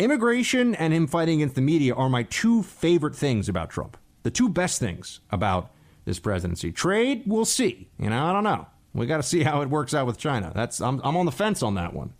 immigration 0.00 0.74
and 0.74 0.92
him 0.92 1.06
fighting 1.06 1.40
against 1.40 1.54
the 1.54 1.60
media 1.60 1.94
are 1.94 2.08
my 2.08 2.24
two 2.24 2.64
favorite 2.64 3.14
things 3.14 3.48
about 3.48 3.70
Trump. 3.70 3.96
The 4.24 4.32
two 4.32 4.48
best 4.48 4.80
things 4.80 5.20
about 5.30 5.70
this 6.04 6.18
presidency. 6.18 6.72
Trade, 6.72 7.22
we'll 7.26 7.44
see. 7.44 7.88
You 7.96 8.10
know, 8.10 8.26
I 8.26 8.32
don't 8.32 8.42
know. 8.42 8.66
We 8.98 9.06
got 9.06 9.18
to 9.18 9.22
see 9.22 9.42
how 9.42 9.62
it 9.62 9.68
works 9.68 9.94
out 9.94 10.06
with 10.06 10.18
China. 10.18 10.52
That's 10.54 10.80
I'm, 10.80 11.00
I'm 11.04 11.16
on 11.16 11.26
the 11.26 11.32
fence 11.32 11.62
on 11.62 11.74
that 11.74 11.94
one. 11.94 12.14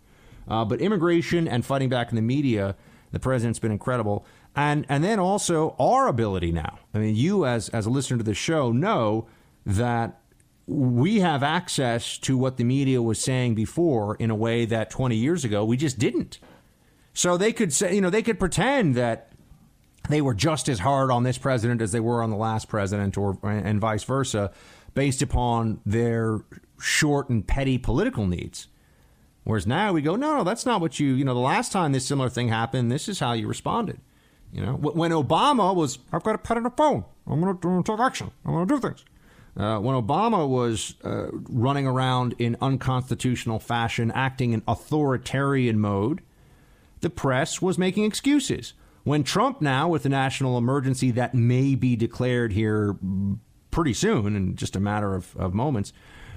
Uh, 0.47 0.65
but 0.65 0.81
immigration 0.81 1.47
and 1.47 1.65
fighting 1.65 1.89
back 1.89 2.09
in 2.09 2.15
the 2.15 2.21
media, 2.21 2.75
the 3.11 3.19
president's 3.19 3.59
been 3.59 3.71
incredible. 3.71 4.25
And 4.55 4.85
and 4.89 5.03
then 5.03 5.19
also 5.19 5.75
our 5.79 6.07
ability 6.07 6.51
now. 6.51 6.79
I 6.93 6.99
mean, 6.99 7.15
you 7.15 7.45
as 7.45 7.69
as 7.69 7.85
a 7.85 7.89
listener 7.89 8.17
to 8.17 8.23
the 8.23 8.33
show 8.33 8.71
know 8.71 9.27
that 9.65 10.19
we 10.65 11.19
have 11.19 11.41
access 11.43 12.17
to 12.19 12.37
what 12.37 12.57
the 12.57 12.63
media 12.63 13.01
was 13.01 13.19
saying 13.19 13.55
before 13.55 14.15
in 14.15 14.29
a 14.29 14.35
way 14.35 14.65
that 14.65 14.91
20 14.91 15.15
years 15.15 15.43
ago 15.43 15.65
we 15.65 15.77
just 15.77 15.97
didn't. 15.97 16.39
So 17.13 17.37
they 17.37 17.51
could 17.51 17.73
say, 17.73 17.95
you 17.95 18.01
know, 18.01 18.09
they 18.09 18.21
could 18.21 18.39
pretend 18.39 18.95
that 18.95 19.31
they 20.09 20.21
were 20.21 20.33
just 20.33 20.69
as 20.69 20.79
hard 20.79 21.11
on 21.11 21.23
this 21.23 21.37
president 21.37 21.81
as 21.81 21.91
they 21.91 21.99
were 21.99 22.23
on 22.23 22.29
the 22.29 22.35
last 22.35 22.67
president, 22.67 23.17
or 23.17 23.37
and 23.43 23.79
vice 23.79 24.03
versa, 24.03 24.51
based 24.93 25.21
upon 25.21 25.81
their 25.85 26.41
short 26.79 27.29
and 27.29 27.45
petty 27.45 27.77
political 27.77 28.27
needs. 28.27 28.67
Whereas 29.43 29.65
now 29.65 29.93
we 29.93 30.01
go, 30.01 30.15
no, 30.15 30.37
no, 30.37 30.43
that's 30.43 30.65
not 30.65 30.81
what 30.81 30.99
you, 30.99 31.13
you 31.13 31.25
know, 31.25 31.33
the 31.33 31.39
last 31.39 31.71
time 31.71 31.91
this 31.91 32.05
similar 32.05 32.29
thing 32.29 32.49
happened, 32.49 32.91
this 32.91 33.09
is 33.09 33.19
how 33.19 33.33
you 33.33 33.47
responded. 33.47 33.99
You 34.51 34.65
know, 34.65 34.73
when 34.73 35.11
Obama 35.11 35.75
was, 35.75 35.99
I've 36.11 36.23
got 36.23 36.35
a 36.35 36.39
pet 36.39 36.57
on 36.57 36.63
the 36.63 36.71
phone. 36.71 37.05
I'm 37.27 37.41
going 37.41 37.57
to 37.57 37.83
take 37.83 37.99
action. 37.99 38.31
I'm 38.45 38.53
going 38.53 38.67
to 38.67 38.75
do 38.75 38.79
things. 38.79 39.05
Uh, 39.55 39.79
when 39.79 39.95
Obama 39.95 40.47
was 40.47 40.95
uh, 41.03 41.27
running 41.49 41.85
around 41.85 42.33
in 42.39 42.55
unconstitutional 42.61 43.59
fashion, 43.59 44.11
acting 44.11 44.53
in 44.53 44.63
authoritarian 44.67 45.79
mode, 45.79 46.21
the 47.01 47.09
press 47.09 47.61
was 47.61 47.77
making 47.77 48.05
excuses. 48.05 48.73
When 49.03 49.23
Trump 49.23 49.61
now, 49.61 49.87
with 49.89 50.03
the 50.03 50.09
national 50.09 50.57
emergency 50.57 51.11
that 51.11 51.33
may 51.33 51.75
be 51.75 51.95
declared 51.95 52.53
here 52.53 52.95
pretty 53.71 53.93
soon, 53.93 54.35
in 54.35 54.55
just 54.55 54.75
a 54.75 54.79
matter 54.79 55.15
of, 55.15 55.35
of 55.37 55.53
moments, 55.53 55.93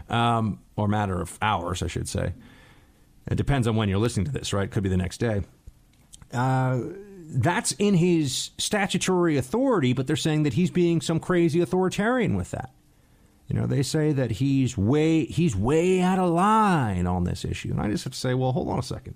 um, 0.09 0.61
or 0.77 0.89
matter 0.89 1.21
of 1.21 1.39
hours, 1.43 1.83
I 1.83 1.87
should 1.87 2.09
say. 2.09 2.35
It 3.31 3.37
depends 3.37 3.67
on 3.67 3.77
when 3.77 3.89
you're 3.89 3.99
listening 3.99 4.27
to 4.27 4.33
this, 4.33 4.53
right? 4.53 4.71
Could 4.71 4.83
be 4.83 4.89
the 4.89 4.97
next 4.97 5.19
day. 5.19 5.43
Uh, 6.33 6.81
that's 7.35 7.73
in 7.73 7.95
his 7.95 8.51
statutory 8.59 9.37
authority, 9.37 9.93
but 9.93 10.07
they're 10.07 10.17
saying 10.17 10.43
that 10.43 10.55
he's 10.55 10.71
being 10.71 11.01
some 11.01 11.21
crazy 11.21 11.61
authoritarian 11.61 12.37
with 12.37 12.51
that. 12.51 12.71
You 13.49 13.61
know, 13.61 13.67
they 13.67 13.83
say 13.83 14.13
that 14.13 14.33
he's 14.33 14.79
way 14.79 15.25
he's 15.25 15.55
way 15.55 16.01
out 16.01 16.19
of 16.19 16.31
line 16.31 17.07
on 17.07 17.25
this 17.25 17.45
issue, 17.45 17.71
and 17.71 17.81
I 17.81 17.89
just 17.89 18.05
have 18.05 18.13
to 18.13 18.19
say, 18.19 18.35
well, 18.35 18.53
hold 18.53 18.69
on 18.69 18.79
a 18.79 18.83
second. 18.83 19.15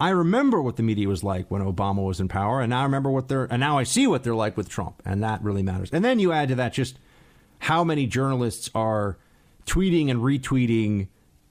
I 0.00 0.10
remember 0.10 0.62
what 0.62 0.76
the 0.76 0.82
media 0.82 1.08
was 1.08 1.24
like 1.24 1.50
when 1.50 1.62
Obama 1.62 2.04
was 2.04 2.20
in 2.20 2.28
power, 2.28 2.60
and 2.60 2.70
now 2.70 2.80
I 2.80 2.84
remember 2.84 3.10
what 3.10 3.28
they're 3.28 3.44
and 3.44 3.60
now 3.60 3.78
I 3.78 3.84
see 3.84 4.06
what 4.06 4.22
they're 4.22 4.34
like 4.34 4.56
with 4.56 4.68
Trump, 4.68 5.02
and 5.04 5.22
that 5.22 5.42
really 5.42 5.62
matters. 5.62 5.90
And 5.92 6.04
then 6.04 6.18
you 6.18 6.32
add 6.32 6.48
to 6.48 6.54
that 6.56 6.72
just 6.72 6.98
how 7.60 7.84
many 7.84 8.06
journalists 8.06 8.70
are 8.74 9.18
tweeting 9.68 10.10
and 10.10 10.20
retweeting 10.20 11.08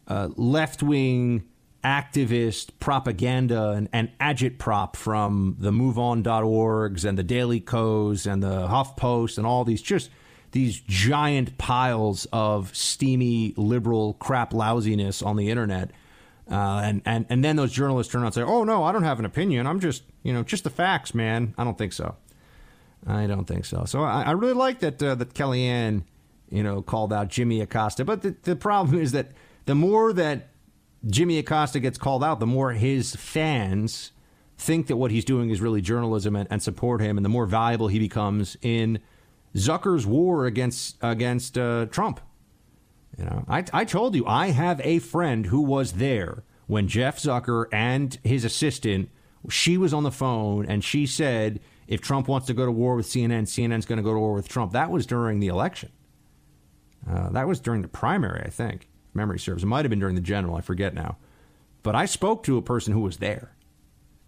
uh, 0.07 0.29
left 0.35 0.83
wing 0.83 1.47
activist 1.83 2.71
propaganda 2.79 3.69
and, 3.71 3.87
and 3.93 4.09
agitprop 4.19 4.95
from 4.95 5.55
the 5.59 5.71
MoveOn.orgs 5.71 7.05
and 7.05 7.17
the 7.17 7.23
Daily 7.23 7.59
Kos 7.59 8.25
and 8.25 8.43
the 8.43 8.67
HuffPost 8.67 9.37
and 9.37 9.45
all 9.45 9.63
these 9.63 9.81
just 9.81 10.09
these 10.51 10.79
giant 10.79 11.57
piles 11.57 12.25
of 12.33 12.75
steamy 12.75 13.53
liberal 13.57 14.13
crap 14.15 14.53
lousiness 14.53 15.21
on 15.21 15.35
the 15.35 15.49
internet. 15.49 15.91
Uh, 16.49 16.81
and, 16.83 17.01
and, 17.05 17.25
and 17.29 17.43
then 17.43 17.57
those 17.57 17.71
journalists 17.73 18.11
turn 18.11 18.21
around 18.21 18.27
and 18.27 18.35
say, 18.35 18.41
oh, 18.41 18.63
no, 18.63 18.81
I 18.83 18.93
don't 18.93 19.03
have 19.03 19.19
an 19.19 19.25
opinion. 19.25 19.67
I'm 19.67 19.81
just, 19.81 20.03
you 20.23 20.31
know, 20.31 20.43
just 20.43 20.63
the 20.63 20.69
facts, 20.69 21.13
man. 21.13 21.53
I 21.57 21.65
don't 21.65 21.77
think 21.77 21.91
so. 21.91 22.15
I 23.05 23.27
don't 23.27 23.43
think 23.43 23.65
so. 23.65 23.83
So 23.85 24.03
I, 24.03 24.23
I 24.23 24.31
really 24.31 24.53
like 24.53 24.79
that, 24.79 25.03
uh, 25.03 25.15
that 25.15 25.33
Kellyanne– 25.33 26.03
you 26.49 26.63
know, 26.63 26.81
called 26.81 27.11
out 27.13 27.29
Jimmy 27.29 27.61
Acosta. 27.61 28.05
But 28.05 28.21
the, 28.21 28.35
the 28.43 28.55
problem 28.55 28.99
is 28.99 29.11
that 29.11 29.31
the 29.65 29.75
more 29.75 30.13
that 30.13 30.49
Jimmy 31.05 31.37
Acosta 31.37 31.79
gets 31.79 31.97
called 31.97 32.23
out, 32.23 32.39
the 32.39 32.47
more 32.47 32.73
his 32.73 33.15
fans 33.15 34.11
think 34.57 34.87
that 34.87 34.97
what 34.97 35.11
he's 35.11 35.25
doing 35.25 35.49
is 35.49 35.61
really 35.61 35.81
journalism 35.81 36.35
and, 36.35 36.47
and 36.49 36.61
support 36.63 37.01
him, 37.01 37.17
and 37.17 37.25
the 37.25 37.29
more 37.29 37.45
valuable 37.45 37.87
he 37.87 37.99
becomes 37.99 38.57
in 38.61 38.99
Zucker's 39.55 40.05
war 40.05 40.45
against 40.45 40.97
against 41.01 41.57
uh, 41.57 41.85
Trump. 41.87 42.19
You 43.17 43.25
know, 43.25 43.45
I, 43.47 43.63
I 43.73 43.85
told 43.85 44.15
you 44.15 44.25
I 44.25 44.47
have 44.47 44.79
a 44.83 44.99
friend 44.99 45.47
who 45.47 45.61
was 45.61 45.93
there 45.93 46.43
when 46.67 46.87
Jeff 46.87 47.17
Zucker 47.17 47.65
and 47.71 48.17
his 48.23 48.45
assistant. 48.45 49.09
She 49.49 49.77
was 49.77 49.93
on 49.93 50.03
the 50.03 50.11
phone 50.11 50.65
and 50.65 50.83
she 50.83 51.05
said, 51.05 51.61
if 51.87 52.01
Trump 52.01 52.27
wants 52.27 52.47
to 52.47 52.53
go 52.53 52.65
to 52.65 52.71
war 52.71 52.95
with 52.95 53.07
CNN, 53.07 53.43
CNN's 53.43 53.85
going 53.85 53.97
to 53.97 54.03
go 54.03 54.13
to 54.13 54.19
war 54.19 54.33
with 54.33 54.49
Trump. 54.49 54.73
That 54.73 54.91
was 54.91 55.05
during 55.05 55.39
the 55.39 55.47
election. 55.47 55.91
Uh, 57.09 57.29
that 57.29 57.47
was 57.47 57.59
during 57.59 57.81
the 57.81 57.87
primary, 57.87 58.41
I 58.45 58.49
think. 58.49 58.87
Memory 59.13 59.39
serves. 59.39 59.63
It 59.63 59.67
might 59.67 59.85
have 59.85 59.89
been 59.89 59.99
during 59.99 60.15
the 60.15 60.21
general. 60.21 60.55
I 60.55 60.61
forget 60.61 60.93
now. 60.93 61.17
But 61.83 61.95
I 61.95 62.05
spoke 62.05 62.43
to 62.43 62.57
a 62.57 62.61
person 62.61 62.93
who 62.93 63.01
was 63.01 63.17
there. 63.17 63.55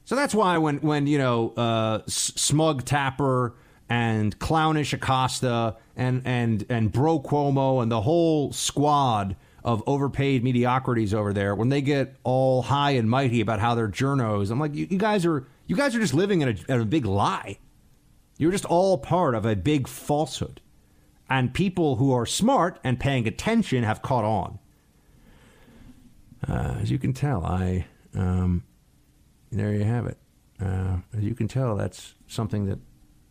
So 0.05 0.15
that's 0.15 0.33
why 0.33 0.57
when, 0.57 0.77
when 0.77 1.07
you 1.07 1.17
know, 1.17 1.49
uh, 1.51 2.01
Smug 2.07 2.85
Tapper 2.85 3.55
and 3.89 4.37
Clownish 4.39 4.93
Acosta 4.93 5.75
and, 5.95 6.21
and, 6.25 6.65
and 6.69 6.91
Bro 6.91 7.21
Cuomo 7.21 7.83
and 7.83 7.91
the 7.91 8.01
whole 8.01 8.51
squad 8.51 9.35
of 9.63 9.83
overpaid 9.85 10.43
mediocrities 10.43 11.13
over 11.13 11.33
there, 11.33 11.53
when 11.53 11.69
they 11.69 11.81
get 11.81 12.15
all 12.23 12.61
high 12.61 12.91
and 12.91 13.09
mighty 13.09 13.41
about 13.41 13.59
how 13.59 13.75
they're 13.75 13.89
journos, 13.89 14.51
I'm 14.51 14.59
like, 14.59 14.73
you, 14.73 14.87
you 14.89 14.97
guys 14.97 15.25
are 15.25 15.45
you 15.67 15.75
guys 15.75 15.95
are 15.95 15.99
just 15.99 16.15
living 16.15 16.41
in 16.41 16.49
a, 16.49 16.73
in 16.73 16.81
a 16.81 16.85
big 16.85 17.05
lie. 17.05 17.59
You're 18.37 18.51
just 18.51 18.65
all 18.65 18.97
part 18.97 19.35
of 19.35 19.45
a 19.45 19.55
big 19.55 19.87
falsehood 19.87 20.61
and 21.29 21.53
people 21.53 21.97
who 21.97 22.11
are 22.11 22.25
smart 22.25 22.79
and 22.83 22.99
paying 22.99 23.27
attention 23.27 23.83
have 23.83 24.01
caught 24.01 24.23
on. 24.23 24.59
Uh, 26.47 26.77
as 26.81 26.89
you 26.89 26.97
can 26.97 27.13
tell, 27.13 27.45
I 27.45 27.85
um, 28.15 28.63
there 29.51 29.73
you 29.73 29.83
have 29.83 30.05
it. 30.07 30.17
Uh, 30.61 30.97
as 31.15 31.23
you 31.23 31.35
can 31.35 31.47
tell, 31.47 31.75
that's 31.75 32.15
something 32.27 32.65
that 32.65 32.79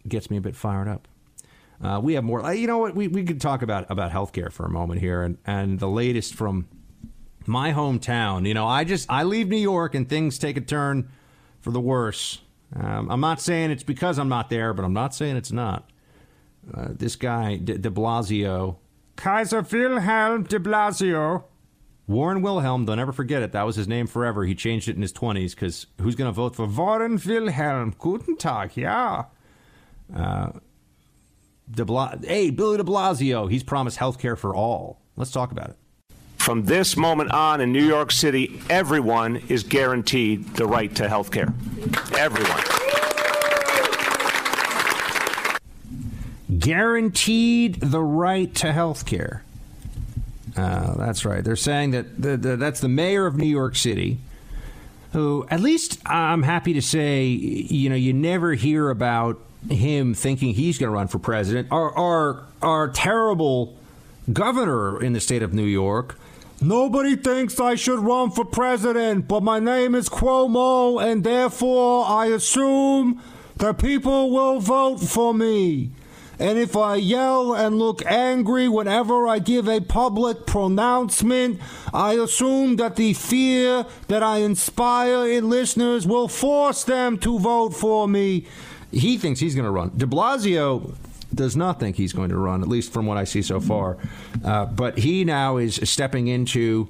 gets 0.07 0.31
me 0.31 0.37
a 0.37 0.41
bit 0.41 0.57
fired 0.57 0.89
up. 0.89 1.09
Uh, 1.83 2.01
we 2.03 2.15
have 2.15 2.25
more. 2.25 2.45
Uh, 2.45 2.51
you 2.51 2.67
know 2.67 2.79
what? 2.79 2.95
We 2.95 3.09
we 3.09 3.25
could 3.25 3.41
talk 3.41 3.63
about 3.63 3.91
about 3.91 4.11
healthcare 4.11 4.53
for 4.53 4.67
a 4.67 4.71
moment 4.71 5.01
here, 5.01 5.23
and 5.23 5.39
and 5.47 5.79
the 5.79 5.89
latest 5.89 6.35
from 6.35 6.69
my 7.47 7.73
hometown. 7.73 8.47
You 8.47 8.55
know, 8.55 8.67
I 8.67 8.85
just 8.85 9.11
I 9.11 9.23
leave 9.23 9.49
New 9.49 9.57
York 9.57 9.95
and 9.95 10.09
things 10.09 10.39
take 10.39 10.57
a 10.57 10.61
turn 10.61 11.09
for 11.61 11.71
the 11.71 11.81
worse. 11.81 12.41
Um, 12.75 13.11
I'm 13.11 13.21
not 13.21 13.41
saying 13.41 13.71
it's 13.71 13.83
because 13.83 14.19
I'm 14.19 14.29
not 14.29 14.51
there, 14.51 14.75
but 14.75 14.85
I'm 14.85 14.93
not 14.93 15.15
saying 15.15 15.37
it's 15.37 15.53
not. 15.53 15.89
Uh, 16.73 16.89
this 16.91 17.17
guy, 17.17 17.57
de, 17.57 17.79
de 17.79 17.91
Blasio, 17.91 18.77
Kaiser 19.17 19.63
Wilhelm 19.63 20.45
de 20.45 20.59
Blasio, 20.59 21.45
Warren 22.07 22.41
Wilhelm, 22.41 22.87
don't 22.87 22.99
ever 22.99 23.13
forget 23.13 23.43
it. 23.43 23.53
That 23.53 23.67
was 23.67 23.77
his 23.77 23.87
name 23.87 24.07
forever. 24.07 24.45
He 24.45 24.55
changed 24.55 24.89
it 24.89 24.97
in 24.97 25.03
his 25.03 25.13
20s 25.13 25.51
because 25.51 25.87
who's 26.01 26.15
going 26.15 26.29
to 26.29 26.33
vote 26.33 26.57
for 26.57 26.67
Warren 26.67 27.21
Wilhelm? 27.25 27.95
Guten 27.99 28.37
Tag, 28.37 28.77
yeah. 28.77 29.25
Uh, 30.15 30.53
de 31.71 31.85
Bla- 31.85 32.19
hey, 32.23 32.51
Billy 32.51 32.79
de 32.79 32.85
Blasio, 32.85 33.51
he's 33.51 33.63
promised 33.63 33.99
health 33.99 34.19
care 34.19 34.37
for 34.37 34.55
all. 34.55 35.01
Let's 35.17 35.31
talk 35.31 35.53
about 35.53 35.71
it. 35.71 35.77
From 36.39 36.65
this 36.65 36.97
moment 36.97 37.31
on 37.33 37.61
in 37.61 37.73
New 37.73 37.85
York 37.85 38.11
City, 38.11 38.59
everyone 38.71 39.37
is 39.49 39.63
guaranteed 39.65 40.55
the 40.55 40.67
right 40.67 40.95
to 40.95 41.09
health 41.09 41.31
care. 41.31 41.53
Everyone. 42.17 42.78
Guaranteed 46.57 47.81
the 47.81 48.01
right 48.01 48.55
to 48.57 48.73
health 48.73 49.05
care. 49.05 49.43
Uh, 50.57 50.97
that's 50.97 51.25
right. 51.25 51.45
They're 51.45 51.57
saying 51.57 51.91
that 51.91 52.21
the, 52.21 52.37
the, 52.37 52.57
that's 52.57 52.81
the 52.81 52.89
mayor 52.89 53.27
of 53.27 53.37
New 53.37 53.47
York 53.47 53.77
City, 53.77 54.19
who, 55.13 55.47
at 55.51 55.61
least 55.61 56.01
I'm 56.07 56.43
happy 56.43 56.73
to 56.73 56.83
say, 56.83 57.25
you 57.27 57.91
know, 57.91 57.97
you 57.97 58.13
never 58.13 58.55
hear 58.55 58.91
about 58.91 59.39
him 59.69 60.15
thinking 60.15 60.55
he's 60.55 60.79
going 60.79 60.91
to 60.91 60.95
run 60.95 61.09
for 61.09 61.19
president. 61.19 61.69
Our, 61.71 61.93
our, 61.97 62.47
our 62.63 62.89
terrible 62.89 63.77
governor 64.33 65.03
in 65.03 65.13
the 65.13 65.21
state 65.21 65.43
of 65.43 65.53
New 65.53 65.65
York. 65.65 66.19
Nobody 66.61 67.15
thinks 67.15 67.61
I 67.61 67.77
should 67.77 68.01
run 68.01 68.31
for 68.31 68.45
president, 68.45 69.29
but 69.29 69.43
my 69.43 69.61
name 69.61 69.95
is 69.95 70.09
Cuomo, 70.09 71.01
and 71.01 71.23
therefore 71.23 72.05
I 72.07 72.27
assume 72.27 73.23
that 73.57 73.79
people 73.79 74.31
will 74.31 74.59
vote 74.59 74.99
for 74.99 75.33
me. 75.33 75.91
And 76.39 76.57
if 76.57 76.77
I 76.77 76.97
yell 76.97 77.55
and 77.55 77.79
look 77.79 78.05
angry 78.07 78.69
whenever 78.69 79.27
I 79.27 79.41
give 79.41 79.69
a 79.69 79.81
public 79.81 80.47
pronouncement, 80.47 81.61
I 81.93 82.13
assume 82.15 82.77
that 82.77 82.97
the 82.97 83.13
fear 83.15 83.87
that 84.07 84.23
I 84.23 84.39
inspire 84.39 85.29
in 85.29 85.49
listeners 85.49 86.07
will 86.07 86.29
force 86.29 86.85
them 86.85 87.19
to 87.19 87.39
vote 87.39 87.71
for 87.71 88.07
me. 88.07 88.47
He 88.93 89.19
thinks 89.19 89.41
he's 89.41 89.55
going 89.55 89.65
to 89.65 89.71
run. 89.71 89.91
De 89.97 90.07
Blasio 90.07 90.95
does 91.35 91.57
not 91.57 91.81
think 91.81 91.97
he's 91.97 92.13
going 92.13 92.31
to 92.31 92.39
run, 92.39 92.63
at 92.63 92.69
least 92.69 92.93
from 92.93 93.07
what 93.07 93.19
I 93.19 93.25
see 93.25 93.43
so 93.43 93.61
far. 93.61 93.99
Uh, 94.45 94.65
but 94.67 94.99
he 94.99 95.25
now 95.25 95.57
is 95.57 95.81
stepping 95.85 96.29
into 96.29 96.89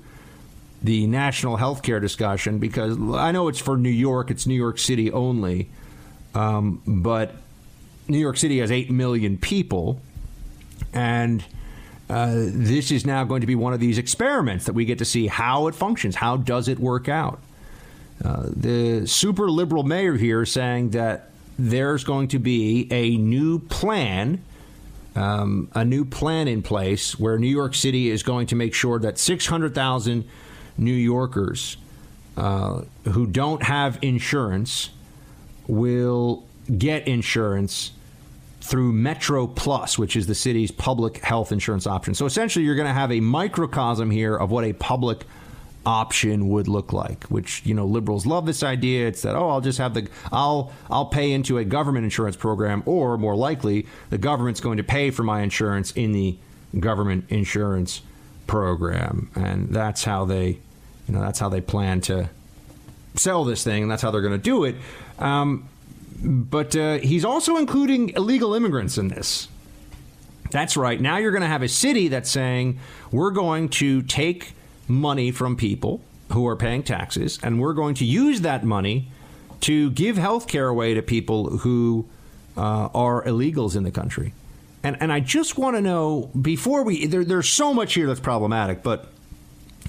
the 0.83 1.07
national 1.07 1.57
health 1.57 1.83
care 1.83 2.01
discussion 2.01 2.59
because 2.59 2.97
I 3.15 3.33
know 3.33 3.49
it's 3.49 3.59
for 3.59 3.77
New 3.77 3.89
York, 3.89 4.31
it's 4.31 4.47
New 4.47 4.55
York 4.55 4.79
City 4.79 5.11
only. 5.11 5.69
Um, 6.35 6.83
but 6.87 7.35
New 8.09 8.19
York 8.19 8.37
City 8.37 8.59
has 8.59 8.71
8 8.71 8.91
million 8.91 9.37
people, 9.37 10.01
and 10.93 11.45
uh, 12.09 12.33
this 12.35 12.91
is 12.91 13.05
now 13.05 13.25
going 13.25 13.43
to 13.43 13.47
be 13.47 13.55
one 13.55 13.75
of 13.75 13.81
these 13.81 13.99
experiments 13.99 14.65
that 14.65 14.73
we 14.73 14.85
get 14.85 14.99
to 14.99 15.05
see 15.05 15.27
how 15.27 15.67
it 15.67 15.75
functions. 15.75 16.17
How 16.17 16.37
does 16.39 16.69
it 16.69 16.79
work 16.79 17.09
out? 17.09 17.41
Uh, 18.25 18.47
the 18.49 19.07
super 19.07 19.51
liberal 19.51 19.83
mayor 19.83 20.15
here 20.15 20.45
saying 20.47 20.91
that 20.91 21.31
there's 21.59 22.05
going 22.05 22.29
to 22.29 22.39
be 22.39 22.89
a 22.91 23.17
new 23.17 23.59
plan, 23.59 24.43
um, 25.15 25.71
a 25.75 25.85
new 25.85 26.05
plan 26.05 26.49
in 26.49 26.63
place 26.63 27.19
where 27.19 27.39
New 27.39 27.49
York 27.49 27.75
City 27.75 28.11
is 28.11 28.23
going 28.23 28.47
to 28.47 28.57
make 28.57 28.75
sure 28.75 28.99
that 29.01 29.19
600,000 29.19 30.25
New 30.79 30.93
Yorkers 30.93 31.77
uh, 32.37 32.83
who 33.05 33.27
don't 33.27 33.63
have 33.65 33.99
insurance 34.01 34.91
will 35.67 36.45
get 36.77 37.07
insurance 37.07 37.93
through 38.69 38.93
Metro 38.93 39.47
Plus, 39.47 39.99
which 39.99 40.15
is 40.15 40.27
the 40.27 40.35
city's 40.35 40.71
public 40.71 41.25
health 41.25 41.53
insurance 41.53 41.87
option. 41.87 42.15
So 42.15 42.27
essentially, 42.27 42.67
you're 42.67 42.75
going 42.75 42.87
to 42.87 42.93
have 42.93 43.11
a 43.11 43.21
microcosm 43.21 44.11
here 44.11 44.37
of 44.37 44.51
what 44.51 44.63
a 44.65 44.75
public 44.75 45.25
option 45.87 46.51
would 46.51 46.69
look 46.69 46.93
like 46.93 47.25
which 47.27 47.65
you 47.65 47.73
know 47.73 47.87
liberals 47.87 48.27
love 48.27 48.45
this 48.45 48.63
idea. 48.63 49.07
It's 49.07 49.23
that 49.23 49.35
oh 49.35 49.49
i'll 49.49 49.63
just 49.63 49.79
have 49.79 49.95
the 49.95 50.07
i'll 50.31 50.71
i'll 50.91 51.07
pay 51.07 51.33
into 51.33 51.57
a 51.57 51.65
government 51.65 52.05
insurance 52.05 52.37
program 52.37 52.83
or 52.85 53.17
more 53.17 53.35
likely 53.35 53.87
the 54.11 54.19
government's 54.19 54.61
going 54.61 54.77
to 54.77 54.83
pay 54.83 55.11
for 55.11 55.23
my 55.23 55.41
insurance 55.41 55.93
in 55.93 56.13
the 56.13 56.37
government 56.79 57.25
insurance 57.31 58.03
program. 58.47 59.31
And 59.35 59.71
that's 59.71 60.05
how 60.05 60.27
they 60.27 60.59
you 61.07 61.15
know 61.15 61.21
that's 61.21 61.39
how 61.39 61.49
they 61.49 61.63
plan 61.63 62.03
to 62.03 62.29
sell 63.15 63.45
this 63.45 63.65
thing 63.65 63.85
and 63.85 63.91
that's 63.91 64.03
how 64.03 64.11
they're 64.11 64.21
going 64.21 64.33
to 64.33 64.39
do 64.39 64.65
it. 64.65 64.77
Um, 65.19 65.69
but 66.23 66.75
uh, 66.77 66.99
he's 66.99 67.25
also 67.25 67.57
including 67.57 68.11
illegal 68.11 68.55
immigrants 68.55 68.99
in 68.99 69.09
this. 69.09 69.49
That's 70.51 70.77
right. 70.77 71.01
Now 71.01 71.19
you're 71.19 71.31
going 71.31 71.43
to 71.43 71.49
have 71.49 71.63
a 71.63 71.69
city 71.69 72.09
that's 72.09 72.31
saying 72.31 72.79
we're 73.11 73.31
going 73.31 73.69
to 73.71 74.03
take 74.03 74.53
money 74.87 75.31
from 75.31 75.57
people 75.57 76.01
who 76.33 76.47
are 76.47 76.57
paying 76.57 76.83
taxes, 76.83 77.39
and 77.43 77.61
we're 77.61 77.73
going 77.75 77.95
to 77.97 78.05
use 78.05 78.43
that 78.43 78.65
money 78.65 79.09
to 79.61 79.91
give 79.91 80.17
health 80.17 80.47
care 80.47 80.69
away 80.69 80.95
to 80.95 81.03
people 81.03 81.59
who 81.59 82.07
uh, 82.57 82.89
are 82.95 83.25
illegals 83.25 83.77
in 83.77 83.83
the 83.83 83.91
country. 83.91 84.33
And, 84.83 84.97
and 85.01 85.13
I 85.13 85.21
just 85.21 85.59
want 85.59 85.77
to 85.77 85.83
know 85.83 86.31
before 86.41 86.85
we, 86.85 87.07
there, 87.07 87.25
there's 87.25 87.49
so 87.49 87.75
much 87.75 87.95
here 87.95 88.07
that's 88.07 88.21
problematic, 88.21 88.83
but 88.83 89.09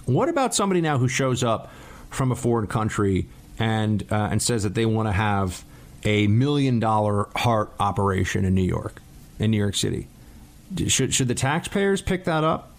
what 0.05 0.29
about 0.29 0.55
somebody 0.55 0.81
now 0.81 0.97
who 0.97 1.07
shows 1.07 1.43
up 1.43 1.71
from 2.09 2.31
a 2.31 2.35
foreign 2.35 2.67
country 2.67 3.27
and, 3.59 4.03
uh, 4.11 4.29
and 4.31 4.41
says 4.41 4.63
that 4.63 4.73
they 4.73 4.85
want 4.85 5.07
to 5.07 5.11
have 5.11 5.63
a 6.03 6.27
million 6.27 6.79
dollar 6.79 7.27
heart 7.35 7.71
operation 7.79 8.45
in 8.45 8.53
New 8.55 8.63
York, 8.63 9.01
in 9.39 9.51
New 9.51 9.57
York 9.57 9.75
City. 9.75 10.07
Should, 10.87 11.13
should 11.13 11.27
the 11.27 11.35
taxpayers 11.35 12.01
pick 12.01 12.25
that 12.25 12.43
up? 12.43 12.71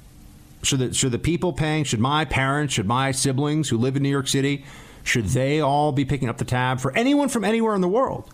Should 0.63 0.79
the, 0.79 0.95
should 0.95 1.13
the 1.13 1.19
people 1.19 1.53
paying, 1.53 1.85
should 1.85 2.01
my 2.01 2.25
parents, 2.25 2.75
should 2.75 2.87
my 2.87 3.13
siblings 3.13 3.69
who 3.69 3.79
live 3.79 3.97
in 3.97 4.03
New 4.03 4.11
York 4.11 4.29
City, 4.29 4.65
should 5.03 5.27
they 5.27 5.61
all 5.61 5.93
be 5.93 6.05
picking 6.05 6.29
up 6.29 6.39
the 6.39 6.45
tab 6.45 6.81
for 6.81 6.93
anyone 6.97 7.29
from 7.29 7.45
anywhere 7.45 7.75
in 7.75 7.81
the 7.81 7.89
world 7.89 8.31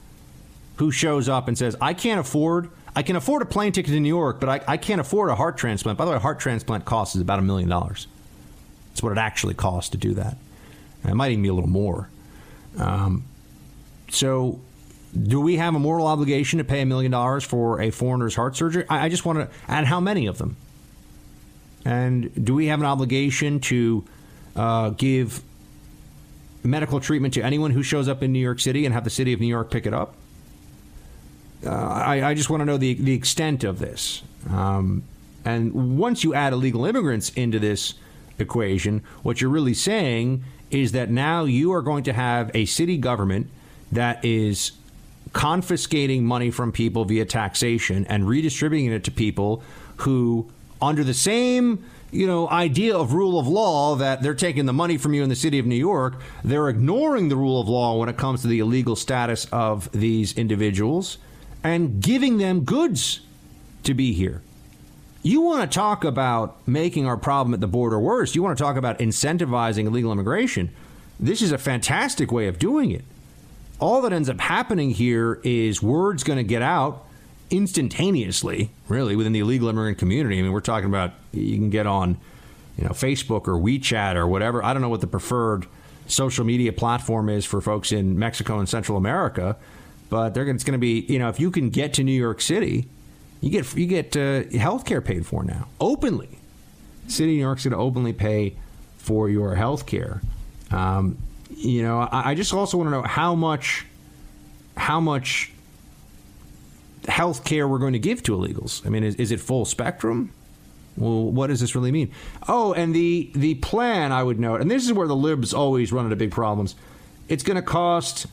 who 0.77 0.91
shows 0.91 1.29
up 1.29 1.49
and 1.49 1.57
says, 1.57 1.77
I 1.81 1.95
can't 1.95 2.21
afford, 2.21 2.71
I 2.95 3.03
can 3.03 3.17
afford 3.17 3.43
a 3.43 3.47
plane 3.47 3.73
ticket 3.73 3.93
to 3.93 4.01
New 4.01 4.09
York, 4.09 4.41
but 4.41 4.49
I, 4.49 4.73
I 4.73 4.77
can't 4.77 5.01
afford 5.01 5.31
a 5.31 5.37
heart 5.37 5.57
transplant. 5.57 5.97
By 5.97 6.05
the 6.05 6.11
way, 6.11 6.17
a 6.17 6.21
heart 6.21 6.41
transplant 6.41 6.85
costs 6.85 7.15
is 7.15 7.23
about 7.23 7.39
a 7.39 7.43
million 7.43 7.69
dollars. 7.69 8.09
That's 8.91 9.03
what 9.03 9.13
it 9.13 9.19
actually 9.19 9.55
costs 9.55 9.91
to 9.91 9.97
do 9.97 10.15
that. 10.15 10.37
And 11.03 11.13
it 11.13 11.15
might 11.15 11.31
even 11.31 11.43
be 11.43 11.49
a 11.49 11.55
little 11.55 11.71
more. 11.71 12.09
Um, 12.79 13.25
so 14.11 14.61
do 15.23 15.41
we 15.41 15.57
have 15.57 15.75
a 15.75 15.79
moral 15.79 16.07
obligation 16.07 16.59
to 16.59 16.65
pay 16.65 16.81
a 16.81 16.87
million 16.87 17.13
dollars 17.13 17.45
for 17.45 17.81
a 17.81 17.91
foreigner's 17.91 18.35
heart 18.35 18.57
surgery? 18.57 18.85
I, 18.89 19.07
I 19.07 19.09
just 19.09 19.25
want 19.25 19.39
to, 19.39 19.49
and 19.69 19.87
how 19.87 20.01
many 20.01 20.27
of 20.27 20.39
them? 20.39 20.57
And 21.85 22.45
do 22.45 22.55
we 22.55 22.67
have 22.67 22.81
an 22.81 22.87
obligation 22.87 23.61
to 23.61 24.05
uh, 24.57 24.91
give 24.91 25.43
medical 26.65 26.99
treatment 27.01 27.35
to 27.35 27.43
anyone 27.43 27.71
who 27.71 27.83
shows 27.83 28.09
up 28.09 28.23
in 28.23 28.33
New 28.33 28.41
York 28.41 28.59
City 28.59 28.85
and 28.85 28.93
have 28.93 29.05
the 29.05 29.11
city 29.11 29.33
of 29.33 29.41
New 29.41 29.47
York 29.47 29.71
pick 29.71 29.87
it 29.87 29.95
up? 29.95 30.15
Uh, 31.65 31.71
I, 31.71 32.31
I, 32.31 32.35
just 32.35 32.51
want 32.51 32.61
to 32.61 32.65
know 32.65 32.77
the, 32.77 32.95
the 32.95 33.15
extent 33.15 33.65
of 33.65 33.79
this. 33.79 34.23
Um, 34.51 35.05
and 35.45 35.97
once 35.97 36.23
you 36.23 36.35
add 36.35 36.53
illegal 36.53 36.85
immigrants 36.85 37.31
into 37.31 37.59
this 37.59 37.95
equation, 38.39 39.03
what 39.23 39.41
you're 39.41 39.51
really 39.51 39.75
saying 39.75 40.45
is 40.71 40.93
that 40.93 41.09
now 41.09 41.45
you 41.45 41.73
are 41.73 41.83
going 41.83 42.05
to 42.05 42.13
have 42.13 42.51
a 42.55 42.67
city 42.67 42.99
government 42.99 43.49
that 43.93 44.25
is 44.25 44.73
confiscating 45.33 46.25
money 46.25 46.51
from 46.51 46.73
people 46.73 47.05
via 47.05 47.25
taxation 47.25 48.07
and 48.07 48.29
redistributing 48.29 48.93
it 48.93 49.05
to 49.05 49.11
people 49.11 49.63
who, 49.99 50.51
under 50.81 51.05
the 51.05 51.15
same 51.15 51.85
you 52.13 52.27
know 52.27 52.49
idea 52.49 52.97
of 52.97 53.13
rule 53.13 53.39
of 53.39 53.47
law 53.47 53.97
that 53.97 54.23
they're 54.23 54.35
taking 54.35 54.67
the 54.67 54.73
money 54.73 54.97
from 54.97 55.13
you 55.13 55.23
in 55.23 55.29
the 55.29 55.37
city 55.37 55.59
of 55.59 55.67
New 55.67 55.77
York, 55.77 56.21
they're 56.45 56.69
ignoring 56.69 57.29
the 57.29 57.37
rule 57.37 57.61
of 57.61 57.69
law 57.69 57.99
when 57.99 58.09
it 58.09 58.17
comes 58.17 58.43
to 58.43 58.49
the 58.49 58.61
illegal 58.61 58.97
status 58.97 59.47
of 59.53 59.91
these 59.93 60.37
individuals 60.37 61.19
and 61.63 62.01
giving 62.01 62.39
them 62.39 62.65
goods 62.65 63.21
to 63.83 63.95
be 63.95 64.13
here. 64.13 64.43
You 65.23 65.41
want 65.41 65.69
to 65.69 65.75
talk 65.75 66.05
about 66.05 66.57
making 66.69 67.07
our 67.07 67.17
problem 67.17 67.53
at 67.53 67.61
the 67.61 67.67
border 67.67 67.99
worse. 67.99 68.37
You 68.37 68.43
want 68.45 68.57
to 68.57 68.63
talk 68.63 68.77
about 68.77 69.01
incentivizing 69.01 69.87
illegal 69.87 70.13
immigration. 70.13 70.71
This 71.19 71.43
is 71.43 71.51
a 71.51 71.59
fantastic 71.59 72.31
way 72.31 72.47
of 72.47 72.61
doing 72.61 72.93
it 72.93 73.05
all 73.79 74.03
that 74.03 74.13
ends 74.13 74.29
up 74.29 74.41
happening 74.41 74.91
here 74.91 75.41
is 75.45 75.83
word's 75.83 76.25
going 76.25 76.39
to 76.39 76.45
get 76.45 76.63
out 76.63 77.05
instantaneously, 77.51 78.71
really, 78.89 79.17
within 79.17 79.33
the 79.33 79.41
illegal 79.41 79.69
immigrant 79.69 79.99
community. 79.99 80.39
I 80.39 80.43
mean, 80.43 80.53
we're 80.53 80.61
talking 80.61 80.89
about 80.89 81.13
you 81.33 81.57
can 81.57 81.71
get 81.71 81.87
on, 81.87 82.19
you 82.77 82.85
know, 82.85 82.91
Facebook 82.91 83.47
or 83.47 83.55
WeChat 83.55 84.17
or 84.17 84.27
whatever. 84.27 84.65
I 84.65 84.73
don't 84.73 84.83
know 84.83 84.89
what 84.89 85.01
the 85.01 85.07
preferred 85.07 85.67
social 86.07 86.45
media 86.45 86.73
platform 86.73 87.29
is 87.29 87.45
for 87.45 87.61
folks 87.61 87.93
in 87.93 88.19
Mexico 88.19 88.59
and 88.59 88.69
Central 88.69 88.97
America, 88.97 89.57
but 90.09 90.35
they're 90.35 90.49
it's 90.49 90.65
going 90.65 90.73
to 90.73 90.79
be, 90.79 91.01
you 91.01 91.19
know, 91.19 91.29
if 91.29 91.41
you 91.41 91.51
can 91.51 91.71
get 91.71 91.95
to 91.95 92.05
New 92.05 92.13
York 92.13 92.41
City, 92.41 92.89
you 93.41 93.51
get 93.51 93.75
you 93.75 93.87
get 93.87 94.17
uh, 94.17 94.45
health 94.59 94.85
care 94.85 95.01
paid 95.01 95.27
for 95.27 95.45
now 95.45 95.69
openly. 95.81 96.39
city 97.09 97.33
of 97.33 97.37
New 97.37 97.43
York's 97.43 97.65
going 97.65 97.73
to 97.73 97.79
openly 97.79 98.13
pay 98.13 98.55
for 98.99 99.29
your 99.29 99.55
health 99.55 99.87
care. 99.87 100.21
Um, 100.71 101.19
you 101.55 101.83
know, 101.83 102.01
I, 102.01 102.31
I 102.31 102.35
just 102.35 102.53
also 102.53 102.77
want 102.77 102.89
to 102.89 102.91
know 102.91 103.03
how 103.03 103.35
much, 103.35 103.85
how 104.77 105.01
much 105.01 105.53
health 107.09 107.45
care 107.45 107.69
we're 107.69 107.79
going 107.79 107.93
to 107.93 107.99
give 107.99 108.23
to 108.25 108.33
illegals. 108.33 108.85
I 108.87 108.89
mean, 108.89 109.05
is, 109.05 109.15
is 109.17 109.31
it 109.31 109.41
full 109.41 109.65
spectrum? 109.65 110.33
Well, 110.97 111.25
what 111.25 111.49
does 111.49 111.61
this 111.61 111.75
really 111.75 111.93
mean? 111.93 112.11
Oh, 112.49 112.73
and 112.73 112.95
the 112.95 113.31
the 113.35 113.57
plan 113.57 114.13
I 114.13 114.23
would 114.23 114.41
note, 114.41 114.63
and 114.63 114.71
this 114.71 114.85
is 114.85 114.93
where 114.95 115.07
the 115.07 115.15
libs 115.15 115.53
always 115.53 115.93
run 115.93 116.07
into 116.07 116.17
big 116.17 116.31
problems. 116.31 116.75
It's 117.29 117.43
going 117.43 117.57
to 117.57 117.63
cost 117.63 118.27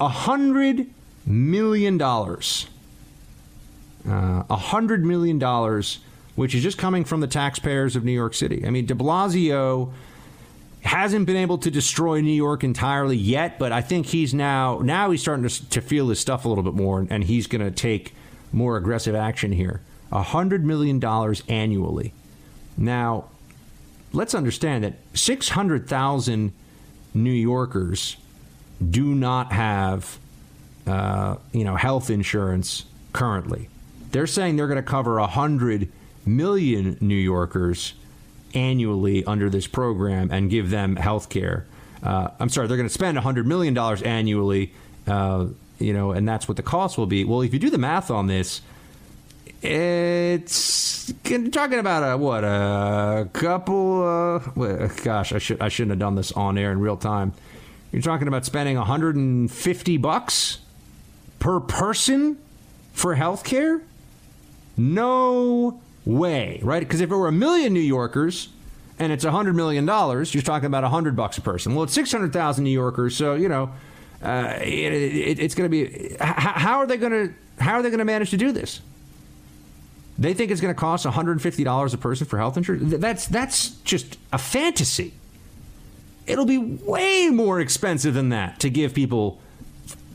a 0.00 0.08
hundred 0.08 0.88
million 1.24 1.98
dollars. 1.98 2.66
Uh, 4.04 4.42
A 4.50 4.56
hundred 4.56 5.04
million 5.04 5.38
dollars, 5.38 6.00
which 6.34 6.56
is 6.56 6.62
just 6.64 6.76
coming 6.76 7.04
from 7.04 7.20
the 7.20 7.28
taxpayers 7.28 7.94
of 7.94 8.04
New 8.04 8.10
York 8.10 8.34
City. 8.34 8.66
I 8.66 8.70
mean, 8.70 8.84
De 8.84 8.94
Blasio 8.94 9.92
hasn't 10.82 11.26
been 11.26 11.36
able 11.36 11.58
to 11.58 11.70
destroy 11.70 12.20
New 12.20 12.32
York 12.32 12.64
entirely 12.64 13.16
yet, 13.16 13.58
but 13.58 13.72
I 13.72 13.80
think 13.80 14.06
he's 14.06 14.34
now 14.34 14.80
now 14.82 15.10
he's 15.10 15.20
starting 15.20 15.48
to, 15.48 15.70
to 15.70 15.80
feel 15.80 16.08
his 16.08 16.18
stuff 16.20 16.44
a 16.44 16.48
little 16.48 16.64
bit 16.64 16.74
more, 16.74 17.06
and 17.08 17.24
he's 17.24 17.46
going 17.46 17.64
to 17.64 17.70
take 17.70 18.14
more 18.52 18.76
aggressive 18.76 19.14
action 19.14 19.52
here. 19.52 19.80
A 20.10 20.22
hundred 20.22 20.64
million 20.64 20.98
dollars 20.98 21.42
annually. 21.48 22.12
Now, 22.76 23.26
let's 24.12 24.34
understand 24.34 24.84
that 24.84 24.94
six 25.14 25.50
hundred 25.50 25.88
thousand 25.88 26.52
New 27.14 27.30
Yorkers 27.30 28.16
do 28.90 29.14
not 29.14 29.52
have, 29.52 30.18
uh, 30.86 31.36
you 31.52 31.64
know, 31.64 31.76
health 31.76 32.10
insurance 32.10 32.84
currently. 33.12 33.68
They're 34.10 34.26
saying 34.26 34.56
they're 34.56 34.66
going 34.66 34.76
to 34.76 34.82
cover 34.82 35.18
a 35.18 35.26
hundred 35.26 35.90
million 36.26 36.98
New 37.00 37.14
Yorkers 37.14 37.94
annually 38.54 39.24
under 39.24 39.50
this 39.50 39.66
program 39.66 40.30
and 40.30 40.50
give 40.50 40.70
them 40.70 40.96
health 40.96 41.28
care. 41.28 41.66
Uh, 42.02 42.28
I'm 42.40 42.48
sorry, 42.48 42.66
they're 42.66 42.76
going 42.76 42.88
to 42.88 42.92
spend 42.92 43.16
$100 43.16 43.44
million 43.44 43.76
annually, 43.78 44.72
uh, 45.06 45.46
you 45.78 45.92
know, 45.92 46.12
and 46.12 46.28
that's 46.28 46.48
what 46.48 46.56
the 46.56 46.62
cost 46.62 46.98
will 46.98 47.06
be. 47.06 47.24
Well, 47.24 47.42
if 47.42 47.52
you 47.52 47.58
do 47.58 47.70
the 47.70 47.78
math 47.78 48.10
on 48.10 48.26
this, 48.26 48.60
it's 49.62 51.12
talking 51.52 51.78
about 51.78 52.02
a 52.02 52.16
what 52.16 52.42
a 52.42 53.28
couple. 53.32 54.02
Uh, 54.56 54.88
gosh, 55.04 55.32
I 55.32 55.38
should 55.38 55.60
I 55.62 55.68
shouldn't 55.68 55.90
have 55.90 55.98
done 56.00 56.16
this 56.16 56.32
on 56.32 56.58
air 56.58 56.72
in 56.72 56.80
real 56.80 56.96
time. 56.96 57.32
You're 57.92 58.02
talking 58.02 58.26
about 58.26 58.44
spending 58.44 58.76
150 58.76 59.96
bucks 59.98 60.58
per 61.38 61.60
person 61.60 62.38
for 62.92 63.14
health 63.14 63.44
care? 63.44 63.82
No 64.76 65.80
way, 66.04 66.60
right? 66.62 66.80
Because 66.80 67.00
if 67.00 67.10
it 67.10 67.14
were 67.14 67.28
a 67.28 67.32
million 67.32 67.72
New 67.72 67.80
Yorkers 67.80 68.48
and 68.98 69.12
it's 69.12 69.24
$100 69.24 69.54
million, 69.54 69.84
you're 69.86 70.42
talking 70.42 70.66
about 70.66 70.82
100 70.82 71.16
bucks 71.16 71.38
a 71.38 71.40
person. 71.40 71.74
Well, 71.74 71.84
it's 71.84 71.94
600,000 71.94 72.64
New 72.64 72.70
Yorkers, 72.70 73.16
so, 73.16 73.34
you 73.34 73.48
know, 73.48 73.70
uh, 74.22 74.58
it, 74.60 74.92
it, 74.92 75.38
it's 75.40 75.54
going 75.54 75.68
to 75.68 75.68
be. 75.68 76.16
How 76.20 76.78
are 76.78 76.86
they 76.86 76.96
going 76.96 77.12
to? 77.12 77.34
How 77.58 77.74
are 77.74 77.82
they 77.82 77.90
going 77.90 77.98
to 77.98 78.04
manage 78.04 78.30
to 78.30 78.36
do 78.36 78.52
this? 78.52 78.80
They 80.18 80.34
think 80.34 80.52
it's 80.52 80.60
going 80.60 80.72
to 80.72 80.78
cost 80.78 81.04
$150 81.04 81.94
a 81.94 81.98
person 81.98 82.26
for 82.26 82.38
health 82.38 82.56
insurance. 82.56 82.94
That's 82.98 83.26
that's 83.26 83.70
just 83.80 84.18
a 84.32 84.38
fantasy. 84.38 85.14
It'll 86.26 86.46
be 86.46 86.58
way 86.58 87.30
more 87.30 87.60
expensive 87.60 88.14
than 88.14 88.28
that 88.28 88.60
to 88.60 88.70
give 88.70 88.94
people 88.94 89.40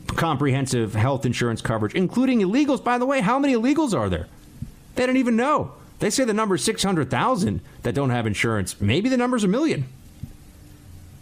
comprehensive 0.06 0.94
health 0.94 1.26
insurance 1.26 1.60
coverage, 1.60 1.94
including 1.94 2.40
illegals. 2.40 2.82
By 2.82 2.96
the 2.96 3.04
way, 3.04 3.20
how 3.20 3.38
many 3.38 3.54
illegals 3.54 3.94
are 3.94 4.08
there? 4.08 4.26
They 4.94 5.04
don't 5.04 5.18
even 5.18 5.36
know. 5.36 5.72
They 5.98 6.10
say 6.10 6.24
the 6.24 6.34
number 6.34 6.54
is 6.54 6.64
600,000 6.64 7.60
that 7.82 7.94
don't 7.94 8.10
have 8.10 8.26
insurance. 8.26 8.80
Maybe 8.80 9.08
the 9.08 9.16
number's 9.16 9.44
a 9.44 9.48
million. 9.48 9.86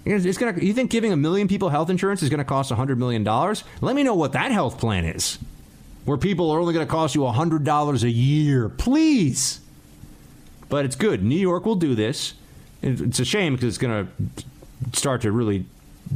It's 0.05 0.39
gonna, 0.39 0.63
you 0.63 0.73
think 0.73 0.91
giving 0.91 1.13
a 1.13 1.17
million 1.17 1.49
people 1.49 1.69
health 1.69 1.91
insurance 1.91 2.23
is 2.23 2.29
going 2.29 2.39
to 2.39 2.45
cost 2.45 2.71
$100 2.71 2.97
million? 2.97 3.25
Let 3.25 3.97
me 3.97 4.03
know 4.03 4.15
what 4.15 4.33
that 4.33 4.53
health 4.53 4.79
plan 4.79 5.05
is, 5.05 5.39
where 6.05 6.17
people 6.17 6.51
are 6.53 6.61
only 6.61 6.73
going 6.73 6.87
to 6.87 6.91
cost 6.91 7.15
you 7.15 7.23
$100 7.23 8.03
a 8.05 8.11
year. 8.11 8.69
Please. 8.69 9.61
But 10.69 10.85
it's 10.85 10.95
good. 10.95 11.25
New 11.25 11.39
York 11.39 11.65
will 11.67 11.77
do 11.77 11.95
this. 11.95 12.35
It's 12.83 13.19
a 13.19 13.25
shame 13.25 13.55
because 13.55 13.69
it's 13.69 13.79
going 13.79 14.07
to 14.07 14.99
start 14.99 15.23
to 15.23 15.33
really 15.33 15.65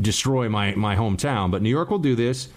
destroy 0.01 0.49
my, 0.49 0.75
my 0.75 0.95
hometown. 0.95 1.51
But 1.51 1.63
New 1.63 1.71
York 1.71 1.91
will 1.91 1.99
do 1.99 2.15
this. 2.15 2.49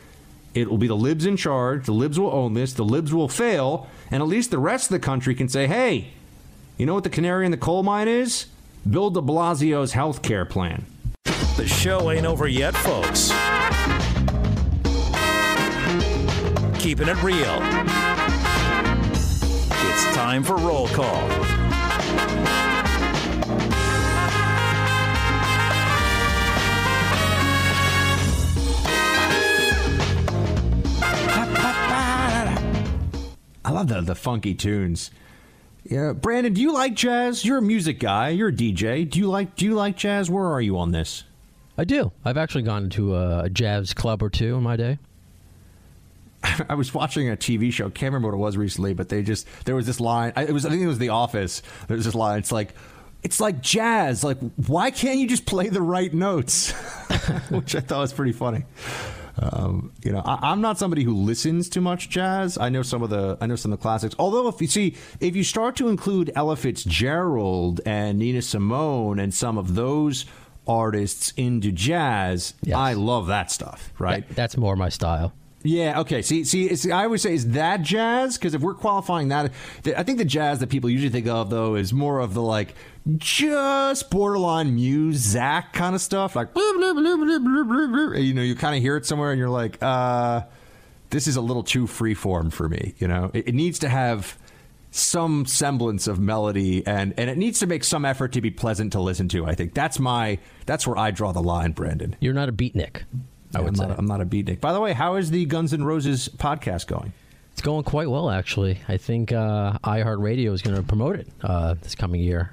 It 0.53 0.69
will 0.69 0.77
be 0.77 0.87
the 0.87 0.95
libs 0.95 1.25
in 1.25 1.35
charge. 1.35 1.85
The 1.85 1.93
libs 1.93 2.19
will 2.19 2.31
own 2.31 2.53
this. 2.53 2.73
The 2.73 2.85
libs 2.85 3.11
will 3.11 3.27
fail. 3.27 3.87
And 4.13 4.21
at 4.21 4.29
least 4.29 4.51
the 4.51 4.59
rest 4.59 4.91
of 4.91 4.91
the 4.91 4.99
country 4.99 5.33
can 5.33 5.49
say, 5.49 5.65
hey, 5.65 6.09
you 6.77 6.85
know 6.85 6.93
what 6.93 7.03
the 7.03 7.09
canary 7.09 7.45
in 7.45 7.51
the 7.51 7.57
coal 7.57 7.81
mine 7.81 8.07
is? 8.07 8.45
Bill 8.87 9.09
de 9.09 9.19
Blasio's 9.19 9.93
health 9.93 10.21
care 10.21 10.45
plan. 10.45 10.85
The 11.57 11.65
show 11.67 12.11
ain't 12.11 12.27
over 12.27 12.47
yet, 12.47 12.75
folks. 12.75 13.31
Keeping 16.79 17.07
it 17.07 17.23
real. 17.23 17.57
It's 19.89 20.15
time 20.15 20.43
for 20.43 20.57
roll 20.57 20.87
call. 20.89 21.62
I 33.65 33.71
love 33.71 33.87
the, 33.87 34.01
the 34.01 34.15
funky 34.15 34.53
tunes. 34.53 35.11
Yeah, 35.85 36.13
Brandon, 36.13 36.53
do 36.53 36.61
you 36.61 36.73
like 36.73 36.93
jazz? 36.95 37.43
You're 37.43 37.57
a 37.57 37.61
music 37.61 37.99
guy. 37.99 38.29
You're 38.29 38.49
a 38.49 38.53
DJ. 38.53 39.09
Do 39.09 39.19
you 39.19 39.27
like 39.27 39.55
Do 39.55 39.65
you 39.65 39.73
like 39.75 39.97
jazz? 39.97 40.29
Where 40.29 40.45
are 40.45 40.61
you 40.61 40.77
on 40.77 40.91
this? 40.91 41.23
I 41.77 41.83
do. 41.83 42.11
I've 42.23 42.37
actually 42.37 42.61
gone 42.63 42.89
to 42.91 43.15
a 43.17 43.49
jazz 43.49 43.93
club 43.93 44.21
or 44.23 44.29
two 44.29 44.55
in 44.55 44.63
my 44.63 44.75
day. 44.75 44.99
I 46.69 46.75
was 46.75 46.93
watching 46.93 47.29
a 47.29 47.35
TV 47.37 47.71
show. 47.71 47.89
Can't 47.89 48.13
remember 48.13 48.29
what 48.29 48.35
it 48.35 48.45
was 48.45 48.57
recently, 48.57 48.93
but 48.93 49.09
they 49.09 49.23
just 49.23 49.47
there 49.65 49.75
was 49.75 49.85
this 49.85 49.99
line. 49.99 50.33
I- 50.35 50.43
It 50.45 50.51
was 50.51 50.65
I 50.65 50.69
think 50.69 50.81
it 50.81 50.87
was 50.87 50.99
The 50.99 51.09
Office. 51.09 51.61
There 51.87 51.95
was 51.97 52.05
this 52.05 52.15
line. 52.15 52.39
It's 52.39 52.51
like 52.51 52.73
it's 53.23 53.39
like 53.39 53.61
jazz. 53.61 54.23
Like 54.23 54.37
why 54.67 54.91
can't 54.91 55.19
you 55.19 55.27
just 55.27 55.45
play 55.45 55.69
the 55.69 55.81
right 55.81 56.13
notes? 56.13 56.71
Which 57.49 57.75
I 57.75 57.79
thought 57.79 57.99
was 58.01 58.13
pretty 58.13 58.33
funny. 58.33 58.63
Um, 59.41 59.91
you 60.03 60.11
know, 60.11 60.21
I, 60.25 60.51
I'm 60.51 60.61
not 60.61 60.77
somebody 60.77 61.03
who 61.03 61.13
listens 61.15 61.67
to 61.69 61.81
much 61.81 62.09
jazz. 62.09 62.57
I 62.57 62.69
know 62.69 62.83
some 62.83 63.01
of 63.01 63.09
the 63.09 63.37
I 63.41 63.47
know 63.47 63.55
some 63.55 63.73
of 63.73 63.79
the 63.79 63.81
classics. 63.81 64.15
Although 64.19 64.47
if 64.47 64.61
you 64.61 64.67
see 64.67 64.95
if 65.19 65.35
you 65.35 65.43
start 65.43 65.75
to 65.77 65.87
include 65.89 66.31
Ella 66.35 66.55
Fitzgerald 66.55 67.81
and 67.85 68.19
Nina 68.19 68.41
Simone 68.41 69.19
and 69.19 69.33
some 69.33 69.57
of 69.57 69.75
those 69.75 70.25
artists 70.67 71.33
into 71.35 71.71
jazz, 71.71 72.53
I 72.73 72.93
love 72.93 73.27
that 73.27 73.51
stuff. 73.51 73.91
Right? 73.99 74.27
That- 74.27 74.35
that's 74.35 74.57
more 74.57 74.75
my 74.75 74.89
style. 74.89 75.33
Yeah. 75.65 76.01
Okay. 76.01 76.21
See, 76.21 76.43
see, 76.43 76.65
it's, 76.65 76.85
I 76.89 77.07
would 77.07 77.21
say 77.21 77.33
is 77.33 77.51
that 77.51 77.81
jazz 77.83 78.37
because 78.37 78.53
if 78.53 78.61
we're 78.61 78.73
qualifying 78.73 79.29
that, 79.29 79.51
I 79.95 80.03
think 80.03 80.17
the 80.17 80.25
jazz 80.25 80.59
that 80.59 80.67
people 80.69 80.89
usually 80.89 81.09
think 81.09 81.25
of 81.27 81.49
though 81.49 81.75
is 81.75 81.93
more 81.93 82.19
of 82.19 82.33
the 82.33 82.41
like 82.41 82.75
just 83.17 84.09
borderline 84.09 84.77
Muzak 84.77 85.73
kind 85.73 85.95
of 85.95 86.01
stuff, 86.01 86.35
like 86.35 86.53
blah, 86.53 86.73
blah, 86.75 86.93
blah, 86.93 88.17
you 88.17 88.33
know, 88.33 88.41
you 88.41 88.55
kind 88.55 88.75
of 88.75 88.81
hear 88.81 88.95
it 88.95 89.05
somewhere 89.05 89.31
and 89.31 89.39
you're 89.39 89.49
like, 89.49 89.81
uh, 89.81 90.41
this 91.09 91.27
is 91.27 91.35
a 91.35 91.41
little 91.41 91.63
too 91.63 91.85
freeform 91.85 92.51
for 92.51 92.69
me. 92.69 92.95
You 92.97 93.07
know, 93.07 93.29
it, 93.33 93.49
it 93.49 93.55
needs 93.55 93.79
to 93.79 93.89
have 93.89 94.37
some 94.91 95.45
semblance 95.45 96.05
of 96.07 96.19
melody 96.19 96.85
and 96.85 97.15
and 97.17 97.27
it 97.27 97.35
needs 97.35 97.57
to 97.59 97.65
make 97.65 97.83
some 97.83 98.05
effort 98.05 98.31
to 98.31 98.41
be 98.41 98.51
pleasant 98.51 98.91
to 98.93 99.01
listen 99.01 99.27
to. 99.27 99.45
I 99.45 99.55
think 99.55 99.73
that's 99.73 99.99
my 99.99 100.37
that's 100.65 100.85
where 100.85 100.97
I 100.97 101.11
draw 101.11 101.31
the 101.31 101.41
line, 101.41 101.71
Brandon. 101.71 102.15
You're 102.19 102.33
not 102.33 102.47
a 102.47 102.53
beatnik. 102.53 103.01
I 103.55 103.59
would 103.59 103.69
I'm 103.69 103.75
say. 103.75 103.87
not, 103.87 103.99
I'm 103.99 104.05
not 104.05 104.21
a 104.21 104.25
beatnik. 104.25 104.61
By 104.61 104.73
the 104.73 104.79
way, 104.79 104.93
how 104.93 105.15
is 105.15 105.29
the 105.29 105.45
Guns 105.45 105.73
N' 105.73 105.83
Roses 105.83 106.29
podcast 106.29 106.87
going? 106.87 107.13
It's 107.51 107.61
going 107.61 107.83
quite 107.83 108.09
well, 108.09 108.31
actually. 108.31 108.79
I 108.87 108.97
think 108.97 109.31
uh, 109.31 109.77
iHeartRadio 109.83 110.51
is 110.53 110.63
going 110.63 110.75
to 110.75 110.81
promote 110.81 111.17
it 111.17 111.27
uh, 111.43 111.75
this 111.75 111.93
coming 111.93 112.21
year. 112.21 112.51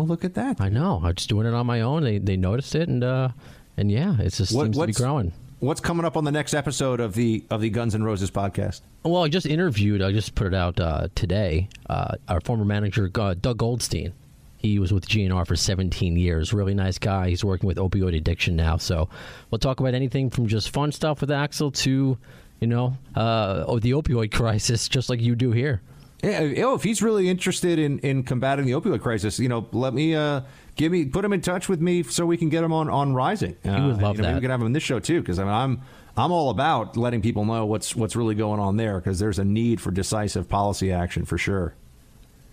Well, 0.00 0.06
look 0.08 0.24
at 0.24 0.32
that. 0.32 0.62
I 0.62 0.70
know. 0.70 1.02
I'm 1.04 1.14
just 1.14 1.28
doing 1.28 1.46
it 1.46 1.52
on 1.52 1.66
my 1.66 1.82
own. 1.82 2.04
They 2.04 2.16
they 2.16 2.38
noticed 2.38 2.74
it, 2.74 2.88
and 2.88 3.04
uh, 3.04 3.28
and 3.76 3.90
yeah, 3.92 4.18
it 4.18 4.32
just 4.32 4.54
What- 4.54 4.64
seems 4.64 4.78
to 4.78 4.86
be 4.86 4.92
growing. 4.94 5.32
What's 5.58 5.82
coming 5.82 6.06
up 6.06 6.16
on 6.16 6.24
the 6.24 6.32
next 6.32 6.54
episode 6.54 7.00
of 7.00 7.12
the 7.12 7.44
of 7.50 7.60
the 7.60 7.68
Guns 7.68 7.94
and 7.94 8.02
Roses 8.02 8.30
podcast? 8.30 8.80
Well, 9.02 9.22
I 9.24 9.28
just 9.28 9.44
interviewed. 9.44 10.00
I 10.00 10.10
just 10.10 10.34
put 10.34 10.46
it 10.46 10.54
out 10.54 10.80
uh, 10.80 11.08
today. 11.14 11.68
Uh, 11.90 12.14
our 12.28 12.40
former 12.40 12.64
manager, 12.64 13.10
uh, 13.14 13.34
Doug 13.38 13.58
Goldstein. 13.58 14.14
He 14.56 14.78
was 14.78 14.90
with 14.90 15.06
GNR 15.06 15.46
for 15.46 15.56
17 15.56 16.16
years. 16.16 16.54
Really 16.54 16.72
nice 16.72 16.98
guy. 16.98 17.28
He's 17.28 17.44
working 17.44 17.66
with 17.66 17.76
opioid 17.76 18.16
addiction 18.16 18.56
now. 18.56 18.78
So 18.78 19.10
we'll 19.50 19.58
talk 19.58 19.80
about 19.80 19.92
anything 19.92 20.30
from 20.30 20.46
just 20.46 20.70
fun 20.70 20.92
stuff 20.92 21.20
with 21.20 21.28
Axl 21.30 21.74
to, 21.82 22.16
you 22.60 22.66
know, 22.66 22.96
uh, 23.14 23.64
oh, 23.66 23.78
the 23.78 23.90
opioid 23.90 24.32
crisis, 24.32 24.88
just 24.88 25.10
like 25.10 25.20
you 25.20 25.34
do 25.34 25.50
here. 25.52 25.82
Yeah, 26.22 26.64
oh, 26.64 26.74
if 26.74 26.82
he's 26.82 27.00
really 27.02 27.28
interested 27.30 27.78
in, 27.78 27.98
in 28.00 28.22
combating 28.24 28.66
the 28.66 28.72
opioid 28.72 29.00
crisis, 29.00 29.38
you 29.38 29.48
know, 29.48 29.66
let 29.72 29.94
me 29.94 30.14
uh, 30.14 30.42
give 30.76 30.92
me 30.92 31.06
put 31.06 31.24
him 31.24 31.32
in 31.32 31.40
touch 31.40 31.68
with 31.68 31.80
me 31.80 32.02
so 32.02 32.26
we 32.26 32.36
can 32.36 32.50
get 32.50 32.62
him 32.62 32.72
on 32.74 32.90
on 32.90 33.14
Rising. 33.14 33.56
Uh, 33.64 33.76
He 33.80 33.86
would 33.86 34.02
love 34.02 34.16
you 34.16 34.22
know, 34.22 34.22
Maybe 34.22 34.22
that. 34.22 34.34
we 34.34 34.40
can 34.42 34.50
have 34.50 34.60
him 34.60 34.66
in 34.66 34.72
this 34.74 34.82
show 34.82 34.98
too, 35.00 35.20
because 35.20 35.38
I 35.38 35.44
mean, 35.44 35.52
I'm 35.54 35.80
I'm 36.18 36.30
all 36.30 36.50
about 36.50 36.96
letting 36.96 37.22
people 37.22 37.44
know 37.46 37.64
what's 37.64 37.96
what's 37.96 38.16
really 38.16 38.34
going 38.34 38.60
on 38.60 38.76
there, 38.76 39.00
because 39.00 39.18
there's 39.18 39.38
a 39.38 39.44
need 39.44 39.80
for 39.80 39.90
decisive 39.90 40.46
policy 40.48 40.92
action 40.92 41.24
for 41.24 41.38
sure. 41.38 41.74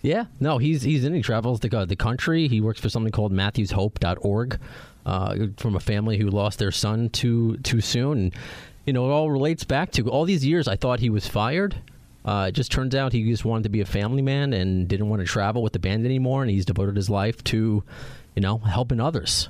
Yeah, 0.00 0.26
no, 0.40 0.56
he's 0.58 0.82
he's 0.82 1.04
in. 1.04 1.12
He 1.12 1.20
travels 1.22 1.60
the 1.60 1.68
the 1.84 1.96
country. 1.96 2.48
He 2.48 2.60
works 2.62 2.80
for 2.80 2.88
something 2.88 3.12
called 3.12 3.32
MatthewsHope.org, 3.32 4.58
uh, 5.04 5.36
from 5.56 5.76
a 5.76 5.80
family 5.80 6.16
who 6.18 6.28
lost 6.30 6.58
their 6.58 6.70
son 6.72 7.10
too 7.10 7.56
too 7.58 7.80
soon. 7.80 8.18
And 8.18 8.34
you 8.86 8.92
know, 8.94 9.06
it 9.06 9.12
all 9.12 9.30
relates 9.30 9.64
back 9.64 9.90
to 9.92 10.08
all 10.08 10.24
these 10.24 10.46
years. 10.46 10.68
I 10.68 10.76
thought 10.76 11.00
he 11.00 11.10
was 11.10 11.26
fired, 11.26 11.76
Uh, 12.24 12.46
it 12.48 12.52
just 12.52 12.70
turns 12.70 12.94
out 12.94 13.12
he 13.12 13.28
just 13.30 13.44
wanted 13.44 13.62
to 13.62 13.68
be 13.68 13.80
a 13.80 13.86
family 13.86 14.22
man 14.22 14.52
and 14.52 14.86
didn't 14.88 15.08
want 15.08 15.20
to 15.20 15.26
travel 15.26 15.62
with 15.62 15.72
the 15.72 15.78
band 15.78 16.04
anymore, 16.04 16.42
and 16.42 16.50
he's 16.50 16.64
devoted 16.64 16.96
his 16.96 17.08
life 17.08 17.42
to, 17.44 17.82
you 18.34 18.42
know, 18.42 18.58
helping 18.58 19.00
others. 19.00 19.48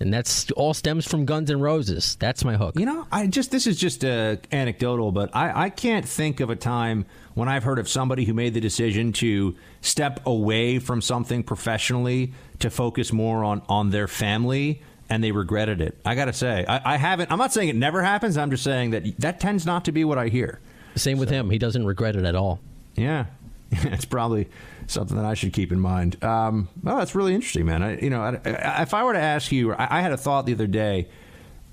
And 0.00 0.12
that's 0.12 0.50
all 0.52 0.74
stems 0.74 1.06
from 1.06 1.24
Guns 1.24 1.50
N' 1.50 1.60
Roses. 1.60 2.16
That's 2.18 2.44
my 2.44 2.56
hook. 2.56 2.78
You 2.78 2.86
know, 2.86 3.06
I 3.12 3.26
just 3.26 3.50
this 3.50 3.66
is 3.66 3.78
just 3.78 4.04
uh, 4.04 4.36
anecdotal, 4.50 5.12
but 5.12 5.34
I, 5.34 5.64
I 5.66 5.70
can't 5.70 6.06
think 6.06 6.40
of 6.40 6.50
a 6.50 6.56
time 6.56 7.06
when 7.34 7.48
I've 7.48 7.62
heard 7.62 7.78
of 7.78 7.88
somebody 7.88 8.24
who 8.24 8.34
made 8.34 8.54
the 8.54 8.60
decision 8.60 9.12
to 9.14 9.54
step 9.82 10.26
away 10.26 10.78
from 10.78 11.00
something 11.00 11.42
professionally 11.44 12.32
to 12.58 12.70
focus 12.70 13.12
more 13.12 13.44
on 13.44 13.62
on 13.68 13.90
their 13.90 14.08
family 14.08 14.82
and 15.08 15.22
they 15.22 15.32
regretted 15.32 15.80
it. 15.80 15.96
I 16.04 16.14
got 16.14 16.26
to 16.26 16.32
say, 16.32 16.64
I, 16.66 16.94
I 16.94 16.96
haven't. 16.96 17.30
I'm 17.30 17.38
not 17.38 17.52
saying 17.52 17.68
it 17.68 17.76
never 17.76 18.02
happens. 18.02 18.36
I'm 18.36 18.50
just 18.50 18.64
saying 18.64 18.90
that 18.90 19.20
that 19.20 19.40
tends 19.40 19.64
not 19.64 19.84
to 19.84 19.92
be 19.92 20.04
what 20.04 20.18
I 20.18 20.28
hear. 20.28 20.60
Same 20.96 21.18
with 21.18 21.30
him. 21.30 21.50
He 21.50 21.58
doesn't 21.58 21.84
regret 21.84 22.16
it 22.16 22.24
at 22.24 22.34
all. 22.34 22.60
Yeah, 22.96 23.26
it's 23.70 24.04
probably 24.04 24.48
something 24.86 25.16
that 25.16 25.26
I 25.26 25.34
should 25.34 25.52
keep 25.52 25.72
in 25.72 25.80
mind. 25.80 26.22
Um, 26.22 26.68
well, 26.82 26.96
that's 26.96 27.14
really 27.14 27.34
interesting, 27.34 27.66
man. 27.66 27.82
I, 27.82 27.98
you 27.98 28.10
know, 28.10 28.22
I, 28.22 28.40
I, 28.48 28.82
if 28.82 28.94
I 28.94 29.02
were 29.04 29.12
to 29.12 29.18
ask 29.18 29.50
you, 29.50 29.72
I, 29.72 29.98
I 29.98 30.00
had 30.00 30.12
a 30.12 30.16
thought 30.16 30.46
the 30.46 30.52
other 30.52 30.66
day. 30.66 31.08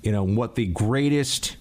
You 0.02 0.10
know, 0.10 0.24
what 0.24 0.56
the 0.56 0.66
greatest, 0.66 1.56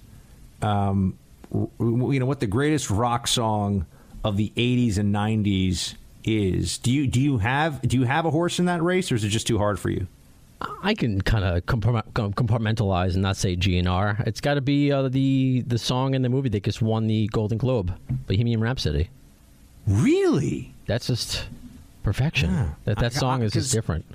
um, 0.63 1.17
r- 1.53 1.67
you 1.79 2.19
know, 2.19 2.25
what 2.25 2.39
the 2.39 2.47
greatest 2.47 2.89
rock 2.89 3.27
song 3.27 3.85
of 4.23 4.37
the 4.37 4.51
'80s 4.55 4.97
and 4.97 5.13
'90s 5.13 5.95
is. 6.23 6.77
Do 6.79 6.91
you 6.91 7.05
do 7.05 7.21
you 7.21 7.37
have 7.37 7.81
do 7.83 7.97
you 7.97 8.03
have 8.05 8.25
a 8.25 8.31
horse 8.31 8.57
in 8.57 8.65
that 8.65 8.81
race, 8.81 9.11
or 9.11 9.15
is 9.15 9.23
it 9.23 9.29
just 9.29 9.45
too 9.45 9.59
hard 9.59 9.79
for 9.79 9.89
you? 9.91 10.07
I 10.83 10.93
can 10.93 11.21
kind 11.21 11.43
of 11.45 11.65
compartmentalize 11.65 13.13
and 13.13 13.21
not 13.21 13.37
say 13.37 13.55
GNR. 13.55 14.25
It's 14.27 14.41
got 14.41 14.55
to 14.55 14.61
be 14.61 14.91
uh, 14.91 15.09
the 15.09 15.63
the 15.67 15.77
song 15.77 16.13
in 16.13 16.21
the 16.21 16.29
movie 16.29 16.49
that 16.49 16.63
just 16.63 16.81
won 16.81 17.07
the 17.07 17.27
Golden 17.27 17.57
Globe, 17.57 17.93
Bohemian 18.27 18.61
Rhapsody. 18.61 19.09
Really? 19.87 20.73
That's 20.87 21.07
just 21.07 21.45
perfection. 22.03 22.51
Yeah. 22.51 22.69
That 22.85 22.97
that 22.99 23.15
I- 23.15 23.19
song 23.19 23.41
I- 23.41 23.45
is 23.45 23.53
just 23.53 23.71
different. 23.71 24.05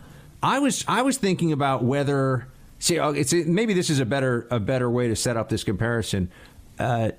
I 0.43 0.59
was 0.59 0.85
I 0.86 1.02
was 1.02 1.16
thinking 1.18 1.52
about 1.52 1.82
whether 1.82 2.47
see 2.78 2.98
uh, 2.98 3.10
it's 3.10 3.32
maybe 3.32 3.74
this 3.74 3.90
is 3.90 4.01
a 4.01 4.05
better 4.06 4.47
a 4.51 4.60
better 4.60 4.89
way 4.90 5.09
to 5.09 5.16
set 5.16 5.36
up 5.36 5.48
this 5.48 5.64
comparison. 5.64 6.31
Uh, 6.78 7.10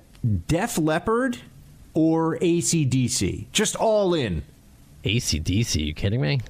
Def 0.46 0.78
Leppard 0.78 1.38
or 1.94 2.38
ACDC, 2.38 3.46
just 3.52 3.74
all 3.76 4.14
in. 4.14 4.42
ACDC, 5.04 5.84
you 5.86 5.94
kidding 5.94 6.20
me? 6.20 6.40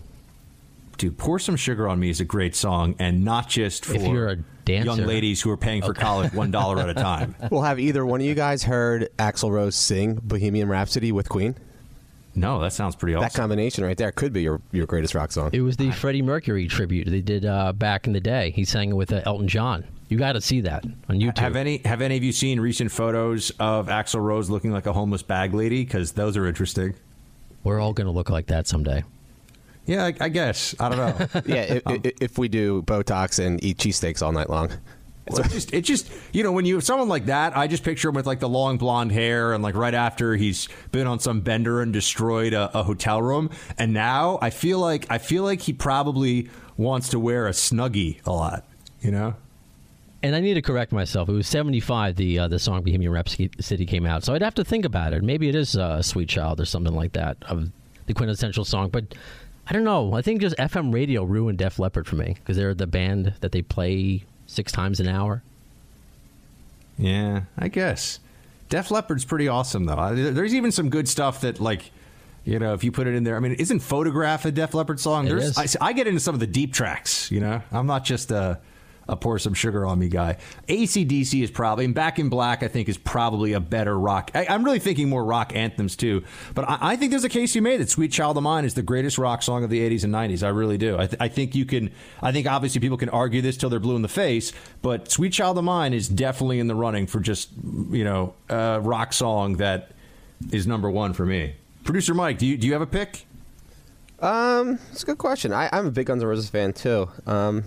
Dude, 0.98 1.16
pour 1.16 1.38
some 1.38 1.56
sugar 1.56 1.88
on 1.88 1.98
me 2.00 2.10
is 2.10 2.20
a 2.20 2.24
great 2.24 2.56
song, 2.56 2.96
and 2.98 3.24
not 3.24 3.48
just 3.48 3.84
for 3.86 3.94
If 3.94 4.02
you're 4.02 4.28
a 4.28 4.36
dancer. 4.64 4.84
young 4.84 5.06
ladies 5.06 5.40
who 5.40 5.50
are 5.50 5.56
paying 5.56 5.80
for 5.80 5.94
college 5.94 6.32
one 6.32 6.50
dollar 6.50 6.78
at 6.80 6.88
a 6.88 6.94
time. 6.94 7.34
Well, 7.50 7.62
have 7.62 7.78
either 7.78 8.04
one 8.04 8.20
of 8.20 8.26
you 8.26 8.34
guys 8.34 8.64
heard 8.64 9.08
Axl 9.16 9.50
Rose 9.50 9.76
sing 9.76 10.18
Bohemian 10.22 10.68
Rhapsody 10.68 11.12
with 11.12 11.28
Queen? 11.28 11.54
No, 12.34 12.60
that 12.60 12.72
sounds 12.72 12.94
pretty 12.96 13.14
awesome. 13.14 13.24
That 13.24 13.34
combination 13.34 13.84
right 13.84 13.96
there 13.96 14.12
could 14.12 14.32
be 14.32 14.42
your, 14.42 14.60
your 14.70 14.86
greatest 14.86 15.14
rock 15.14 15.32
song. 15.32 15.50
It 15.52 15.60
was 15.62 15.76
the 15.76 15.90
Freddie 15.92 16.22
Mercury 16.22 16.66
tribute 16.68 17.08
they 17.08 17.20
did 17.20 17.44
uh, 17.44 17.72
back 17.72 18.06
in 18.06 18.12
the 18.12 18.20
day. 18.20 18.50
He 18.50 18.64
sang 18.64 18.90
it 18.90 18.94
with 18.94 19.12
uh, 19.12 19.22
Elton 19.24 19.48
John. 19.48 19.84
You 20.08 20.18
got 20.18 20.32
to 20.32 20.40
see 20.40 20.60
that 20.62 20.84
on 21.08 21.16
YouTube. 21.20 21.38
Have 21.38 21.56
any 21.56 21.78
have 21.84 22.00
any 22.00 22.16
of 22.16 22.24
you 22.24 22.32
seen 22.32 22.60
recent 22.60 22.90
photos 22.90 23.50
of 23.60 23.86
Axl 23.88 24.20
Rose 24.20 24.50
looking 24.50 24.72
like 24.72 24.86
a 24.86 24.92
homeless 24.92 25.22
bag 25.22 25.54
lady? 25.54 25.84
Because 25.84 26.12
those 26.12 26.36
are 26.36 26.46
interesting. 26.46 26.94
We're 27.62 27.80
all 27.80 27.92
going 27.92 28.06
to 28.06 28.12
look 28.12 28.30
like 28.30 28.46
that 28.46 28.66
someday. 28.66 29.04
Yeah, 29.88 30.04
I, 30.04 30.14
I 30.20 30.28
guess. 30.28 30.74
I 30.78 30.88
don't 30.90 30.98
know. 30.98 31.42
yeah, 31.46 31.62
if, 31.62 31.82
if, 31.86 32.12
if 32.20 32.38
we 32.38 32.48
do 32.48 32.82
Botox 32.82 33.44
and 33.44 33.62
eat 33.64 33.78
cheesesteaks 33.78 34.22
all 34.22 34.32
night 34.32 34.50
long. 34.50 34.70
Well, 35.30 35.40
it 35.40 35.50
just, 35.50 35.74
it 35.74 35.80
just, 35.82 36.10
you 36.32 36.42
know, 36.42 36.52
when 36.52 36.66
you 36.66 36.80
someone 36.80 37.08
like 37.08 37.26
that, 37.26 37.56
I 37.56 37.66
just 37.66 37.82
picture 37.82 38.10
him 38.10 38.14
with 38.14 38.26
like 38.26 38.40
the 38.40 38.48
long 38.48 38.78
blonde 38.78 39.12
hair, 39.12 39.52
and 39.52 39.62
like 39.62 39.74
right 39.74 39.94
after 39.94 40.36
he's 40.36 40.68
been 40.92 41.06
on 41.06 41.20
some 41.20 41.40
bender 41.40 41.80
and 41.80 41.92
destroyed 41.92 42.52
a, 42.52 42.78
a 42.78 42.82
hotel 42.82 43.20
room, 43.20 43.50
and 43.78 43.92
now 43.92 44.38
I 44.40 44.50
feel 44.50 44.78
like 44.78 45.06
I 45.10 45.18
feel 45.18 45.42
like 45.42 45.62
he 45.62 45.72
probably 45.72 46.48
wants 46.76 47.10
to 47.10 47.18
wear 47.18 47.46
a 47.46 47.50
snuggie 47.50 48.24
a 48.26 48.32
lot, 48.32 48.64
you 49.00 49.10
know. 49.10 49.34
And 50.22 50.34
I 50.34 50.40
need 50.40 50.54
to 50.54 50.62
correct 50.62 50.92
myself. 50.92 51.28
It 51.28 51.32
was 51.32 51.46
75 51.46 52.16
the 52.16 52.38
uh, 52.38 52.48
the 52.48 52.58
song 52.58 52.82
Bohemian 52.82 53.12
Rhapsody 53.12 53.50
City 53.60 53.86
came 53.86 54.06
out. 54.06 54.24
So 54.24 54.34
I'd 54.34 54.42
have 54.42 54.54
to 54.54 54.64
think 54.64 54.84
about 54.84 55.12
it. 55.12 55.22
Maybe 55.22 55.48
it 55.48 55.54
is 55.54 55.76
uh, 55.76 56.02
Sweet 56.02 56.28
Child 56.28 56.60
or 56.60 56.64
something 56.64 56.94
like 56.94 57.12
that 57.12 57.36
of 57.42 57.70
the 58.06 58.14
quintessential 58.14 58.64
song. 58.64 58.88
But 58.88 59.14
I 59.68 59.72
don't 59.72 59.84
know. 59.84 60.14
I 60.14 60.22
think 60.22 60.40
just 60.40 60.56
FM 60.56 60.94
radio 60.94 61.24
ruined 61.24 61.58
Def 61.58 61.78
Leppard 61.78 62.06
for 62.06 62.16
me 62.16 62.34
because 62.34 62.56
they're 62.56 62.74
the 62.74 62.86
band 62.86 63.34
that 63.40 63.52
they 63.52 63.60
play 63.60 64.24
six 64.46 64.72
times 64.72 64.98
an 64.98 65.08
hour. 65.08 65.42
Yeah, 66.96 67.42
I 67.58 67.68
guess. 67.68 68.18
Def 68.70 68.90
Leppard's 68.90 69.24
pretty 69.26 69.46
awesome 69.46 69.84
though. 69.84 70.14
There's 70.14 70.54
even 70.54 70.72
some 70.72 70.90
good 70.90 71.08
stuff 71.08 71.42
that 71.42 71.60
like. 71.60 71.90
You 72.44 72.58
know, 72.58 72.72
if 72.72 72.82
you 72.82 72.90
put 72.90 73.06
it 73.06 73.14
in 73.14 73.24
there, 73.24 73.36
I 73.36 73.40
mean, 73.40 73.52
isn't 73.52 73.80
"Photograph" 73.80 74.46
a 74.46 74.50
Def 74.50 74.72
Leppard 74.72 74.98
song? 74.98 75.26
It 75.26 75.30
There's, 75.30 75.58
is. 75.58 75.76
I, 75.76 75.88
I 75.88 75.92
get 75.92 76.06
into 76.06 76.20
some 76.20 76.32
of 76.32 76.40
the 76.40 76.46
deep 76.46 76.72
tracks. 76.72 77.30
You 77.30 77.40
know, 77.40 77.60
I'm 77.70 77.86
not 77.86 78.06
just 78.06 78.30
a, 78.30 78.58
a 79.08 79.16
pour 79.16 79.38
some 79.38 79.54
sugar 79.54 79.86
on 79.86 79.98
me 79.98 80.08
guy. 80.08 80.36
ACDC 80.68 81.42
is 81.42 81.50
probably, 81.50 81.84
and 81.84 81.94
Back 81.94 82.18
in 82.18 82.28
Black, 82.28 82.62
I 82.62 82.68
think, 82.68 82.88
is 82.88 82.98
probably 82.98 83.54
a 83.54 83.60
better 83.60 83.98
rock. 83.98 84.30
I, 84.34 84.46
I'm 84.48 84.62
really 84.64 84.78
thinking 84.78 85.08
more 85.08 85.24
rock 85.24 85.52
anthems 85.54 85.96
too. 85.96 86.24
But 86.54 86.68
I, 86.68 86.78
I 86.80 86.96
think 86.96 87.10
there's 87.10 87.24
a 87.24 87.28
case 87.28 87.54
you 87.54 87.62
made 87.62 87.80
that 87.80 87.88
"Sweet 87.88 88.12
Child 88.12 88.38
O' 88.38 88.40
Mine" 88.40 88.64
is 88.64 88.74
the 88.74 88.82
greatest 88.82 89.18
rock 89.18 89.42
song 89.42 89.64
of 89.64 89.70
the 89.70 89.80
80s 89.80 90.04
and 90.04 90.12
90s. 90.14 90.42
I 90.42 90.48
really 90.48 90.78
do. 90.78 90.96
I, 90.98 91.06
th- 91.06 91.20
I 91.20 91.28
think 91.28 91.54
you 91.54 91.64
can. 91.64 91.90
I 92.22 92.32
think 92.32 92.46
obviously 92.46 92.80
people 92.80 92.98
can 92.98 93.08
argue 93.08 93.40
this 93.40 93.56
till 93.56 93.70
they're 93.70 93.80
blue 93.80 93.96
in 93.96 94.02
the 94.02 94.08
face, 94.08 94.52
but 94.82 95.10
"Sweet 95.10 95.32
Child 95.32 95.58
O' 95.58 95.62
Mine" 95.62 95.94
is 95.94 96.08
definitely 96.08 96.60
in 96.60 96.66
the 96.66 96.74
running 96.74 97.06
for 97.06 97.20
just 97.20 97.50
you 97.90 98.04
know 98.04 98.34
rock 98.48 99.12
song 99.12 99.56
that 99.56 99.90
is 100.52 100.66
number 100.66 100.90
one 100.90 101.12
for 101.12 101.24
me. 101.26 101.54
Producer 101.84 102.14
Mike, 102.14 102.38
do 102.38 102.46
you 102.46 102.56
do 102.58 102.66
you 102.66 102.74
have 102.74 102.82
a 102.82 102.86
pick? 102.86 103.24
Um, 104.20 104.78
it's 104.90 105.02
a 105.04 105.06
good 105.06 105.18
question. 105.18 105.52
I, 105.52 105.68
I'm 105.72 105.86
a 105.86 105.90
big 105.90 106.06
Guns 106.06 106.22
N' 106.22 106.28
Roses 106.28 106.50
fan 106.50 106.72
too. 106.72 107.08
Um, 107.26 107.64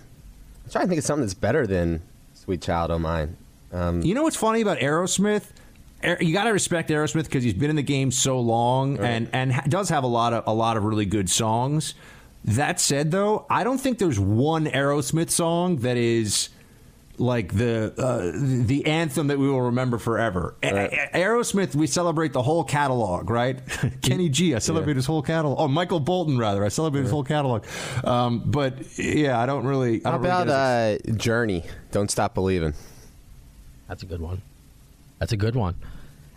I'm 0.72 0.74
trying 0.74 0.86
to 0.86 0.90
think 0.90 1.00
of 1.00 1.06
something 1.06 1.24
that's 1.26 1.34
better 1.34 1.68
than 1.68 2.02
"Sweet 2.34 2.62
Child 2.62 2.92
O' 2.92 3.00
Mine." 3.00 3.36
Um, 3.74 4.02
You 4.04 4.16
know 4.16 4.24
what's 4.24 4.38
funny 4.38 4.62
about 4.62 4.78
Aerosmith? 4.80 5.44
You 6.22 6.32
got 6.32 6.46
to 6.46 6.52
respect 6.52 6.90
Aerosmith 6.90 7.26
because 7.26 7.44
he's 7.44 7.54
been 7.54 7.70
in 7.70 7.76
the 7.76 7.84
game 7.84 8.10
so 8.10 8.40
long 8.40 8.98
and 9.00 9.28
and 9.34 9.52
ha- 9.52 9.64
does 9.68 9.90
have 9.90 10.06
a 10.06 10.08
lot 10.08 10.32
of 10.32 10.46
a 10.48 10.54
lot 10.54 10.78
of 10.78 10.86
really 10.86 11.06
good 11.06 11.30
songs. 11.30 11.94
That 12.46 12.80
said, 12.80 13.12
though, 13.12 13.46
I 13.50 13.66
don't 13.66 13.80
think 13.80 13.98
there's 13.98 14.18
one 14.18 14.66
Aerosmith 14.68 15.30
song 15.30 15.76
that 15.80 15.98
is 15.98 16.48
like 17.22 17.54
the 17.56 17.94
uh, 17.98 18.32
the 18.66 18.86
anthem 18.88 19.28
that 19.28 19.38
we 19.38 19.48
will 19.48 19.62
remember 19.62 19.98
forever. 20.00 20.56
A- 20.64 20.68
A- 21.14 21.20
Aerosmith, 21.20 21.76
we 21.76 21.86
celebrate 21.88 22.34
the 22.34 22.42
whole 22.42 22.64
catalog, 22.64 23.30
right? 23.30 23.60
Kenny 24.02 24.28
G, 24.28 24.56
I 24.56 24.60
celebrate 24.60 24.96
his 24.96 25.06
whole 25.06 25.22
catalog. 25.22 25.60
Oh, 25.60 25.68
Michael 25.68 26.00
Bolton, 26.00 26.38
rather, 26.38 26.66
I 26.66 26.70
celebrate 26.70 27.02
his 27.04 27.12
whole 27.12 27.24
catalog. 27.24 27.64
Um, 28.04 28.44
but 28.46 28.98
yeah, 28.98 29.40
I 29.40 29.46
don't 29.46 29.66
really. 29.66 30.04
I 30.04 30.10
how 30.10 30.18
don't 30.18 30.26
about 30.26 30.48
get 30.48 30.56
as- 30.56 31.00
uh, 31.08 31.18
"Journey"? 31.18 31.64
Don't 31.92 32.10
stop 32.10 32.34
believing. 32.34 32.74
That's 33.88 34.04
a 34.04 34.06
good 34.08 34.22
one. 34.22 34.42
That's 35.20 35.32
a 35.34 35.38
good 35.38 35.56
one. 35.56 35.76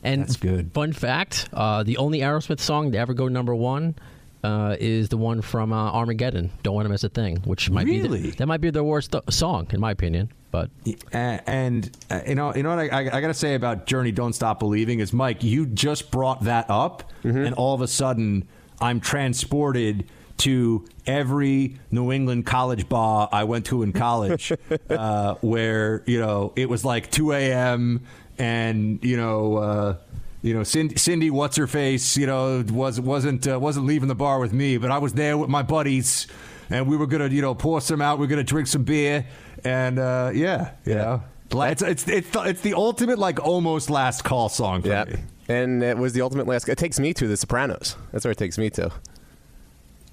And 0.02 0.20
That's 0.22 0.36
good. 0.36 0.72
Fun 0.72 0.92
fact: 0.92 1.48
uh, 1.54 1.82
the 1.82 1.96
only 1.96 2.18
Aerosmith 2.20 2.60
song 2.60 2.92
to 2.92 2.98
ever 2.98 3.14
go 3.14 3.28
number 3.28 3.54
one 3.54 3.94
uh, 4.42 4.76
is 4.78 5.08
the 5.08 5.16
one 5.16 5.40
from 5.40 5.72
uh, 5.72 5.90
Armageddon. 5.92 6.50
Don't 6.62 6.74
want 6.74 6.84
to 6.84 6.90
miss 6.90 7.04
a 7.04 7.08
thing, 7.08 7.38
which 7.46 7.70
might 7.70 7.86
be 7.86 8.00
the, 8.06 8.30
that 8.32 8.46
might 8.46 8.60
be 8.60 8.68
their 8.68 8.84
worst 8.84 9.12
th- 9.12 9.24
song 9.30 9.66
in 9.70 9.80
my 9.80 9.90
opinion. 9.90 10.30
But 10.54 10.70
Uh, 11.12 11.40
and 11.48 11.90
uh, 12.12 12.20
you 12.28 12.36
know, 12.36 12.54
you 12.54 12.62
know 12.62 12.76
what 12.76 12.78
I, 12.78 12.86
I, 12.86 13.16
I 13.16 13.20
got 13.20 13.26
to 13.26 13.34
say 13.34 13.56
about 13.56 13.86
Journey, 13.86 14.12
"Don't 14.12 14.34
Stop 14.34 14.60
Believing" 14.60 15.00
is 15.00 15.12
Mike. 15.12 15.42
You 15.42 15.66
just 15.66 16.12
brought 16.12 16.44
that 16.44 16.66
up, 16.70 17.10
and 17.24 17.54
all 17.56 17.74
of 17.74 17.80
a 17.80 17.88
sudden, 17.88 18.46
I'm 18.80 19.00
transported 19.00 20.08
to 20.38 20.86
every 21.08 21.80
New 21.90 22.12
England 22.12 22.46
college 22.46 22.88
bar 22.88 23.28
I 23.32 23.42
went 23.42 23.66
to 23.66 23.82
in 23.82 23.92
college, 23.92 24.52
uh, 24.90 25.34
where 25.40 26.04
you 26.06 26.20
know 26.20 26.52
it 26.54 26.68
was 26.68 26.84
like 26.84 27.10
2 27.10 27.32
a.m. 27.32 28.04
and 28.38 29.04
you 29.04 29.16
know. 29.16 29.56
Uh, 29.56 29.96
you 30.42 30.52
know, 30.52 30.62
Cindy, 30.62 30.96
Cindy, 30.96 31.30
what's 31.30 31.56
her 31.56 31.66
face? 31.66 32.18
You 32.18 32.26
know, 32.26 32.62
was 32.68 33.00
wasn't 33.00 33.48
uh, 33.48 33.58
wasn't 33.58 33.86
leaving 33.86 34.08
the 34.08 34.14
bar 34.14 34.38
with 34.38 34.52
me, 34.52 34.76
but 34.76 34.90
I 34.92 34.98
was 34.98 35.14
there 35.14 35.38
with 35.38 35.48
my 35.48 35.62
buddies, 35.62 36.26
and 36.68 36.86
we 36.86 36.98
were 36.98 37.06
gonna, 37.06 37.28
you 37.28 37.40
know, 37.40 37.54
pour 37.54 37.80
some 37.80 38.02
out. 38.02 38.18
We 38.18 38.26
are 38.26 38.28
gonna 38.28 38.44
drink 38.44 38.68
some 38.68 38.84
beer, 38.84 39.24
and 39.64 39.98
uh, 39.98 40.30
yeah, 40.34 40.72
you 40.84 40.94
know, 40.94 41.22
La- 41.52 41.64
it's 41.66 41.82
it's 41.82 42.06
it's 42.08 42.30
the, 42.30 42.42
it's 42.42 42.60
the 42.62 42.74
ultimate 42.74 43.18
like 43.18 43.44
almost 43.44 43.90
last 43.90 44.22
call 44.24 44.48
song 44.48 44.82
for 44.82 44.88
Yeah, 44.88 45.04
me. 45.04 45.16
and 45.48 45.82
it 45.82 45.96
was 45.98 46.12
the 46.12 46.20
ultimate 46.22 46.46
last. 46.46 46.68
It 46.68 46.78
takes 46.78 46.98
me 46.98 47.12
to 47.14 47.26
The 47.28 47.36
Sopranos. 47.36 47.96
That's 48.12 48.24
where 48.24 48.32
it 48.32 48.38
takes 48.38 48.58
me 48.58 48.70
to. 48.70 48.90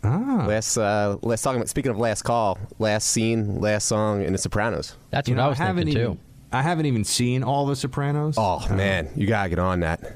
Ah. 0.03 0.45
Last, 0.47 0.77
uh, 0.77 1.17
last 1.21 1.43
talking 1.43 1.57
about. 1.57 1.69
Speaking 1.69 1.91
of 1.91 1.97
last 1.99 2.23
call, 2.23 2.57
last 2.79 3.07
scene, 3.09 3.61
last 3.61 3.87
song 3.87 4.23
in 4.23 4.33
The 4.33 4.39
Sopranos. 4.39 4.95
that's 5.11 5.29
You 5.29 5.35
what 5.35 5.41
know, 5.41 5.45
I 5.45 5.49
was 5.49 5.57
haven't 5.59 5.85
thinking 5.85 6.01
even 6.01 6.13
too. 6.15 6.19
I 6.51 6.61
haven't 6.63 6.85
even 6.87 7.03
seen 7.03 7.43
all 7.43 7.65
the 7.67 7.75
Sopranos. 7.75 8.35
Oh 8.37 8.65
man, 8.71 9.09
you 9.15 9.27
gotta 9.27 9.49
get 9.49 9.59
on 9.59 9.81
that. 9.81 10.15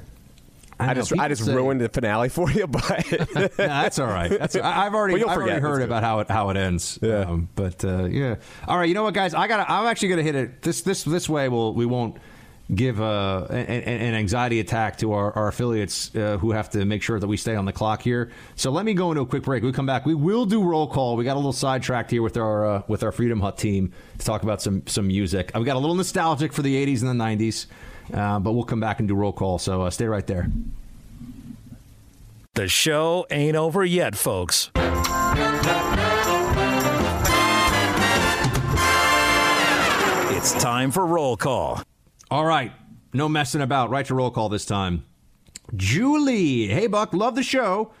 I, 0.78 0.88
know, 0.88 0.94
just 0.94 1.10
people 1.10 1.24
I 1.24 1.28
just 1.28 1.44
say- 1.44 1.54
ruined 1.54 1.80
the 1.80 1.88
finale 1.88 2.28
for 2.28 2.50
you, 2.50 2.66
but 2.68 3.10
No, 3.34 3.48
that's 3.56 3.98
all 3.98 4.06
right. 4.08 4.30
That's, 4.30 4.56
I, 4.56 4.86
I've 4.86 4.94
already, 4.94 5.22
Well, 5.22 5.30
I've 5.30 5.38
already 5.38 5.60
heard 5.60 5.82
about 5.82 6.02
how 6.02 6.20
it 6.20 6.30
how 6.30 6.50
it 6.50 6.56
ends. 6.56 6.98
Yeah. 7.02 7.20
Um, 7.20 7.48
but 7.54 7.84
uh, 7.84 8.04
yeah. 8.04 8.36
All 8.68 8.78
right. 8.78 8.88
You 8.88 8.94
know 8.94 9.04
what, 9.04 9.14
guys? 9.14 9.34
I 9.34 9.48
got. 9.48 9.68
I'm 9.70 9.86
actually 9.86 10.08
going 10.08 10.18
to 10.18 10.24
hit 10.24 10.34
it 10.34 10.62
this 10.62 10.82
this 10.82 11.04
this 11.04 11.28
way. 11.28 11.48
We'll 11.48 11.72
we 11.74 11.86
won't 11.86 12.18
give 12.74 13.00
uh, 13.00 13.46
an, 13.48 13.56
an 13.64 14.14
anxiety 14.14 14.58
attack 14.58 14.96
to 14.98 15.12
our, 15.12 15.32
our 15.34 15.46
affiliates 15.46 16.12
uh, 16.16 16.36
who 16.38 16.50
have 16.50 16.68
to 16.68 16.84
make 16.84 17.00
sure 17.00 17.20
that 17.20 17.26
we 17.28 17.36
stay 17.36 17.54
on 17.54 17.64
the 17.64 17.72
clock 17.72 18.02
here. 18.02 18.32
So 18.56 18.72
let 18.72 18.84
me 18.84 18.92
go 18.92 19.12
into 19.12 19.22
a 19.22 19.26
quick 19.26 19.44
break. 19.44 19.62
We 19.62 19.70
come 19.70 19.86
back. 19.86 20.04
We 20.04 20.16
will 20.16 20.46
do 20.46 20.64
roll 20.64 20.88
call. 20.88 21.14
We 21.16 21.22
got 21.24 21.34
a 21.34 21.38
little 21.38 21.52
sidetracked 21.52 22.10
here 22.10 22.22
with 22.22 22.36
our 22.36 22.66
uh, 22.66 22.82
with 22.88 23.02
our 23.04 23.12
Freedom 23.12 23.40
Hut 23.40 23.56
team 23.56 23.92
to 24.18 24.24
talk 24.26 24.42
about 24.42 24.60
some 24.60 24.84
some 24.86 25.06
music. 25.06 25.52
We 25.54 25.64
got 25.64 25.76
a 25.76 25.78
little 25.78 25.94
nostalgic 25.94 26.52
for 26.52 26.62
the 26.62 26.74
'80s 26.86 27.02
and 27.02 27.20
the 27.20 27.24
'90s, 27.24 27.66
uh, 28.12 28.38
but 28.38 28.52
we'll 28.52 28.64
come 28.64 28.80
back 28.80 28.98
and 28.98 29.08
do 29.08 29.14
roll 29.14 29.32
call. 29.32 29.58
So 29.58 29.82
uh, 29.82 29.90
stay 29.90 30.06
right 30.06 30.26
there. 30.26 30.50
The 32.54 32.68
show 32.68 33.26
ain't 33.30 33.56
over 33.56 33.84
yet, 33.84 34.16
folks. 34.16 34.70
It's 40.30 40.52
time 40.62 40.90
for 40.90 41.04
roll 41.04 41.36
call. 41.36 41.82
All 42.30 42.44
right. 42.44 42.72
No 43.12 43.28
messing 43.28 43.60
about. 43.62 43.90
Right 43.90 44.06
to 44.06 44.14
roll 44.14 44.30
call 44.30 44.48
this 44.48 44.64
time. 44.64 45.04
Julie. 45.74 46.68
Hey, 46.68 46.86
Buck. 46.86 47.12
Love 47.12 47.34
the 47.34 47.42
show. 47.42 47.92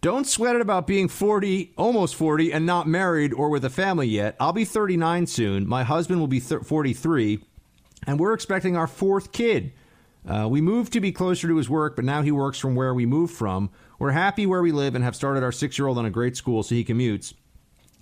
Don't 0.00 0.26
sweat 0.26 0.56
it 0.56 0.60
about 0.62 0.86
being 0.86 1.08
40, 1.08 1.72
almost 1.76 2.14
40, 2.16 2.52
and 2.52 2.66
not 2.66 2.86
married 2.86 3.32
or 3.32 3.48
with 3.50 3.64
a 3.64 3.70
family 3.70 4.06
yet. 4.08 4.36
I'll 4.38 4.52
be 4.52 4.64
39 4.64 5.26
soon. 5.26 5.66
My 5.68 5.84
husband 5.84 6.20
will 6.20 6.26
be 6.26 6.40
th- 6.40 6.62
43, 6.62 7.40
and 8.06 8.18
we're 8.18 8.32
expecting 8.32 8.76
our 8.76 8.86
fourth 8.86 9.32
kid. 9.32 9.72
Uh, 10.26 10.48
we 10.48 10.60
moved 10.60 10.92
to 10.92 11.00
be 11.00 11.12
closer 11.12 11.46
to 11.46 11.56
his 11.56 11.70
work, 11.70 11.96
but 11.96 12.04
now 12.04 12.22
he 12.22 12.32
works 12.32 12.58
from 12.58 12.74
where 12.74 12.94
we 12.94 13.06
moved 13.06 13.34
from. 13.34 13.70
We're 13.98 14.10
happy 14.10 14.44
where 14.44 14.62
we 14.62 14.72
live 14.72 14.94
and 14.94 15.04
have 15.04 15.16
started 15.16 15.42
our 15.42 15.52
six 15.52 15.78
year 15.78 15.86
old 15.86 15.98
on 15.98 16.06
a 16.06 16.10
great 16.10 16.36
school 16.36 16.62
so 16.62 16.74
he 16.74 16.84
commutes. 16.84 17.34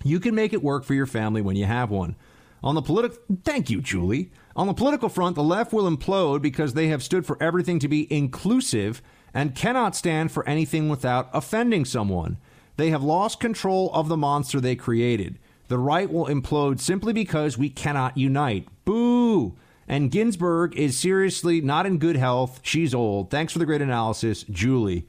You 0.03 0.19
can 0.19 0.35
make 0.35 0.53
it 0.53 0.63
work 0.63 0.83
for 0.83 0.93
your 0.93 1.05
family 1.05 1.41
when 1.41 1.55
you 1.55 1.65
have 1.65 1.89
one. 1.89 2.15
On 2.63 2.75
the 2.75 2.81
political, 2.81 3.17
thank 3.43 3.69
you, 3.69 3.81
Julie. 3.81 4.31
On 4.55 4.67
the 4.67 4.73
political 4.73 5.09
front, 5.09 5.35
the 5.35 5.43
left 5.43 5.71
will 5.71 5.89
implode 5.89 6.41
because 6.41 6.73
they 6.73 6.87
have 6.87 7.03
stood 7.03 7.25
for 7.25 7.41
everything 7.41 7.79
to 7.79 7.87
be 7.87 8.11
inclusive 8.11 9.01
and 9.33 9.53
cannot 9.53 9.95
stand 9.95 10.31
for 10.31 10.47
anything 10.47 10.89
without 10.89 11.29
offending 11.33 11.85
someone. 11.85 12.37
They 12.77 12.89
have 12.89 13.03
lost 13.03 13.39
control 13.39 13.91
of 13.93 14.07
the 14.07 14.17
monster 14.17 14.59
they 14.59 14.75
created. 14.75 15.37
The 15.67 15.77
right 15.77 16.11
will 16.11 16.25
implode 16.25 16.79
simply 16.79 17.13
because 17.13 17.57
we 17.57 17.69
cannot 17.69 18.17
unite. 18.17 18.67
Boo! 18.83 19.55
And 19.87 20.09
Ginsburg 20.09 20.75
is 20.75 20.97
seriously 20.97 21.61
not 21.61 21.85
in 21.85 21.97
good 21.97 22.15
health. 22.15 22.59
She's 22.63 22.93
old. 22.93 23.29
Thanks 23.29 23.53
for 23.53 23.59
the 23.59 23.65
great 23.65 23.81
analysis, 23.81 24.43
Julie. 24.43 25.07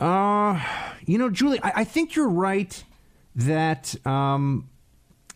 Uh, 0.00 0.62
you 1.04 1.18
know, 1.18 1.30
Julie, 1.30 1.60
I, 1.62 1.72
I 1.76 1.84
think 1.84 2.14
you're 2.14 2.28
right 2.28 2.82
that 3.34 3.94
um, 4.06 4.68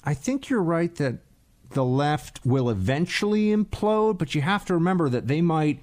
I 0.04 0.14
think 0.14 0.48
you're 0.48 0.62
right 0.62 0.94
that 0.96 1.18
the 1.70 1.84
left 1.84 2.40
will 2.44 2.68
eventually 2.68 3.48
implode, 3.48 4.18
but 4.18 4.34
you 4.34 4.40
have 4.40 4.64
to 4.66 4.74
remember 4.74 5.08
that 5.08 5.28
they 5.28 5.40
might 5.40 5.82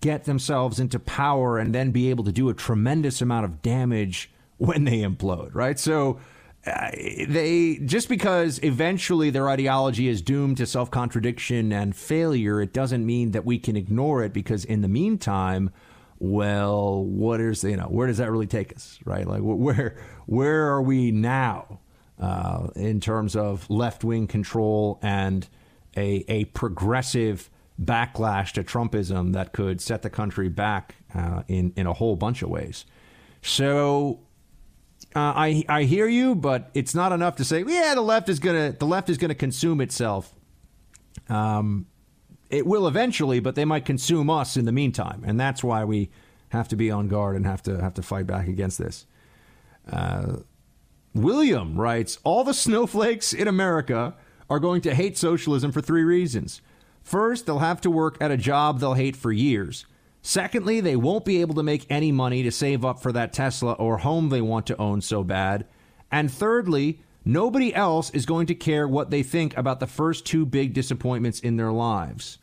get 0.00 0.24
themselves 0.24 0.80
into 0.80 0.98
power 0.98 1.58
and 1.58 1.74
then 1.74 1.90
be 1.92 2.10
able 2.10 2.24
to 2.24 2.32
do 2.32 2.48
a 2.48 2.54
tremendous 2.54 3.22
amount 3.22 3.44
of 3.44 3.62
damage 3.62 4.30
when 4.58 4.84
they 4.84 4.98
implode, 4.98 5.54
right? 5.54 5.78
So 5.78 6.20
they 6.64 7.80
just 7.84 8.08
because 8.08 8.60
eventually 8.62 9.30
their 9.30 9.48
ideology 9.48 10.08
is 10.08 10.22
doomed 10.22 10.58
to 10.58 10.66
self-contradiction 10.66 11.72
and 11.72 11.96
failure, 11.96 12.60
it 12.60 12.72
doesn't 12.72 13.04
mean 13.04 13.32
that 13.32 13.44
we 13.44 13.58
can 13.58 13.76
ignore 13.76 14.22
it 14.22 14.32
because 14.32 14.64
in 14.64 14.80
the 14.80 14.88
meantime, 14.88 15.70
well, 16.18 17.04
what 17.04 17.40
is 17.40 17.64
you 17.64 17.76
know 17.76 17.88
where 17.88 18.06
does 18.06 18.18
that 18.18 18.30
really 18.30 18.46
take 18.46 18.72
us, 18.74 18.98
right? 19.04 19.26
Like 19.26 19.40
where 19.42 19.96
where 20.26 20.68
are 20.68 20.82
we 20.82 21.10
now? 21.10 21.80
uh, 22.22 22.68
in 22.76 23.00
terms 23.00 23.34
of 23.34 23.68
left 23.68 24.04
wing 24.04 24.26
control 24.26 24.98
and 25.02 25.48
a, 25.96 26.24
a 26.28 26.44
progressive 26.46 27.50
backlash 27.82 28.52
to 28.52 28.62
Trumpism 28.62 29.32
that 29.32 29.52
could 29.52 29.80
set 29.80 30.02
the 30.02 30.10
country 30.10 30.48
back 30.48 30.94
uh, 31.14 31.42
in, 31.48 31.72
in 31.76 31.86
a 31.86 31.92
whole 31.92 32.14
bunch 32.14 32.42
of 32.42 32.48
ways. 32.48 32.86
So 33.42 34.20
uh, 35.14 35.32
I, 35.36 35.64
I 35.68 35.82
hear 35.84 36.06
you, 36.08 36.34
but 36.34 36.70
it's 36.74 36.94
not 36.94 37.12
enough 37.12 37.36
to 37.36 37.44
say, 37.44 37.64
yeah, 37.66 37.94
the 37.94 38.02
left 38.02 38.28
is 38.28 38.38
gonna 38.38 38.72
the 38.72 38.86
left 38.86 39.10
is 39.10 39.18
gonna 39.18 39.34
consume 39.34 39.80
itself. 39.80 40.34
Um, 41.28 41.86
it 42.50 42.66
will 42.66 42.86
eventually, 42.86 43.40
but 43.40 43.54
they 43.54 43.64
might 43.64 43.84
consume 43.84 44.30
us 44.30 44.56
in 44.56 44.64
the 44.64 44.72
meantime, 44.72 45.22
and 45.26 45.38
that's 45.38 45.64
why 45.64 45.84
we 45.84 46.10
have 46.50 46.68
to 46.68 46.76
be 46.76 46.90
on 46.90 47.08
guard 47.08 47.36
and 47.36 47.46
have 47.46 47.62
to 47.62 47.80
have 47.80 47.94
to 47.94 48.02
fight 48.02 48.26
back 48.26 48.48
against 48.48 48.78
this. 48.78 49.06
Uh, 49.90 50.36
William 51.14 51.80
writes 51.80 52.18
All 52.24 52.44
the 52.44 52.54
snowflakes 52.54 53.32
in 53.32 53.48
America 53.48 54.14
are 54.48 54.60
going 54.60 54.82
to 54.82 54.94
hate 54.94 55.16
socialism 55.16 55.72
for 55.72 55.80
three 55.80 56.04
reasons. 56.04 56.60
First, 57.02 57.46
they'll 57.46 57.58
have 57.58 57.80
to 57.82 57.90
work 57.90 58.16
at 58.20 58.30
a 58.30 58.36
job 58.36 58.80
they'll 58.80 58.94
hate 58.94 59.16
for 59.16 59.32
years. 59.32 59.86
Secondly, 60.22 60.80
they 60.80 60.94
won't 60.94 61.24
be 61.24 61.40
able 61.40 61.56
to 61.56 61.64
make 61.64 61.84
any 61.90 62.12
money 62.12 62.44
to 62.44 62.52
save 62.52 62.84
up 62.84 63.02
for 63.02 63.10
that 63.12 63.32
Tesla 63.32 63.72
or 63.72 63.98
home 63.98 64.28
they 64.28 64.40
want 64.40 64.66
to 64.68 64.76
own 64.76 65.00
so 65.00 65.24
bad. 65.24 65.66
And 66.12 66.30
thirdly, 66.30 67.00
nobody 67.24 67.74
else 67.74 68.10
is 68.10 68.24
going 68.24 68.46
to 68.46 68.54
care 68.54 68.86
what 68.86 69.10
they 69.10 69.24
think 69.24 69.56
about 69.56 69.80
the 69.80 69.86
first 69.88 70.24
two 70.24 70.46
big 70.46 70.74
disappointments 70.74 71.40
in 71.40 71.56
their 71.56 71.72
lives. 71.72 72.38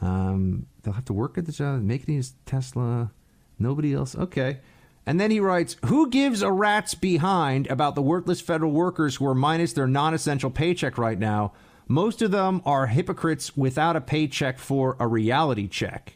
Um, 0.00 0.66
they'll 0.82 0.94
have 0.94 1.04
to 1.04 1.12
work 1.12 1.38
at 1.38 1.46
the 1.46 1.52
job, 1.52 1.82
make 1.82 2.08
it 2.08 2.32
Tesla. 2.46 3.12
Nobody 3.60 3.94
else. 3.94 4.16
Okay. 4.16 4.58
And 5.06 5.20
then 5.20 5.30
he 5.30 5.38
writes, 5.38 5.76
Who 5.84 6.10
gives 6.10 6.42
a 6.42 6.50
rat's 6.50 6.94
behind 6.94 7.68
about 7.68 7.94
the 7.94 8.02
worthless 8.02 8.40
federal 8.40 8.72
workers 8.72 9.16
who 9.16 9.26
are 9.26 9.34
minus 9.34 9.72
their 9.72 9.86
non 9.86 10.14
essential 10.14 10.50
paycheck 10.50 10.98
right 10.98 11.18
now? 11.18 11.52
Most 11.86 12.22
of 12.22 12.30
them 12.30 12.62
are 12.64 12.86
hypocrites 12.86 13.56
without 13.56 13.94
a 13.94 14.00
paycheck 14.00 14.58
for 14.58 14.96
a 14.98 15.06
reality 15.06 15.68
check. 15.68 16.14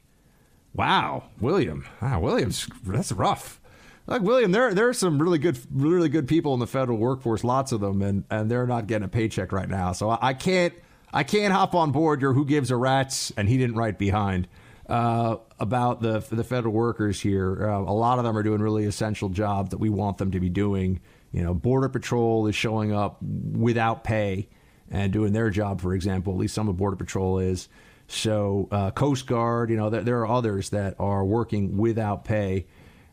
Wow, 0.78 1.24
William. 1.40 1.84
Wow, 2.00 2.20
William's 2.20 2.68
that's 2.86 3.10
rough. 3.10 3.60
Like 4.06 4.22
William, 4.22 4.52
there 4.52 4.72
there 4.72 4.88
are 4.88 4.94
some 4.94 5.20
really 5.20 5.38
good 5.38 5.58
really 5.72 6.08
good 6.08 6.28
people 6.28 6.54
in 6.54 6.60
the 6.60 6.68
federal 6.68 6.98
workforce, 6.98 7.42
lots 7.42 7.72
of 7.72 7.80
them, 7.80 8.00
and, 8.00 8.22
and 8.30 8.48
they're 8.48 8.66
not 8.66 8.86
getting 8.86 9.04
a 9.04 9.08
paycheck 9.08 9.50
right 9.50 9.68
now. 9.68 9.90
So 9.90 10.08
I, 10.08 10.18
I 10.28 10.34
can't 10.34 10.72
I 11.12 11.24
can't 11.24 11.52
hop 11.52 11.74
on 11.74 11.90
board 11.90 12.22
your 12.22 12.32
who 12.32 12.44
gives 12.44 12.70
a 12.70 12.76
rat's 12.76 13.32
and 13.36 13.48
he 13.48 13.58
didn't 13.58 13.74
write 13.74 13.98
behind 13.98 14.46
uh, 14.88 15.38
about 15.58 16.00
the 16.00 16.20
the 16.30 16.44
federal 16.44 16.72
workers 16.72 17.20
here. 17.20 17.68
Uh, 17.68 17.80
a 17.80 17.92
lot 17.92 18.20
of 18.20 18.24
them 18.24 18.38
are 18.38 18.44
doing 18.44 18.62
really 18.62 18.84
essential 18.84 19.30
jobs 19.30 19.70
that 19.70 19.78
we 19.78 19.90
want 19.90 20.18
them 20.18 20.30
to 20.30 20.38
be 20.38 20.48
doing. 20.48 21.00
You 21.32 21.42
know, 21.42 21.54
Border 21.54 21.88
Patrol 21.88 22.46
is 22.46 22.54
showing 22.54 22.92
up 22.92 23.20
without 23.20 24.04
pay 24.04 24.48
and 24.92 25.12
doing 25.12 25.32
their 25.32 25.50
job, 25.50 25.80
for 25.80 25.92
example. 25.92 26.34
At 26.34 26.38
least 26.38 26.54
some 26.54 26.68
of 26.68 26.76
Border 26.76 26.96
Patrol 26.96 27.40
is. 27.40 27.68
So, 28.08 28.68
uh, 28.70 28.90
Coast 28.90 29.26
Guard, 29.26 29.70
you 29.70 29.76
know, 29.76 29.90
there, 29.90 30.20
are 30.20 30.26
others 30.26 30.70
that 30.70 30.96
are 30.98 31.24
working 31.24 31.76
without 31.76 32.24
pay. 32.24 32.66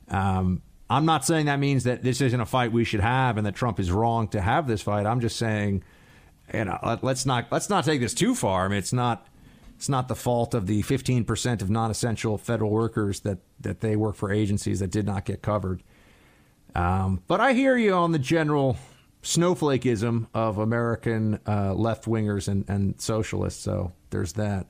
Um, 0.07 0.61
I'm 0.89 1.05
not 1.05 1.25
saying 1.25 1.47
that 1.47 1.59
means 1.59 1.83
that 1.83 2.01
this 2.01 2.21
isn't 2.21 2.39
a 2.39 2.45
fight 2.45 2.71
we 2.71 2.85
should 2.85 3.01
have 3.01 3.37
and 3.37 3.45
that 3.45 3.55
Trump 3.55 3.79
is 3.79 3.91
wrong 3.91 4.29
to 4.29 4.39
have 4.39 4.67
this 4.67 4.81
fight. 4.81 5.05
I'm 5.05 5.19
just 5.19 5.37
saying, 5.37 5.83
you 6.53 6.65
know, 6.65 6.79
let, 6.81 7.03
let's 7.03 7.25
not 7.25 7.51
let's 7.51 7.69
not 7.69 7.83
take 7.83 7.99
this 7.99 8.13
too 8.13 8.35
far. 8.35 8.65
I 8.65 8.67
mean, 8.69 8.77
it's 8.77 8.93
not 8.93 9.27
it's 9.75 9.89
not 9.89 10.07
the 10.07 10.15
fault 10.15 10.53
of 10.53 10.67
the 10.67 10.83
15% 10.83 11.61
of 11.61 11.69
non-essential 11.69 12.37
federal 12.37 12.69
workers 12.69 13.21
that, 13.21 13.39
that 13.59 13.81
they 13.81 13.95
work 13.95 14.15
for 14.15 14.31
agencies 14.31 14.79
that 14.79 14.89
did 14.89 15.05
not 15.05 15.25
get 15.25 15.41
covered. 15.41 15.83
Um, 16.73 17.21
but 17.27 17.41
I 17.41 17.53
hear 17.53 17.77
you 17.77 17.93
on 17.93 18.11
the 18.11 18.19
general 18.19 18.77
snowflakeism 19.21 20.27
of 20.33 20.59
American 20.59 21.39
uh, 21.45 21.73
left 21.73 22.05
wingers 22.05 22.47
and, 22.47 22.63
and 22.69 22.99
socialists. 23.01 23.61
So 23.61 23.91
there's 24.11 24.33
that. 24.33 24.67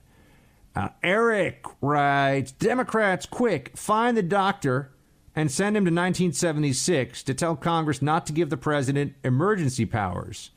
Uh, 0.76 0.90
Eric 1.02 1.66
writes 1.82 2.52
Democrats, 2.52 3.26
quick, 3.26 3.76
find 3.78 4.18
the 4.18 4.24
doctor 4.24 4.92
and 5.36 5.52
send 5.52 5.76
him 5.76 5.86
to 5.86 5.92
1976 5.92 7.24
to 7.24 7.34
tell 7.34 7.56
Congress 7.56 8.02
not 8.02 8.26
to 8.26 8.34
give 8.34 8.50
the 8.50 8.58
president 8.58 9.14
emergency 9.24 9.86
powers. 9.86 10.52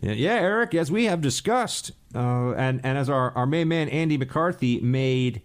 Yeah, 0.00 0.34
Eric, 0.34 0.74
as 0.74 0.90
we 0.90 1.04
have 1.04 1.20
discussed, 1.20 1.92
uh, 2.14 2.52
and, 2.52 2.80
and 2.84 2.98
as 2.98 3.08
our, 3.08 3.30
our 3.32 3.46
main 3.46 3.68
man 3.68 3.88
Andy 3.88 4.18
McCarthy 4.18 4.80
made 4.80 5.42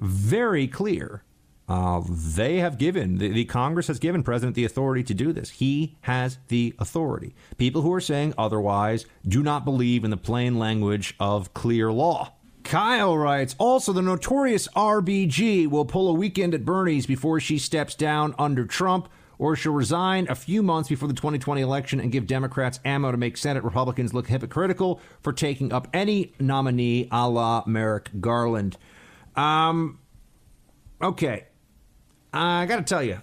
very 0.00 0.66
clear, 0.66 1.22
uh, 1.68 2.02
they 2.06 2.58
have 2.58 2.78
given, 2.78 3.18
the, 3.18 3.28
the, 3.28 3.44
Congress 3.44 3.86
has 3.86 4.00
given 4.00 4.22
President 4.24 4.56
the 4.56 4.64
authority 4.64 5.04
to 5.04 5.14
do 5.14 5.32
this. 5.32 5.50
He 5.50 5.96
has 6.02 6.38
the 6.48 6.74
authority. 6.78 7.34
People 7.56 7.82
who 7.82 7.92
are 7.92 8.00
saying 8.00 8.34
otherwise 8.36 9.06
do 9.26 9.42
not 9.42 9.64
believe 9.64 10.04
in 10.04 10.10
the 10.10 10.16
plain 10.16 10.58
language 10.58 11.14
of 11.20 11.54
clear 11.54 11.92
law. 11.92 12.32
Kyle 12.64 13.16
writes, 13.16 13.54
also, 13.58 13.92
the 13.92 14.02
notorious 14.02 14.68
RBG 14.68 15.66
will 15.68 15.84
pull 15.84 16.08
a 16.08 16.12
weekend 16.12 16.54
at 16.54 16.64
Bernie's 16.64 17.06
before 17.06 17.40
she 17.40 17.58
steps 17.58 17.94
down 17.94 18.34
under 18.38 18.64
Trump 18.64 19.08
or 19.38 19.56
she'll 19.56 19.72
resign 19.72 20.26
a 20.28 20.34
few 20.34 20.62
months 20.62 20.88
before 20.88 21.08
the 21.08 21.14
2020 21.14 21.60
election 21.60 21.98
and 21.98 22.12
give 22.12 22.26
Democrats 22.26 22.78
ammo 22.84 23.10
to 23.10 23.16
make 23.16 23.36
Senate 23.36 23.64
Republicans 23.64 24.14
look 24.14 24.28
hypocritical 24.28 25.00
for 25.20 25.32
taking 25.32 25.72
up 25.72 25.88
any 25.92 26.32
nominee 26.38 27.08
a 27.10 27.28
la 27.28 27.64
Merrick 27.66 28.08
Garland. 28.20 28.76
Um, 29.34 29.98
okay. 31.02 31.46
I 32.32 32.66
got 32.66 32.76
to 32.76 32.82
tell 32.82 33.02
you, 33.02 33.20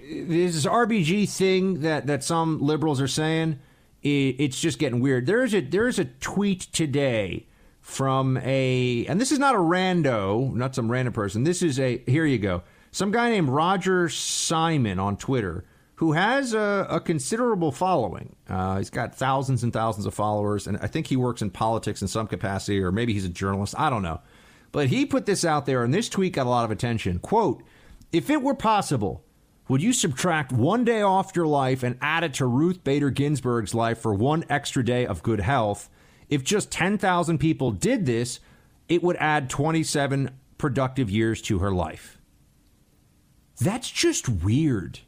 this 0.00 0.66
RBG 0.66 1.30
thing 1.30 1.82
that, 1.82 2.08
that 2.08 2.24
some 2.24 2.60
liberals 2.60 3.00
are 3.00 3.08
saying, 3.08 3.60
it, 4.02 4.36
it's 4.38 4.60
just 4.60 4.80
getting 4.80 5.00
weird. 5.00 5.26
There's 5.26 5.54
a, 5.54 5.60
there's 5.60 5.98
a 6.00 6.06
tweet 6.06 6.62
today 6.72 7.46
from 7.90 8.38
a, 8.38 9.04
and 9.06 9.20
this 9.20 9.32
is 9.32 9.38
not 9.38 9.54
a 9.54 9.58
rando, 9.58 10.52
not 10.54 10.74
some 10.74 10.90
random 10.90 11.12
person. 11.12 11.44
This 11.44 11.62
is 11.62 11.78
a, 11.78 11.98
here 12.06 12.24
you 12.24 12.38
go. 12.38 12.62
Some 12.92 13.10
guy 13.10 13.30
named 13.30 13.48
Roger 13.48 14.08
Simon 14.08 14.98
on 14.98 15.16
Twitter 15.16 15.64
who 16.00 16.12
has 16.12 16.54
a, 16.54 16.86
a 16.88 16.98
considerable 16.98 17.70
following. 17.70 18.34
Uh, 18.48 18.78
he's 18.78 18.88
got 18.88 19.14
thousands 19.14 19.62
and 19.62 19.70
thousands 19.70 20.06
of 20.06 20.14
followers, 20.14 20.66
and 20.66 20.78
I 20.78 20.86
think 20.86 21.08
he 21.08 21.16
works 21.16 21.42
in 21.42 21.50
politics 21.50 22.00
in 22.00 22.08
some 22.08 22.26
capacity, 22.26 22.80
or 22.80 22.90
maybe 22.90 23.12
he's 23.12 23.26
a 23.26 23.28
journalist. 23.28 23.74
I 23.76 23.90
don't 23.90 24.00
know. 24.00 24.22
But 24.72 24.86
he 24.86 25.04
put 25.04 25.26
this 25.26 25.44
out 25.44 25.66
there, 25.66 25.84
and 25.84 25.92
this 25.92 26.08
tweet 26.08 26.32
got 26.32 26.46
a 26.46 26.48
lot 26.48 26.64
of 26.64 26.70
attention. 26.70 27.18
Quote, 27.18 27.62
if 28.12 28.30
it 28.30 28.40
were 28.40 28.54
possible, 28.54 29.22
would 29.68 29.82
you 29.82 29.92
subtract 29.92 30.52
one 30.52 30.86
day 30.86 31.02
off 31.02 31.36
your 31.36 31.46
life 31.46 31.82
and 31.82 31.98
add 32.00 32.24
it 32.24 32.32
to 32.34 32.46
Ruth 32.46 32.82
Bader 32.82 33.10
Ginsburg's 33.10 33.74
life 33.74 33.98
for 33.98 34.14
one 34.14 34.46
extra 34.48 34.82
day 34.82 35.04
of 35.04 35.22
good 35.22 35.40
health? 35.40 35.90
If 36.30 36.44
just 36.44 36.70
10,000 36.70 37.38
people 37.38 37.72
did 37.72 38.06
this, 38.06 38.40
it 38.88 39.02
would 39.02 39.16
add 39.16 39.50
27 39.50 40.30
productive 40.56 41.10
years 41.10 41.42
to 41.42 41.58
her 41.58 41.72
life. 41.72 42.18
That's 43.60 43.90
just 43.90 44.28
weird 44.28 45.00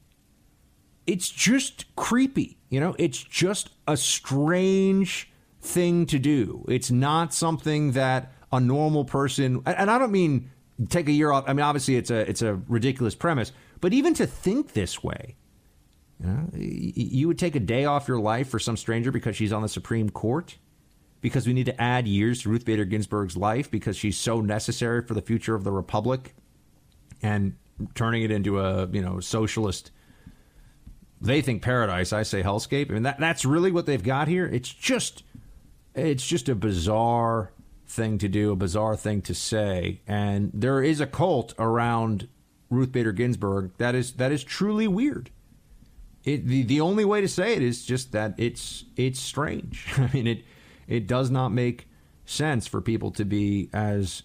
it's 1.06 1.28
just 1.28 1.94
creepy. 1.96 2.58
You 2.70 2.80
know, 2.80 2.94
it's 2.98 3.18
just 3.18 3.70
a 3.86 3.96
strange 3.96 5.30
thing 5.60 6.06
to 6.06 6.18
do. 6.18 6.64
It's 6.68 6.90
not 6.90 7.34
something 7.34 7.92
that 7.92 8.32
a 8.52 8.60
normal 8.60 9.04
person, 9.04 9.62
and 9.66 9.90
I 9.90 9.98
don't 9.98 10.12
mean 10.12 10.50
take 10.88 11.08
a 11.08 11.12
year 11.12 11.32
off. 11.32 11.44
I 11.46 11.52
mean, 11.52 11.64
obviously, 11.64 11.96
it's 11.96 12.10
a 12.10 12.28
it's 12.28 12.42
a 12.42 12.54
ridiculous 12.68 13.14
premise, 13.14 13.52
but 13.80 13.92
even 13.92 14.14
to 14.14 14.26
think 14.26 14.72
this 14.72 15.02
way, 15.02 15.36
you, 16.20 16.26
know, 16.26 16.48
you 16.54 17.28
would 17.28 17.38
take 17.38 17.56
a 17.56 17.60
day 17.60 17.84
off 17.84 18.08
your 18.08 18.20
life 18.20 18.48
for 18.48 18.58
some 18.58 18.76
stranger 18.76 19.10
because 19.10 19.36
she's 19.36 19.52
on 19.52 19.62
the 19.62 19.68
Supreme 19.68 20.10
Court, 20.10 20.56
because 21.22 21.46
we 21.46 21.54
need 21.54 21.66
to 21.66 21.80
add 21.80 22.06
years 22.06 22.42
to 22.42 22.50
Ruth 22.50 22.66
Bader 22.66 22.84
Ginsburg's 22.84 23.36
life 23.36 23.70
because 23.70 23.96
she's 23.96 24.18
so 24.18 24.42
necessary 24.42 25.00
for 25.00 25.14
the 25.14 25.22
future 25.22 25.54
of 25.54 25.64
the 25.64 25.72
republic, 25.72 26.34
and 27.22 27.56
turning 27.94 28.22
it 28.22 28.30
into 28.30 28.60
a 28.60 28.86
you 28.88 29.00
know 29.00 29.20
socialist 29.20 29.90
they 31.22 31.40
think 31.40 31.62
paradise. 31.62 32.12
I 32.12 32.24
say 32.24 32.42
hellscape. 32.42 32.90
I 32.90 32.94
mean, 32.94 33.04
that, 33.04 33.18
that's 33.18 33.44
really 33.44 33.70
what 33.70 33.86
they've 33.86 34.02
got 34.02 34.28
here. 34.28 34.44
It's 34.46 34.68
just, 34.68 35.22
it's 35.94 36.26
just 36.26 36.48
a 36.48 36.54
bizarre 36.54 37.52
thing 37.86 38.18
to 38.18 38.28
do, 38.28 38.50
a 38.50 38.56
bizarre 38.56 38.96
thing 38.96 39.22
to 39.22 39.34
say. 39.34 40.00
And 40.06 40.50
there 40.52 40.82
is 40.82 41.00
a 41.00 41.06
cult 41.06 41.54
around 41.58 42.28
Ruth 42.70 42.90
Bader 42.90 43.12
Ginsburg 43.12 43.72
that 43.78 43.94
is 43.94 44.14
that 44.14 44.32
is 44.32 44.42
truly 44.42 44.88
weird. 44.88 45.30
It, 46.24 46.46
the 46.46 46.62
the 46.62 46.80
only 46.80 47.04
way 47.04 47.20
to 47.20 47.28
say 47.28 47.54
it 47.54 47.62
is 47.62 47.84
just 47.84 48.12
that 48.12 48.34
it's 48.38 48.84
it's 48.96 49.20
strange. 49.20 49.86
I 49.96 50.10
mean, 50.12 50.26
it 50.26 50.44
it 50.93 51.06
does 51.06 51.31
not 51.31 51.48
make 51.48 51.89
sense 52.27 52.66
for 52.66 52.82
people 52.82 53.10
to 53.12 53.24
be 53.24 53.70
as 53.73 54.24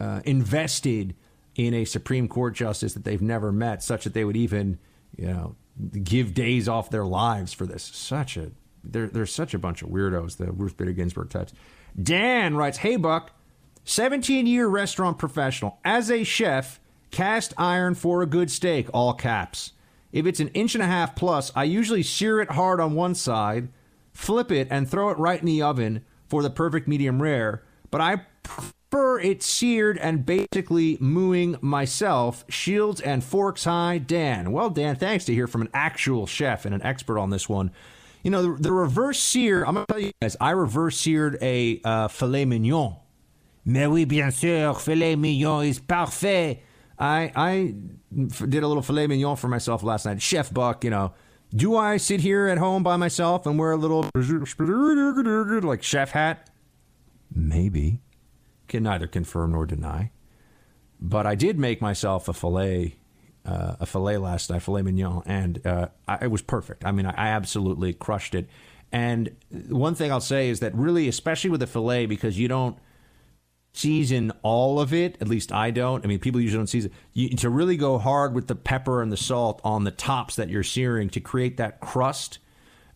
uh, 0.00 0.20
invested 0.24 1.14
in 1.54 1.74
a 1.74 1.84
Supreme 1.84 2.26
Court 2.26 2.54
justice 2.54 2.94
that 2.94 3.04
they've 3.04 3.20
never 3.20 3.52
met, 3.52 3.82
such 3.82 4.04
that 4.04 4.14
they 4.14 4.24
would 4.24 4.36
even 4.36 4.78
you 5.14 5.26
know 5.26 5.56
give 6.02 6.32
days 6.32 6.68
off 6.68 6.88
their 6.88 7.04
lives 7.04 7.52
for 7.52 7.66
this. 7.66 7.82
Such 7.82 8.38
a 8.38 8.50
they're 8.82 9.26
such 9.26 9.52
a 9.52 9.58
bunch 9.58 9.82
of 9.82 9.90
weirdos, 9.90 10.38
the 10.38 10.52
Ruth 10.52 10.76
Bader 10.78 10.92
Ginsburg 10.92 11.28
types. 11.28 11.52
Dan 12.00 12.56
writes, 12.56 12.78
Hey 12.78 12.96
Buck, 12.96 13.32
17 13.84 14.46
year 14.46 14.68
restaurant 14.68 15.18
professional. 15.18 15.78
As 15.84 16.10
a 16.10 16.24
chef, 16.24 16.80
cast 17.10 17.52
iron 17.58 17.94
for 17.94 18.22
a 18.22 18.26
good 18.26 18.50
steak, 18.50 18.88
all 18.94 19.12
caps. 19.12 19.72
If 20.12 20.24
it's 20.24 20.40
an 20.40 20.48
inch 20.48 20.74
and 20.74 20.82
a 20.82 20.86
half 20.86 21.14
plus, 21.14 21.52
I 21.54 21.64
usually 21.64 22.02
sear 22.02 22.40
it 22.40 22.52
hard 22.52 22.80
on 22.80 22.94
one 22.94 23.14
side, 23.14 23.68
flip 24.16 24.50
it, 24.50 24.68
and 24.70 24.88
throw 24.88 25.10
it 25.10 25.18
right 25.18 25.38
in 25.38 25.46
the 25.46 25.62
oven 25.62 26.04
for 26.28 26.42
the 26.42 26.50
perfect 26.50 26.88
medium 26.88 27.22
rare. 27.22 27.62
But 27.90 28.00
I 28.00 28.22
prefer 28.42 29.20
it 29.20 29.42
seared 29.42 29.98
and 29.98 30.24
basically 30.24 30.96
mooing 31.00 31.56
myself. 31.60 32.44
Shields 32.48 33.00
and 33.00 33.22
forks 33.22 33.64
high, 33.64 33.98
Dan. 33.98 34.52
Well, 34.52 34.70
Dan, 34.70 34.96
thanks 34.96 35.24
to 35.26 35.34
hear 35.34 35.46
from 35.46 35.62
an 35.62 35.68
actual 35.74 36.26
chef 36.26 36.64
and 36.64 36.74
an 36.74 36.82
expert 36.82 37.18
on 37.18 37.30
this 37.30 37.48
one. 37.48 37.70
You 38.22 38.30
know, 38.30 38.42
the, 38.42 38.62
the 38.62 38.72
reverse 38.72 39.20
sear, 39.20 39.64
I'm 39.64 39.74
going 39.74 39.86
to 39.86 39.92
tell 39.92 40.02
you 40.02 40.12
guys, 40.20 40.36
I 40.40 40.50
reverse 40.50 40.98
seared 40.98 41.38
a 41.40 41.80
uh, 41.84 42.08
filet 42.08 42.44
mignon. 42.44 42.96
Mais 43.64 43.86
oui, 43.86 44.04
bien 44.04 44.30
sûr, 44.30 44.80
filet 44.80 45.16
mignon 45.16 45.64
is 45.64 45.78
parfait. 45.78 46.62
I, 46.98 47.32
I 47.36 47.74
did 48.12 48.62
a 48.62 48.68
little 48.68 48.82
filet 48.82 49.06
mignon 49.06 49.36
for 49.36 49.48
myself 49.48 49.82
last 49.82 50.06
night. 50.06 50.22
Chef 50.22 50.52
Buck, 50.52 50.82
you 50.82 50.90
know, 50.90 51.12
do 51.54 51.76
I 51.76 51.96
sit 51.96 52.20
here 52.20 52.48
at 52.48 52.58
home 52.58 52.82
by 52.82 52.96
myself 52.96 53.46
and 53.46 53.58
wear 53.58 53.72
a 53.72 53.76
little 53.76 54.08
like 54.14 55.82
chef 55.82 56.10
hat? 56.10 56.50
Maybe 57.34 58.00
can 58.68 58.82
neither 58.82 59.06
confirm 59.06 59.52
nor 59.52 59.66
deny. 59.66 60.10
But 61.00 61.26
I 61.26 61.34
did 61.34 61.58
make 61.58 61.80
myself 61.80 62.28
a 62.28 62.32
fillet, 62.32 62.96
uh, 63.44 63.76
a 63.80 63.86
fillet 63.86 64.16
last 64.16 64.50
night, 64.50 64.62
filet 64.62 64.82
mignon, 64.82 65.22
and 65.26 65.64
uh, 65.66 65.88
I, 66.08 66.24
it 66.24 66.30
was 66.30 66.42
perfect. 66.42 66.84
I 66.84 66.92
mean, 66.92 67.06
I, 67.06 67.10
I 67.10 67.28
absolutely 67.28 67.92
crushed 67.92 68.34
it. 68.34 68.48
And 68.92 69.36
one 69.68 69.94
thing 69.94 70.10
I'll 70.10 70.20
say 70.20 70.48
is 70.48 70.60
that 70.60 70.74
really, 70.74 71.08
especially 71.08 71.50
with 71.50 71.60
the 71.60 71.66
fillet, 71.66 72.06
because 72.06 72.38
you 72.38 72.48
don't 72.48 72.78
season 73.76 74.32
all 74.42 74.80
of 74.80 74.92
it. 74.92 75.16
At 75.20 75.28
least 75.28 75.52
I 75.52 75.70
don't. 75.70 76.04
I 76.04 76.08
mean, 76.08 76.18
people 76.18 76.40
usually 76.40 76.58
don't 76.58 76.66
season. 76.66 76.92
You, 77.12 77.30
to 77.36 77.50
really 77.50 77.76
go 77.76 77.98
hard 77.98 78.34
with 78.34 78.46
the 78.46 78.54
pepper 78.54 79.02
and 79.02 79.12
the 79.12 79.16
salt 79.16 79.60
on 79.64 79.84
the 79.84 79.90
tops 79.90 80.36
that 80.36 80.48
you're 80.48 80.62
searing 80.62 81.10
to 81.10 81.20
create 81.20 81.58
that 81.58 81.80
crust, 81.80 82.38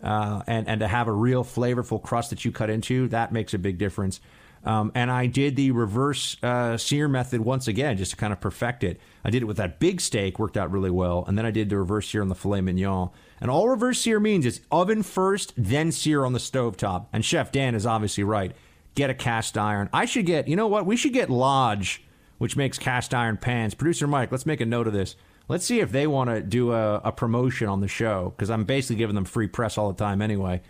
uh, 0.03 0.43
and 0.47 0.69
and 0.69 0.81
to 0.81 0.89
have 0.89 1.09
a 1.09 1.13
real 1.13 1.45
flavorful 1.45 2.03
crust 2.03 2.31
that 2.31 2.45
you 2.45 2.53
cut 2.53 2.71
into, 2.71 3.09
that 3.09 3.33
makes 3.33 3.55
a 3.55 3.59
big 3.59 3.79
difference. 3.79 4.21
Um, 4.63 4.93
and 4.95 5.11
I 5.11 5.27
did 5.27 5.57
the 5.57 5.71
reverse 5.71 6.37
uh, 6.43 6.77
sear 6.77 7.09
method 7.09 7.41
once 7.41 7.67
again, 7.67 7.97
just 7.97 8.11
to 8.11 8.17
kind 8.17 8.33
of 8.33 8.41
perfect 8.41 8.85
it. 8.85 9.01
I 9.25 9.31
did 9.31 9.43
it 9.43 9.47
with 9.47 9.57
that 9.57 9.81
big 9.81 10.01
steak, 10.01 10.39
worked 10.39 10.57
out 10.57 10.71
really 10.71 10.91
well. 10.91 11.25
And 11.27 11.39
then 11.39 11.47
I 11.47 11.51
did 11.51 11.71
the 11.71 11.79
reverse 11.79 12.09
sear 12.09 12.21
on 12.21 12.29
the 12.29 12.35
filet 12.35 12.61
mignon. 12.61 13.09
And 13.41 13.51
all 13.51 13.69
reverse 13.69 14.01
sear 14.01 14.21
means 14.21 14.45
is 14.45 14.61
oven 14.71 15.03
first, 15.03 15.55
then 15.57 15.93
sear 15.93 16.27
on 16.27 16.35
the 16.35 16.41
stove 16.41 16.77
top. 16.77 17.09
And 17.11 17.25
Chef 17.25 17.51
Dan 17.51 17.75
is 17.75 17.87
obviously 17.87 18.23
right. 18.23 18.55
Get 19.01 19.09
a 19.09 19.15
cast 19.15 19.57
iron. 19.57 19.89
I 19.95 20.05
should 20.05 20.27
get, 20.27 20.47
you 20.47 20.57
know 20.57 20.67
what? 20.67 20.85
We 20.85 20.95
should 20.95 21.15
get 21.15 21.31
Lodge, 21.31 22.05
which 22.37 22.55
makes 22.55 22.79
cast 22.79 23.15
iron 23.15 23.39
pans. 23.39 23.73
Producer 23.73 24.07
Mike, 24.07 24.31
let's 24.31 24.45
make 24.45 24.61
a 24.61 24.67
note 24.67 24.87
of 24.87 24.93
this. 24.93 25.17
Let's 25.49 25.65
see 25.65 25.81
if 25.81 25.91
they 25.91 26.07
want 26.07 26.29
to 26.29 26.43
do 26.43 26.73
a, 26.73 26.97
a 26.97 27.11
promotion 27.11 27.67
on 27.67 27.81
the 27.81 27.89
show 27.89 28.35
because 28.37 28.51
I'm 28.51 28.65
basically 28.65 28.97
giving 28.97 29.15
them 29.15 29.25
free 29.25 29.47
press 29.47 29.79
all 29.79 29.91
the 29.91 29.97
time 29.97 30.21
anyway 30.21 30.61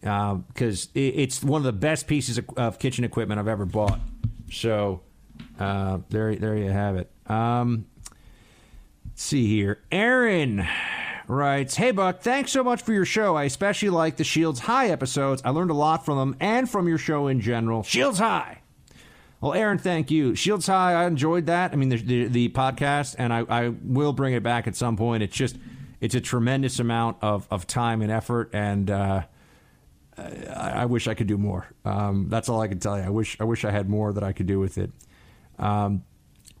because 0.00 0.86
uh, 0.86 0.90
it, 1.00 1.00
it's 1.16 1.42
one 1.42 1.58
of 1.58 1.64
the 1.64 1.72
best 1.72 2.06
pieces 2.06 2.38
of, 2.38 2.48
of, 2.56 2.78
kitchen 2.78 3.02
equipment 3.02 3.40
I've 3.40 3.48
ever 3.48 3.66
bought. 3.66 3.98
So 4.52 5.00
uh, 5.58 5.98
there, 6.10 6.36
there 6.36 6.56
you 6.56 6.70
have 6.70 6.94
it. 6.94 7.10
Um, 7.26 7.86
see 9.16 9.48
here, 9.48 9.80
Aaron 9.90 10.64
writes, 11.30 11.76
"Hey 11.76 11.90
Buck, 11.92 12.20
thanks 12.20 12.50
so 12.52 12.62
much 12.64 12.82
for 12.82 12.92
your 12.92 13.04
show. 13.04 13.36
I 13.36 13.44
especially 13.44 13.90
like 13.90 14.16
the 14.16 14.24
Shields 14.24 14.60
High 14.60 14.88
episodes. 14.88 15.42
I 15.44 15.50
learned 15.50 15.70
a 15.70 15.74
lot 15.74 16.04
from 16.04 16.18
them 16.18 16.36
and 16.40 16.68
from 16.68 16.88
your 16.88 16.98
show 16.98 17.28
in 17.28 17.40
general. 17.40 17.82
Shields 17.82 18.18
High." 18.18 18.58
Well, 19.40 19.54
Aaron, 19.54 19.78
thank 19.78 20.10
you. 20.10 20.34
Shields 20.34 20.66
High, 20.66 20.92
I 20.92 21.06
enjoyed 21.06 21.46
that. 21.46 21.72
I 21.72 21.76
mean, 21.76 21.88
the, 21.88 21.96
the, 21.96 22.24
the 22.26 22.48
podcast, 22.50 23.16
and 23.18 23.32
I, 23.32 23.44
I 23.48 23.68
will 23.68 24.12
bring 24.12 24.34
it 24.34 24.42
back 24.42 24.66
at 24.66 24.76
some 24.76 24.98
point. 24.98 25.22
It's 25.22 25.34
just, 25.34 25.56
it's 25.98 26.14
a 26.14 26.20
tremendous 26.20 26.78
amount 26.78 27.16
of, 27.22 27.46
of 27.50 27.66
time 27.66 28.02
and 28.02 28.12
effort, 28.12 28.50
and 28.52 28.90
uh, 28.90 29.22
I, 30.18 30.70
I 30.70 30.84
wish 30.84 31.08
I 31.08 31.14
could 31.14 31.26
do 31.26 31.38
more. 31.38 31.66
Um, 31.86 32.26
that's 32.28 32.50
all 32.50 32.60
I 32.60 32.68
can 32.68 32.80
tell 32.80 32.98
you. 32.98 33.04
I 33.04 33.08
wish 33.08 33.38
I 33.40 33.44
wish 33.44 33.64
I 33.64 33.70
had 33.70 33.88
more 33.88 34.12
that 34.12 34.22
I 34.22 34.32
could 34.32 34.46
do 34.46 34.60
with 34.60 34.76
it. 34.76 34.90
Um, 35.58 36.04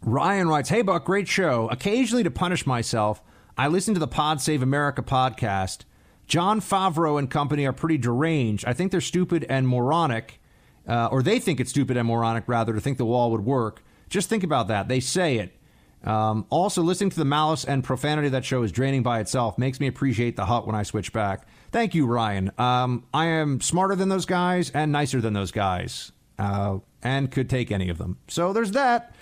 Ryan 0.02 0.48
writes, 0.48 0.70
"Hey 0.70 0.80
Buck, 0.80 1.04
great 1.04 1.28
show. 1.28 1.68
Occasionally, 1.68 2.22
to 2.22 2.30
punish 2.30 2.66
myself, 2.66 3.22
I 3.60 3.68
listen 3.68 3.92
to 3.92 4.00
the 4.00 4.08
Pod 4.08 4.40
Save 4.40 4.62
America 4.62 5.02
podcast. 5.02 5.80
Jon 6.26 6.62
Favreau 6.62 7.18
and 7.18 7.28
company 7.28 7.66
are 7.66 7.74
pretty 7.74 7.98
deranged. 7.98 8.64
I 8.66 8.72
think 8.72 8.90
they're 8.90 9.02
stupid 9.02 9.44
and 9.50 9.68
moronic, 9.68 10.40
uh, 10.88 11.08
or 11.12 11.22
they 11.22 11.38
think 11.38 11.60
it's 11.60 11.68
stupid 11.68 11.98
and 11.98 12.08
moronic 12.08 12.44
rather 12.46 12.72
to 12.72 12.80
think 12.80 12.96
the 12.96 13.04
wall 13.04 13.30
would 13.32 13.44
work. 13.44 13.82
Just 14.08 14.30
think 14.30 14.44
about 14.44 14.68
that. 14.68 14.88
They 14.88 14.98
say 14.98 15.36
it. 15.36 16.08
Um, 16.08 16.46
also, 16.48 16.80
listening 16.80 17.10
to 17.10 17.18
the 17.18 17.26
malice 17.26 17.66
and 17.66 17.84
profanity 17.84 18.28
of 18.28 18.32
that 18.32 18.46
show 18.46 18.62
is 18.62 18.72
draining 18.72 19.02
by 19.02 19.20
itself. 19.20 19.58
Makes 19.58 19.78
me 19.78 19.88
appreciate 19.88 20.36
the 20.36 20.46
hut 20.46 20.66
when 20.66 20.74
I 20.74 20.82
switch 20.82 21.12
back. 21.12 21.46
Thank 21.70 21.94
you, 21.94 22.06
Ryan. 22.06 22.52
Um, 22.56 23.04
I 23.12 23.26
am 23.26 23.60
smarter 23.60 23.94
than 23.94 24.08
those 24.08 24.24
guys 24.24 24.70
and 24.70 24.90
nicer 24.90 25.20
than 25.20 25.34
those 25.34 25.52
guys, 25.52 26.12
uh, 26.38 26.78
and 27.02 27.30
could 27.30 27.50
take 27.50 27.70
any 27.70 27.90
of 27.90 27.98
them. 27.98 28.16
So 28.26 28.54
there's 28.54 28.70
that. 28.70 29.14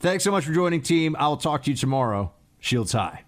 Thanks 0.00 0.22
so 0.22 0.30
much 0.30 0.44
for 0.44 0.52
joining, 0.52 0.82
team. 0.82 1.16
I'll 1.18 1.38
talk 1.38 1.62
to 1.62 1.70
you 1.70 1.76
tomorrow. 1.78 2.34
Shields 2.58 2.92
high. 2.92 3.24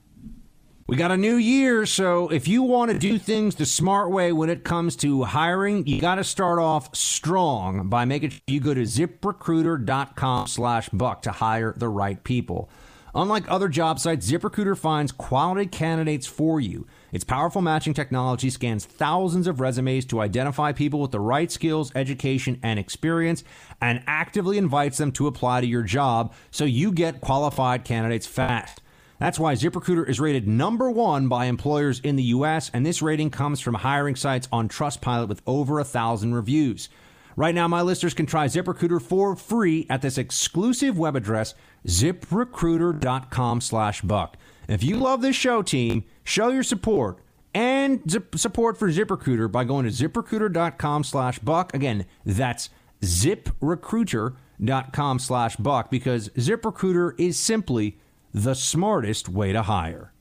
We 0.88 0.96
got 0.96 1.12
a 1.12 1.16
new 1.16 1.36
year, 1.36 1.86
so 1.86 2.28
if 2.28 2.48
you 2.48 2.64
want 2.64 2.90
to 2.90 2.98
do 2.98 3.16
things 3.16 3.54
the 3.54 3.66
smart 3.66 4.10
way 4.10 4.32
when 4.32 4.50
it 4.50 4.64
comes 4.64 4.96
to 4.96 5.22
hiring, 5.22 5.86
you 5.86 6.00
got 6.00 6.16
to 6.16 6.24
start 6.24 6.59
off 6.59 6.94
strong 6.94 7.88
by 7.88 8.04
making 8.04 8.30
sure 8.30 8.40
you 8.48 8.60
go 8.60 8.74
to 8.74 8.82
ziprecruiter.com 8.82 10.48
slash 10.48 10.88
buck 10.88 11.22
to 11.22 11.30
hire 11.30 11.72
the 11.76 11.88
right 11.88 12.22
people. 12.24 12.68
Unlike 13.14 13.44
other 13.48 13.68
job 13.68 14.00
sites, 14.00 14.30
ZipRecruiter 14.30 14.76
finds 14.76 15.12
quality 15.12 15.66
candidates 15.66 16.26
for 16.26 16.60
you. 16.60 16.86
Its 17.12 17.24
powerful 17.24 17.62
matching 17.62 17.94
technology 17.94 18.50
scans 18.50 18.84
thousands 18.84 19.46
of 19.46 19.60
resumes 19.60 20.04
to 20.06 20.20
identify 20.20 20.72
people 20.72 21.00
with 21.00 21.10
the 21.10 21.20
right 21.20 21.52
skills, 21.52 21.92
education, 21.94 22.59
and 22.62 22.78
experience 22.78 23.44
and 23.80 24.02
actively 24.06 24.59
invites 24.59 24.98
them 24.98 25.12
to 25.12 25.26
apply 25.26 25.60
to 25.60 25.66
your 25.66 25.82
job 25.82 26.34
so 26.50 26.64
you 26.64 26.90
get 26.90 27.20
qualified 27.20 27.84
candidates 27.84 28.26
fast. 28.26 28.81
That's 29.22 29.38
why 29.38 29.54
ZipRecruiter 29.54 30.08
is 30.08 30.18
rated 30.18 30.48
number 30.48 30.90
one 30.90 31.28
by 31.28 31.44
employers 31.44 32.00
in 32.00 32.16
the 32.16 32.24
U.S., 32.24 32.72
and 32.74 32.84
this 32.84 33.00
rating 33.00 33.30
comes 33.30 33.60
from 33.60 33.74
hiring 33.74 34.16
sites 34.16 34.48
on 34.50 34.68
Trustpilot 34.68 35.28
with 35.28 35.40
over 35.46 35.78
a 35.78 35.84
thousand 35.84 36.34
reviews. 36.34 36.88
Right 37.36 37.54
now, 37.54 37.68
my 37.68 37.82
listeners 37.82 38.14
can 38.14 38.26
try 38.26 38.46
ZipRecruiter 38.46 39.00
for 39.00 39.36
free 39.36 39.86
at 39.88 40.02
this 40.02 40.18
exclusive 40.18 40.98
web 40.98 41.14
address, 41.14 41.54
ziprecruiter.com 41.86 43.60
slash 43.60 44.00
buck. 44.00 44.36
If 44.66 44.82
you 44.82 44.96
love 44.96 45.22
this 45.22 45.36
show, 45.36 45.62
team, 45.62 46.02
show 46.24 46.48
your 46.48 46.64
support 46.64 47.20
and 47.54 48.02
zip 48.10 48.36
support 48.36 48.76
for 48.76 48.90
ZipRecruiter 48.90 49.52
by 49.52 49.62
going 49.62 49.88
to 49.88 49.92
ziprecruiter.com 49.92 51.04
slash 51.04 51.38
buck. 51.38 51.72
Again, 51.74 52.06
that's 52.26 52.70
ziprecruiter.com 53.02 55.18
slash 55.20 55.54
buck 55.54 55.92
because 55.92 56.28
ZipRecruiter 56.30 57.12
is 57.20 57.38
simply 57.38 57.98
the 58.34 58.54
smartest 58.54 59.28
way 59.28 59.52
to 59.52 59.62
hire. 59.62 60.11